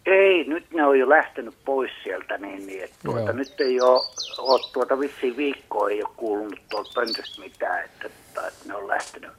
Ei, 0.06 0.44
nyt 0.44 0.70
ne 0.70 0.86
on 0.86 0.98
jo 0.98 1.08
lähtenyt 1.08 1.54
pois 1.64 1.90
sieltä, 2.02 2.38
niin, 2.38 2.66
niin 2.66 2.84
että 2.84 2.96
tuota, 3.04 3.32
nyt 3.32 3.60
ei 3.60 3.80
ole, 3.80 4.02
ole 4.38 4.60
tuota 4.72 5.00
vissiin 5.00 5.36
viikkoa 5.36 5.90
ei 5.90 6.02
ole 6.02 6.10
kuulunut 6.16 6.60
tuolta 6.70 6.90
pöntöstä 6.94 7.40
mitään, 7.40 7.84
että, 7.84 8.06
että, 8.06 8.52
ne 8.66 8.74
on 8.74 8.88
lähtenyt, 8.88 9.30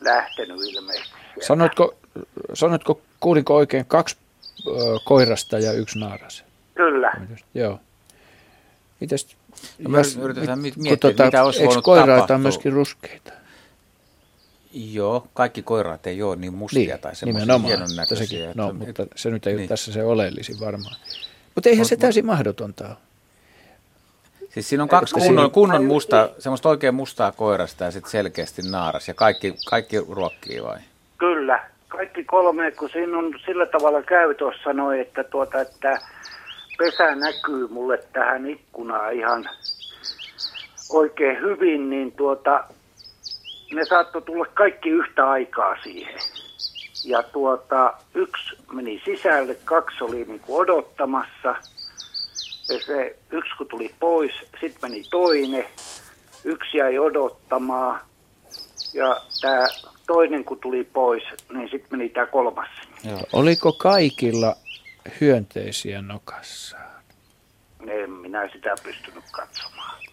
lähtenyt 0.00 0.56
ilmeisesti 0.68 1.10
sieltä. 1.10 1.46
Sanotko, 1.46 1.94
sanotko 2.54 3.00
kuulinko 3.20 3.56
oikein 3.56 3.86
kaksi 3.86 4.16
koirasta 5.04 5.58
ja 5.58 5.72
yksi 5.72 5.98
naaras? 5.98 6.44
Kyllä. 6.74 7.12
Joo. 7.54 7.80
Mites, 9.00 9.36
no, 9.78 9.98
jos, 9.98 10.16
yritetään 10.16 10.58
miettiä, 10.58 10.96
tuota, 10.96 11.24
mitä 11.24 11.44
olisi 11.44 11.64
voinut 11.64 11.84
koiraita 11.84 12.12
tapahtua. 12.12 12.36
on 12.36 12.42
myöskin 12.42 12.72
ruskeita? 12.72 13.32
Joo, 14.72 15.26
kaikki 15.34 15.62
koiraat 15.62 16.06
ei 16.06 16.22
ole 16.22 16.36
niin 16.36 16.54
mustia 16.54 16.94
niin, 16.94 17.00
tai 17.00 17.16
semmoisia 17.16 17.58
hienon 17.58 17.96
näköisiä. 17.96 18.52
No, 18.54 18.68
että, 18.68 18.86
mutta 18.86 19.06
se 19.16 19.30
nyt 19.30 19.46
ei 19.46 19.52
niin. 19.52 19.60
ole 19.60 19.68
tässä 19.68 19.92
se 19.92 20.04
oleellisin 20.04 20.60
varmaan. 20.60 20.96
Mutta 21.54 21.68
eihän 21.68 21.86
se 21.86 21.96
täysin 21.96 22.26
mahdotonta 22.26 22.88
ole. 22.88 22.96
Siis 24.54 24.68
siinä 24.68 24.82
on 24.82 24.88
kaksi 24.88 25.14
kunnon, 25.14 25.50
kunnon 25.50 25.84
musta, 25.84 26.30
semmoista 26.38 26.68
oikein 26.68 26.94
mustaa 26.94 27.32
koirasta 27.32 27.84
ja 27.84 27.90
sitten 27.90 28.10
selkeästi 28.10 28.62
naaras. 28.62 29.08
Ja 29.08 29.14
kaikki, 29.14 29.54
kaikki 29.66 30.00
ruokkii 30.08 30.62
vai? 30.62 30.78
Kyllä, 31.18 31.70
kaikki 31.96 32.24
kolme, 32.24 32.70
kun 32.70 32.90
siinä 32.90 33.18
on 33.18 33.34
sillä 33.46 33.66
tavalla 33.66 34.02
käy 34.02 34.34
tuossa 34.34 34.72
noin, 34.72 35.00
että, 35.00 35.24
tuota, 35.24 35.60
että 35.60 35.98
pesä 36.78 37.14
näkyy 37.14 37.68
mulle 37.68 37.98
tähän 38.12 38.46
ikkunaan 38.46 39.12
ihan 39.12 39.44
oikein 40.90 41.40
hyvin, 41.40 41.90
niin 41.90 42.12
tuota, 42.12 42.64
ne 43.74 43.84
saattoi 43.84 44.22
tulla 44.22 44.46
kaikki 44.54 44.88
yhtä 44.88 45.30
aikaa 45.30 45.76
siihen. 45.82 46.20
Ja 47.04 47.22
tuota, 47.22 47.94
yksi 48.14 48.56
meni 48.72 49.02
sisälle, 49.04 49.56
kaksi 49.64 50.04
oli 50.04 50.24
niin 50.24 50.40
kuin 50.40 50.60
odottamassa. 50.60 51.54
Ja 52.68 52.80
se 52.86 53.16
yksi 53.30 53.56
kun 53.58 53.68
tuli 53.68 53.94
pois, 54.00 54.32
sitten 54.60 54.90
meni 54.90 55.02
toinen. 55.10 55.66
Yksi 56.44 56.78
jäi 56.78 56.98
odottamaan. 56.98 58.00
Ja 58.94 59.20
tämä 59.40 59.66
toinen 60.06 60.44
kun 60.44 60.60
tuli 60.60 60.84
pois, 60.84 61.22
niin 61.52 61.68
sitten 61.70 61.98
meni 61.98 62.08
tämä 62.08 62.26
kolmas. 62.26 62.68
Joo. 63.04 63.20
Oliko 63.32 63.72
kaikilla 63.72 64.56
hyönteisiä 65.20 66.02
nokassaan? 66.02 66.94
En 67.88 68.10
minä 68.10 68.48
sitä 68.52 68.74
pystynyt 68.82 69.24
katsomaan. 69.30 70.03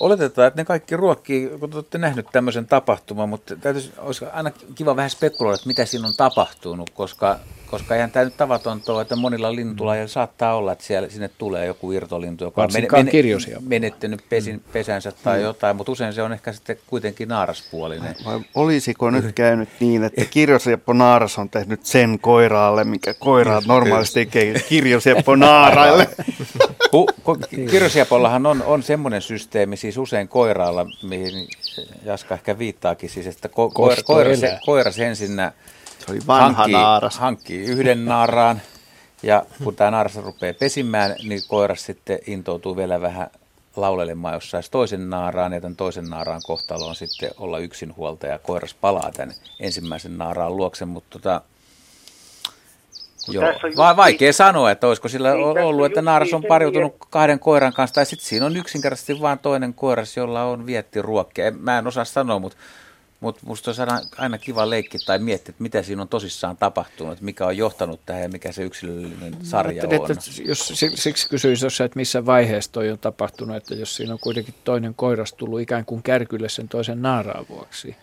Oletetaan, 0.00 0.48
että 0.48 0.60
ne 0.60 0.64
kaikki 0.64 0.96
ruokkii, 0.96 1.48
kun 1.60 1.70
te 1.70 1.76
olette 1.76 1.98
nähneet 1.98 2.26
tämmöisen 2.32 2.66
tapahtuman, 2.66 3.28
mutta 3.28 3.56
täytyisi, 3.56 3.92
olisi 3.98 4.24
aina 4.24 4.50
kiva 4.74 4.96
vähän 4.96 5.10
spekuloida, 5.10 5.54
että 5.54 5.66
mitä 5.66 5.84
siinä 5.84 6.06
on 6.06 6.14
tapahtunut, 6.16 6.90
koska, 6.90 7.38
koska 7.70 7.94
eihän 7.94 8.10
tämä 8.10 8.24
nyt 8.24 8.36
tavatonta 8.36 8.92
ole, 8.92 9.02
että 9.02 9.16
monilla 9.16 9.54
lintulajilla 9.54 10.08
saattaa 10.08 10.54
olla, 10.54 10.72
että 10.72 10.84
siellä, 10.84 11.08
sinne 11.08 11.30
tulee 11.38 11.66
joku 11.66 11.92
irtolintu, 11.92 12.44
joka 12.44 12.62
on 12.62 12.70
men, 12.72 12.86
men, 12.92 13.08
menettänyt 13.68 14.24
pesin, 14.28 14.62
pesänsä 14.72 15.12
tai 15.24 15.38
mm. 15.38 15.44
jotain, 15.44 15.76
mutta 15.76 15.92
usein 15.92 16.12
se 16.12 16.22
on 16.22 16.32
ehkä 16.32 16.52
sitten 16.52 16.76
kuitenkin 16.86 17.28
naaraspuolinen. 17.28 18.14
Vai 18.24 18.40
olisiko 18.54 19.10
nyt 19.10 19.32
käynyt 19.32 19.68
niin, 19.80 20.04
että 20.04 20.24
kirjosieppo 20.24 20.92
naaras 20.92 21.38
on 21.38 21.50
tehnyt 21.50 21.86
sen 21.86 22.18
koiraalle, 22.18 22.84
mikä 22.84 23.14
koiraat 23.14 23.64
normaalisti 23.66 24.24
tekee 24.24 24.54
kirjosieppo 24.68 25.36
naaraille? 25.36 26.08
Kirjosiepollahan 27.70 28.46
on, 28.46 28.62
on 28.62 28.82
semmoinen 28.82 29.22
systeemi, 29.22 29.76
siis 29.84 29.98
usein 29.98 30.28
koiraalla, 30.28 30.86
mihin 31.02 31.48
Jaska 32.04 32.34
ehkä 32.34 32.58
viittaakin, 32.58 33.10
siis 33.10 33.26
että 33.26 33.48
ko- 33.48 33.72
koira, 33.74 34.02
koira, 34.02 34.36
se, 34.36 34.58
koira 34.66 34.90
ensinnä 34.98 35.52
se 35.98 36.12
oli 36.12 36.20
vanha 36.26 36.52
hankkii, 36.52 36.72
naaras. 36.72 37.18
hankkii 37.18 37.60
yhden 37.60 38.04
naaraan, 38.04 38.62
ja 39.22 39.46
kun 39.64 39.76
tämä 39.76 39.90
naaras 39.90 40.16
rupeaa 40.16 40.54
pesimään, 40.54 41.16
niin 41.22 41.40
koiras 41.48 41.84
sitten 41.84 42.18
intoutuu 42.26 42.76
vielä 42.76 43.00
vähän 43.00 43.30
laulelemaan 43.76 44.34
jossain 44.34 44.64
toisen 44.70 45.10
naaraan, 45.10 45.52
ja 45.52 45.60
tämän 45.60 45.76
toisen 45.76 46.10
naaraan 46.10 46.40
kohtalo 46.46 46.86
on 46.86 46.96
sitten 46.96 47.30
olla 47.38 47.58
yksinhuoltaja. 47.58 48.38
Koiras 48.38 48.74
palaa 48.74 49.10
tämän 49.12 49.34
ensimmäisen 49.60 50.18
naaraan 50.18 50.56
luokse, 50.56 50.84
mutta 50.84 51.18
tota, 51.18 51.40
Joo. 53.28 53.44
Va- 53.76 53.96
vaikea 53.96 54.32
sanoa, 54.32 54.70
että 54.70 54.86
olisiko 54.86 55.08
sillä 55.08 55.34
niin, 55.34 55.58
ollut, 55.58 55.86
että 55.86 56.02
naaras 56.02 56.32
on 56.32 56.44
pariutunut 56.48 56.96
kahden 57.10 57.38
koiran 57.38 57.72
kanssa, 57.72 57.94
tai 57.94 58.06
sitten 58.06 58.28
siinä 58.28 58.46
on 58.46 58.56
yksinkertaisesti 58.56 59.20
vain 59.20 59.38
toinen 59.38 59.74
koiras, 59.74 60.16
jolla 60.16 60.44
on 60.44 60.66
vietti 60.66 61.02
ruokkia. 61.02 61.50
Mä 61.50 61.78
en 61.78 61.86
osaa 61.86 62.04
sanoa, 62.04 62.38
mutta 62.38 62.58
mutta 63.24 63.42
musta 63.46 63.70
olisi 63.70 63.80
aina, 63.80 64.00
aina 64.18 64.38
kiva 64.38 64.70
leikki 64.70 64.98
tai 64.98 65.18
miettiä, 65.18 65.50
että 65.50 65.62
mitä 65.62 65.82
siinä 65.82 66.02
on 66.02 66.08
tosissaan 66.08 66.56
tapahtunut, 66.56 67.20
mikä 67.20 67.46
on 67.46 67.56
johtanut 67.56 68.00
tähän 68.06 68.22
ja 68.22 68.28
mikä 68.28 68.52
se 68.52 68.62
yksilöllinen 68.62 69.36
sarja 69.42 69.82
on. 69.84 69.92
Että 69.94 70.14
jos, 70.44 70.72
siksi 70.94 71.28
kysyisin, 71.28 71.66
jos, 71.66 71.80
että 71.80 71.98
missä 71.98 72.26
vaiheessa 72.26 72.72
toi 72.72 72.90
on 72.90 72.98
tapahtunut, 72.98 73.56
että 73.56 73.74
jos 73.74 73.96
siinä 73.96 74.12
on 74.12 74.18
kuitenkin 74.18 74.54
toinen 74.64 74.94
koiras 74.94 75.32
tullut 75.32 75.60
ikään 75.60 75.84
kuin 75.84 76.02
kärkylle 76.02 76.48
sen 76.48 76.68
toisen 76.68 77.02
naaraan 77.02 77.46
vuoksi 77.48 77.96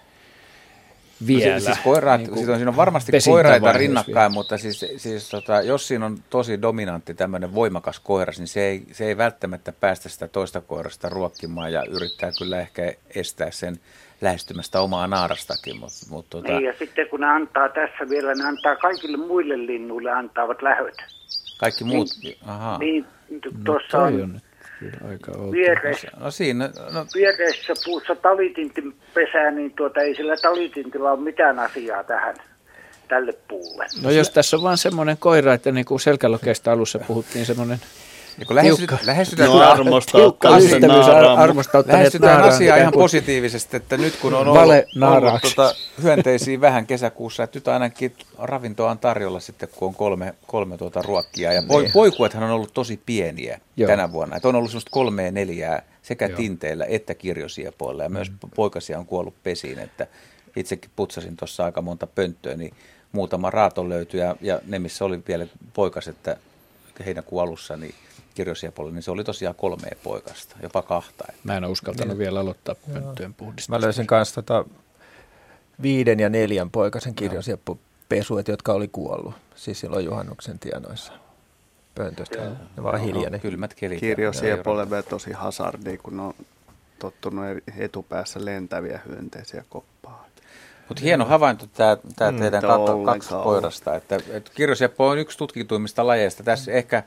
vielä. 1.27 1.53
No, 1.53 1.59
siis, 1.59 1.65
siis 1.65 1.79
koiraat, 1.83 2.21
niin 2.21 2.37
siis 2.37 2.49
on, 2.49 2.55
siinä 2.55 2.71
on 2.71 2.77
varmasti 2.77 3.11
koiraita 3.25 3.71
rinnakkain, 3.71 4.15
vielä. 4.15 4.29
mutta 4.29 4.57
siis, 4.57 4.85
siis 4.97 5.29
tota, 5.29 5.61
jos 5.61 5.87
siinä 5.87 6.05
on 6.05 6.17
tosi 6.29 6.61
dominantti 6.61 7.13
tämmöinen 7.13 7.55
voimakas 7.55 7.99
koiras, 7.99 8.39
niin 8.39 8.47
se 8.47 8.61
ei, 8.61 8.83
se 8.91 9.05
ei 9.05 9.17
välttämättä 9.17 9.71
päästä 9.71 10.09
sitä 10.09 10.27
toista 10.27 10.61
koirasta 10.61 11.09
ruokkimaan 11.09 11.73
ja 11.73 11.83
yrittää 11.85 12.31
kyllä 12.39 12.59
ehkä 12.59 12.93
estää 13.15 13.51
sen 13.51 13.79
lähestymästä 14.21 14.81
omaa 14.81 15.07
naarastakin. 15.07 15.79
Mutta, 15.79 16.05
mutta 16.09 16.29
tota... 16.29 16.47
Niin, 16.47 16.63
ja 16.63 16.73
sitten 16.79 17.07
kun 17.07 17.19
ne 17.19 17.27
antaa 17.27 17.69
tässä 17.69 18.09
vielä, 18.09 18.33
ne 18.33 18.43
antaa 18.43 18.75
kaikille 18.75 19.17
muille 19.17 19.57
linnuille 19.57 20.11
antaavat 20.11 20.61
lähöt. 20.61 20.95
Kaikki 21.57 21.83
muut? 21.83 22.07
Niin, 22.23 22.37
Aha. 22.45 22.77
Niin, 22.77 23.05
tuossa 23.65 23.97
no, 23.97 24.03
on, 24.03 24.21
on 24.21 24.41
aika 25.09 25.31
vieressä, 25.51 26.07
No 26.19 26.31
siinä, 26.31 26.69
no, 26.91 27.05
vieressä 27.15 27.73
puussa 27.85 28.15
talitintin 28.15 28.95
pesää, 29.13 29.51
niin 29.51 29.73
tuota, 29.73 30.01
ei 30.01 30.15
sillä 30.15 30.35
talitintilla 30.41 31.11
ole 31.11 31.19
mitään 31.19 31.59
asiaa 31.59 32.03
tähän 32.03 32.35
tälle 33.07 33.33
puulle. 33.47 33.85
No 34.03 34.11
jos 34.11 34.29
tässä 34.29 34.57
on 34.57 34.63
vaan 34.63 34.77
semmoinen 34.77 35.17
koira, 35.19 35.53
että 35.53 35.71
niin 35.71 35.85
kuin 35.85 35.99
selkälokeista 35.99 36.71
alussa 36.71 36.99
puhuttiin 36.99 37.45
semmoinen 37.45 37.77
kun 38.45 38.55
lähestyt, 38.55 38.77
tiukka, 38.77 39.05
lähestytään, 39.05 39.49
no, 39.49 40.01
tiukka 40.11 40.57
ystävyys 40.57 41.05
lähestytään 41.85 42.43
asiaa 42.43 42.77
ihan 42.77 42.93
positiivisesti, 42.93 43.77
että 43.77 43.97
nyt 43.97 44.15
kun 44.15 44.33
on 44.33 44.47
ollut, 44.47 44.57
ollut 45.03 45.41
tuota, 45.41 45.73
hyönteisiä 46.03 46.61
vähän 46.61 46.87
kesäkuussa, 46.87 47.43
että 47.43 47.57
nyt 47.57 47.67
ainakin 47.67 48.15
ravintoa 48.37 48.91
on 48.91 48.99
tarjolla 48.99 49.39
sitten, 49.39 49.69
kun 49.75 49.87
on 49.87 49.95
kolme, 49.95 50.33
kolme 50.47 50.77
tuota 50.77 51.01
ruokkia. 51.01 51.53
Ja 51.53 51.61
niin. 51.61 51.91
poikuethan 51.91 52.43
on 52.43 52.51
ollut 52.51 52.73
tosi 52.73 52.99
pieniä 53.05 53.59
Joo. 53.77 53.87
tänä 53.87 54.11
vuonna. 54.11 54.35
Että 54.35 54.47
on 54.47 54.55
ollut 54.55 54.71
semmoista 54.71 54.91
kolmea 54.91 55.31
neljää 55.31 55.81
sekä 56.01 56.25
Joo. 56.25 56.37
tinteillä 56.37 56.85
että 56.85 57.15
kirjosiepoilla 57.15 58.03
ja 58.03 58.09
mm. 58.09 58.13
myös 58.13 58.31
poikasia 58.55 58.99
on 58.99 59.05
kuollut 59.05 59.43
pesiin, 59.43 59.79
että 59.79 60.07
itsekin 60.55 60.91
putsasin 60.95 61.37
tuossa 61.37 61.65
aika 61.65 61.81
monta 61.81 62.07
pönttöä, 62.07 62.55
niin 62.55 62.73
muutama 63.11 63.49
raato 63.49 63.89
löytyi 63.89 64.19
ja, 64.19 64.35
ja 64.41 64.59
ne, 64.67 64.79
missä 64.79 65.05
oli 65.05 65.19
vielä 65.27 65.47
poikas, 65.73 66.07
että 66.07 66.37
heinäkuun 67.05 67.41
alussa, 67.41 67.77
niin 67.77 67.95
kirjosiepolle, 68.35 68.91
niin 68.91 69.03
se 69.03 69.11
oli 69.11 69.23
tosiaan 69.23 69.55
kolmea 69.55 69.95
poikasta, 70.03 70.55
jopa 70.63 70.81
kahta. 70.81 71.25
Että. 71.29 71.41
Mä 71.43 71.57
en 71.57 71.63
ole 71.63 71.71
uskaltanut 71.71 72.07
niin. 72.07 72.17
vielä 72.17 72.39
aloittaa 72.39 72.75
pönttöjen 72.93 73.33
puhdistusta. 73.33 73.71
Mä 73.71 73.81
löysin 73.81 74.07
kanssa 74.07 74.41
tota 74.41 74.65
viiden 75.81 76.19
ja 76.19 76.29
neljän 76.29 76.71
poikasen 76.71 77.15
kirjosieppopesuet, 77.15 78.47
jotka 78.47 78.73
oli 78.73 78.87
kuollut, 78.87 79.33
siis 79.55 79.79
silloin 79.79 80.05
juhannuksen 80.05 80.59
tienoissa 80.59 81.13
pöntöstä. 81.95 82.37
Ne 82.77 82.83
vaan 82.83 82.99
hiljainen. 82.99 83.39
No, 83.39 83.41
kylmät 83.41 83.73
kelit. 83.73 83.99
Kirjosiepolle 83.99 85.03
tosi 85.09 85.31
hasardi, 85.31 85.97
kun 85.97 86.19
on 86.19 86.33
tottunut 86.99 87.45
etupäässä 87.77 88.45
lentäviä 88.45 88.99
hyönteisiä 89.07 89.63
koppaa. 89.69 90.27
Mutta 90.87 91.03
hieno 91.03 91.25
havainto 91.25 91.67
tämä, 91.73 91.97
tämä 92.15 92.31
mm, 92.31 92.39
teidän 92.39 92.63
kaksi 93.05 93.29
koirasta. 93.43 93.95
Että, 93.95 94.15
että 94.29 94.51
kirjosieppo 94.55 95.07
on 95.07 95.17
yksi 95.17 95.37
tutkituimmista 95.37 96.07
lajeista. 96.07 96.43
Tässä 96.43 96.71
ehkä 96.71 97.03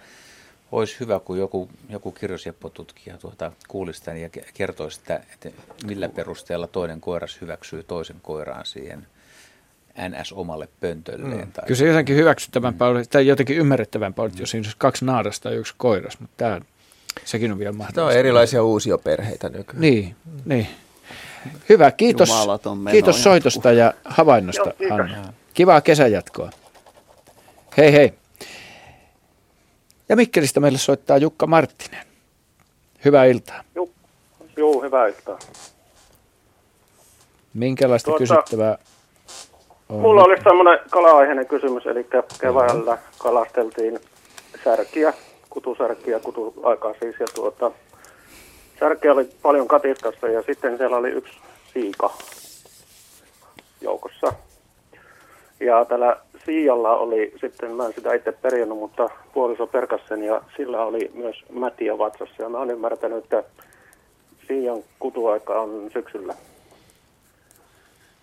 olisi 0.72 1.00
hyvä, 1.00 1.20
kun 1.20 1.38
joku, 1.38 1.68
joku 1.88 2.12
kirjosjeppotutkija 2.12 3.18
tuota 3.18 3.52
kuulisi 3.68 4.02
tämän 4.02 4.20
ja 4.20 4.28
kertoisi, 4.54 5.00
että, 5.00 5.20
että 5.32 5.62
millä 5.86 6.08
perusteella 6.08 6.66
toinen 6.66 7.00
koiras 7.00 7.40
hyväksyy 7.40 7.82
toisen 7.82 8.16
koiraan 8.22 8.66
siihen 8.66 9.06
NS-omalle 10.08 10.68
pöntölleen. 10.80 11.46
Mm. 11.46 11.52
Tai 11.52 11.64
Kyllä 11.66 11.78
se 11.78 11.86
jotenkin 11.86 12.16
hyväksyttävämpää 12.16 12.92
mm. 12.92 13.04
tai 13.10 13.26
jotenkin 13.26 13.56
ymmärrettävämpää 13.56 14.22
olisi, 14.22 14.42
jos 14.42 14.50
siinä 14.50 14.66
olisi 14.66 14.76
kaksi 14.78 15.04
naarasta 15.04 15.50
ja 15.50 15.56
yksi 15.56 15.74
koiras, 15.76 16.20
mutta 16.20 16.34
tämä, 16.36 16.60
sekin 17.24 17.52
on 17.52 17.58
vielä 17.58 17.72
mahdollista. 17.72 17.94
Tämä 17.94 18.06
on 18.06 18.12
erilaisia 18.12 18.62
uusia 18.62 18.98
perheitä 18.98 19.48
nykyään. 19.48 19.80
Niin, 19.80 20.16
niin. 20.44 20.66
Hyvä, 21.68 21.90
kiitos, 21.90 22.30
kiitos 22.90 23.22
soitosta 23.22 23.72
ja 23.72 23.94
havainnosta, 24.04 24.72
Joo, 24.78 24.94
Anna. 24.94 25.32
Kivaa 25.54 25.80
kesänjatkoa. 25.80 26.50
Hei 27.76 27.92
hei. 27.92 28.14
Ja 30.08 30.16
Mikkelistä 30.16 30.60
meille 30.60 30.78
soittaa 30.78 31.18
Jukka 31.18 31.46
Marttinen. 31.46 32.06
Hyvää 33.04 33.24
iltaa. 33.24 33.60
Joo, 33.74 33.88
Joo 34.56 34.82
hyvää 34.82 35.06
iltaa. 35.06 35.38
Minkälaista 37.54 38.10
tuota, 38.10 38.18
kysyttävää 38.18 38.78
on? 39.88 40.00
Mulla 40.00 40.22
oli 40.22 40.36
semmoinen 40.42 40.78
kala-aiheinen 40.90 41.46
kysymys, 41.46 41.86
eli 41.86 42.06
keväällä 42.40 42.98
kalasteltiin 43.18 44.00
särkiä, 44.64 45.14
kutusärkiä, 45.50 46.20
kutuaikaa 46.20 46.94
siis, 47.00 47.16
ja 47.20 47.26
tuota, 47.34 47.70
särkiä 48.80 49.12
oli 49.12 49.28
paljon 49.42 49.68
katiskassa, 49.68 50.28
ja 50.28 50.42
sitten 50.42 50.78
siellä 50.78 50.96
oli 50.96 51.10
yksi 51.10 51.34
siika 51.72 52.12
joukossa. 53.80 54.32
Ja 55.64 55.84
tällä 55.84 56.16
Siijalla 56.44 56.96
oli 56.96 57.32
sitten, 57.40 57.74
mä 57.74 57.86
en 57.86 57.92
sitä 57.92 58.14
itse 58.14 58.32
perinnut, 58.32 58.78
mutta 58.78 59.08
puoliso 59.34 59.66
perkassen 59.66 60.22
ja 60.22 60.42
sillä 60.56 60.84
oli 60.84 61.10
myös 61.14 61.44
mätiä 61.52 61.98
vatsassa. 61.98 62.42
Ja 62.42 62.48
mä 62.48 62.58
oon 62.58 62.70
ymmärtänyt, 62.70 63.24
että 63.24 63.44
Siian 64.48 64.78
kutuaika 64.98 65.60
on 65.60 65.90
syksyllä. 65.92 66.34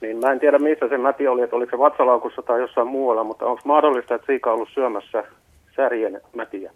Niin 0.02 0.18
mä 0.18 0.32
en 0.32 0.40
tiedä, 0.40 0.60
missä 0.60 0.88
se 0.90 0.98
mäti 0.98 1.28
oli, 1.28 1.42
että 1.42 1.56
oliko 1.56 1.72
se 1.72 1.78
vatsalaukussa 1.78 2.42
tai 2.42 2.62
jossain 2.62 2.88
muualla, 2.88 3.24
mutta 3.24 3.46
onko 3.46 3.62
mahdollista, 3.66 4.16
että 4.16 4.28
Siika 4.28 4.50
on 4.50 4.56
ollut 4.56 4.70
syömässä 4.74 5.24
särjen 5.76 6.22
mätiä? 6.36 6.72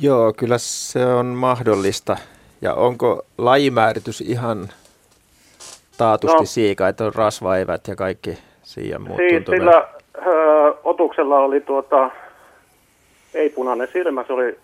Joo, 0.00 0.32
kyllä 0.36 0.58
se 0.58 1.06
on 1.06 1.26
mahdollista. 1.26 2.16
Ja 2.62 2.74
onko 2.74 3.22
lajimääritys 3.38 4.20
ihan 4.20 4.68
taatusti 5.98 6.36
no, 6.36 6.44
siika, 6.44 6.88
että 6.88 7.04
on 7.04 7.14
rasvaevät 7.14 7.88
ja 7.88 7.96
kaikki 7.96 8.38
Siian 8.64 9.02
muut 9.02 9.16
si- 9.16 9.44
Sillä 9.50 9.88
ö, 10.26 10.74
otuksella 10.84 11.38
oli 11.38 11.60
tuota, 11.60 12.10
ei 13.34 13.50
punainen 13.50 13.88
silmä, 13.92 14.24
se 14.26 14.32
oli 14.32 14.58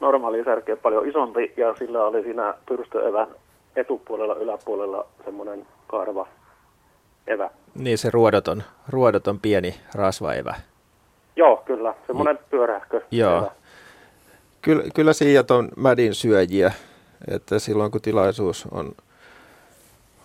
normaali 0.00 0.44
särkeä 0.44 0.76
paljon 0.76 1.08
isompi 1.08 1.52
ja 1.56 1.74
sillä 1.74 2.04
oli 2.04 2.22
siinä 2.22 2.54
pyrstöevän 2.68 3.26
etupuolella, 3.76 4.34
yläpuolella 4.34 5.06
semmoinen 5.24 5.66
karva 5.86 6.26
evä. 7.26 7.50
Niin 7.74 7.98
se 7.98 8.10
ruodoton, 8.10 8.62
ruodoton 8.88 9.40
pieni 9.40 9.74
rasvaevä. 9.94 10.54
Joo, 11.36 11.56
kyllä, 11.56 11.94
semmoinen 12.06 12.38
pyörähkö. 12.50 13.00
Joo. 13.10 13.38
Evä. 13.38 13.50
Kyllä, 14.62 14.84
kyllä 14.94 15.12
siijat 15.12 15.50
on 15.50 15.68
mädin 15.76 16.14
syöjiä, 16.14 16.72
että 17.30 17.58
silloin 17.58 17.90
kun 17.90 18.00
tilaisuus 18.00 18.68
on 18.72 18.92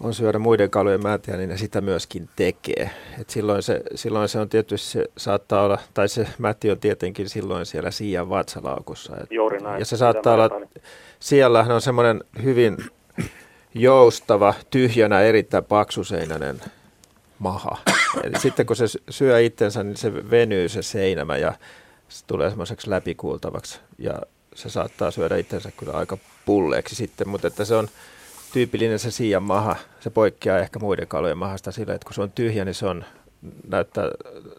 on 0.03 0.13
syödä 0.13 0.39
muiden 0.39 0.69
kalojen 0.69 1.03
määtiä, 1.03 1.37
niin 1.37 1.49
ne 1.49 1.57
sitä 1.57 1.81
myöskin 1.81 2.29
tekee. 2.35 2.89
Et 3.21 3.29
silloin, 3.29 3.63
se, 3.63 3.81
silloin 3.95 4.29
se 4.29 4.39
on 4.39 4.49
tietysti, 4.49 4.89
se 4.89 5.05
saattaa 5.17 5.63
olla, 5.63 5.77
tai 5.93 6.09
se 6.09 6.27
mätti 6.37 6.71
on 6.71 6.79
tietenkin 6.79 7.29
silloin 7.29 7.65
siellä 7.65 7.91
siian 7.91 8.29
vatsalaukussa. 8.29 9.17
Et, 9.17 9.31
Juuri 9.31 9.59
näin. 9.59 9.79
Ja 9.79 9.85
se 9.85 9.97
saattaa 9.97 10.33
olla, 10.33 10.49
siellähän 11.19 11.75
on 11.75 11.81
semmoinen 11.81 12.23
hyvin 12.43 12.77
joustava, 13.75 14.53
tyhjänä, 14.69 15.21
erittäin 15.21 15.63
paksuseinäinen 15.63 16.61
maha. 17.39 17.77
Eli 18.23 18.39
sitten 18.39 18.65
kun 18.65 18.75
se 18.75 18.85
syö 19.09 19.41
itsensä, 19.41 19.83
niin 19.83 19.97
se 19.97 20.29
venyy 20.29 20.69
se 20.69 20.81
seinämä 20.81 21.37
ja 21.37 21.53
se 22.09 22.25
tulee 22.27 22.49
semmoiseksi 22.49 22.89
läpikuultavaksi. 22.89 23.79
Ja 23.97 24.21
se 24.55 24.69
saattaa 24.69 25.11
syödä 25.11 25.37
itsensä 25.37 25.71
kyllä 25.77 25.93
aika 25.93 26.17
pulleeksi 26.45 26.95
sitten, 26.95 27.29
mutta 27.29 27.47
että 27.47 27.65
se 27.65 27.75
on, 27.75 27.87
tyypillinen 28.53 28.99
se 28.99 29.11
siian 29.11 29.43
maha. 29.43 29.75
Se 30.01 30.09
poikkeaa 30.09 30.59
ehkä 30.59 30.79
muiden 30.79 31.07
kalojen 31.07 31.37
mahasta 31.37 31.71
sillä, 31.71 31.93
että 31.93 32.05
kun 32.05 32.13
se 32.13 32.21
on 32.21 32.31
tyhjä, 32.31 32.65
niin 32.65 32.75
se 32.75 32.85
on, 32.85 33.05
näyttää 33.67 34.11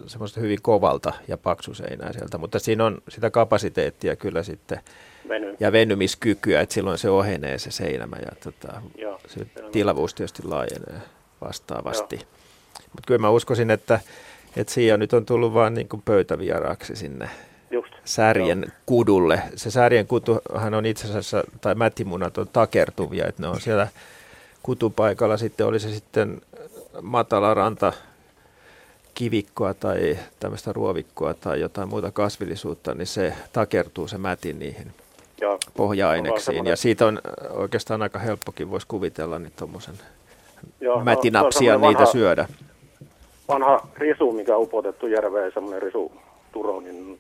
semmoista 0.07 0.41
hyvin 0.41 0.63
kovalta 0.63 1.13
ja 1.29 1.37
paksuseinää 1.37 2.13
sieltä. 2.13 2.39
Mutta 2.39 2.59
siinä 2.59 2.85
on 2.85 3.03
sitä 3.09 3.31
kapasiteettia 3.31 4.17
kyllä 4.17 4.43
sitten 4.43 4.81
Veny. 5.29 5.57
ja 5.61 5.73
venymiskykyä, 5.73 6.61
että 6.61 6.75
silloin 6.75 6.99
se 6.99 7.11
ohenee 7.11 7.59
se 7.59 7.71
seinämä 7.71 8.17
ja 8.17 8.33
tota, 8.45 8.83
Joo, 8.97 9.21
se 9.27 9.47
tilavuus 9.73 10.15
tietysti 10.15 10.43
laajenee 10.43 11.01
vastaavasti. 11.41 12.17
Mutta 12.77 13.07
kyllä 13.07 13.21
mä 13.21 13.31
uskoisin, 13.31 13.71
että, 13.71 14.01
että 14.57 14.73
Siia 14.73 14.97
nyt 14.97 15.13
on 15.13 15.27
tullut 15.27 15.55
vaan 15.55 15.75
niin 15.75 15.89
pöytävieraaksi 16.05 16.97
sinne 16.97 17.31
Just. 17.71 17.93
särjen 18.05 18.63
Joo. 18.67 18.73
kudulle. 18.87 19.43
Se 19.57 19.71
särjen 19.71 20.07
kutuhan 20.07 20.75
on 20.75 20.87
itse 20.87 21.07
asiassa, 21.07 21.45
tai 21.61 21.75
mättimunat 21.75 22.39
on 22.39 22.49
takertuvia, 22.53 23.27
että 23.27 23.43
ne 23.43 23.49
on 23.49 23.61
siellä 23.61 23.89
kutupaikalla 24.63 25.37
sitten, 25.37 25.67
oli 25.67 25.81
se 25.81 25.91
sitten 25.91 26.41
matala 27.03 27.55
ranta, 27.55 27.93
kivikkoa 29.15 29.75
tai 29.75 30.19
tämmöistä 30.41 30.73
ruovikkoa 30.73 31.35
tai 31.35 31.61
jotain 31.61 31.89
muuta 31.89 32.11
kasvillisuutta, 32.11 32.95
niin 32.95 33.07
se 33.07 33.35
takertuu 33.53 34.09
se 34.09 34.19
mätin 34.19 34.59
niihin 34.59 34.93
Joo. 35.41 35.59
pohja-aineksiin. 35.77 36.67
Ja 36.67 36.77
siitä 36.77 37.07
on 37.07 37.21
oikeastaan 37.51 38.03
aika 38.03 38.19
helppokin, 38.19 38.71
voisi 38.71 38.87
kuvitella, 38.87 39.39
niin 39.39 39.53
tuommoisen 39.57 39.95
mätinapsia 41.05 41.79
niitä 41.79 41.99
vanha, 41.99 42.13
syödä. 42.13 42.49
Vanha 43.49 43.89
risu, 43.97 44.33
mikä 44.33 44.57
on 44.57 44.63
upotettu 44.63 45.07
järveen, 45.07 45.53
semmoinen 45.55 45.83
risu 45.83 46.13
turo, 46.53 46.81
niin 46.81 47.19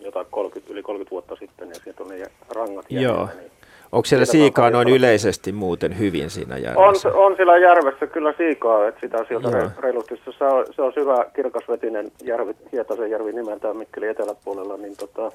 jotain 0.00 0.26
30, 0.30 0.72
yli 0.72 0.82
30 0.82 1.10
vuotta 1.10 1.36
sitten 1.36 1.68
ja 1.68 1.74
sieltä 1.74 2.02
on 2.02 2.08
ne 2.08 2.30
rangat 2.48 2.86
Joo. 2.90 3.28
Niin 3.38 3.50
Onko 3.92 4.06
siellä 4.06 4.26
siikaa 4.26 4.70
noin 4.70 4.88
yleisesti 4.88 5.52
muuten 5.52 5.98
hyvin 5.98 6.30
siinä 6.30 6.58
järvessä? 6.58 7.08
On, 7.08 7.14
on 7.14 7.36
siellä 7.36 7.58
järvessä 7.58 8.06
kyllä 8.06 8.34
siikaa, 8.36 8.88
että 8.88 9.00
sitä 9.00 9.24
sieltä 9.28 9.58
Joo. 9.58 9.70
reilusti. 9.78 10.20
Se 10.38 10.44
on, 10.44 10.66
se 10.70 10.82
on 10.82 10.92
syvä 10.92 11.24
kirkasvetinen 11.36 12.10
järvi, 12.22 12.54
Hietasen 12.72 13.10
järvi 13.10 13.32
nimeltään 13.32 13.76
Mikkeli 13.76 14.08
eteläpuolella, 14.08 14.76
niin 14.76 14.96
tota, 14.96 15.32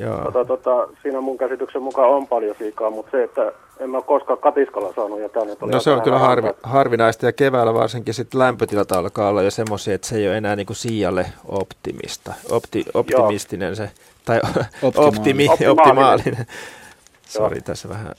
Joo. 0.00 0.24
Tota, 0.24 0.44
tota, 0.44 0.88
siinä 1.02 1.20
mun 1.20 1.38
käsityksen 1.38 1.82
mukaan 1.82 2.10
on 2.10 2.26
paljon 2.26 2.56
siikaa, 2.58 2.90
mutta 2.90 3.10
se, 3.10 3.22
että 3.22 3.52
en 3.80 3.90
mä 3.90 4.02
koskaan 4.02 4.38
katiskalla 4.38 4.92
saanut. 4.96 5.20
Ja 5.20 5.28
tänne 5.28 5.56
no 5.60 5.80
se 5.80 5.90
on 5.90 6.02
kyllä 6.02 6.18
harvi, 6.18 6.48
harvinaista 6.62 7.26
ja 7.26 7.32
keväällä 7.32 7.74
varsinkin 7.74 8.14
sitten 8.14 8.40
lämpötilat 8.40 8.92
alkaa 8.92 9.28
olla 9.28 9.42
jo 9.42 9.50
semmoisia, 9.50 9.94
että 9.94 10.06
se 10.06 10.16
ei 10.16 10.28
ole 10.28 10.36
enää 10.36 10.56
niinku 10.56 10.74
siialle 10.74 11.26
optimista, 11.48 12.32
opti, 12.50 12.84
optimistinen 12.94 13.66
Joo. 13.66 13.74
se, 13.74 13.90
tai 14.24 14.40
optimaalinen. 14.82 15.18
optimi, 15.18 15.48
optimaalinen. 15.68 16.46
Sori, 17.30 17.60
tässä 17.60 17.88
vähän 17.88 18.14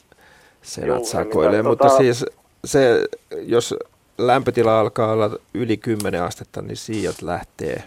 senat 0.62 1.06
sakoilee, 1.06 1.62
mutta 1.62 1.88
tota... 1.88 1.98
siis 1.98 2.26
se, 2.66 3.06
jos 3.42 3.76
lämpötila 4.18 4.80
alkaa 4.80 5.12
olla 5.12 5.30
yli 5.54 5.78
10 5.78 6.24
astetta, 6.24 6.62
niin 6.62 6.78
siijat 6.78 7.22
lähtee, 7.22 7.84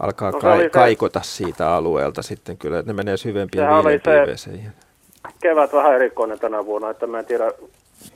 alkaa 0.00 0.30
no, 0.30 0.40
ka- 0.40 0.68
kaikota 0.72 1.20
siitä 1.22 1.74
alueelta 1.74 2.22
sitten 2.22 2.56
kyllä, 2.56 2.78
että 2.78 2.92
ne 2.92 2.96
menee 2.96 3.16
syvempiin 3.16 3.64
viilepiiveeseen. 3.68 4.72
Kevät 5.42 5.72
vähän 5.72 5.94
erikoinen 5.94 6.38
tänä 6.38 6.66
vuonna, 6.66 6.90
että 6.90 7.06
mä 7.06 7.18
en 7.18 7.24
tiedä, 7.24 7.52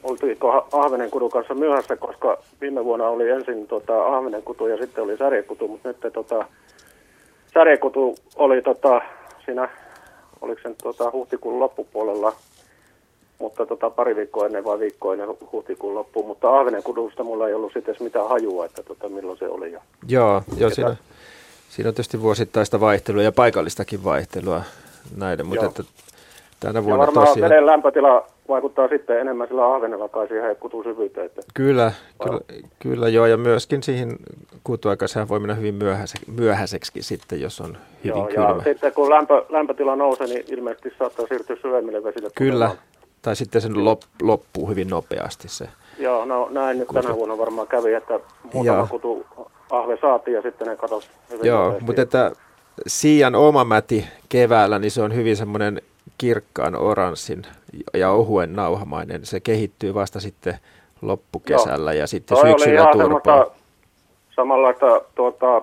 oltiinko 0.02 0.68
Ahvenenkudun 0.72 1.30
kanssa 1.30 1.54
myöhässä, 1.54 1.96
koska 1.96 2.38
viime 2.60 2.84
vuonna 2.84 3.08
oli 3.08 3.30
ensin 3.30 3.66
tota, 3.66 4.06
Ahvenenkutu 4.06 4.66
ja 4.66 4.76
sitten 4.76 5.04
oli 5.04 5.16
särjekutu, 5.16 5.68
mutta 5.68 5.88
nyt 5.88 6.12
tota, 6.12 6.44
särjekutu 7.54 8.14
oli 8.36 8.62
tota, 8.62 9.00
siinä, 9.44 9.68
oliko 10.40 10.60
se 10.62 10.74
tota, 10.82 11.10
huhtikuun 11.12 11.60
loppupuolella 11.60 12.32
mutta 13.38 13.66
tota, 13.66 13.90
pari 13.90 14.16
viikkoa 14.16 14.46
ennen 14.46 14.64
vai 14.64 14.78
viikkoa 14.78 15.12
ennen 15.12 15.28
huhtikuun 15.52 15.94
loppuun. 15.94 16.26
Mutta 16.26 16.58
Ahvenen 16.58 16.82
kudusta 16.82 17.24
mulla 17.24 17.48
ei 17.48 17.54
ollut 17.54 17.72
sitten 17.72 17.96
mitään 18.00 18.28
hajua, 18.28 18.64
että 18.64 18.82
tota, 18.82 19.08
milloin 19.08 19.38
se 19.38 19.48
oli. 19.48 19.72
Ja 19.72 19.80
joo, 20.08 20.42
joo 20.56 20.70
siinä, 20.70 20.96
siinä 21.68 21.88
on 21.88 21.94
tietysti 21.94 22.22
vuosittaista 22.22 22.80
vaihtelua 22.80 23.22
ja 23.22 23.32
paikallistakin 23.32 24.04
vaihtelua 24.04 24.62
näiden, 25.16 25.46
mutta 25.46 25.66
että 25.66 25.82
tänä 26.60 26.84
vuonna 26.84 27.02
ja 27.02 27.06
varmaan 27.06 27.26
tosiaan... 27.26 27.50
veden 27.50 27.66
lämpötila 27.66 28.26
vaikuttaa 28.48 28.88
sitten 28.88 29.20
enemmän 29.20 29.48
sillä 29.48 29.74
ahvenella 29.74 30.08
kai 30.08 30.28
siihen 30.28 30.56
kutusyvyyteen. 30.56 31.26
Että... 31.26 31.42
Kyllä, 31.54 31.92
kyllä, 32.22 32.40
kyllä, 32.78 33.08
joo, 33.08 33.26
ja 33.26 33.36
myöskin 33.36 33.82
siihen 33.82 34.16
kutuaikaan 34.64 35.08
sehän 35.08 35.28
voi 35.28 35.40
mennä 35.40 35.54
hyvin 35.54 35.74
myöhäise, 35.74 36.18
myöhäiseksi 36.36 37.02
sitten, 37.02 37.40
jos 37.40 37.60
on 37.60 37.76
hyvin 38.04 38.16
joo, 38.16 38.26
kylmä. 38.26 38.48
Ja 38.48 38.62
sitten 38.64 38.92
kun 38.92 39.10
lämpö, 39.10 39.44
lämpötila 39.48 39.96
nousee, 39.96 40.26
niin 40.26 40.44
ilmeisesti 40.48 40.92
saattaa 40.98 41.26
siirtyä 41.26 41.56
syvemmille 41.62 42.04
vesille. 42.04 42.30
Kyllä, 42.34 42.70
tai 43.22 43.36
sitten 43.36 43.60
sen 43.60 43.84
lop, 43.84 44.00
loppuu 44.22 44.68
hyvin 44.68 44.88
nopeasti 44.88 45.48
se. 45.48 45.68
Joo, 45.98 46.24
no 46.24 46.48
näin 46.50 46.78
nyt 46.78 46.88
tänä 46.94 47.16
vuonna 47.16 47.38
varmaan 47.38 47.68
kävi, 47.68 47.94
että 47.94 48.20
muutama 48.52 48.86
kutu 48.86 49.26
ahve 49.70 49.98
saatiin 50.00 50.34
ja 50.34 50.42
sitten 50.42 50.66
ne 50.66 50.76
katosi 50.76 51.08
hyvin 51.30 51.46
Joo, 51.46 51.64
nopeasti. 51.64 51.84
mutta 51.84 52.02
että 52.02 52.32
Siian 52.86 53.34
oma 53.34 53.64
mäti 53.64 54.04
keväällä, 54.28 54.78
niin 54.78 54.90
se 54.90 55.02
on 55.02 55.14
hyvin 55.14 55.36
semmoinen 55.36 55.82
kirkkaan 56.18 56.76
oranssin 56.76 57.42
ja 57.94 58.10
ohuen 58.10 58.56
nauhamainen. 58.56 59.26
Se 59.26 59.40
kehittyy 59.40 59.94
vasta 59.94 60.20
sitten 60.20 60.58
loppukesällä 61.02 61.92
Joo. 61.92 62.00
ja 62.00 62.06
sitten 62.06 62.38
Toi 62.38 62.50
syksyllä 62.50 62.88
turpaa. 62.92 63.46
Samanlaista 64.36 65.00
tuota, 65.14 65.62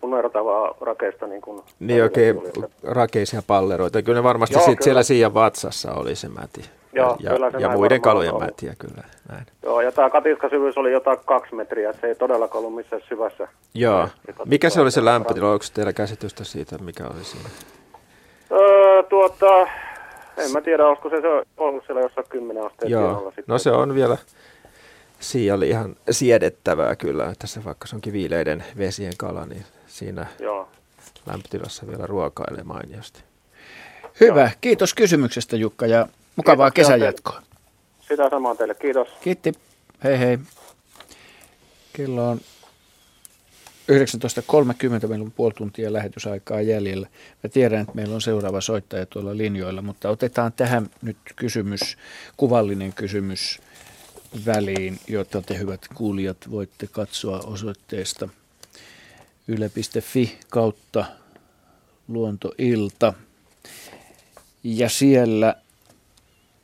punertavaa 0.00 0.74
rakeista. 0.80 1.26
Niin, 1.26 1.42
kuin 1.42 1.62
niin 1.80 2.02
oikein 2.02 2.40
rakeisia 2.82 3.42
palleroita. 3.46 4.02
Kyllä 4.02 4.18
ne 4.18 4.22
varmasti 4.22 4.54
Joo, 4.54 4.64
sit 4.64 4.74
kyllä. 4.74 4.84
siellä 4.84 5.02
Siian 5.02 5.34
vatsassa 5.34 5.92
oli 5.92 6.14
se 6.16 6.28
mäti. 6.28 6.70
Joo, 6.92 7.16
ja, 7.20 7.30
kyllä 7.30 7.50
se 7.50 7.58
ja 7.58 7.68
muiden 7.68 8.00
kalojen 8.00 8.34
ollut. 8.34 8.46
mätiä 8.46 8.74
kyllä. 8.78 9.04
Näin. 9.28 9.46
Joo, 9.62 9.80
ja 9.80 9.92
tämä 9.92 10.10
katiskasyvyys 10.10 10.78
oli 10.78 10.92
jotain 10.92 11.18
kaksi 11.24 11.54
metriä, 11.54 11.92
se 11.92 12.06
ei 12.06 12.14
todellakaan 12.14 12.64
ollut 12.64 12.74
missään 12.74 13.02
syvässä. 13.08 13.48
Joo. 13.74 14.08
Mikä 14.44 14.70
se 14.70 14.80
oli 14.80 14.90
se 14.90 15.04
lämpötila? 15.04 15.52
Onko 15.52 15.64
teillä 15.74 15.92
käsitystä 15.92 16.44
siitä, 16.44 16.78
mikä 16.78 17.04
oli 17.04 17.24
siinä? 17.24 17.48
Öö, 18.52 19.02
tuota, 19.02 19.60
en 20.36 20.52
mä 20.52 20.60
tiedä, 20.60 20.86
olisiko 20.86 21.10
se, 21.10 21.20
se 21.20 21.28
ollut 21.56 21.84
siellä 21.86 22.02
jossain 22.02 22.26
10 22.28 22.66
asteen 22.66 22.90
Joo, 22.90 23.32
no 23.46 23.58
se 23.58 23.70
on 23.70 23.94
vielä 23.94 24.16
siialle 25.20 25.66
ihan 25.66 25.96
siedettävää 26.10 26.96
kyllä, 26.96 27.30
että 27.30 27.46
se 27.46 27.64
vaikka 27.64 27.86
se 27.86 27.96
onkin 27.96 28.12
viileiden 28.12 28.64
vesien 28.78 29.12
kala, 29.18 29.46
niin 29.46 29.64
siinä 29.86 30.26
Joo. 30.38 30.68
lämpötilassa 31.26 31.86
vielä 31.86 32.06
ruokailee 32.06 32.64
mainiosti. 32.64 33.20
Hyvä, 34.20 34.40
Joo. 34.40 34.50
kiitos 34.60 34.94
kysymyksestä 34.94 35.56
Jukka 35.56 35.86
ja 35.86 36.08
Mukavaa 36.36 36.70
Kiitos, 36.70 36.88
kesän 36.88 37.00
jatkoa. 37.06 37.42
Sitä 38.08 38.30
samaa 38.30 38.54
teille, 38.54 38.74
kiitos. 38.74 39.08
Kiitti. 39.20 39.52
Hei 40.04 40.18
hei. 40.18 40.38
Kello 41.92 42.30
on 42.30 42.40
19.30, 43.92 45.08
meillä 45.08 45.24
on 45.24 45.32
puoli 45.32 45.54
tuntia 45.54 45.92
lähetysaikaa 45.92 46.60
jäljellä. 46.60 47.08
Mä 47.42 47.50
tiedän, 47.50 47.80
että 47.80 47.94
meillä 47.94 48.14
on 48.14 48.20
seuraava 48.20 48.60
soittaja 48.60 49.06
tuolla 49.06 49.36
linjoilla, 49.36 49.82
mutta 49.82 50.08
otetaan 50.08 50.52
tähän 50.52 50.90
nyt 51.02 51.16
kysymys, 51.36 51.98
kuvallinen 52.36 52.92
kysymys 52.92 53.60
väliin, 54.46 55.00
jota 55.08 55.42
te 55.42 55.58
hyvät 55.58 55.88
kuulijat 55.94 56.50
voitte 56.50 56.86
katsoa 56.86 57.40
osoitteesta 57.40 58.28
yle.fi 59.48 60.38
kautta 60.48 61.04
luontoilta. 62.08 63.12
Ja 64.64 64.88
siellä 64.88 65.56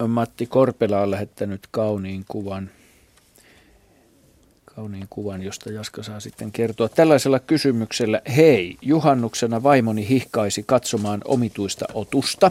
Matti 0.09 0.47
Korpela 0.47 1.01
on 1.01 1.11
lähettänyt 1.11 1.69
kauniin 1.71 2.25
kuvan, 2.29 2.71
kauniin 4.75 5.07
kuvan, 5.11 5.43
josta 5.43 5.73
Jaska 5.73 6.03
saa 6.03 6.21
sitten 6.21 6.53
kertoa. 6.53 6.89
Tällaisella 6.89 7.39
kysymyksellä, 7.39 8.23
hei, 8.37 8.79
juhannuksena 8.83 9.63
vaimoni 9.63 10.09
hihkaisi 10.09 10.63
katsomaan 10.63 11.21
omituista 11.25 11.85
otusta. 11.95 12.51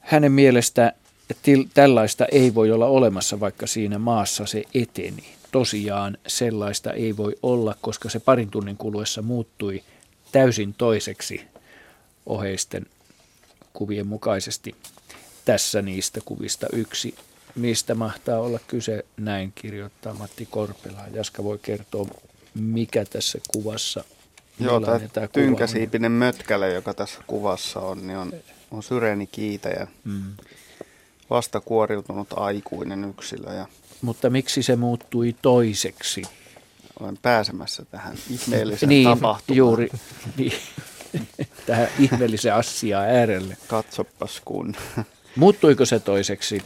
Hänen 0.00 0.32
mielestä 0.32 0.92
til, 1.42 1.64
tällaista 1.74 2.26
ei 2.26 2.54
voi 2.54 2.70
olla 2.70 2.86
olemassa, 2.86 3.40
vaikka 3.40 3.66
siinä 3.66 3.98
maassa 3.98 4.46
se 4.46 4.62
eteni. 4.74 5.24
Tosiaan 5.50 6.18
sellaista 6.26 6.92
ei 6.92 7.16
voi 7.16 7.36
olla, 7.42 7.74
koska 7.80 8.08
se 8.08 8.20
parin 8.20 8.50
tunnin 8.50 8.76
kuluessa 8.76 9.22
muuttui 9.22 9.82
täysin 10.32 10.74
toiseksi 10.74 11.40
oheisten 12.26 12.86
kuvien 13.72 14.06
mukaisesti 14.06 14.74
tässä 15.44 15.82
niistä 15.82 16.20
kuvista 16.24 16.66
yksi. 16.72 17.14
Mistä 17.54 17.94
mahtaa 17.94 18.40
olla 18.40 18.58
kyse, 18.66 19.04
näin 19.16 19.52
kirjoittaa 19.54 20.14
Matti 20.14 20.46
Korpela. 20.50 21.00
Jaska 21.12 21.44
voi 21.44 21.58
kertoa, 21.62 22.06
mikä 22.54 23.04
tässä 23.04 23.38
kuvassa 23.52 24.04
Joo, 24.60 24.80
tämä, 24.80 25.00
tämä 25.12 25.28
tynkäsiipinen 25.28 26.12
mötkäle, 26.12 26.72
joka 26.72 26.94
tässä 26.94 27.20
kuvassa 27.26 27.80
on, 27.80 28.06
niin 28.06 28.18
on, 28.18 28.32
on 28.70 28.82
kiitäjä. 29.32 29.86
Mm. 30.04 30.22
Vasta 31.30 31.60
kuoriutunut 31.60 32.28
aikuinen 32.36 33.04
yksilö. 33.04 33.54
Ja 33.54 33.66
Mutta 34.02 34.30
miksi 34.30 34.62
se 34.62 34.76
muuttui 34.76 35.36
toiseksi? 35.42 36.22
Olen 37.00 37.18
pääsemässä 37.22 37.84
tähän 37.84 38.16
ihmeelliseen 38.30 38.88
niin, 38.88 39.08
tapahtumaan. 39.08 39.56
Juuri, 39.56 39.90
niin, 40.36 40.52
tähän 41.66 41.88
ihmeelliseen 41.98 42.54
asiaan 42.54 43.08
äärelle. 43.08 43.56
Katsopas 43.66 44.42
kun. 44.44 44.74
Muuttuiko 45.36 45.84
se 45.84 46.00
toiseksi? 46.00 46.62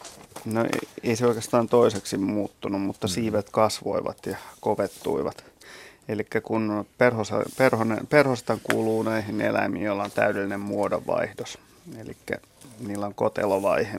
No 0.46 0.64
ei, 0.64 0.88
ei 1.02 1.16
se 1.16 1.26
oikeastaan 1.26 1.68
toiseksi 1.68 2.18
muuttunut, 2.18 2.82
mutta 2.82 3.06
mm. 3.06 3.10
siivet 3.10 3.50
kasvoivat 3.50 4.26
ja 4.26 4.36
kovettuivat. 4.60 5.44
Eli 6.08 6.26
kun 6.42 6.86
perhosa, 6.98 7.42
perhonen, 7.58 8.06
perhostan 8.06 8.60
kuuluu 8.62 9.02
näihin 9.02 9.40
eläimiin, 9.40 9.84
joilla 9.84 10.04
on 10.04 10.10
täydellinen 10.10 10.60
muodonvaihdos. 10.60 11.58
Eli 11.98 12.16
niillä 12.80 13.06
on 13.06 13.14
kotelovaihe, 13.14 13.98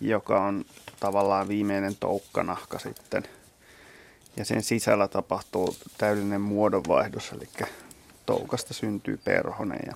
joka 0.00 0.44
on 0.44 0.64
tavallaan 1.00 1.48
viimeinen 1.48 1.96
toukkanahka 1.96 2.78
sitten. 2.78 3.22
Ja 4.36 4.44
sen 4.44 4.62
sisällä 4.62 5.08
tapahtuu 5.08 5.76
täydellinen 5.98 6.40
muodonvaihdos, 6.40 7.32
eli 7.32 7.48
toukasta 8.26 8.74
syntyy 8.74 9.20
perhonen. 9.24 9.80
Ja 9.86 9.94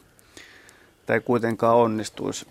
tämä 1.07 1.15
ei 1.15 1.21
kuitenkaan 1.21 1.77
onnistuisi 1.77 2.47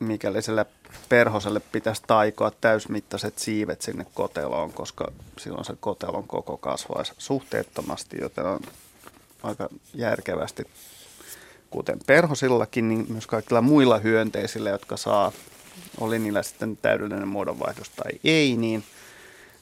mikäli 0.00 0.42
sille 0.42 0.66
perhoselle 1.08 1.60
pitäisi 1.60 2.02
taikoa 2.06 2.50
täysmittaiset 2.50 3.38
siivet 3.38 3.82
sinne 3.82 4.06
koteloon, 4.14 4.72
koska 4.72 5.12
silloin 5.38 5.64
se 5.64 5.74
kotelon 5.80 6.28
koko 6.28 6.56
kasvaisi 6.56 7.12
suhteettomasti, 7.18 8.16
joten 8.20 8.46
on 8.46 8.60
aika 9.42 9.68
järkevästi, 9.94 10.64
kuten 11.70 11.98
perhosillakin, 12.06 12.88
niin 12.88 13.06
myös 13.08 13.26
kaikilla 13.26 13.62
muilla 13.62 13.98
hyönteisillä, 13.98 14.70
jotka 14.70 14.96
saa, 14.96 15.32
oli 16.00 16.18
niillä 16.18 16.42
sitten 16.42 16.76
täydellinen 16.76 17.28
muodonvaihdos 17.28 17.90
tai 17.90 18.12
ei, 18.24 18.56
niin, 18.56 18.84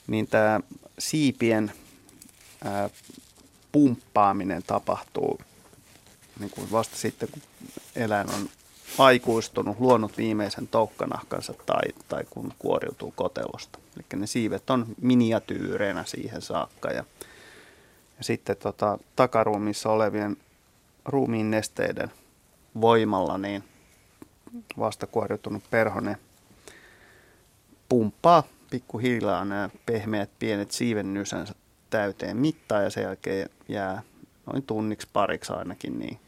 niin 0.07 0.27
tämä 0.27 0.61
siipien 0.99 1.73
ää, 2.65 2.91
pumppaaminen 3.73 4.63
tapahtuu 4.63 5.41
niin 6.41 6.51
kuin 6.51 6.73
vasta 6.73 6.97
sitten, 6.97 7.29
kun 7.29 7.43
eläin 7.97 8.31
on 8.35 8.49
aikuistunut, 8.99 9.81
luonut 9.81 10.17
viimeisen 10.17 10.69
toukkanahkansa 10.69 11.55
tai, 11.67 11.83
tai 12.09 12.25
kun 12.31 12.53
kuoriutuu 12.59 13.13
kotelosta. 13.17 13.79
Eli 13.97 14.21
ne 14.21 14.27
siivet 14.27 14.71
on 14.71 14.87
miniatyyreinä 15.01 16.05
siihen 16.05 16.43
saakka. 16.43 16.89
Ja, 16.89 17.05
ja 18.19 18.25
sitten 18.25 18.57
tota, 18.57 18.99
takaruumissa 19.17 19.91
olevien 19.91 20.37
ruumiin 21.05 21.51
nesteiden 21.51 22.13
voimalla 22.81 23.39
niin 23.39 23.65
vasta 24.79 25.07
kuoriutunut 25.07 25.63
perhone 25.71 26.17
pumppaa 27.89 28.43
pikkuhiljaa 28.71 29.45
nämä 29.45 29.71
pehmeät 29.87 30.31
pienet 30.39 30.71
siivennysänsä 30.71 31.55
täyteen 31.91 32.37
mittaan 32.37 32.85
ja 32.85 32.91
sen 32.91 33.03
jälkeen 33.03 33.51
jää 33.69 34.03
noin 34.47 34.63
tunniksi 34.63 35.09
pariksi 35.13 35.53
ainakin 35.53 35.99
niin 35.99 36.19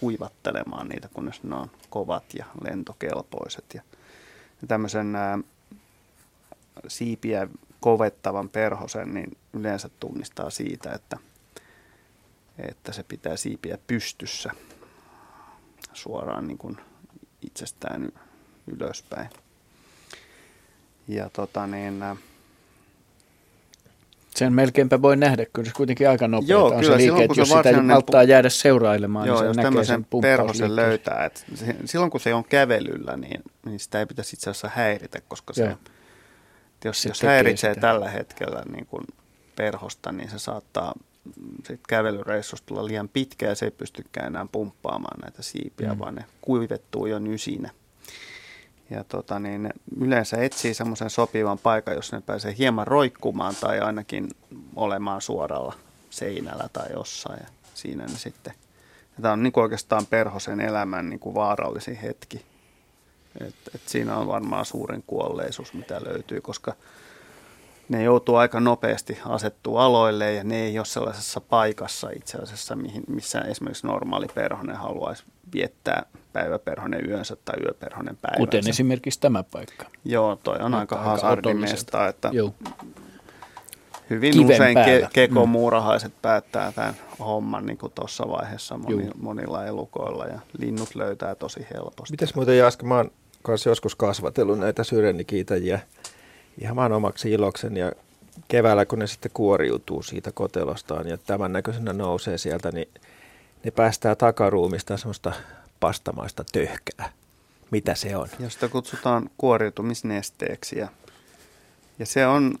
kuivattelemaan 0.00 0.88
niitä, 0.88 1.08
kunnes 1.14 1.42
ne 1.42 1.56
on 1.56 1.70
kovat 1.90 2.24
ja 2.38 2.44
lentokelpoiset. 2.64 3.64
Ja, 3.74 3.82
tämmöisen 4.68 5.16
ää, 5.16 5.38
siipiä 6.88 7.48
kovettavan 7.80 8.48
perhosen 8.48 9.14
niin 9.14 9.36
yleensä 9.52 9.90
tunnistaa 10.00 10.50
siitä, 10.50 10.92
että, 10.92 11.18
että 12.58 12.92
se 12.92 13.02
pitää 13.02 13.36
siipiä 13.36 13.78
pystyssä 13.86 14.50
suoraan 15.92 16.46
niin 16.46 16.58
kuin 16.58 16.76
itsestään 17.42 18.12
ylöspäin. 18.66 19.30
Ja 21.08 21.30
tota 21.30 21.66
niin, 21.66 22.00
sen 24.36 24.52
melkeinpä 24.52 25.02
voi 25.02 25.16
nähdä, 25.16 25.46
kyllä 25.52 25.66
se 25.66 25.72
kuitenkin 25.76 26.08
aika 26.08 26.28
nopeaa 26.28 26.48
Joo, 26.48 26.64
on 26.66 26.80
kyllä, 26.80 26.98
se 26.98 27.02
liike, 27.02 27.24
että 27.24 27.40
jos 27.40 27.48
sitä 27.48 27.82
malttaa 27.82 28.22
pu- 28.22 28.28
jäädä 28.28 28.48
seurailemaan, 28.48 29.26
Joo, 29.26 29.42
niin 29.42 29.54
se 29.54 29.62
näkee 29.62 29.84
sen 29.84 30.06
perhosen 30.20 30.76
löytää. 30.76 31.24
Että 31.24 31.40
se, 31.54 31.76
silloin 31.84 32.10
kun 32.10 32.20
se 32.20 32.34
on 32.34 32.44
kävelyllä, 32.44 33.16
niin, 33.16 33.42
niin 33.64 33.80
sitä 33.80 33.98
ei 33.98 34.06
pitäisi 34.06 34.36
itse 34.36 34.50
asiassa 34.50 34.70
häiritä, 34.74 35.20
koska 35.28 35.54
se, 35.54 35.76
jos, 36.84 37.02
se 37.02 37.08
jos 37.08 37.22
häiritsee 37.22 37.74
sitä. 37.74 37.80
tällä 37.80 38.10
hetkellä 38.10 38.62
niin 38.72 38.86
kuin 38.86 39.04
perhosta, 39.56 40.12
niin 40.12 40.30
se 40.30 40.38
saattaa 40.38 40.94
sit 41.64 41.80
kävelyreissusta 41.88 42.66
tulla 42.66 42.86
liian 42.86 43.08
pitkä 43.08 43.46
ja 43.46 43.54
se 43.54 43.64
ei 43.64 43.70
pystykään 43.70 44.26
enää 44.26 44.46
pumppaamaan 44.52 45.20
näitä 45.20 45.42
siipiä, 45.42 45.92
mm. 45.92 45.98
vaan 45.98 46.14
ne 46.14 46.24
kuivettuu 46.40 47.06
jo 47.06 47.18
nysinä. 47.18 47.70
Ja 48.90 49.04
tota, 49.04 49.38
niin 49.38 49.70
yleensä 50.00 50.36
etsii 50.36 50.74
semmoisen 50.74 51.10
sopivan 51.10 51.58
paikan, 51.58 51.94
jos 51.94 52.12
ne 52.12 52.20
pääsee 52.20 52.54
hieman 52.58 52.86
roikkumaan 52.86 53.54
tai 53.60 53.80
ainakin 53.80 54.28
olemaan 54.76 55.20
suoralla 55.20 55.74
seinällä 56.10 56.68
tai 56.72 56.92
jossain. 56.92 57.38
Ja 57.40 57.48
siinä 57.74 58.06
ne 58.06 58.16
sitten. 58.16 58.54
Ja 59.16 59.22
tämä 59.22 59.32
on 59.32 59.42
niin 59.42 59.52
oikeastaan 59.56 60.06
perhosen 60.06 60.60
elämän 60.60 61.10
niin 61.10 61.20
kuin 61.20 61.34
vaarallisin 61.34 61.96
hetki. 61.96 62.44
Et, 63.40 63.54
et 63.74 63.80
siinä 63.86 64.16
on 64.16 64.26
varmaan 64.26 64.64
suurin 64.64 65.04
kuolleisuus, 65.06 65.72
mitä 65.72 66.00
löytyy, 66.04 66.40
koska 66.40 66.74
ne 67.88 68.02
joutuu 68.02 68.36
aika 68.36 68.60
nopeasti 68.60 69.18
asettua 69.26 69.84
aloille 69.84 70.32
ja 70.32 70.44
ne 70.44 70.64
ei 70.64 70.78
ole 70.78 70.86
sellaisessa 70.86 71.40
paikassa 71.40 72.10
itse 72.10 72.38
asiassa, 72.38 72.76
mihin, 72.76 73.02
missä 73.08 73.40
esimerkiksi 73.40 73.86
normaali 73.86 74.26
perhonen 74.34 74.76
haluaisi 74.76 75.24
viettää 75.54 76.06
päiväperhonen 76.32 77.10
yönsä 77.10 77.36
tai 77.44 77.54
yöperhonen 77.64 78.16
päivänsä. 78.16 78.38
Kuten 78.38 78.68
esimerkiksi 78.68 79.20
tämä 79.20 79.42
paikka. 79.42 79.86
Joo, 80.04 80.36
toi 80.42 80.58
on 80.60 80.74
aika, 80.74 80.96
aika 80.96 81.10
hazardimesta, 81.10 82.08
että 82.08 82.30
Joo. 82.32 82.54
hyvin 84.10 84.32
Kiven 84.32 84.54
usein 84.54 84.76
ke- 84.76 85.08
kekomuurahaiset 85.12 86.12
mm. 86.12 86.18
päättää 86.22 86.72
tämän 86.72 86.94
homman 87.18 87.66
niin 87.66 87.78
kuin 87.78 87.92
tuossa 87.92 88.28
vaiheessa 88.28 88.78
moni, 88.78 89.10
monilla 89.20 89.66
elukoilla 89.66 90.26
ja 90.26 90.40
linnut 90.58 90.94
löytää 90.94 91.34
tosi 91.34 91.66
helposti. 91.74 92.12
Mites 92.12 92.34
muuten 92.34 92.58
Jaska, 92.58 92.86
mä 92.86 92.96
oon 92.96 93.10
kanssa 93.42 93.68
joskus 93.68 93.94
kasvatellut 93.94 94.58
näitä 94.58 94.84
syrenikiitäjiä 94.84 95.80
ihan 96.58 96.92
omaksi 96.92 97.30
iloksen 97.32 97.76
ja 97.76 97.92
keväällä 98.48 98.86
kun 98.86 98.98
ne 98.98 99.06
sitten 99.06 99.30
kuoriutuu 99.34 100.02
siitä 100.02 100.32
kotelostaan 100.32 101.08
ja 101.08 101.16
tämän 101.16 101.52
näköisenä 101.52 101.92
nousee 101.92 102.38
sieltä, 102.38 102.72
niin 102.72 102.88
ne 103.64 103.70
päästää 103.70 104.14
takaruumista 104.14 104.96
semmoista 104.96 105.32
pastamaista 105.80 106.44
töhkää. 106.52 107.12
Mitä 107.70 107.94
se 107.94 108.16
on? 108.16 108.28
Josta 108.38 108.68
kutsutaan 108.68 109.30
kuoriutumisnesteeksi. 109.38 110.78
Ja, 110.78 110.88
ja 111.98 112.06
se 112.06 112.26
on, 112.26 112.58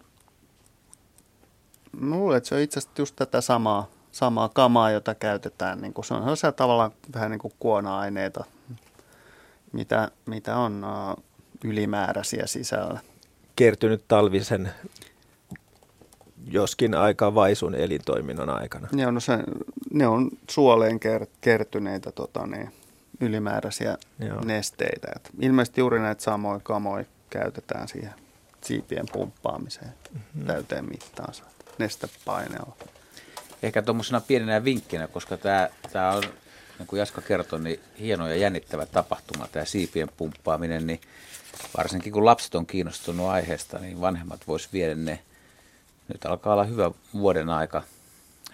luulen, 2.00 2.36
että 2.36 2.48
se 2.48 2.54
on 2.54 2.60
itse 2.60 2.78
asiassa 2.78 3.00
just 3.02 3.16
tätä 3.16 3.40
samaa, 3.40 3.88
samaa 4.12 4.48
kamaa, 4.48 4.90
jota 4.90 5.14
käytetään. 5.14 5.80
Niin 5.80 5.92
kuin 5.92 6.04
se 6.04 6.14
on 6.14 6.20
sellaisia 6.20 6.52
tavallaan 6.52 6.90
vähän 7.14 7.30
niin 7.30 7.38
kuin 7.38 7.54
kuona-aineita, 7.58 8.44
mitä, 9.72 10.10
mitä 10.26 10.56
on 10.56 10.84
uh, 10.84 11.24
ylimääräisiä 11.64 12.46
sisällä. 12.46 13.00
Kertynyt 13.56 14.04
talvisen 14.08 14.70
joskin 16.50 16.94
aika 16.94 17.34
vaisun 17.34 17.74
elintoiminnon 17.74 18.50
aikana. 18.50 18.88
Joo, 18.92 19.10
no 19.10 19.20
se, 19.20 19.38
ne 19.92 20.06
on 20.06 20.30
suoleen 20.50 21.00
kertyneitä 21.40 22.12
tota, 22.12 22.46
niin, 22.46 22.70
ylimääräisiä 23.20 23.98
Joo. 24.18 24.44
nesteitä. 24.44 25.08
Et 25.16 25.30
ilmeisesti 25.40 25.80
juuri 25.80 25.98
näitä 25.98 26.22
samoja 26.22 26.60
kamoja 26.62 27.04
käytetään 27.30 27.88
siihen 27.88 28.14
siipien 28.60 29.06
pumppaamiseen 29.12 29.92
mm-hmm. 30.12 30.46
täyteen 30.46 30.84
mittaansa 30.90 31.44
nestepaineella. 31.78 32.76
Ehkä 33.62 33.82
tuommoisena 33.82 34.20
pienenä 34.20 34.64
vinkkinä, 34.64 35.06
koska 35.06 35.36
tämä 35.92 36.12
on, 36.12 36.22
niin 36.78 36.86
kuin 36.86 36.98
Jaska 36.98 37.20
kertoi, 37.20 37.60
niin 37.60 37.80
hieno 37.98 38.28
ja 38.28 38.36
jännittävä 38.36 38.86
tapahtuma, 38.86 39.48
tämä 39.52 39.64
siipien 39.64 40.08
pumppaaminen, 40.16 40.86
niin 40.86 41.00
varsinkin 41.76 42.12
kun 42.12 42.24
lapset 42.24 42.54
on 42.54 42.66
kiinnostunut 42.66 43.26
aiheesta, 43.26 43.78
niin 43.78 44.00
vanhemmat 44.00 44.40
vois 44.48 44.72
viedä 44.72 44.94
ne– 44.94 45.18
nyt 46.08 46.26
alkaa 46.26 46.52
olla 46.52 46.64
hyvä 46.64 46.90
vuoden 47.14 47.50
aika, 47.50 47.82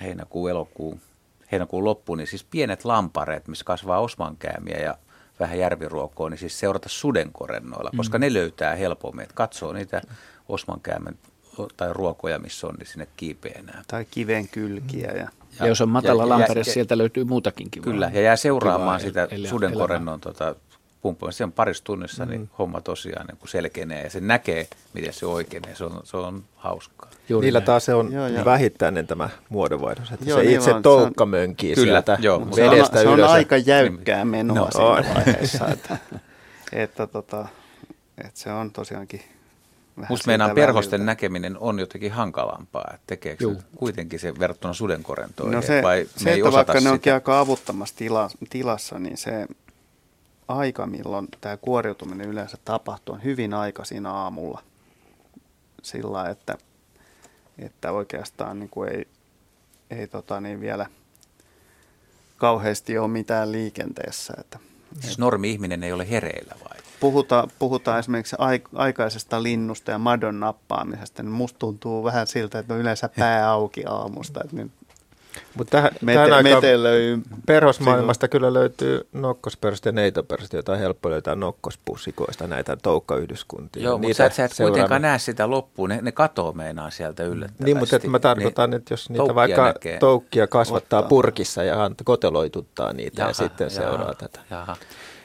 heinäkuu, 0.00 0.48
elokuu, 0.48 1.00
heinäkuun 1.52 1.84
loppuun, 1.84 2.18
niin 2.18 2.26
siis 2.26 2.44
pienet 2.44 2.84
lampareet, 2.84 3.48
missä 3.48 3.64
kasvaa 3.64 4.00
osmankäämiä 4.00 4.78
ja 4.78 4.98
vähän 5.40 5.58
järviruokoa, 5.58 6.30
niin 6.30 6.38
siis 6.38 6.60
seurata 6.60 6.88
sudenkorennoilla, 6.88 7.90
mm. 7.92 7.96
koska 7.96 8.18
ne 8.18 8.32
löytää 8.32 8.74
helpommin. 8.74 9.22
Että 9.22 9.34
katsoo 9.34 9.72
niitä 9.72 10.02
osmankäämen 10.48 11.18
tai 11.76 11.92
ruokoja, 11.92 12.38
missä 12.38 12.66
on, 12.66 12.74
niin 12.74 12.86
sinne 12.86 13.08
kiipeänä. 13.16 13.84
Tai 13.86 14.04
kiven 14.10 14.48
kylkiä. 14.48 15.10
Ja, 15.10 15.16
ja, 15.16 15.28
ja 15.60 15.66
jos 15.66 15.80
on 15.80 15.88
matala 15.88 16.28
lampare, 16.28 16.64
sieltä 16.64 16.98
löytyy 16.98 17.24
muutakin 17.24 17.70
kivaa. 17.70 17.84
Kyllä, 17.84 18.10
ja 18.14 18.20
jää 18.20 18.36
seuraamaan 18.36 19.00
kivaa 19.00 19.08
sitä 19.08 19.28
el- 19.30 19.46
sudenkorennon 19.46 20.20
tota, 20.20 20.54
pumppaamista. 21.02 21.38
Se 21.38 21.44
on 21.44 21.52
parissa 21.52 21.84
tunnissa, 21.84 22.24
niin 22.26 22.40
mm. 22.40 22.42
niin 22.42 22.50
homma 22.58 22.80
tosiaan 22.80 23.26
niin 23.26 23.38
selkenee 23.44 24.02
ja 24.02 24.10
se 24.10 24.20
näkee, 24.20 24.68
miten 24.92 25.12
se 25.12 25.26
oikeenee. 25.26 25.74
Se 25.74 25.84
on, 25.84 26.00
se 26.04 26.16
on 26.16 26.44
hauskaa. 26.56 27.10
Juuri 27.28 27.46
Niillä 27.46 27.58
näin. 27.58 27.66
taas 27.66 27.84
se 27.84 27.94
on 27.94 28.12
joo, 28.12 28.28
joo. 28.28 28.44
vähittäinen 28.44 29.06
tämä 29.06 29.28
muodonvaihdos, 29.48 30.12
että 30.12 30.24
joo, 30.28 30.38
se 30.38 30.44
niin 30.44 30.56
itse 30.56 30.74
toukka 30.82 31.26
mönkii 31.26 31.74
kyllä, 31.74 31.92
sieltä 31.92 32.18
joo, 32.20 32.46
vedestä 32.56 33.00
se 33.00 33.08
on, 33.08 33.14
ylös. 33.14 33.26
Se 33.26 33.30
on 33.30 33.36
aika 33.36 33.56
jäykkää 33.56 34.24
menoa 34.24 34.56
no, 34.56 34.68
siinä 34.70 34.86
on. 34.86 35.04
vaiheessa, 35.14 35.68
että, 35.68 35.96
että, 36.72 37.06
tota, 37.06 37.48
että 38.18 38.40
se 38.40 38.52
on 38.52 38.70
tosiaankin 38.70 39.22
Musta 40.08 40.26
meinaan 40.26 40.54
perhosten 40.54 41.06
näkeminen 41.06 41.58
on 41.58 41.78
jotenkin 41.78 42.12
hankalampaa, 42.12 42.90
että 42.94 43.04
tekeekö 43.06 43.54
se 43.54 43.62
kuitenkin 43.76 44.18
se 44.18 44.38
verrattuna 44.38 44.74
sudenkorentoihin, 44.74 45.54
no 45.54 45.62
se, 45.62 45.82
vai 45.82 46.06
se, 46.16 46.24
me 46.24 46.32
ei 46.32 46.42
vaikka 46.42 46.72
sitä. 46.72 46.84
ne 46.84 46.90
onkin 46.90 47.12
aika 47.14 47.40
avuttamassa 47.40 47.96
tila, 47.96 48.30
tilassa, 48.50 48.98
niin 48.98 49.16
se 49.16 49.46
aika, 50.52 50.86
milloin 50.86 51.28
tämä 51.40 51.56
kuoriutuminen 51.56 52.28
yleensä 52.28 52.56
tapahtuu, 52.64 53.14
on 53.14 53.24
hyvin 53.24 53.54
aikaisin 53.54 54.06
aamulla. 54.06 54.62
Sillä 55.82 56.30
että, 56.30 56.58
että 57.58 57.92
oikeastaan 57.92 58.58
niin 58.58 58.68
kuin 58.68 58.88
ei, 58.88 59.08
ei 59.90 60.08
tota 60.08 60.40
niin 60.40 60.60
vielä 60.60 60.86
kauheasti 62.36 62.98
ole 62.98 63.08
mitään 63.08 63.52
liikenteessä. 63.52 64.34
Että, 64.40 64.58
siis 65.00 65.18
normi-ihminen 65.18 65.82
ei 65.82 65.92
ole 65.92 66.10
hereillä 66.10 66.54
vai? 66.64 66.78
Puhutaan, 67.00 67.50
puhutaan 67.58 67.98
esimerkiksi 67.98 68.36
aikaisesta 68.74 69.42
linnusta 69.42 69.90
ja 69.90 69.98
madon 69.98 70.40
nappaamisesta, 70.40 71.22
niin 71.22 71.32
musta 71.32 71.58
tuntuu 71.58 72.04
vähän 72.04 72.26
siltä, 72.26 72.58
että 72.58 72.74
on 72.74 72.80
yleensä 72.80 73.10
pää 73.18 73.50
auki 73.50 73.84
aamusta. 73.86 74.40
Että 74.44 74.56
nyt 74.56 74.72
mutta 75.54 75.70
tähän, 75.70 75.90
Mete, 76.00 76.28
tähän 76.28 77.22
perhosmaailmasta 77.46 78.28
kyllä 78.28 78.52
löytyy 78.52 79.06
nokkosperhosta 79.12 79.88
ja 79.88 79.92
neitoperhosta, 79.92 80.56
jota 80.56 80.72
on 80.72 80.78
helppo 80.78 81.10
löytää 81.10 81.34
nokkospussikoista 81.34 82.46
näitä 82.46 82.76
toukkayhdyskuntia. 82.76 83.82
Joo, 83.82 83.98
mutta 83.98 84.14
sä 84.14 84.26
et, 84.26 84.32
sä 84.32 84.44
et 84.44 84.52
kuitenkaan 84.56 85.02
näe 85.02 85.18
sitä 85.18 85.50
loppuun, 85.50 85.88
ne, 85.88 85.98
ne 86.02 86.12
katoo 86.12 86.52
meinaa 86.52 86.90
sieltä 86.90 87.22
yllättävästi. 87.22 87.64
Niin, 87.64 87.76
mutta 87.76 87.96
että 87.96 88.08
mä 88.08 88.18
tarkoitan, 88.18 88.70
ne 88.70 88.76
että 88.76 88.94
jos 88.94 89.10
niitä 89.10 89.34
vaikka 89.34 89.64
näkee. 89.64 89.98
toukkia 89.98 90.46
kasvattaa 90.46 90.98
ottaa. 90.98 91.08
purkissa 91.08 91.62
ja 91.62 91.90
koteloituttaa 92.04 92.92
niitä 92.92 93.20
jaha, 93.22 93.30
ja 93.30 93.34
sitten 93.34 93.64
jaha, 93.64 93.76
seuraa 93.76 94.14
tätä. 94.14 94.40
Jaha. 94.50 94.76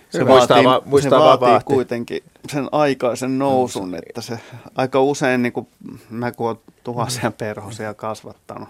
Se, 0.10 0.24
muistaa, 0.24 0.64
vaatii, 0.64 0.90
muistaa 0.90 1.20
se 1.20 1.26
vaatii 1.26 1.48
vaati. 1.48 1.66
kuitenkin 1.66 2.24
sen 2.52 2.68
aikaisen 2.72 3.40
nousun, 3.40 3.96
että 3.96 4.22
se 4.22 4.40
aika 4.76 5.02
usein, 5.02 5.42
niin 5.42 5.54
kuin, 5.54 5.68
mä 6.10 6.32
kun 6.32 6.48
olen 6.48 6.58
tuhansia 6.84 7.32
perhosia 7.32 7.94
kasvattanut, 7.94 8.70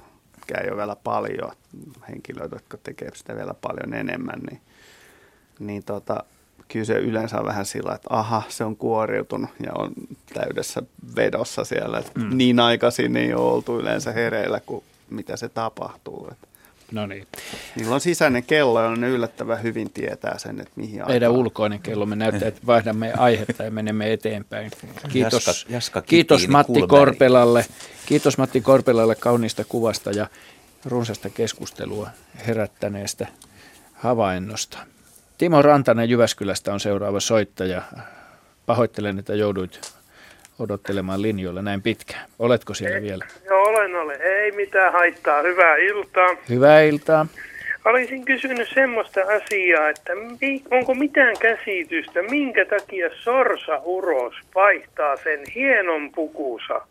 ei 0.55 0.69
ole 0.69 0.77
vielä 0.77 0.95
paljon 0.95 1.51
henkilöitä, 2.09 2.55
jotka 2.55 2.77
tekee 2.83 3.09
sitä 3.15 3.35
vielä 3.35 3.53
paljon 3.61 3.93
enemmän, 3.93 4.39
niin, 4.49 4.61
niin 5.59 5.83
tota, 5.83 6.23
kyllä 6.67 6.85
se 6.85 6.93
yleensä 6.93 7.39
on 7.39 7.45
vähän 7.45 7.65
sillä, 7.65 7.93
että 7.93 8.07
aha, 8.09 8.43
se 8.49 8.63
on 8.63 8.75
kuoriutunut 8.75 9.49
ja 9.65 9.71
on 9.75 9.91
täydessä 10.33 10.81
vedossa 11.15 11.63
siellä. 11.65 12.03
Mm. 12.15 12.37
Niin 12.37 12.59
aikaisin 12.59 13.17
ei 13.17 13.33
ole 13.33 13.51
oltu 13.51 13.79
yleensä 13.79 14.11
hereillä 14.11 14.59
kuin 14.59 14.83
mitä 15.09 15.37
se 15.37 15.49
tapahtuu. 15.49 16.27
Että 16.31 16.47
No 16.91 17.05
niin. 17.05 17.27
Niillä 17.75 17.95
on 17.95 18.01
sisäinen 18.01 18.43
kello, 18.43 18.81
ja 18.81 18.95
ne 18.95 19.09
yllättävän 19.09 19.63
hyvin 19.63 19.89
tietää 19.89 20.37
sen, 20.37 20.59
että 20.59 20.71
mihin 20.75 20.95
aikaan. 20.95 21.11
Meidän 21.11 21.31
ulkoinen 21.31 21.79
kello, 21.79 22.05
me 22.05 22.15
näyttää, 22.15 22.47
että 22.47 22.61
vaihdamme 22.65 23.13
aihetta 23.13 23.63
ja 23.63 23.71
menemme 23.71 24.13
eteenpäin. 24.13 24.71
Kiitos, 25.09 25.47
Jaska, 25.47 25.73
Jaska 25.73 26.01
kiitos 26.01 26.47
Matti 26.47 26.73
Kulmeri. 26.73 26.87
Korpelalle. 26.87 27.65
Kiitos 28.05 28.37
Matti 28.37 28.61
Korpelalle 28.61 29.15
kauniista 29.15 29.63
kuvasta 29.63 30.11
ja 30.11 30.27
runsasta 30.85 31.29
keskustelua 31.29 32.09
herättäneestä 32.47 33.27
havainnosta. 33.93 34.77
Timo 35.37 35.61
Rantanen 35.61 36.09
Jyväskylästä 36.09 36.73
on 36.73 36.79
seuraava 36.79 37.19
soittaja. 37.19 37.81
Pahoittelen, 38.65 39.19
että 39.19 39.35
jouduit 39.35 39.81
odottelemaan 40.59 41.21
linjoilla 41.21 41.61
näin 41.61 41.81
pitkään. 41.81 42.29
Oletko 42.39 42.73
siellä 42.73 43.01
vielä? 43.01 43.25
Joo, 43.45 43.63
olen, 43.63 43.95
olen. 43.95 44.21
Ei 44.21 44.51
mitään 44.51 44.93
haittaa. 44.93 45.41
Hyvää 45.41 45.75
iltaa. 45.75 46.35
Hyvää 46.49 46.81
iltaa. 46.81 47.25
Olisin 47.85 48.25
kysynyt 48.25 48.69
semmoista 48.73 49.21
asiaa, 49.21 49.89
että 49.89 50.13
onko 50.71 50.93
mitään 50.93 51.35
käsitystä, 51.39 52.21
minkä 52.21 52.65
takia 52.65 53.09
Sorsa 53.23 53.81
Uros 53.83 54.33
vaihtaa 54.55 55.15
sen 55.17 55.39
hienon 55.55 56.11
pukusa 56.11 56.81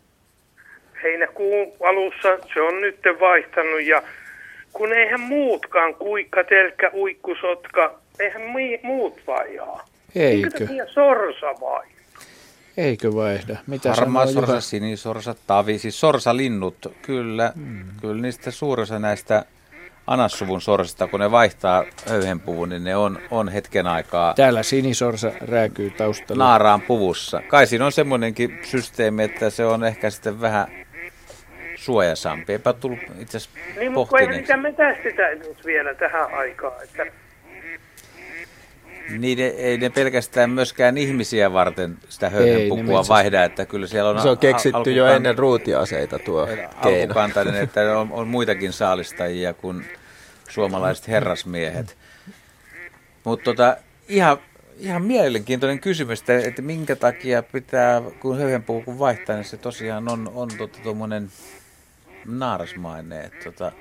heinäkuun 1.02 1.72
alussa. 1.80 2.38
Se 2.54 2.60
on 2.60 2.80
nyt 2.80 2.98
vaihtanut 3.20 3.82
ja 3.82 4.02
kun 4.72 4.92
eihän 4.92 5.20
muutkaan 5.20 5.94
kuikka, 5.94 6.44
telkkä, 6.44 6.90
uikkusotka, 6.94 7.98
eihän 8.20 8.42
muut 8.82 9.20
vaihdaa. 9.26 9.88
Eikö? 10.16 10.36
Minkä 10.36 10.58
takia 10.58 10.86
Sorsa 10.86 11.60
vai? 11.60 11.86
Eikö 12.76 13.14
vaihda? 13.14 13.56
Mitä 13.66 13.94
Harmaa 13.94 14.26
sorsa, 14.26 14.60
sinisorsa, 14.60 15.34
tavi, 15.46 15.78
siis 15.78 16.00
sorsalinnut, 16.00 16.92
kyllä, 17.02 17.52
hmm. 17.54 17.84
kyllä 18.00 18.22
niistä 18.22 18.50
suurin 18.50 18.82
osa 18.82 18.98
näistä 18.98 19.44
anassuvun 20.06 20.60
sorsista, 20.60 21.06
kun 21.06 21.20
ne 21.20 21.30
vaihtaa 21.30 21.84
höyhenpuvun, 22.08 22.68
niin 22.68 22.84
ne 22.84 22.96
on, 22.96 23.18
on 23.30 23.48
hetken 23.48 23.86
aikaa... 23.86 24.34
Täällä 24.34 24.62
sinisorsa 24.62 25.32
rääkyy 25.40 25.90
taustalla. 25.90 26.44
Naaraan 26.44 26.80
puvussa. 26.80 27.42
Kai 27.48 27.66
siinä 27.66 27.86
on 27.86 27.92
semmoinenkin 27.92 28.58
systeemi, 28.62 29.22
että 29.22 29.50
se 29.50 29.66
on 29.66 29.84
ehkä 29.84 30.10
sitten 30.10 30.40
vähän 30.40 30.68
suojasampi. 31.76 32.52
Eipä 32.52 32.72
tullut 32.72 32.98
itse 33.18 33.36
asiassa 33.36 33.58
Niin, 33.78 33.92
mutta 33.92 34.18
eihän 34.18 34.34
sitä 34.34 34.56
metästetä 34.56 35.22
vielä 35.66 35.94
tähän 35.94 36.34
aikaan, 36.34 36.84
että 36.84 37.06
niin 39.10 39.38
ei 39.38 39.78
ne 39.78 39.90
pelkästään 39.90 40.50
myöskään 40.50 40.98
ihmisiä 40.98 41.52
varten 41.52 41.98
sitä 42.08 42.30
höyhenpukua 42.30 43.04
vaihda, 43.08 43.44
että 43.44 43.66
kyllä 43.66 43.86
siellä 43.86 44.10
on... 44.10 44.22
Se 44.22 44.28
on 44.28 44.38
keksitty 44.38 44.76
alkukan... 44.76 44.96
jo 44.96 45.06
ennen 45.06 45.38
ruutiaseita 45.38 46.18
tuo 46.18 46.46
keino. 46.46 47.02
Alkukantainen, 47.02 47.56
että 47.56 47.80
on, 47.98 48.12
on 48.12 48.28
muitakin 48.28 48.72
saalistajia 48.72 49.54
kuin 49.54 49.84
suomalaiset 50.48 51.08
herrasmiehet. 51.08 51.96
Mutta 53.24 53.44
tota, 53.44 53.76
ihan, 54.08 54.38
ihan 54.78 55.02
mielenkiintoinen 55.02 55.80
kysymys, 55.80 56.20
että, 56.20 56.38
että 56.38 56.62
minkä 56.62 56.96
takia 56.96 57.42
pitää, 57.42 58.02
kun 58.20 58.38
höyhenpuku 58.38 58.98
vaihtaa, 58.98 59.36
niin 59.36 59.44
se 59.44 59.56
tosiaan 59.56 60.08
on, 60.08 60.32
on 60.34 60.48
tuommoinen 60.82 61.28
tota, 61.28 61.56
naarasmainen. 62.24 63.24
Että, 63.24 63.44
tota, 63.44 63.72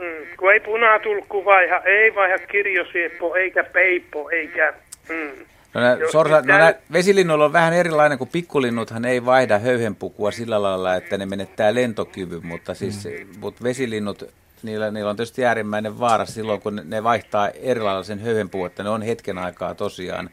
Mm, 0.00 0.36
kun 0.36 0.52
ei 0.52 0.60
punatulkku 0.60 1.44
vaiha, 1.44 1.78
ei 1.78 2.14
vaiha 2.14 2.38
kirjosieppo, 2.38 3.34
eikä 3.34 3.64
peippo, 3.64 4.30
eikä... 4.30 4.74
Mm. 5.08 5.46
No, 5.74 5.80
nää, 5.80 5.96
sorsa, 6.12 6.40
no, 6.40 6.58
nää, 6.58 6.74
vesilinnuilla 6.92 7.44
on 7.44 7.52
vähän 7.52 7.72
erilainen 7.72 8.18
kuin 8.18 8.30
pikkulinnuthan 8.32 9.04
ei 9.04 9.24
vaihda 9.24 9.58
höyhenpukua 9.58 10.30
sillä 10.30 10.62
lailla, 10.62 10.94
että 10.94 11.18
ne 11.18 11.26
menettää 11.26 11.74
lentokyvyn, 11.74 12.46
mutta 12.46 12.74
siis 12.74 13.04
mm. 13.04 13.40
mut 13.40 13.62
vesilinnut, 13.62 14.24
niillä, 14.62 14.90
niillä 14.90 15.10
on 15.10 15.16
tietysti 15.16 15.44
äärimmäinen 15.44 15.98
vaara 15.98 16.26
silloin, 16.26 16.60
kun 16.60 16.82
ne 16.84 17.02
vaihtaa 17.02 17.48
erilaisen 17.48 18.18
sen 18.18 18.26
höyhenpuu, 18.26 18.64
että 18.64 18.82
ne 18.82 18.90
on 18.90 19.02
hetken 19.02 19.38
aikaa 19.38 19.74
tosiaan 19.74 20.30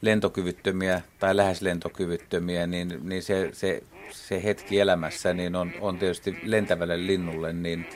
lentokyvyttömiä 0.00 1.00
tai 1.18 1.36
lähes 1.36 1.62
lentokyvyttömiä, 1.62 2.66
niin, 2.66 3.00
niin 3.02 3.22
se, 3.22 3.48
se, 3.52 3.82
se 4.10 4.44
hetki 4.44 4.80
elämässä 4.80 5.32
niin 5.32 5.56
on, 5.56 5.72
on 5.80 5.98
tietysti 5.98 6.38
lentävälle 6.42 7.06
linnulle 7.06 7.52
niin 7.52 7.86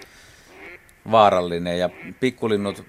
vaarallinen 1.11 1.79
ja 1.79 1.91
pikkulinnut 2.21 2.85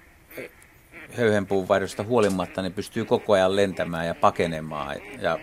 höyhenpuun 1.16 1.68
vaihdosta 1.68 2.02
huolimatta 2.02 2.62
niin 2.62 2.72
pystyy 2.72 3.04
koko 3.04 3.32
ajan 3.32 3.56
lentämään 3.56 4.06
ja 4.06 4.14
pakenemaan. 4.14 4.96
Ja 5.20 5.38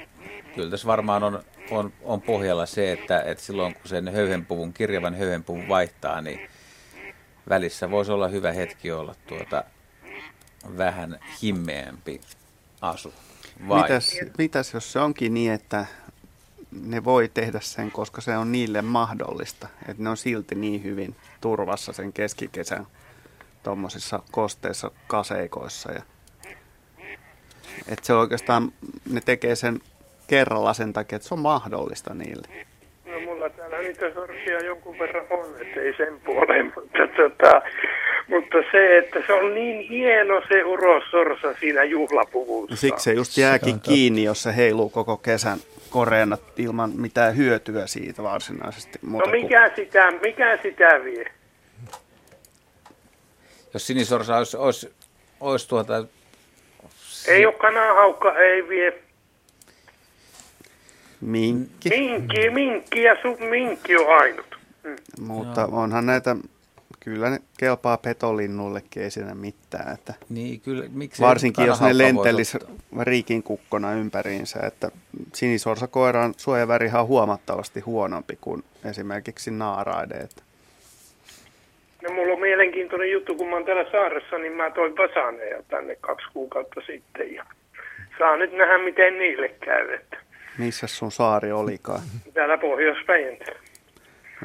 kyllä 0.55 0.69
tässä 0.69 0.87
varmaan 0.87 1.23
on, 1.23 1.43
on, 1.71 1.93
on 2.01 2.21
pohjalla 2.21 2.65
se, 2.65 2.91
että, 2.91 3.21
että 3.21 3.43
silloin 3.43 3.73
kun 3.73 3.87
sen 3.87 4.13
höyhenpuvun, 4.13 4.73
kirjavan 4.73 5.15
höyhenpuvun 5.15 5.67
vaihtaa, 5.67 6.21
niin 6.21 6.39
välissä 7.49 7.91
voisi 7.91 8.11
olla 8.11 8.27
hyvä 8.27 8.51
hetki 8.51 8.91
olla 8.91 9.15
tuota 9.27 9.63
vähän 10.77 11.19
himmeämpi 11.43 12.21
asu. 12.81 13.13
Mitäs, 13.59 14.19
mitäs 14.37 14.73
jos 14.73 14.91
se 14.91 14.99
onkin 14.99 15.33
niin, 15.33 15.51
että 15.51 15.85
ne 16.83 17.03
voi 17.03 17.29
tehdä 17.33 17.59
sen, 17.61 17.91
koska 17.91 18.21
se 18.21 18.37
on 18.37 18.51
niille 18.51 18.81
mahdollista. 18.81 19.67
Että 19.89 20.03
ne 20.03 20.09
on 20.09 20.17
silti 20.17 20.55
niin 20.55 20.83
hyvin 20.83 21.15
turvassa 21.41 21.93
sen 21.93 22.13
keskikesän 22.13 22.87
tuommoisissa 23.63 24.19
kosteissa 24.31 24.91
kaseikoissa. 25.07 25.91
Ja, 25.91 26.01
että 27.87 28.05
se 28.05 28.13
oikeastaan, 28.13 28.71
ne 29.11 29.21
tekee 29.25 29.55
sen 29.55 29.79
kerralla 30.27 30.73
sen 30.73 30.93
takia, 30.93 31.15
että 31.15 31.27
se 31.27 31.33
on 31.33 31.39
mahdollista 31.39 32.13
niille. 32.13 32.47
No 33.05 33.19
mulla 33.19 33.49
täällä 33.49 33.77
niitä 33.77 34.13
sorsia 34.13 34.65
jonkun 34.65 34.99
verran 34.99 35.25
on, 35.29 35.45
ei 35.77 35.93
sen 35.97 36.19
puoleen, 36.25 36.65
mutta, 36.75 37.07
tota, 37.17 37.61
mutta 38.27 38.57
se, 38.71 38.97
että 38.97 39.19
se 39.27 39.33
on 39.33 39.53
niin 39.53 39.89
hieno 39.89 40.41
se 40.49 40.63
urossorsa 40.63 41.53
siinä 41.59 41.83
juhlapuvussa. 41.83 42.73
No 42.73 42.77
siksi 42.77 43.03
se 43.03 43.13
just 43.13 43.37
jääkin 43.37 43.79
kiinni, 43.79 44.23
jos 44.23 44.43
se 44.43 44.55
heiluu 44.55 44.89
koko 44.89 45.17
kesän 45.17 45.59
koreena 45.89 46.37
ilman 46.57 46.91
mitään 46.95 47.37
hyötyä 47.37 47.87
siitä 47.87 48.23
varsinaisesti. 48.23 48.99
no 49.01 49.25
mikä, 49.31 49.69
kuin... 49.69 49.85
sitä, 49.85 50.11
mikä 50.11 50.59
sitä 50.63 51.03
vie? 51.03 51.31
Jos 53.73 53.87
sinisorsa 53.87 54.37
olisi, 54.37 54.57
olisi, 54.57 54.93
olisi 55.39 55.69
tuota... 55.69 56.05
Ei 57.27 57.45
ole 57.45 57.53
kanahaukka, 57.53 58.37
ei 58.37 58.69
vie. 58.69 58.93
Minkki. 61.21 61.89
Minkki, 61.89 62.49
minkki 62.49 63.03
ja 63.03 63.15
su, 63.21 63.37
minkki 63.49 63.97
on 63.97 64.17
ainut. 64.17 64.57
Mm. 64.83 64.95
Mutta 65.19 65.61
Joo. 65.61 65.69
onhan 65.71 66.05
näitä 66.05 66.35
kyllä 67.05 67.29
ne 67.29 67.39
kelpaa 67.59 67.97
petolinnullekin, 67.97 69.03
ei 69.03 69.11
siinä 69.11 69.35
mitään. 69.35 69.93
Että 69.93 70.13
niin, 70.29 70.61
kyllä, 70.61 70.85
miksi 70.93 71.21
varsinkin 71.21 71.65
jos 71.65 71.81
ne 71.81 71.97
lentelisi 71.97 72.57
riikin 73.01 73.43
kukkona 73.43 73.93
ympäriinsä. 73.93 74.59
Että 74.59 74.91
sinisorsakoiran 75.33 76.33
suojavärihan 76.37 77.01
on 77.01 77.07
huomattavasti 77.07 77.79
huonompi 77.79 78.37
kuin 78.41 78.63
esimerkiksi 78.89 79.51
naaraide. 79.51 80.27
No 82.03 82.13
mulla 82.13 82.33
on 82.33 82.41
mielenkiintoinen 82.41 83.11
juttu, 83.11 83.35
kun 83.35 83.49
mä 83.49 83.55
oon 83.55 83.65
täällä 83.65 83.91
saaressa, 83.91 84.37
niin 84.37 84.53
mä 84.53 84.71
toin 84.71 84.95
Pasaneja 84.95 85.63
tänne 85.67 85.97
kaksi 86.01 86.27
kuukautta 86.33 86.81
sitten. 86.85 87.33
Ja 87.33 87.45
saa 88.19 88.37
nyt 88.37 88.53
nähdä, 88.53 88.77
miten 88.77 89.19
niille 89.19 89.49
käy. 89.49 89.93
Että 89.93 90.17
Missä 90.57 90.87
sun 90.87 91.11
saari 91.11 91.51
olikaan? 91.51 92.01
Täällä 92.33 92.57
pohjois 92.57 93.07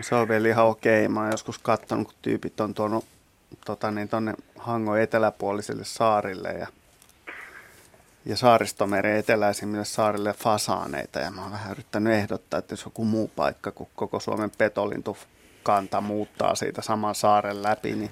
se 0.01 0.15
on 0.15 0.29
vielä 0.29 0.49
ihan 0.49 0.67
okei. 0.67 1.09
Mä 1.09 1.21
oon 1.21 1.31
joskus 1.31 1.59
katsonut, 1.59 2.07
kun 2.07 2.17
tyypit 2.23 2.61
on 2.61 2.75
tuonut 2.75 3.05
tota, 3.65 3.91
niin, 3.91 4.09
tonne 4.09 4.35
Hangon 4.59 5.01
eteläpuoliselle 5.01 5.85
saarille 5.85 6.49
ja, 6.49 6.67
ja 8.25 8.37
saaristomeren 8.37 9.17
eteläisimmille 9.17 9.85
saarille 9.85 10.33
fasaaneita. 10.33 11.19
Ja 11.19 11.31
mä 11.31 11.43
oon 11.43 11.53
vähän 11.53 11.71
yrittänyt 11.71 12.13
ehdottaa, 12.13 12.59
että 12.59 12.73
jos 12.73 12.85
joku 12.85 13.05
muu 13.05 13.31
paikka 13.37 13.71
kuin 13.71 13.91
koko 13.95 14.21
Suomen 14.21 14.51
petolintu 14.59 15.19
kanta 15.63 16.01
muuttaa 16.01 16.55
siitä 16.55 16.83
saman 16.83 17.15
saaren 17.15 17.63
läpi, 17.63 17.93
niin 17.93 18.11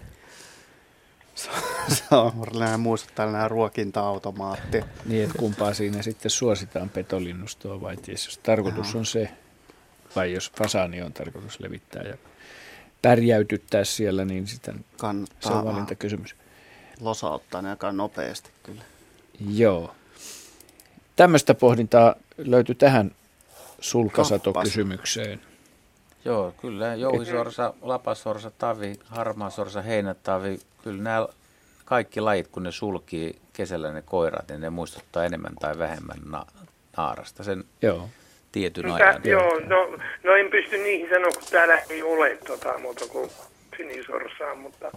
se, 1.89 2.03
on 2.11 2.81
muistuttaa 2.81 3.27
tällainen 3.27 3.51
ruokinta-automaatti. 3.51 4.85
Niin, 5.07 5.25
että 5.25 5.39
kumpaa 5.39 5.75
siinä 5.75 6.03
sitten 6.03 6.31
suositaan 6.31 6.89
petolinnustoa 6.89 7.81
vai 7.81 7.97
jos 8.09 8.41
tarkoitus 8.43 8.95
on 8.95 9.07
se, 9.07 9.31
vai 10.17 10.33
jos 10.33 10.53
fasaani 10.59 11.03
on 11.03 11.13
tarkoitus 11.13 11.61
levittää 11.61 12.03
ja 12.03 12.17
pärjäytyttää 13.03 13.85
siellä, 13.85 14.25
niin 14.25 14.47
sitten 14.47 14.85
Kannattaa 14.97 15.51
se 15.51 15.59
on 15.59 15.65
valintakysymys. 15.65 16.35
Losauttaa 17.01 17.63
ne 17.63 17.71
aika 17.71 17.93
nopeasti 17.93 18.51
kyllä. 18.63 18.83
Joo. 19.51 19.95
Tämmöistä 21.17 21.55
pohdintaa 21.55 22.15
löytyy 22.39 22.75
tähän 22.75 23.11
sulkasato-kysymykseen. 23.81 25.41
Joo, 26.25 26.55
kyllä. 26.61 26.95
Jouhisorsa, 26.95 27.75
lapasorsa, 27.83 28.51
tavi, 28.51 28.95
harmaasorsa, 29.05 29.83
heinätavi, 29.83 30.61
kyllä 30.85 31.03
nämä 31.03 31.27
kaikki 31.85 32.21
lajit, 32.21 32.49
kun 32.49 32.63
ne 32.63 32.73
sulkii 32.73 33.39
kesällä 33.53 33.93
ne 33.93 34.03
koirat, 34.03 34.49
niin 34.49 34.61
ne 34.61 34.71
muistuttaa 34.71 35.25
enemmän 35.25 35.55
tai 35.61 35.79
vähemmän 35.79 36.19
na- 36.25 36.47
naarasta. 36.97 37.45
Sen 37.45 37.65
Joo 37.83 38.09
tietyn 38.61 38.85
no, 38.85 38.95
ajan. 38.95 39.21
Joo, 39.25 39.61
no, 39.67 39.99
no 40.23 40.37
en 40.37 40.51
pysty 40.51 40.79
niihin 40.79 41.09
sanoa, 41.09 41.31
kun 41.31 41.49
täällä 41.51 41.79
ei 41.91 42.03
ole 42.03 42.39
tota, 42.47 42.79
muuta 42.79 43.05
kuin 43.07 43.31
sinisorsaa, 43.77 44.55
mutta 44.55 44.91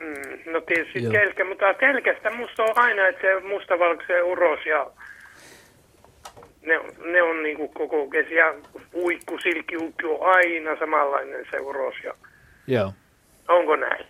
mm, 0.00 0.52
no 0.52 0.60
tietysti 0.60 1.02
joo. 1.02 1.12
kelkä, 1.12 1.44
mutta 1.44 1.74
kelkästä 1.74 2.30
musta 2.30 2.62
on 2.62 2.72
aina, 2.78 3.08
että 3.08 3.22
se 3.22 3.40
mustavalkoisen 3.40 4.24
uros 4.24 4.66
ja 4.66 4.90
ne, 6.62 6.80
ne 7.12 7.22
on 7.22 7.42
niinku 7.42 7.68
koko 7.68 8.06
kesä 8.08 8.34
ja 8.34 8.54
uikku, 8.94 9.38
silkkiukki 9.38 10.06
on 10.06 10.18
aina 10.22 10.78
samanlainen 10.78 11.46
se 11.50 11.60
uros 11.60 11.94
ja 12.04 12.14
Joo. 12.66 12.92
Onko 13.48 13.76
näin? 13.76 14.06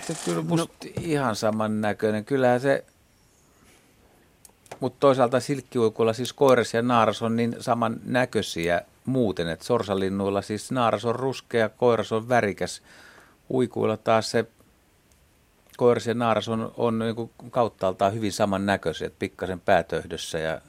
Se 0.00 0.14
kyllä 0.24 0.42
musta 0.42 0.74
no. 0.84 0.92
ihan 1.00 1.36
saman 1.36 1.80
näköinen. 1.80 2.24
Kyllähän 2.24 2.60
se, 2.60 2.84
mutta 4.80 5.00
toisaalta 5.00 5.40
silkkiuikuilla 5.40 6.12
siis 6.12 6.32
koiras 6.32 6.74
ja 6.74 6.82
naaras 6.82 7.22
on 7.22 7.36
niin 7.36 7.56
saman 7.60 7.96
näköisiä 8.04 8.82
muuten, 9.04 9.48
että 9.48 9.64
sorsalinnuilla 9.64 10.42
siis 10.42 10.72
naaras 10.72 11.04
on 11.04 11.14
ruskea, 11.14 11.68
koiras 11.68 12.12
on 12.12 12.28
värikäs. 12.28 12.82
Uikuilla 13.50 13.96
taas 13.96 14.30
se 14.30 14.44
koiras 15.76 16.06
ja 16.06 16.14
naaras 16.14 16.48
on, 16.48 16.72
on 16.76 16.98
niin 16.98 17.30
kauttaaltaan 17.50 18.14
hyvin 18.14 18.32
samannäköisiä, 18.32 19.06
että 19.06 19.18
pikkasen 19.18 19.60
päätöhdössä 19.60 20.38
ja 20.38 20.60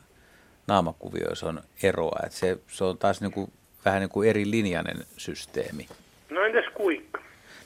naamakuvioissa 0.68 1.48
on 1.50 1.62
eroa. 1.84 2.20
Että 2.26 2.38
se, 2.38 2.58
se 2.68 2.84
on 2.84 2.98
taas 2.98 3.22
niin 3.22 3.32
kuin, 3.32 3.52
vähän 3.86 4.00
niin 4.00 4.10
kuin 4.10 4.30
eri 4.30 4.52
linjainen 4.52 4.98
systeemi. 5.18 5.88
No 6.30 6.42
entäs 6.42 6.66
kuikka? 6.74 7.22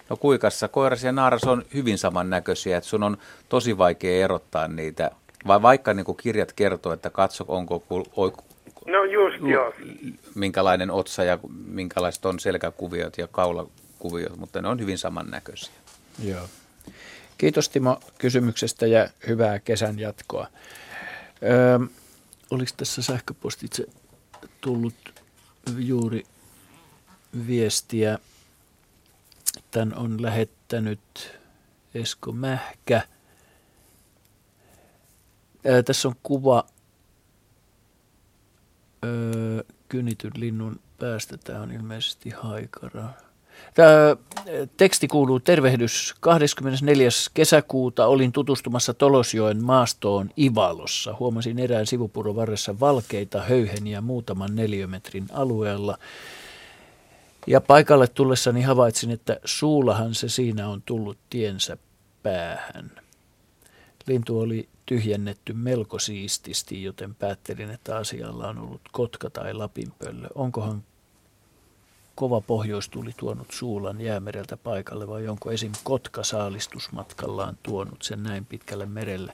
No 0.10 0.18
kuikassa 0.18 0.68
koiras 0.68 1.04
ja 1.04 1.12
naaras 1.12 1.44
on 1.44 1.66
hyvin 1.74 1.98
samannäköisiä, 1.98 2.78
että 2.78 2.90
sun 2.90 3.04
on 3.04 3.18
tosi 3.50 3.78
vaikea 3.78 4.24
erottaa 4.24 4.68
niitä. 4.68 5.12
Vai 5.48 5.62
vaikka 5.62 5.94
niin 5.94 6.06
kuin 6.06 6.18
kirjat 6.18 6.54
kertoo, 6.54 6.94
että 6.94 7.10
katso, 7.10 7.46
onko 7.48 7.84
No 8.86 9.04
just 9.04 9.38
joo. 9.48 9.74
minkälainen 10.36 10.92
otsa 10.92 11.24
ja 11.24 11.40
minkälaiset 11.66 12.26
on 12.26 12.40
selkäkuviot 12.40 13.18
ja 13.18 13.28
kaulakuviot, 13.28 14.38
mutta 14.38 14.62
ne 14.62 14.68
on 14.68 14.80
hyvin 14.80 14.98
samannäköisiä. 14.98 15.74
Joo. 16.24 16.48
Kiitos 17.38 17.70
Timo 17.70 18.00
kysymyksestä 18.18 18.88
ja 18.88 19.10
hyvää 19.28 19.60
kesän 19.60 20.00
jatkoa. 20.00 20.48
Öö, 21.44 21.80
oliko 22.52 22.72
tässä 22.78 23.02
sähköpostitse 23.02 23.86
tullut 24.62 25.24
juuri 25.78 26.24
viestiä? 27.48 28.20
Tän 29.72 29.96
on 29.96 30.22
lähettänyt 30.22 31.40
Esko 31.96 32.32
Mähkä. 32.32 33.02
Öö, 35.66 35.84
tässä 35.84 36.08
on 36.08 36.16
kuva 36.24 36.66
öö, 39.06 39.64
kynityn 39.90 40.32
linnun 40.36 40.80
päästä. 41.00 41.38
Tämä 41.38 41.62
on 41.62 41.72
ilmeisesti 41.72 42.30
haikara. 42.30 43.10
Tämä 43.74 44.16
teksti 44.78 45.08
kuuluu 45.08 45.40
tervehdys 45.40 46.16
24. 46.20 47.10
kesäkuuta. 47.34 48.08
Olin 48.08 48.32
tutustumassa 48.32 48.94
Tolosjoen 48.94 49.64
maastoon 49.64 50.30
Ivalossa. 50.40 51.16
Huomasin 51.20 51.60
erään 51.60 51.88
sivupuron 51.88 52.36
varressa 52.36 52.80
valkeita 52.80 53.42
höyheniä 53.42 54.02
muutaman 54.02 54.56
neliömetrin 54.56 55.28
alueella. 55.34 55.98
Ja 57.48 57.62
paikalle 57.62 58.08
tullessani 58.08 58.62
havaitsin, 58.62 59.12
että 59.12 59.40
suulahan 59.46 60.16
se 60.16 60.30
siinä 60.30 60.70
on 60.70 60.82
tullut 60.82 61.18
tiensä 61.30 61.78
päähän. 62.24 62.92
Lintu 64.12 64.40
oli 64.40 64.70
tyhjennetty 64.86 65.54
melko 65.54 66.00
siististi, 66.00 66.84
joten 66.84 67.16
päättelin, 67.16 67.72
että 67.72 67.98
asialla 67.98 68.48
on 68.48 68.58
ollut 68.58 68.82
kotka 68.92 69.30
tai 69.30 69.54
lapinpöllö. 69.54 70.28
Onkohan 70.36 70.84
kova 72.16 72.42
pohjoistuli 72.42 73.12
tuonut 73.18 73.48
Suulan 73.52 74.02
jäämereltä 74.02 74.58
paikalle 74.58 75.08
vai 75.08 75.28
onko 75.28 75.52
esim. 75.52 75.72
Kotka 75.84 76.24
saalistusmatkallaan 76.24 77.58
tuonut 77.64 78.02
sen 78.02 78.24
näin 78.24 78.46
pitkälle 78.46 78.86
merelle 78.86 79.34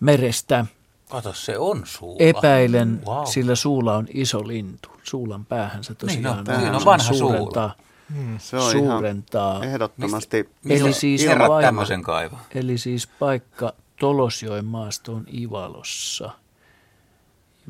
merestä? 0.00 0.66
Kato, 1.08 1.32
se 1.32 1.58
on 1.58 1.82
suula. 1.84 2.16
Epäilen, 2.18 3.02
wow. 3.06 3.26
sillä 3.26 3.54
suula 3.54 3.96
on 3.96 4.06
iso 4.14 4.48
lintu. 4.48 4.88
Suulan 5.02 5.44
päähänsä 5.44 5.94
tosiaan 5.94 6.44
niin, 6.44 6.60
no, 6.60 6.68
on, 6.68 6.74
on 6.74 6.84
vanha 6.84 7.12
suurentaa. 7.12 7.74
Hmm, 8.14 8.38
se 8.38 8.56
on 8.56 8.72
suurentaa. 8.72 9.52
Ihan 9.52 9.64
ehdottomasti. 9.64 10.50
Eli 10.68 10.92
siis, 10.92 11.26
tämmöisen 11.62 12.02
kaiva. 12.02 12.38
eli 12.54 12.78
siis 12.78 13.06
paikka 13.06 13.72
Tolosjoen 14.00 14.64
maastoon 14.64 15.24
Ivalossa– 15.32 16.30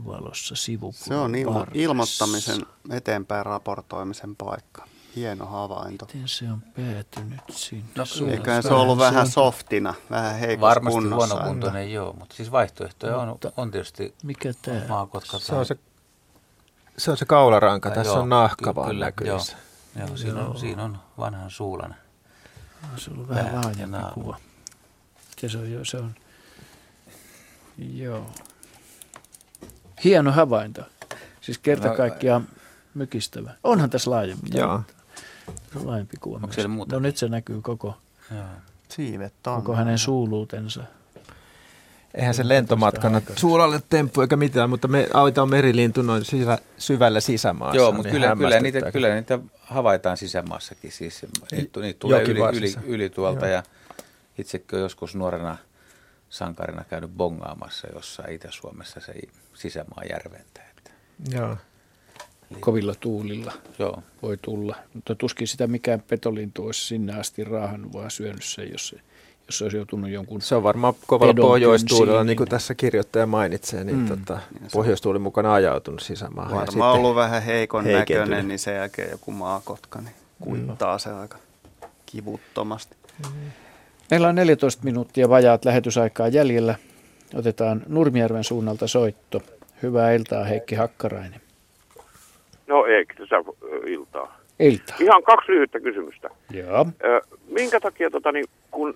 Valossa 0.07 0.55
Se 0.93 1.15
on 1.15 1.33
ilmo- 1.35 1.67
ilmoittamisen 1.75 2.67
eteenpäin 2.91 3.47
raportoimisen 3.47 4.37
paikka. 4.37 4.85
Hieno 5.17 5.47
havainto. 5.47 6.07
Miten 6.07 6.29
se 6.29 6.45
on 6.53 6.61
päätynyt 6.61 7.41
sinne? 7.51 7.85
No, 7.95 8.05
Eiköhän 8.31 8.63
se 8.63 8.75
ollut 8.75 8.99
vähän 8.99 9.27
softina, 9.27 9.95
vähän 10.11 10.35
heikossa 10.35 10.69
Varmasti 10.69 11.01
kunnossa. 11.01 11.35
huonokuntoinen, 11.35 11.93
joo, 11.93 12.13
mutta 12.13 12.37
siis 12.37 12.53
vaihtoehtoja 12.53 13.17
on, 13.17 13.39
on 13.57 13.71
tietysti 13.71 14.15
mikä 14.23 14.53
tämä? 14.63 14.81
maakotka. 14.89 15.39
Se 15.39 15.55
on 15.55 15.67
se, 15.67 15.77
se 16.99 17.11
on 17.11 17.17
se 17.17 17.25
kaularanka, 17.25 17.91
tässä 17.91 18.13
joo, 18.13 18.21
on 18.21 18.29
nahka 18.29 18.75
vaan 18.75 18.89
kyllä, 18.89 19.05
näkyvissä. 19.05 19.53
Joo, 19.53 19.66
joo, 19.99 20.17
siinä, 20.17 20.41
joo. 20.41 20.51
On, 20.51 20.59
siinä 20.59 20.85
on 20.85 20.99
vanhan 21.19 21.51
suulan. 21.51 21.95
No, 22.83 22.99
se 22.99 23.11
on 23.11 23.29
vähän 23.29 23.55
laajempi 23.55 23.97
kuva. 24.15 24.37
Ja 25.43 25.49
se 25.49 25.59
on, 25.59 25.87
se 25.87 25.97
on, 25.97 26.15
joo. 27.79 28.27
Hieno 30.05 30.33
havainto. 30.33 30.83
Siis 31.41 31.59
kerta 31.59 31.89
no, 31.89 31.95
kaikkiaan 31.95 32.49
mykistävä. 32.95 33.51
Onhan 33.65 33.91
tässä 33.91 34.11
laajempi. 34.11 34.49
Joo. 34.55 34.83
Se 35.73 35.79
on 35.79 35.87
laajempi 35.87 36.17
kuva. 36.21 36.37
Onko 36.37 36.53
siellä 36.53 36.69
muuta? 36.69 36.97
No 36.97 37.01
nyt 37.01 37.17
se 37.17 37.29
näkyy 37.29 37.63
koko, 37.63 37.97
Joo. 38.35 38.45
Siivet 38.89 39.47
on. 39.47 39.57
koko 39.57 39.77
hänen 39.77 39.99
suuluutensa. 39.99 40.83
Eihän 42.15 42.35
se 42.35 42.49
lentomatkana 42.49 43.23
suulalle 43.37 43.83
temppu 43.89 44.21
eikä 44.21 44.37
mitään, 44.37 44.71
mutta 44.71 44.89
me 44.89 45.09
autetaan 45.15 45.51
merilintu 45.51 46.03
noin 46.03 46.25
sisä, 46.25 46.59
syvällä 46.79 47.21
sisämaassa. 47.21 47.77
Joo, 47.77 47.93
mutta 47.93 48.09
niin 48.09 48.13
kyllä, 48.13 48.37
kyllä, 48.37 48.61
niitä, 48.61 48.93
kyllä 48.93 49.15
niitä 49.15 49.39
havaitaan 49.67 50.17
sisämaassakin. 50.17 50.93
Siis, 50.93 51.27
niitä, 51.53 51.81
niitä 51.81 51.99
tulee 51.99 52.23
yli, 52.23 52.41
yli, 52.57 52.75
yli 52.85 53.11
tuolta 53.11 53.47
Joo. 53.47 53.55
ja 53.55 53.63
itsekin 54.39 54.79
joskus 54.79 55.15
nuorena 55.15 55.57
sankarina 56.29 56.85
käynyt 56.85 57.11
bongaamassa 57.11 57.89
jossain 57.95 58.33
Itä-Suomessa 58.33 59.01
se 59.01 59.13
sisämaa 59.55 60.03
järventä. 60.11 60.63
Että. 60.71 60.91
Joo. 61.31 61.57
Kovilla 62.61 62.95
tuulilla 62.95 63.53
Joo. 63.79 64.03
voi 64.23 64.37
tulla. 64.37 64.77
Mutta 64.95 65.15
tuskin 65.15 65.49
sitä 65.49 65.67
mikään 65.67 66.03
petolintu 66.03 66.67
olisi 66.67 66.87
sinne 66.87 67.19
asti 67.19 67.45
raahannut, 67.45 67.93
vaan 67.93 68.11
syönyt 68.11 68.45
sen, 68.45 68.73
jos 68.73 68.89
se, 68.89 69.01
jos 69.47 69.59
se 69.59 69.65
olisi 69.65 69.77
joutunut 69.77 70.11
jonkun 70.11 70.41
Se 70.41 70.55
on 70.55 70.63
varmaan 70.63 70.95
kovalla 71.07 71.35
pohjoistuulella, 71.35 72.25
niin 72.25 72.37
kuin 72.37 72.49
tässä 72.49 72.75
kirjoittaja 72.75 73.27
mainitsee, 73.27 73.85
niin 73.85 73.97
mm. 73.97 74.09
tota, 74.09 74.39
pohjoistuulin 74.73 75.23
mukana 75.23 75.55
ajautunut 75.55 76.01
sisämaahan. 76.01 76.67
Varmaan 76.67 76.95
ollut 76.95 77.17
vähän 77.17 77.43
heikon 77.43 77.85
näköinen, 77.85 78.49
niin 78.49 78.59
sen 78.59 78.75
jälkeen 78.75 79.11
joku 79.11 79.31
maakotka 79.31 80.01
niin 80.01 80.15
kuittaa 80.41 80.97
mm. 80.97 80.99
se 80.99 81.11
aika 81.11 81.39
kivuttomasti. 82.07 82.97
Mm. 83.19 83.51
Meillä 84.11 84.29
on 84.29 84.35
14 84.35 84.85
minuuttia 84.85 85.29
vajaat 85.29 85.65
lähetysaikaa 85.65 86.29
jäljellä. 86.29 86.75
Otetaan 87.35 87.83
Nurmijärven 87.89 88.45
suunnalta 88.45 88.87
soitto. 88.87 89.43
Hyvää 89.83 90.13
iltaa 90.13 90.45
Heikki 90.45 90.75
Hakkarainen. 90.75 91.41
No 92.67 92.87
ei, 92.87 93.07
tässä 93.07 93.37
iltaa. 93.87 94.37
Iltaa. 94.59 94.97
Ihan 95.01 95.23
kaksi 95.23 95.53
lyhyttä 95.53 95.81
kysymystä. 95.81 96.31
Joo. 96.51 96.87
Minkä 97.49 97.81
takia, 97.81 98.11
tota, 98.11 98.33
niin, 98.33 98.47
kun 98.71 98.95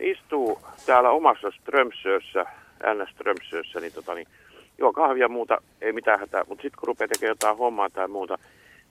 istuu 0.00 0.58
täällä 0.86 1.10
omassa 1.10 1.50
Strömsössä, 1.50 2.46
ns. 2.94 3.10
Strömsössä, 3.10 3.80
niin, 3.80 3.92
tota, 3.92 4.14
niin 4.14 4.26
joo, 4.78 4.92
kahvia 4.92 5.28
muuta, 5.28 5.58
ei 5.80 5.92
mitään 5.92 6.20
hätää, 6.20 6.44
mutta 6.48 6.62
sitten 6.62 6.78
kun 6.78 6.86
rupeaa 6.86 7.08
tekemään 7.08 7.30
jotain 7.30 7.58
hommaa 7.58 7.90
tai 7.90 8.08
muuta, 8.08 8.38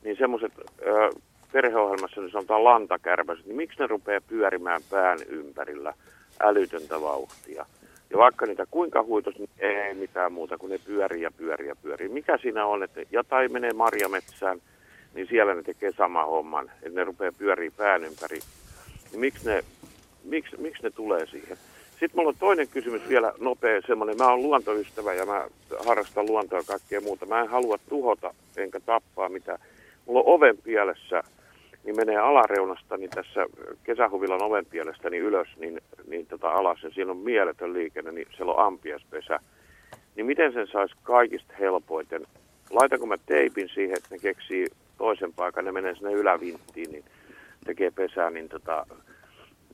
niin 0.04 0.18
semmoiset 0.18 0.52
perheohjelmassa 1.52 2.22
niin 2.22 2.32
sanotaan 2.32 2.64
lantakärpäset, 2.64 3.46
niin 3.46 3.56
miksi 3.56 3.80
ne 3.80 3.88
rupeaa 3.88 4.22
pyörimään 4.28 4.82
pään 4.90 5.20
ympärillä 5.28 5.94
älytöntä 6.40 7.02
vauhtia? 7.02 7.66
Ja 8.10 8.18
vaikka 8.18 8.46
niitä 8.46 8.66
kuinka 8.72 9.04
huitos, 9.04 9.38
niin 9.38 9.50
ei 9.60 9.94
mitään 9.94 10.32
muuta 10.32 10.58
kuin 10.58 10.70
ne 10.70 10.78
pyörii 10.86 11.22
ja 11.22 11.32
pyörii 11.32 11.68
ja 11.68 11.76
pyörii. 11.76 12.10
Mikä 12.10 12.38
siinä 12.38 12.66
on, 12.66 12.84
että 12.84 13.02
jotain 13.12 13.52
menee 13.52 13.74
marjametsään, 13.74 14.62
niin 15.14 15.28
siellä 15.28 15.56
ne 15.56 15.64
tekee 15.64 15.92
sama 15.98 16.26
homman, 16.26 16.72
että 16.82 17.00
ne 17.00 17.04
rupeaa 17.04 17.32
pyörii 17.38 17.70
pään 17.70 18.04
ympäri. 18.04 18.40
Niin 19.12 19.20
miksi 19.20 19.50
ne, 19.50 19.64
miksi, 20.30 20.58
miksi 20.58 20.84
ne 20.84 20.90
tulee 20.90 21.26
siihen? 21.26 21.58
Sitten 21.92 22.12
mulla 22.16 22.30
on 22.30 22.36
toinen 22.40 22.68
kysymys 22.68 23.10
vielä 23.10 23.34
nopea 23.40 23.82
semmoinen. 23.88 24.18
Mä 24.18 24.30
oon 24.30 24.44
luontoystävä 24.44 25.14
ja 25.14 25.26
mä 25.26 25.48
harrastan 25.86 26.26
luontoa 26.26 26.60
ja 26.60 26.64
kaikkea 26.68 27.02
muuta. 27.02 27.26
Mä 27.26 27.42
en 27.42 27.48
halua 27.48 27.78
tuhota 27.90 28.34
enkä 28.58 28.80
tappaa 28.80 29.30
mitä. 29.30 29.60
Mulla 30.06 30.20
on 30.20 30.34
oven 30.36 30.58
pielessä 30.58 31.24
niin 31.84 31.96
menee 31.96 32.18
alareunasta 32.18 32.98
niin 32.98 33.10
tässä 33.10 33.46
kesähuvilan 33.84 34.44
oven 34.44 34.66
pielestä 34.66 35.10
niin 35.10 35.24
ylös 35.24 35.48
niin, 35.58 35.82
niin 36.08 36.26
tota 36.28 36.50
alas 36.50 36.84
ja 36.84 36.90
siinä 36.90 37.12
on 37.12 37.18
mieletön 37.18 37.74
liikenne, 37.74 38.12
niin 38.12 38.28
siellä 38.36 38.54
on 38.54 38.66
ampiaspesä. 38.66 39.40
Niin 40.16 40.26
miten 40.26 40.54
sen 40.54 40.68
saisi 40.68 40.96
kaikista 41.04 41.54
helpoiten? 41.60 42.28
Laitanko 42.70 43.06
mä 43.06 43.18
teipin 43.26 43.70
siihen, 43.70 43.98
että 43.98 44.10
ne 44.12 44.20
keksii 44.20 44.66
toisen 44.98 45.34
paikan, 45.34 45.66
ne 45.66 45.72
menee 45.72 45.96
sinne 45.96 46.12
ylävinttiin, 46.12 46.92
niin 46.92 47.04
tekee 47.66 47.92
pesää, 47.92 48.30
niin, 48.30 48.50
tota, 48.50 48.86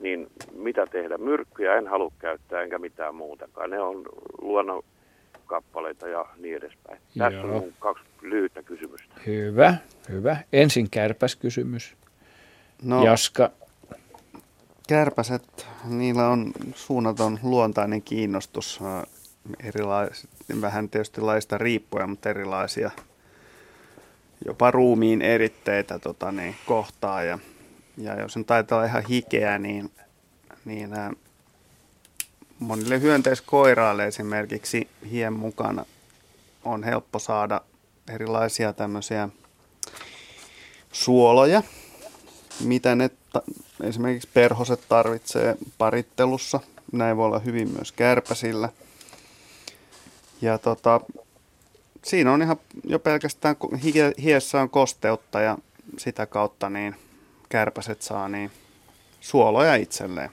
niin 0.00 0.26
mitä 0.52 0.86
tehdä? 0.86 1.18
Myrkkyjä 1.18 1.76
en 1.76 1.88
halua 1.88 2.12
käyttää 2.18 2.62
enkä 2.62 2.78
mitään 2.78 3.14
muutakaan. 3.14 3.70
Ne 3.70 3.80
on 3.80 4.02
luonnon 4.40 4.82
kappaleita 5.46 6.08
ja 6.08 6.26
niin 6.36 6.56
edespäin. 6.56 6.98
Joo. 7.14 7.30
Tässä 7.30 7.42
on 7.42 7.50
mun 7.50 7.72
kaksi 7.78 8.04
lyhyttä 8.22 8.62
kysymystä. 8.62 9.14
Hyvä, 9.26 9.74
hyvä. 10.08 10.36
Ensin 10.52 10.90
kärpäs 10.90 11.36
kysymys. 11.36 11.94
No, 12.82 13.04
Jaska. 13.04 13.50
Kärpäset, 14.88 15.66
niillä 15.84 16.28
on 16.28 16.52
suunnaton 16.74 17.38
luontainen 17.42 18.02
kiinnostus 18.02 18.80
erilais, 19.60 20.28
vähän 20.60 20.88
tietysti 20.88 21.20
laista 21.20 21.58
riippuen, 21.58 22.10
mutta 22.10 22.30
erilaisia 22.30 22.90
jopa 24.44 24.70
ruumiin 24.70 25.22
eritteitä 25.22 25.98
tota, 25.98 26.32
niin, 26.32 26.54
kohtaa. 26.66 27.22
Ja, 27.22 27.38
ja 27.96 28.20
jos 28.20 28.36
on 28.36 28.44
taitaa 28.44 28.78
olla 28.78 28.88
ihan 28.88 29.04
hikeä, 29.04 29.58
niin, 29.58 29.90
niin 30.64 30.94
ää, 30.94 31.12
monille 32.58 33.00
hyönteiskoiraille 33.00 34.06
esimerkiksi 34.06 34.88
hien 35.10 35.32
mukana 35.32 35.84
on 36.64 36.84
helppo 36.84 37.18
saada 37.18 37.60
erilaisia 38.08 38.72
tämmöisiä 38.72 39.28
suoloja, 40.92 41.62
mitä 42.60 42.94
ne 42.94 43.10
ta- 43.32 43.42
esimerkiksi 43.82 44.28
perhoset 44.34 44.80
tarvitsee 44.88 45.56
parittelussa. 45.78 46.60
Näin 46.92 47.16
voi 47.16 47.26
olla 47.26 47.38
hyvin 47.38 47.68
myös 47.68 47.92
kärpäsillä. 47.92 48.68
Ja 50.42 50.58
tota, 50.58 51.00
siinä 52.04 52.32
on 52.32 52.42
ihan 52.42 52.56
jo 52.84 52.98
pelkästään, 52.98 53.56
hiessä 54.22 54.60
on 54.60 54.70
kosteutta 54.70 55.40
ja 55.40 55.58
sitä 55.98 56.26
kautta 56.26 56.70
niin 56.70 56.96
kärpäset 57.54 58.02
saa 58.02 58.28
niin 58.28 58.50
suoloja 59.20 59.74
itselleen 59.74 60.30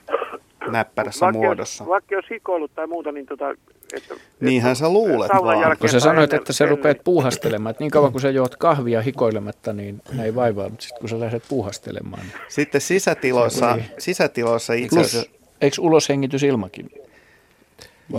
näppärässä 0.70 1.26
vaikka 1.26 1.38
muodossa. 1.38 1.86
Vaikka 1.86 2.14
jos 2.14 2.24
hikoillut 2.30 2.74
tai 2.74 2.86
muuta, 2.86 3.12
niin 3.12 3.26
tota, 3.26 3.50
että, 3.92 4.14
Niinhän 4.40 4.76
sä 4.76 4.88
luulet 4.88 5.30
vaan. 5.30 5.76
Kun 5.78 5.88
sä 5.88 6.00
sanoit, 6.00 6.32
että 6.32 6.52
sä 6.52 6.66
rupeat 6.66 6.98
puuhastelemaan, 7.04 7.70
että 7.70 7.84
niin 7.84 7.90
kauan 7.90 8.12
kun 8.12 8.20
sä 8.20 8.30
juot 8.30 8.56
kahvia 8.56 9.02
hikoilematta, 9.02 9.72
niin 9.72 10.02
ne 10.12 10.24
ei 10.24 10.34
vaivaa, 10.34 10.68
mutta 10.68 10.82
sitten 10.84 11.00
kun 11.00 11.08
sä 11.08 11.20
lähdet 11.20 11.42
puuhastelemaan. 11.48 12.22
Niin 12.22 12.32
sitten 12.48 12.80
sisätiloissa, 12.80 13.78
sisätiloissa 13.98 14.72
itse 14.72 15.00
asiassa... 15.00 15.30
Eikö 15.60 15.76
uloshengitys-ilmakin? 15.80 16.90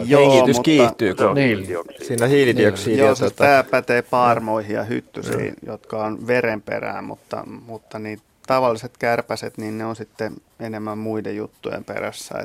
Joo, 0.05 0.31
Hengitys 0.31 0.55
mutta, 0.55 0.65
kiihtyy, 0.65 1.15
kun 1.15 1.35
niin. 1.35 1.67
siinä 2.01 2.27
hiilidioksidia. 2.27 3.05
Joo, 3.05 3.15
siis 3.15 3.33
tämä 3.33 3.63
pätee 3.63 4.01
paarmoihin 4.01 4.75
ja 4.75 4.83
hyttysiin, 4.83 5.53
no. 5.65 5.71
jotka 5.73 6.03
on 6.03 6.27
verenperään, 6.27 7.03
mutta, 7.03 7.43
mutta 7.65 7.99
niin 7.99 8.19
tavalliset 8.47 8.97
kärpäset, 8.97 9.57
niin 9.57 9.77
ne 9.77 9.85
on 9.85 9.95
sitten 9.95 10.33
enemmän 10.59 10.97
muiden 10.97 11.35
juttujen 11.35 11.83
perässä. 11.83 12.35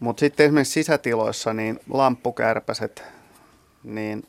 Mutta 0.00 0.20
sitten 0.20 0.46
esimerkiksi 0.46 0.72
sisätiloissa, 0.72 1.52
niin 1.52 1.80
lamppukärpäset, 1.90 3.04
niin 3.84 4.26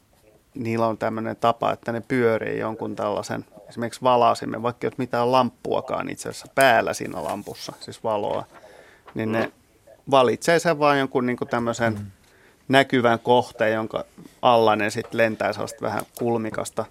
niillä 0.53 0.88
on 0.88 0.97
tämmöinen 0.97 1.35
tapa, 1.35 1.72
että 1.72 1.91
ne 1.91 2.01
pyörii 2.01 2.60
jonkun 2.60 2.95
tällaisen, 2.95 3.45
esimerkiksi 3.69 4.01
valasimme, 4.03 4.61
vaikka 4.61 4.88
ei 4.88 4.89
ole 4.89 4.95
mitään 4.97 5.31
lamppuakaan 5.31 6.10
itse 6.10 6.30
asiassa 6.30 6.47
päällä 6.56 6.93
siinä 6.93 7.23
lampussa, 7.23 7.73
siis 7.80 8.03
valoa, 8.03 8.45
niin 9.14 9.31
ne 9.31 9.51
valitsee 10.11 10.60
sen 10.60 10.80
vain 10.80 10.99
jonkun 10.99 11.26
niin 11.26 11.38
tämmöisen 11.49 11.93
mm. 11.93 12.06
näkyvän 12.68 13.19
kohteen, 13.19 13.73
jonka 13.73 14.06
alla 14.41 14.76
ne 14.76 14.89
sitten 14.89 15.18
lentää 15.18 15.53
sellaista 15.53 15.81
vähän 15.81 16.03
kulmikasta 16.19 16.85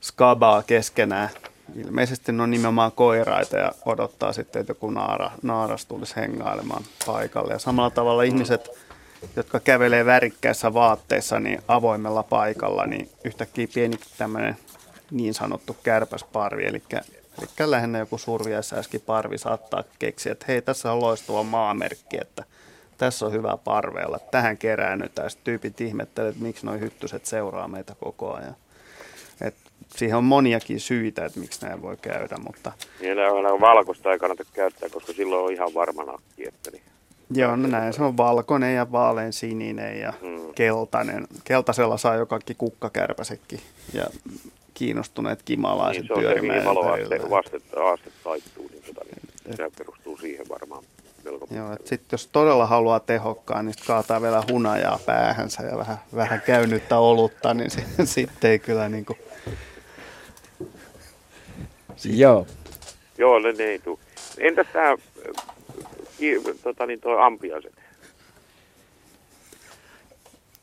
skabaa 0.00 0.62
keskenään. 0.62 1.28
Ilmeisesti 1.74 2.32
ne 2.32 2.42
on 2.42 2.50
nimenomaan 2.50 2.92
koiraita 2.92 3.56
ja 3.56 3.72
odottaa 3.86 4.32
sitten, 4.32 4.60
että 4.60 4.70
joku 4.70 4.90
naara, 4.90 5.30
naaras 5.42 5.86
tulisi 5.86 6.16
hengailemaan 6.16 6.84
paikalle. 7.06 7.52
Ja 7.52 7.58
samalla 7.58 7.90
tavalla 7.90 8.22
ihmiset, 8.22 8.68
jotka 9.36 9.60
kävelee 9.60 10.06
värikkäissä 10.06 10.74
vaatteissa 10.74 11.40
niin 11.40 11.62
avoimella 11.68 12.22
paikalla, 12.22 12.86
niin 12.86 13.10
yhtäkkiä 13.24 13.66
pieni 13.74 13.96
tämmöinen 14.18 14.56
niin 15.10 15.34
sanottu 15.34 15.76
kärpäsparvi, 15.82 16.64
eli 16.64 16.82
Eli 17.38 17.70
lähinnä 17.70 17.98
joku 17.98 18.16
parvi 19.06 19.38
saattaa 19.38 19.84
keksiä, 19.98 20.32
että 20.32 20.44
hei, 20.48 20.62
tässä 20.62 20.92
on 20.92 21.00
loistava 21.00 21.42
maamerkki, 21.42 22.18
että 22.20 22.44
tässä 22.98 23.26
on 23.26 23.32
hyvä 23.32 23.56
parveella, 23.64 24.18
tähän 24.18 24.58
keräännytään. 24.58 25.30
Sitten 25.30 25.44
tyypit 25.44 25.80
ihmettelee, 25.80 26.30
että 26.30 26.42
miksi 26.42 26.66
nuo 26.66 26.78
hyttyset 26.78 27.26
seuraa 27.26 27.68
meitä 27.68 27.94
koko 28.00 28.34
ajan. 28.34 28.56
Siihen 29.96 30.16
on 30.16 30.24
moniakin 30.24 30.80
syitä, 30.80 31.24
että 31.24 31.40
miksi 31.40 31.66
näin 31.66 31.82
voi 31.82 31.96
käydä, 31.96 32.36
mutta... 32.46 32.72
Niin, 33.00 33.18
on 33.52 33.60
valkoista 33.60 34.12
ei 34.12 34.18
kannata 34.18 34.44
käyttää, 34.52 34.88
koska 34.88 35.12
silloin 35.12 35.44
on 35.44 35.52
ihan 35.52 35.74
varma 35.74 36.04
nakki, 36.04 36.48
että 36.48 36.70
niin. 36.70 36.82
Joo, 37.30 37.56
no 37.56 37.68
näin 37.68 37.92
se 37.92 38.02
on 38.02 38.16
valkoinen 38.16 38.74
ja 38.74 38.92
vaalean 38.92 39.32
sininen 39.32 40.00
ja 40.00 40.12
hmm. 40.20 40.54
keltainen. 40.54 41.26
Keltaisella 41.44 41.96
saa 41.96 42.14
jokakin 42.14 42.56
kukkakärpäsekin 42.56 43.60
ja 43.92 44.06
kiinnostuneet 44.74 45.42
kimalaiset 45.42 46.02
niin, 46.02 46.20
pyörimään. 46.20 46.62
Se 46.62 46.68
on 46.68 46.74
se, 46.74 47.08
mihin 47.08 47.30
valoaste 47.30 47.60
aste 47.92 48.10
taittuu, 48.24 48.68
niin, 48.72 48.82
tota, 48.82 49.00
niin 49.46 49.56
se 49.56 49.70
perustuu 49.78 50.18
siihen 50.18 50.46
varmaan. 50.48 50.84
Joo, 51.50 51.72
että 51.72 51.88
sitten 51.88 52.08
jos 52.12 52.26
todella 52.26 52.66
haluaa 52.66 53.00
tehokkaan, 53.00 53.66
niin 53.66 53.74
kaataa 53.86 54.22
vielä 54.22 54.42
hunajaa 54.50 54.98
päähänsä 55.06 55.62
ja 55.62 55.78
vähän, 55.78 55.96
vähän 56.14 56.42
käynyttä 56.46 56.98
olutta, 56.98 57.54
niin 57.54 57.70
sitten 58.04 58.50
ei 58.50 58.58
kyllä 58.58 58.88
niin 58.88 59.04
kuin... 59.04 59.18
Joo. 62.04 62.46
Joo, 63.18 63.38
ne 63.38 63.64
ei 63.64 63.78
tule. 63.78 63.98
Entäs 64.38 64.66
tämä 64.72 64.96
tota, 66.62 66.86
niin 66.86 67.00
tuo 67.00 67.18
ampiaiset? 67.18 67.72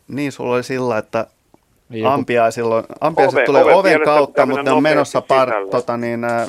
Niin, 0.08 0.32
sulla 0.32 0.56
oli 0.56 0.64
sillä, 0.64 0.98
että 0.98 1.28
ampiaisilla, 2.06 2.84
ampiaiset 3.02 3.38
ove, 3.38 3.46
tulee 3.46 3.64
oven, 3.64 3.76
oven 3.76 4.02
kautta, 4.02 4.46
mutta 4.46 4.64
ne 4.64 4.72
on 4.72 4.84
menossa 4.84 5.22
par, 5.22 5.50
tota, 5.72 5.98
niin, 5.98 6.24
ä, 6.24 6.48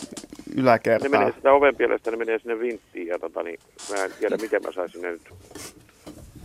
yläkertaan. 0.56 1.10
Ne 1.12 1.18
menee 1.18 1.32
sitä 1.36 1.52
oven 1.52 1.76
pielestä, 1.76 2.10
ne 2.10 2.16
menee 2.16 2.38
sinne 2.38 2.58
vinttiin 2.58 3.06
ja 3.06 3.18
tota, 3.18 3.42
niin, 3.42 3.60
mä 3.90 4.04
en 4.04 4.10
tiedä 4.20 4.36
miten 4.36 4.62
mä 4.62 4.72
saisin 4.72 5.02
ne 5.02 5.10
nyt 5.10 5.22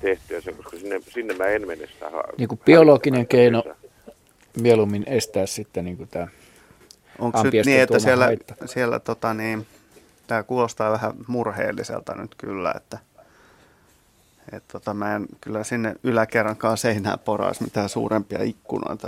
tehtyä 0.02 0.42
sen, 0.42 0.56
koska 0.56 0.78
sinne, 0.78 1.02
sinne 1.08 1.34
mä 1.34 1.46
en 1.46 1.68
mene 1.68 1.88
sitä. 1.88 2.12
Niin 2.38 2.50
kuin 2.50 2.60
biologinen 2.66 3.28
keino 3.28 3.64
mieluummin 4.62 5.04
estää 5.08 5.46
sitten 5.46 5.86
niin 5.86 5.98
kuin 5.98 6.10
tämä 6.10 6.28
Onko 7.20 7.44
nyt 7.44 7.66
niin, 7.66 7.82
että 7.82 8.00
siellä, 8.00 8.30
siellä 8.66 9.00
tota, 9.00 9.34
niin, 9.34 9.68
tämä 10.28 10.44
kuulostaa 10.44 10.92
vähän 10.92 11.14
murheelliselta 11.28 12.16
nyt 12.16 12.36
kyllä, 12.38 12.74
että 12.78 12.98
et 14.52 14.64
tota, 14.72 14.94
mä 14.94 15.16
en 15.16 15.26
kyllä 15.42 15.64
sinne 15.64 15.96
yläkerrankaan 16.04 16.78
seinää 16.78 17.18
poraisi 17.18 17.64
mitään 17.64 17.90
suurempia 17.90 18.44
ikkunoita 18.44 19.08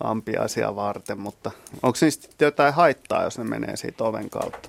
ampiaisia 0.00 0.76
varten, 0.76 1.18
mutta 1.18 1.50
onko 1.82 1.98
niistä 2.00 2.44
jotain 2.44 2.74
haittaa, 2.74 3.24
jos 3.24 3.38
ne 3.38 3.44
menee 3.44 3.76
siitä 3.76 4.04
oven 4.04 4.30
kautta? 4.30 4.68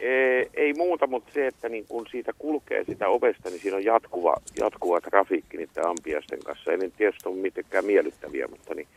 Ei, 0.00 0.50
ei 0.54 0.74
muuta, 0.74 1.06
mutta 1.06 1.30
se, 1.34 1.46
että 1.46 1.68
niin 1.68 1.86
kun 1.88 2.06
siitä 2.10 2.32
kulkee 2.38 2.84
sitä 2.84 3.08
ovesta, 3.08 3.50
niin 3.50 3.60
siinä 3.60 3.76
on 3.76 3.84
jatkuva, 3.84 4.36
jatkuva 4.58 5.00
trafiikki 5.00 5.56
niiden 5.56 5.86
ampiaisten 5.86 6.38
kanssa. 6.44 6.70
Ei 6.70 6.78
ne 6.78 6.90
tietysti 6.96 7.28
ole 7.28 7.36
mitenkään 7.36 7.84
miellyttäviä, 7.84 8.48
mutta, 8.48 8.74
niin, 8.74 8.88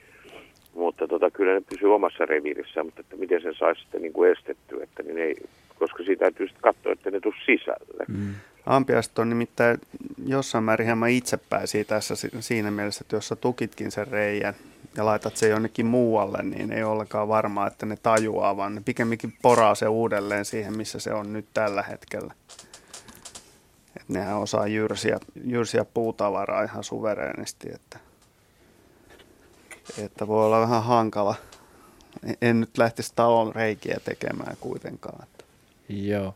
mutta 0.76 1.08
tota, 1.08 1.32
kyllä 1.32 1.54
ne 1.54 1.62
pysyy 1.70 1.96
omassa 1.96 2.26
reviirissä, 2.26 2.84
mutta 2.84 3.02
että 3.02 3.16
miten 3.16 3.42
sen 3.42 3.56
saisi 3.56 3.82
sitten 3.82 4.02
niin 4.02 4.14
kuin 4.14 4.32
estettyä, 4.32 4.84
että 4.84 5.04
niin 5.04 5.18
ei, 5.18 5.36
koska 5.80 6.04
siitä 6.04 6.20
täytyy 6.20 6.48
sitten 6.48 6.74
katsoa, 6.74 6.92
että 6.92 7.12
ne 7.12 7.20
tuu 7.20 7.34
sisälle. 7.46 8.06
Mm. 8.08 8.34
Ampiaiset 8.66 9.20
on 9.20 9.30
nimittäin 9.30 9.78
jossain 10.26 10.64
määrin 10.64 10.86
hieman 10.86 11.10
itsepäisiä 11.10 11.84
tässä 11.84 12.16
siinä 12.40 12.72
mielessä, 12.72 13.04
että 13.04 13.16
jos 13.16 13.28
sä 13.28 13.36
tukitkin 13.36 13.92
sen 13.92 14.08
reijän 14.08 14.54
ja 14.98 15.06
laitat 15.06 15.38
se 15.38 15.50
jonnekin 15.50 15.86
muualle, 15.86 16.44
niin 16.44 16.72
ei 16.72 16.84
ollenkaan 16.84 17.28
varmaa, 17.28 17.68
että 17.68 17.86
ne 17.86 17.98
tajuaa, 18.04 18.58
vaan 18.58 18.76
ne 18.76 18.82
pikemminkin 18.86 19.34
poraa 19.42 19.76
se 19.76 19.88
uudelleen 19.88 20.46
siihen, 20.46 20.78
missä 20.78 21.00
se 21.00 21.14
on 21.14 21.34
nyt 21.34 21.46
tällä 21.54 21.82
hetkellä. 21.84 22.34
Et 23.98 24.10
nehän 24.10 24.38
osaa 24.38 24.68
jyrsiä, 24.68 25.20
jyrsiä 25.46 25.86
puutavaraa 25.86 26.64
ihan 26.64 26.84
suvereenisti, 26.84 27.70
että, 27.76 28.00
että 29.98 30.28
voi 30.28 30.46
olla 30.46 30.62
vähän 30.62 30.84
hankala. 30.84 31.36
En 32.42 32.60
nyt 32.60 32.78
lähtisi 32.78 33.14
talon 33.16 33.56
reikiä 33.56 33.98
tekemään 34.06 34.58
kuitenkaan. 34.60 35.28
Joo. 35.90 36.36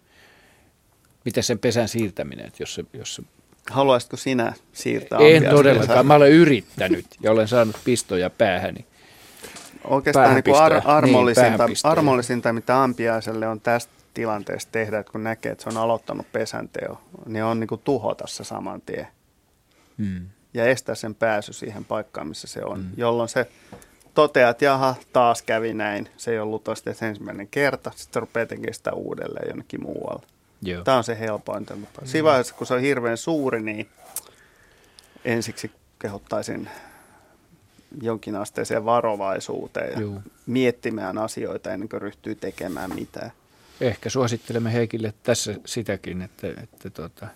Miten 1.25 1.43
sen 1.43 1.59
pesän 1.59 1.87
siirtäminen, 1.87 2.45
että 2.45 2.63
jos 2.63 2.73
se, 2.75 2.85
jos 2.93 3.15
se... 3.15 3.23
Haluaisitko 3.69 4.17
sinä 4.17 4.53
siirtää 4.73 5.19
En 5.19 5.43
todellakaan. 5.49 6.05
Mä 6.05 6.15
olen 6.15 6.31
yrittänyt 6.31 7.05
ja 7.21 7.31
olen 7.31 7.47
saanut 7.47 7.75
pistoja 7.83 8.29
päähäni. 8.29 8.85
Oikeastaan 9.83 10.41
niin 10.45 10.55
ar- 10.55 10.81
armollisinta, 10.85 11.67
niin, 11.67 11.77
armollisinta, 11.83 12.53
mitä 12.53 12.83
ampiaiselle 12.83 13.47
on 13.47 13.61
tästä 13.61 13.93
tilanteesta 14.13 14.71
tehdä, 14.71 14.99
että 14.99 15.11
kun 15.11 15.23
näkee, 15.23 15.51
että 15.51 15.63
se 15.63 15.69
on 15.69 15.77
aloittanut 15.77 16.31
pesänteon, 16.31 16.97
niin 17.25 17.43
on 17.43 17.59
niin 17.59 17.67
kuin 17.67 17.81
tuhota 17.83 18.27
se 18.27 18.43
saman 18.43 18.81
tien. 18.81 19.07
Hmm. 19.97 20.27
Ja 20.53 20.65
estää 20.65 20.95
sen 20.95 21.15
pääsy 21.15 21.53
siihen 21.53 21.85
paikkaan, 21.85 22.27
missä 22.27 22.47
se 22.47 22.63
on. 22.65 22.77
Hmm. 22.77 22.91
Jolloin 22.97 23.29
se 23.29 23.47
toteaa, 24.13 24.49
että 24.49 24.65
jaha, 24.65 24.95
taas 25.13 25.41
kävi 25.41 25.73
näin. 25.73 26.09
Se 26.17 26.31
ei 26.31 26.39
ollut 26.39 26.63
taas 26.63 26.83
ensimmäinen 27.01 27.47
kerta. 27.47 27.91
Sitten 27.95 28.13
se 28.13 28.19
rupeaa 28.19 28.45
tekemään 28.45 28.73
sitä 28.73 28.91
uudelleen 28.93 29.47
jonnekin 29.49 29.83
muualle. 29.83 30.25
Joo. 30.61 30.83
Tämä 30.83 30.97
on 30.97 31.03
se 31.03 31.19
helpointa. 31.19 31.75
Mutta 31.75 32.01
mm. 32.01 32.07
siinä 32.07 32.23
vaiheessa, 32.23 32.55
kun 32.55 32.67
se 32.67 32.73
on 32.73 32.81
hirveän 32.81 33.17
suuri, 33.17 33.61
niin 33.61 33.89
ensiksi 35.25 35.71
kehottaisin 35.99 36.69
jonkinasteiseen 38.01 38.85
varovaisuuteen 38.85 39.93
ja 39.93 39.99
Joo. 39.99 40.21
miettimään 40.45 41.17
asioita 41.17 41.71
ennen 41.71 41.89
kuin 41.89 42.01
ryhtyy 42.01 42.35
tekemään 42.35 42.95
mitään. 42.95 43.31
ehkä 43.81 44.09
suosittelemme 44.09 44.73
Heikille 44.73 45.13
tässä 45.23 45.55
sitäkin, 45.65 46.21
että, 46.21 46.47
että 46.63 46.89
tuota, 46.89 47.27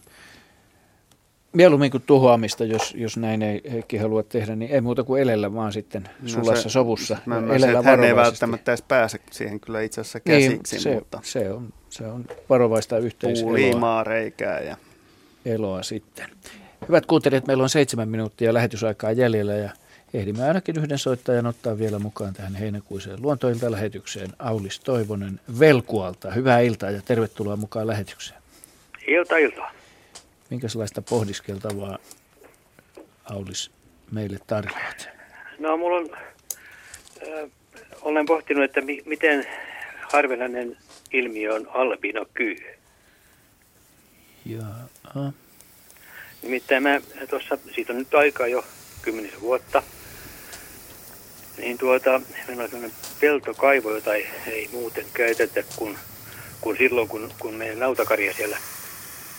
mieluummin 1.54 1.92
kuin 1.92 2.04
tuhoamista, 2.06 2.64
jos, 2.64 2.94
jos 2.98 3.18
näin 3.18 3.42
ei 3.42 3.62
Heikki 3.72 3.98
halua 3.98 4.24
tehdä, 4.24 4.56
niin 4.56 4.72
ei 4.72 4.82
muuta 4.82 5.04
kuin 5.04 5.22
elellä 5.22 5.54
vaan 5.54 5.74
sitten 5.74 6.10
sulassa 6.26 6.52
no 6.52 6.56
se, 6.56 6.70
sovussa. 6.70 7.18
Mä 7.26 7.38
elellä 7.38 7.80
että 7.80 7.92
hän 7.92 8.04
ei 8.04 8.16
välttämättä 8.16 8.72
edes 8.72 8.82
pääse 8.82 9.20
siihen 9.32 9.60
kyllä 9.60 9.82
itse 9.82 10.02
asiassa 10.02 10.20
niin, 10.26 10.52
käsiksi. 10.52 10.76
Niin, 10.76 10.84
se, 10.84 10.96
mutta 10.96 11.20
se, 11.24 11.52
on, 11.52 11.74
se 11.90 12.08
on 12.08 12.26
varovaista 12.50 12.98
yhteiseloa. 12.98 13.50
Puuliimaa 13.50 14.04
reikää 14.04 14.60
ja... 14.60 14.78
Eloa 15.46 15.84
sitten. 15.84 16.30
Hyvät 16.88 17.06
kuuntelijat, 17.06 17.48
meillä 17.48 17.64
on 17.64 17.70
seitsemän 17.70 18.10
minuuttia 18.10 18.54
lähetysaikaa 18.54 19.12
jäljellä 19.12 19.54
ja 19.54 19.70
ehdimme 20.14 20.44
ainakin 20.44 20.78
yhden 20.78 20.98
soittajan 20.98 21.46
ottaa 21.46 21.78
vielä 21.78 22.00
mukaan 22.00 22.34
tähän 22.34 22.56
heinäkuiseen 22.56 23.22
luontoilta-lähetykseen. 23.22 24.30
Aulis 24.40 24.80
Toivonen 24.80 25.40
Velkualta. 25.60 26.32
Hyvää 26.32 26.60
iltaa 26.60 26.92
ja 26.92 27.02
tervetuloa 27.06 27.56
mukaan 27.56 27.88
lähetykseen. 27.88 28.40
Ilta, 29.08 29.38
ilta. 29.38 29.77
Minkälaista 30.50 31.02
pohdiskeltavaa 31.02 31.98
Aulis 33.26 33.72
meille 34.12 34.40
tarjoat? 34.48 35.10
No 35.60 35.78
mulla 35.78 35.98
on, 35.98 36.10
äh, 36.14 37.50
olen 38.02 38.26
pohtinut, 38.26 38.64
että 38.64 38.82
mi- 38.82 39.04
miten 39.06 39.48
harvinainen 40.12 40.78
ilmiö 41.14 41.54
on 41.54 41.68
albinokyy. 41.74 42.58
Jaa. 44.46 45.34
Nimittäin 46.42 46.84
mä 46.84 47.02
tuossa, 47.30 47.58
siitä 47.76 47.94
on 47.94 48.00
nyt 48.00 48.14
aikaa 48.16 48.48
jo 48.48 48.66
kymmenisen 49.02 49.42
vuotta, 49.42 49.84
niin 51.58 51.78
tuota, 51.78 52.22
meillä 52.48 52.64
on 52.64 52.70
sellainen 52.70 52.98
peltokaivo, 53.22 53.92
jota 53.96 54.14
ei, 54.16 54.28
ei 54.48 54.70
muuten 54.72 55.06
käytetä 55.14 55.64
kuin, 55.76 55.98
kuin 56.62 56.78
silloin, 56.78 57.08
kun, 57.08 57.34
kun 57.40 57.54
meidän 57.54 57.80
nautakarja 57.80 58.34
siellä 58.34 58.58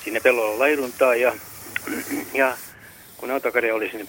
sinne 0.09 0.21
pellolla 0.21 0.59
laiduntaa 0.59 1.15
ja, 1.15 1.33
ja 2.35 2.57
kun 3.17 3.29
nautakarja 3.29 3.75
oli 3.75 3.91
sinne 3.91 4.07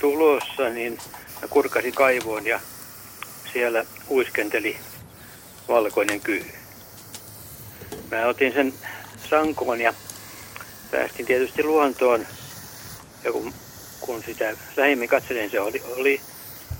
tulossa, 0.00 0.68
niin 0.68 0.98
mä 1.42 1.48
kurkasin 1.48 1.92
kaivoon 1.92 2.46
ja 2.46 2.60
siellä 3.52 3.84
uiskenteli 4.10 4.76
valkoinen 5.68 6.20
kyy. 6.20 6.44
Mä 8.10 8.26
otin 8.26 8.52
sen 8.52 8.74
sankoon 9.30 9.80
ja 9.80 9.94
päästin 10.90 11.26
tietysti 11.26 11.64
luontoon. 11.64 12.26
Ja 13.24 13.32
kun, 13.32 13.54
kun 14.00 14.22
sitä 14.22 14.56
lähemmin 14.76 15.08
katselin, 15.08 15.50
se 15.50 15.60
oli, 15.60 15.82
oli 15.96 16.20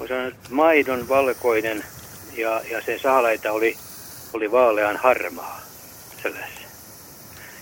sanoa, 0.08 0.30
maidon 0.50 1.08
valkoinen 1.08 1.84
ja, 2.36 2.60
ja 2.70 2.82
se 2.82 2.98
saalaita 2.98 3.52
oli, 3.52 3.76
oli 4.32 4.52
vaalean 4.52 4.96
harmaa 4.96 5.60
sellaisessa. 6.22 6.63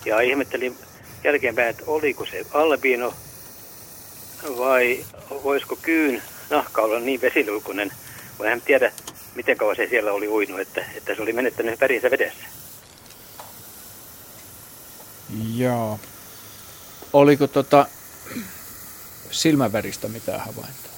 Ja 0.05 0.21
ihmettelin 0.21 0.77
jälkeenpäin, 1.23 1.69
että 1.69 1.83
oliko 1.87 2.25
se 2.25 2.45
albino 2.53 3.13
vai 4.57 5.05
voisiko 5.43 5.75
kyyn 5.75 6.23
nahka 6.49 6.81
olla 6.81 6.99
niin 6.99 7.21
vesiluikunen, 7.21 7.91
kun 8.37 8.47
en 8.47 8.61
tiedä, 8.61 8.91
miten 9.35 9.57
kauan 9.57 9.75
se 9.75 9.87
siellä 9.89 10.11
oli 10.11 10.27
uinut, 10.27 10.59
että, 10.59 10.85
että 10.95 11.15
se 11.15 11.21
oli 11.21 11.33
menettänyt 11.33 11.81
värinsä 11.81 12.11
vedessä. 12.11 12.45
Joo. 15.55 15.99
Oliko 17.13 17.47
tota 17.47 17.85
silmäväristä 19.31 20.07
mitään 20.07 20.39
havaintoa? 20.39 20.91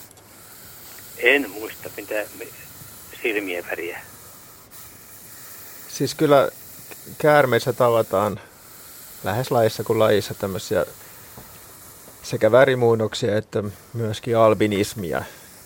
En 1.17 1.49
muista 1.49 1.89
mitä 1.97 2.15
silmien 3.21 3.65
väriä. 3.69 3.99
Siis 5.87 6.15
kyllä 6.15 6.51
käärmeissä 7.17 7.73
tavataan 7.73 8.39
lähes 9.25 9.51
lajissa 9.51 9.83
kuin 9.83 9.99
lajissa 9.99 10.33
tämmöisiä 10.33 10.85
sekä 12.23 12.51
värimuunnoksia 12.51 13.37
että 13.37 13.63
myöskin 13.93 14.37
albinismia. 14.37 15.23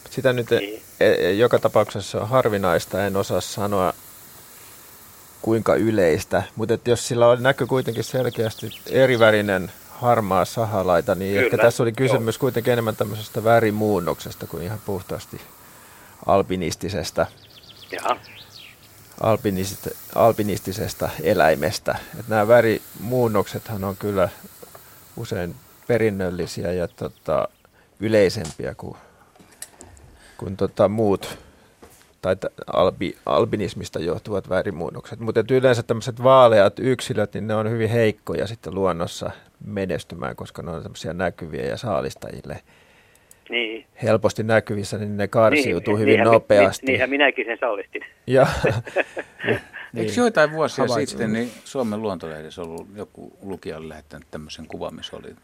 Sitä 0.10 0.34
nyt 0.34 0.50
niin. 0.50 0.82
e, 1.00 1.06
e, 1.10 1.32
joka 1.32 1.60
tapauksessa 1.60 2.22
on 2.22 2.30
harvinaista, 2.30 3.06
en 3.06 3.18
osaa 3.18 3.42
sanoa 3.42 3.94
kuinka 5.42 5.76
yleistä, 5.76 6.44
mutta 6.56 6.74
että 6.74 6.90
jos 6.90 7.08
sillä 7.08 7.28
on 7.28 7.44
näkyy 7.44 7.68
kuitenkin 7.68 8.04
selkeästi 8.04 8.70
erivärinen 8.90 9.72
harmaa 9.90 10.46
sahalaita, 10.46 11.16
niin 11.16 11.34
Kyllä, 11.34 11.46
ehkä 11.46 11.58
tässä 11.58 11.84
oli 11.84 11.92
kysymys 11.92 12.36
joo. 12.36 12.40
kuitenkin 12.40 12.74
enemmän 12.74 12.96
tämmöisestä 12.96 13.44
värimuunnoksesta 13.44 14.48
kuin 14.48 14.64
ihan 14.64 14.80
puhtaasti 14.86 15.42
alpinistisesta. 16.26 17.26
Jaha 17.92 18.18
alpinist, 19.22 19.88
alpinistisesta 20.16 21.10
eläimestä. 21.24 21.98
Et 22.20 22.28
nämä 22.28 22.48
värimuunnoksethan 22.48 23.84
on 23.84 23.98
kyllä 23.98 24.30
usein 25.18 25.56
perinnöllisiä 25.88 26.72
ja 26.72 26.88
tota, 26.88 27.48
yleisempiä 28.00 28.76
kuin, 28.76 28.98
kuin 30.38 30.58
tota 30.58 30.90
muut 30.90 31.38
tai 32.22 32.36
albi, 32.74 33.18
albinismista 33.26 34.00
johtuvat 34.00 34.50
värimuunnokset. 34.50 35.20
Mutta 35.20 35.44
yleensä 35.52 35.84
tämmöiset 35.84 36.24
vaaleat 36.24 36.80
yksilöt, 36.80 37.34
niin 37.34 37.48
ne 37.48 37.56
on 37.56 37.70
hyvin 37.70 37.90
heikkoja 37.90 38.48
sitten 38.48 38.76
luonnossa 38.76 39.32
menestymään, 39.66 40.36
koska 40.36 40.62
ne 40.62 40.72
on 40.72 40.84
tämmöisiä 40.84 41.14
näkyviä 41.14 41.66
ja 41.66 41.78
saalistajille 41.78 42.62
niin. 43.50 43.86
helposti 44.04 44.44
näkyvissä, 44.44 44.98
niin 44.98 45.18
ne 45.18 45.28
karsiutuu 45.28 45.94
niin, 45.94 46.02
hyvin 46.02 46.12
niinhän, 46.12 46.34
nopeasti. 46.34 46.86
Niin, 46.86 46.92
niinhän 46.92 47.10
minäkin 47.10 47.46
sen 47.46 47.58
saalistin. 47.60 48.02
Ja, 48.28 48.48
niin. 49.46 49.60
Eikö 49.96 50.12
joitain 50.18 50.52
vuosia 50.52 50.84
Havaitsin. 50.84 51.08
sitten 51.08 51.34
niin 51.34 51.52
Suomen 51.64 52.02
luontolehdessä 52.02 52.62
ollut 52.62 52.88
joku 52.96 53.38
lukijalle 53.42 53.90
lähettänyt 53.90 54.28
tämmöisen 54.32 54.68
kuvan, 54.68 54.96
missä 54.96 55.18
oli 55.18 55.36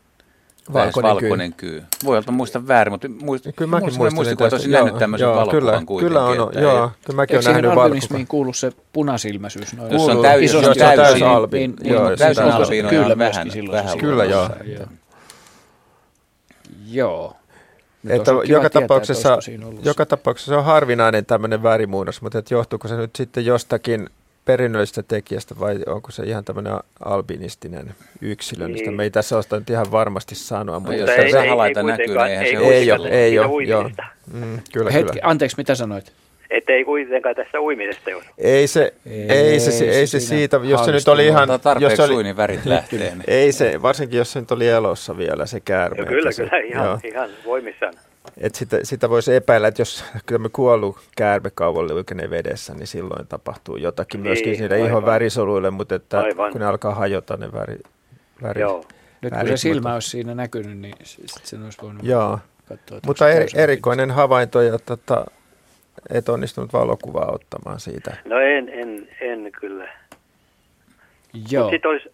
valkoinen, 0.73 1.10
valkoinen 1.10 1.53
kyy. 1.53 1.69
kyy. 1.69 1.84
Voi 2.06 2.18
olla 2.18 2.32
muista 2.32 2.68
väärin, 2.68 2.91
mutta 2.94 3.07
muist, 3.10 3.45
kyllä 3.56 3.69
mäkin 3.69 3.98
muistin, 3.98 4.15
muistin 4.15 4.45
että 4.45 4.56
olisin 4.56 4.72
nähnyt 4.72 4.98
tämmöisen 4.98 5.26
joo, 5.26 5.36
valokuvan 5.36 5.61
kyllä, 5.61 5.82
kuitenkin. 5.86 6.07
Kyllä 6.07 6.26
on, 6.26 6.49
että 6.49 6.60
joo, 6.60 6.91
kyllä 7.06 7.15
mäkin 7.15 7.38
olen 7.38 7.64
nähnyt 7.64 7.72
albinismiin 7.72 8.27
kuulu 8.27 8.53
se 8.53 8.72
punasilmäisyys? 8.94 9.77
Noin. 9.77 9.94
Jos 9.94 10.07
on 10.07 10.22
täysin, 10.22 10.57
jos 10.57 10.68
on 10.68 10.76
täysin 10.77 11.27
albi. 11.27 11.57
Niin, 11.57 11.76
niin, 11.80 11.94
joo, 11.94 12.15
täysin 12.15 12.44
albiino 12.44 12.90
kyllä 12.90 13.18
vähän, 13.18 13.48
vähän 13.72 13.98
Kyllä 13.98 14.26
joo. 14.26 14.49
Joo. 16.88 17.36
Että 18.10 18.32
joka, 18.44 18.69
tapauksessa, 18.69 19.38
joka 19.84 20.06
tapauksessa 20.06 20.57
on 20.57 20.65
harvinainen 20.65 21.26
tämmöinen 21.26 21.64
värimuunnos, 21.64 22.22
mutta 22.22 22.38
että 22.38 22.53
johtuuko 22.53 22.88
se 22.88 22.95
nyt 22.98 23.15
sitten 23.15 23.45
jostakin 23.45 24.10
perinnöllisestä 24.45 25.03
tekijästä 25.03 25.56
vai 25.60 25.80
onko 25.88 26.11
se 26.11 26.23
ihan 26.23 26.44
tämmöinen 26.45 26.73
albinistinen 27.06 27.95
yksilö, 28.22 28.68
niin. 28.68 28.94
me 28.94 29.03
ei 29.03 29.11
tässä 29.11 29.38
osata 29.38 29.60
nyt 29.60 29.69
ihan 29.69 29.91
varmasti 29.91 30.36
sanoa. 30.36 30.80
Mutta 30.80 30.95
jos 30.95 31.10
ei, 31.10 31.32
se 31.32 31.49
halaita 31.49 31.84
näkyy, 31.84 32.07
niin 32.07 32.19
eihän 32.19 32.45
se 32.45 32.52
ei, 32.52 32.73
ei 32.73 32.91
ole. 32.91 33.10
Ei 33.10 33.40
ole, 33.40 33.64
joo. 33.64 33.90
Mm, 34.34 34.60
kyllä, 34.73 34.91
Hetki, 34.91 35.11
kyllä. 35.11 35.30
anteeksi, 35.30 35.57
mitä 35.57 35.76
sanoit? 35.76 36.11
Että 36.49 36.73
ei 36.73 36.85
kuitenkaan 36.85 37.35
tässä 37.35 37.61
uimisesta 37.61 38.09
joudu. 38.09 38.26
Ei 38.38 38.67
se, 38.67 38.93
ei, 39.05 39.31
ei 39.31 39.59
se, 39.59 39.72
se, 39.72 39.85
ei 39.85 40.07
se 40.07 40.19
siitä, 40.19 40.59
jos 40.63 40.85
se 40.85 40.91
nyt 40.91 41.07
oli 41.07 41.27
ihan... 41.27 41.49
Jos 41.80 41.93
se 41.95 42.03
oli, 42.03 42.23
niin 42.23 42.38
värit 42.38 42.65
lähtee. 42.65 43.13
ei 43.27 43.51
se, 43.51 43.81
varsinkin 43.81 44.17
jos 44.17 44.31
se 44.31 44.39
nyt 44.39 44.51
oli 44.51 44.67
elossa 44.67 45.17
vielä 45.17 45.45
se 45.45 45.59
käärme. 45.59 45.97
Joo, 45.97 46.07
kyllä, 46.07 46.31
se, 46.31 46.43
kyllä, 46.43 46.57
ihan, 46.57 46.85
joo. 46.85 46.99
ihan 47.03 47.30
voimissaan. 47.45 47.93
Et 48.38 48.55
sitä, 48.55 48.80
sitä 48.84 49.09
voisi 49.09 49.35
epäillä, 49.35 49.67
että 49.67 49.81
jos 49.81 50.05
me 50.38 50.49
kuollut 50.49 50.97
käärme 51.17 51.51
kauan 51.55 51.88
liukenee 51.88 52.30
vedessä, 52.30 52.73
niin 52.73 52.88
silloin 52.88 53.27
tapahtuu 53.27 53.76
jotakin 53.77 54.23
niin, 54.23 54.30
myöskin 54.30 54.59
niille 54.59 54.80
ihon 54.80 55.05
värisoluille, 55.05 55.72
mutta 55.72 55.95
että 55.95 56.19
aivan. 56.19 56.51
kun 56.51 56.61
ne 56.61 56.67
alkaa 56.67 56.95
hajota 56.95 57.38
ne 57.38 57.51
väri, 57.51 57.80
väri, 58.41 58.61
Joo. 58.61 58.85
Nyt 59.22 59.34
kun 59.34 59.47
se 59.47 59.57
silmä 59.57 59.93
olisi 59.93 60.09
siinä 60.09 60.35
näkynyt, 60.35 60.77
niin 60.77 60.95
sitten 61.03 61.41
sen 61.43 61.63
olisi 61.63 61.77
voinut 61.81 62.03
Joo. 62.03 62.39
katsoa. 62.69 62.99
Mutta 63.05 63.30
eri, 63.30 63.47
erikoinen 63.55 64.11
havainto 64.11 64.61
ja 64.61 64.80
tota, 64.80 65.26
et 66.10 66.30
onnistunut 66.30 66.73
valokuvaa 66.73 67.32
ottamaan 67.32 67.80
siitä. 67.80 68.18
No 68.26 68.40
en, 68.40 68.69
en, 68.69 69.10
en 69.22 69.52
kyllä. 69.52 69.90
Joo. 71.52 71.69
Sitten 71.69 71.91
olisi, 71.91 72.10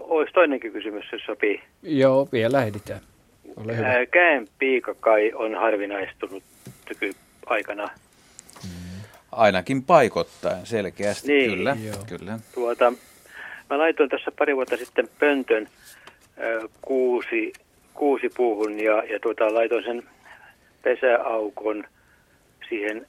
olisi 0.00 0.32
toinenkin 0.32 0.72
kysymys, 0.72 1.04
jos 1.12 1.22
sopii. 1.26 1.62
Joo, 1.82 2.28
vielä 2.32 2.62
ehditään. 2.64 3.00
Ole 3.56 3.76
hyvä. 3.76 4.06
Käen 4.06 4.48
piika 4.58 4.94
kai 4.94 5.32
on 5.34 5.54
harvinaistunut 5.54 6.42
aikana. 7.46 7.88
Mm. 8.64 9.00
Ainakin 9.32 9.82
paikottaen 9.82 10.66
selkeästi, 10.66 11.32
niin. 11.32 11.50
kyllä. 11.50 11.76
Joo. 11.84 12.18
kyllä. 12.18 12.38
Tuota, 12.54 12.92
mä 13.70 13.78
laitoin 13.78 14.10
tässä 14.10 14.32
pari 14.38 14.56
vuotta 14.56 14.76
sitten 14.76 15.08
pöntön 15.18 15.68
äh, 16.22 16.70
kuusi, 16.82 17.52
kuusi 17.94 18.28
puuhun 18.36 18.80
ja, 18.80 19.02
ja 19.04 19.20
tuota, 19.20 19.54
laitoin 19.54 19.84
sen 19.84 20.02
pesäaukon 20.82 21.84
siihen 22.68 23.06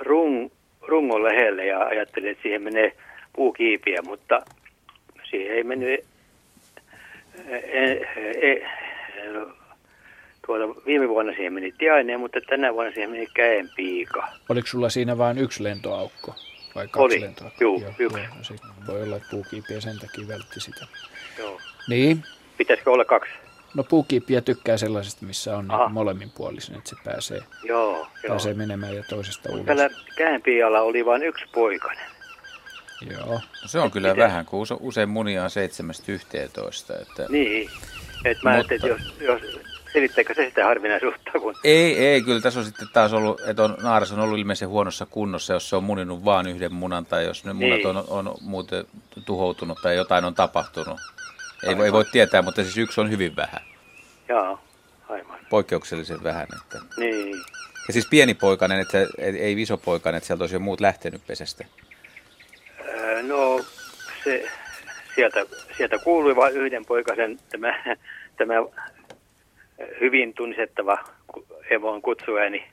rung, 0.00 0.50
rungon 0.88 1.22
lähelle 1.24 1.66
ja 1.66 1.78
ajattelin, 1.78 2.30
että 2.30 2.42
siihen 2.42 2.62
menee 2.62 2.92
puukiipiä, 3.32 4.02
mutta 4.02 4.42
siihen 5.30 5.56
ei 5.56 5.64
mennyt 5.64 6.04
e, 7.48 7.56
e, 7.56 7.92
e, 8.50 8.66
tuota, 10.46 10.82
viime 10.86 11.08
vuonna 11.08 11.32
siihen 11.32 11.52
meni 11.52 11.72
tiainen, 11.78 12.20
mutta 12.20 12.40
tänä 12.48 12.74
vuonna 12.74 12.92
siihen 12.92 13.10
meni 13.10 13.26
käen 13.34 13.68
piika. 13.76 14.28
Oliko 14.48 14.66
sulla 14.66 14.88
siinä 14.88 15.18
vain 15.18 15.38
yksi 15.38 15.64
lentoaukko? 15.64 16.34
vai 16.74 16.88
kaksi 16.88 17.04
Oli, 17.04 17.20
lentoa? 17.20 17.50
juu, 17.60 17.80
joo, 17.80 17.90
yksi. 17.98 18.54
Joo, 18.62 18.72
no 18.80 18.86
voi 18.86 19.02
olla, 19.02 19.16
että 19.16 19.28
puukiipiä 19.30 19.80
sen 19.80 19.98
takia 19.98 20.28
vältti 20.28 20.60
sitä. 20.60 20.86
Joo. 21.38 21.60
Niin, 21.88 22.22
Pitäisikö 22.58 22.90
olla 22.90 23.04
kaksi? 23.04 23.32
No 23.74 23.84
puukiipiä 23.84 24.40
tykkää 24.40 24.76
sellaisesta, 24.76 25.26
missä 25.26 25.56
on 25.56 25.70
Aha. 25.70 25.84
niin 25.84 25.92
molemminpuolisen, 25.94 26.76
että 26.76 26.90
se 26.90 26.96
pääsee, 27.04 27.40
Joo, 27.64 27.92
joo. 27.96 28.06
pääsee 28.28 28.54
menemään 28.54 28.96
ja 28.96 29.02
toisesta 29.08 29.48
ulos. 29.52 29.66
Tällä 29.66 29.90
käänpialla 30.16 30.80
oli 30.80 31.04
vain 31.04 31.22
yksi 31.22 31.44
poikainen. 31.54 32.04
Joo. 33.10 33.26
No 33.34 33.40
se 33.68 33.78
on 33.80 33.90
kyllä 33.90 34.08
Miten? 34.08 34.24
vähän, 34.24 34.46
kun 34.46 34.60
use- 34.62 34.76
usein 34.80 35.08
munia 35.08 35.44
on 35.44 35.50
7-11. 35.50 37.02
Että... 37.02 37.26
Niin. 37.28 37.70
Et 38.24 38.38
mä 38.42 38.56
Mutta- 38.56 38.74
ajattelin, 38.74 38.96
että 39.00 39.04
jos, 39.26 39.42
jos 39.42 39.62
selittääkö 39.92 40.34
se 40.34 40.44
sitä 40.48 40.64
harvinaisuutta, 40.64 41.30
kun 41.40 41.54
Ei, 41.64 41.98
ei, 41.98 42.22
kyllä 42.22 42.40
tässä 42.40 42.60
on 42.60 42.66
sitten 42.66 42.88
taas 42.92 43.12
ollut, 43.12 43.40
että 43.40 43.64
on, 43.64 43.76
naaras 43.82 44.12
on 44.12 44.20
ollut 44.20 44.38
ilmeisen 44.38 44.68
huonossa 44.68 45.06
kunnossa, 45.06 45.52
jos 45.52 45.68
se 45.70 45.76
on 45.76 45.84
muninut 45.84 46.24
vain 46.24 46.46
yhden 46.46 46.72
munan 46.74 47.06
tai 47.06 47.24
jos 47.24 47.44
ne 47.44 47.52
munat 47.52 47.76
Niin. 47.76 47.86
on, 47.86 48.04
on 48.08 48.34
muuten 48.40 48.84
tuhoutunut 49.24 49.78
tai 49.82 49.96
jotain 49.96 50.24
on 50.24 50.34
tapahtunut. 50.34 51.00
Ei, 51.62 51.76
voi- 51.76 51.84
ei 51.86 51.92
voi 51.92 52.04
tietää, 52.04 52.42
mutta 52.42 52.62
siis 52.62 52.78
yksi 52.78 53.00
on 53.00 53.10
hyvin 53.10 53.36
vähän, 53.36 53.60
Joo, 54.28 54.60
aivan. 55.08 55.38
poikkeuksellisen 55.50 56.22
vähän. 56.22 56.46
Että. 56.62 56.78
Niin. 56.96 57.36
Ja 57.88 57.92
siis 57.92 58.06
pieni 58.10 58.34
poikainen, 58.34 58.80
että 58.80 58.98
ei, 59.18 59.38
ei 59.38 59.62
iso 59.62 59.76
poikainen, 59.78 60.16
että 60.16 60.26
sieltä 60.26 60.42
olisi 60.42 60.54
jo 60.56 60.60
muut 60.60 60.80
lähtenyt 60.80 61.26
pesästä. 61.26 61.64
Öö, 62.88 63.22
No, 63.22 63.60
se, 64.24 64.46
sieltä, 65.14 65.40
sieltä 65.76 65.98
kuului 65.98 66.36
vain 66.36 66.56
yhden 66.56 66.84
poikasen 66.84 67.38
tämä, 67.50 67.84
tämä 68.36 68.54
hyvin 70.00 70.34
tunnistettava 70.34 70.98
Evon 71.70 72.02
kutsuääni. 72.02 72.68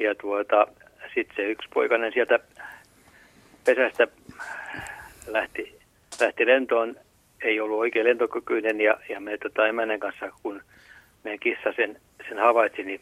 Ja 0.00 0.14
tuota, 0.14 0.66
sitten 1.14 1.36
se 1.36 1.42
yksi 1.42 1.68
poikainen 1.74 2.12
sieltä 2.12 2.38
pesästä 3.64 4.08
lähti, 5.26 5.80
lähti 6.22 6.46
lentoon, 6.46 6.96
ei 7.42 7.60
ollut 7.60 7.78
oikein 7.78 8.06
lentokykyinen 8.06 8.80
ja, 8.80 9.00
ja 9.08 9.20
me 9.20 9.38
tota 9.38 9.66
emännen 9.66 10.00
kanssa, 10.00 10.32
kun 10.42 10.62
meidän 11.24 11.40
kissa 11.40 11.72
sen, 11.76 12.00
sen 12.28 12.38
havaitsi, 12.38 12.82
niin 12.82 13.00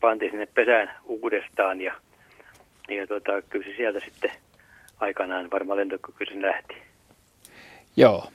pantiin 0.00 0.30
sinne 0.30 0.46
pesään 0.46 0.90
uudestaan 1.04 1.80
ja, 1.80 1.94
ja 2.88 3.06
tota, 3.06 3.42
kyllä 3.42 3.66
se 3.66 3.76
sieltä 3.76 4.00
sitten 4.00 4.32
aikanaan 5.00 5.50
varmaan 5.50 5.78
lentokykyisin 5.78 6.42
lähti. 6.42 6.74
Joo, 7.96 8.30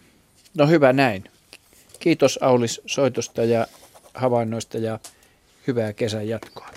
no 0.58 0.68
hyvä 0.68 0.94
näin. 0.94 1.24
Kiitos 2.00 2.40
Aulis 2.42 2.82
soitosta 2.86 3.44
ja 3.44 3.68
havainnoista 4.14 4.78
ja 4.78 5.00
hyvää 5.68 5.94
kesän 5.94 6.28
jatkoa. 6.28 6.70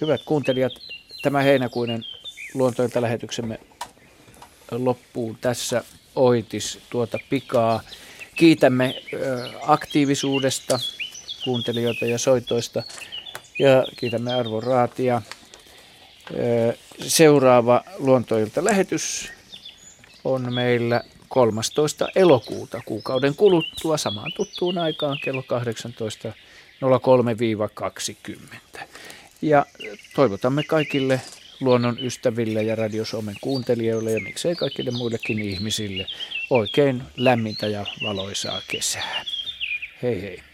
Hyvät 0.00 0.20
kuuntelijat, 0.24 0.72
tämä 1.22 1.40
heinäkuinen 1.40 2.00
luontoilta 2.54 3.02
lähetyksemme 3.02 3.58
loppuu 4.70 5.36
tässä 5.40 5.84
oitis 6.16 6.78
tuota 6.90 7.18
pikaa. 7.30 7.80
Kiitämme 8.36 9.02
aktiivisuudesta 9.66 10.78
kuuntelijoita 11.44 12.06
ja 12.06 12.18
soitoista 12.18 12.82
ja 13.58 13.84
kiitämme 13.96 14.34
Arvon 14.34 14.62
Raatia. 14.62 15.22
Seuraava 17.06 17.84
luontoilta 17.98 18.64
lähetys 18.64 19.32
on 20.24 20.54
meillä 20.54 21.02
13. 21.28 22.08
elokuuta 22.14 22.80
kuukauden 22.84 23.34
kuluttua 23.34 23.96
samaan 23.96 24.32
tuttuun 24.36 24.78
aikaan 24.78 25.18
kello 25.24 25.44
18.03-20. 28.74 28.80
Ja 29.42 29.66
toivotamme 30.14 30.62
kaikille 30.62 31.20
luonnon 31.60 31.98
ystäville 32.00 32.62
ja 32.62 32.76
Radio 32.76 33.04
Suomen 33.04 33.36
kuuntelijoille 33.40 34.12
ja 34.12 34.20
miksei 34.20 34.56
kaikille 34.56 34.90
muillekin 34.90 35.38
ihmisille 35.38 36.06
oikein 36.50 37.02
lämmintä 37.16 37.66
ja 37.66 37.86
valoisaa 38.02 38.62
kesää. 38.68 39.24
Hei 40.02 40.22
hei. 40.22 40.49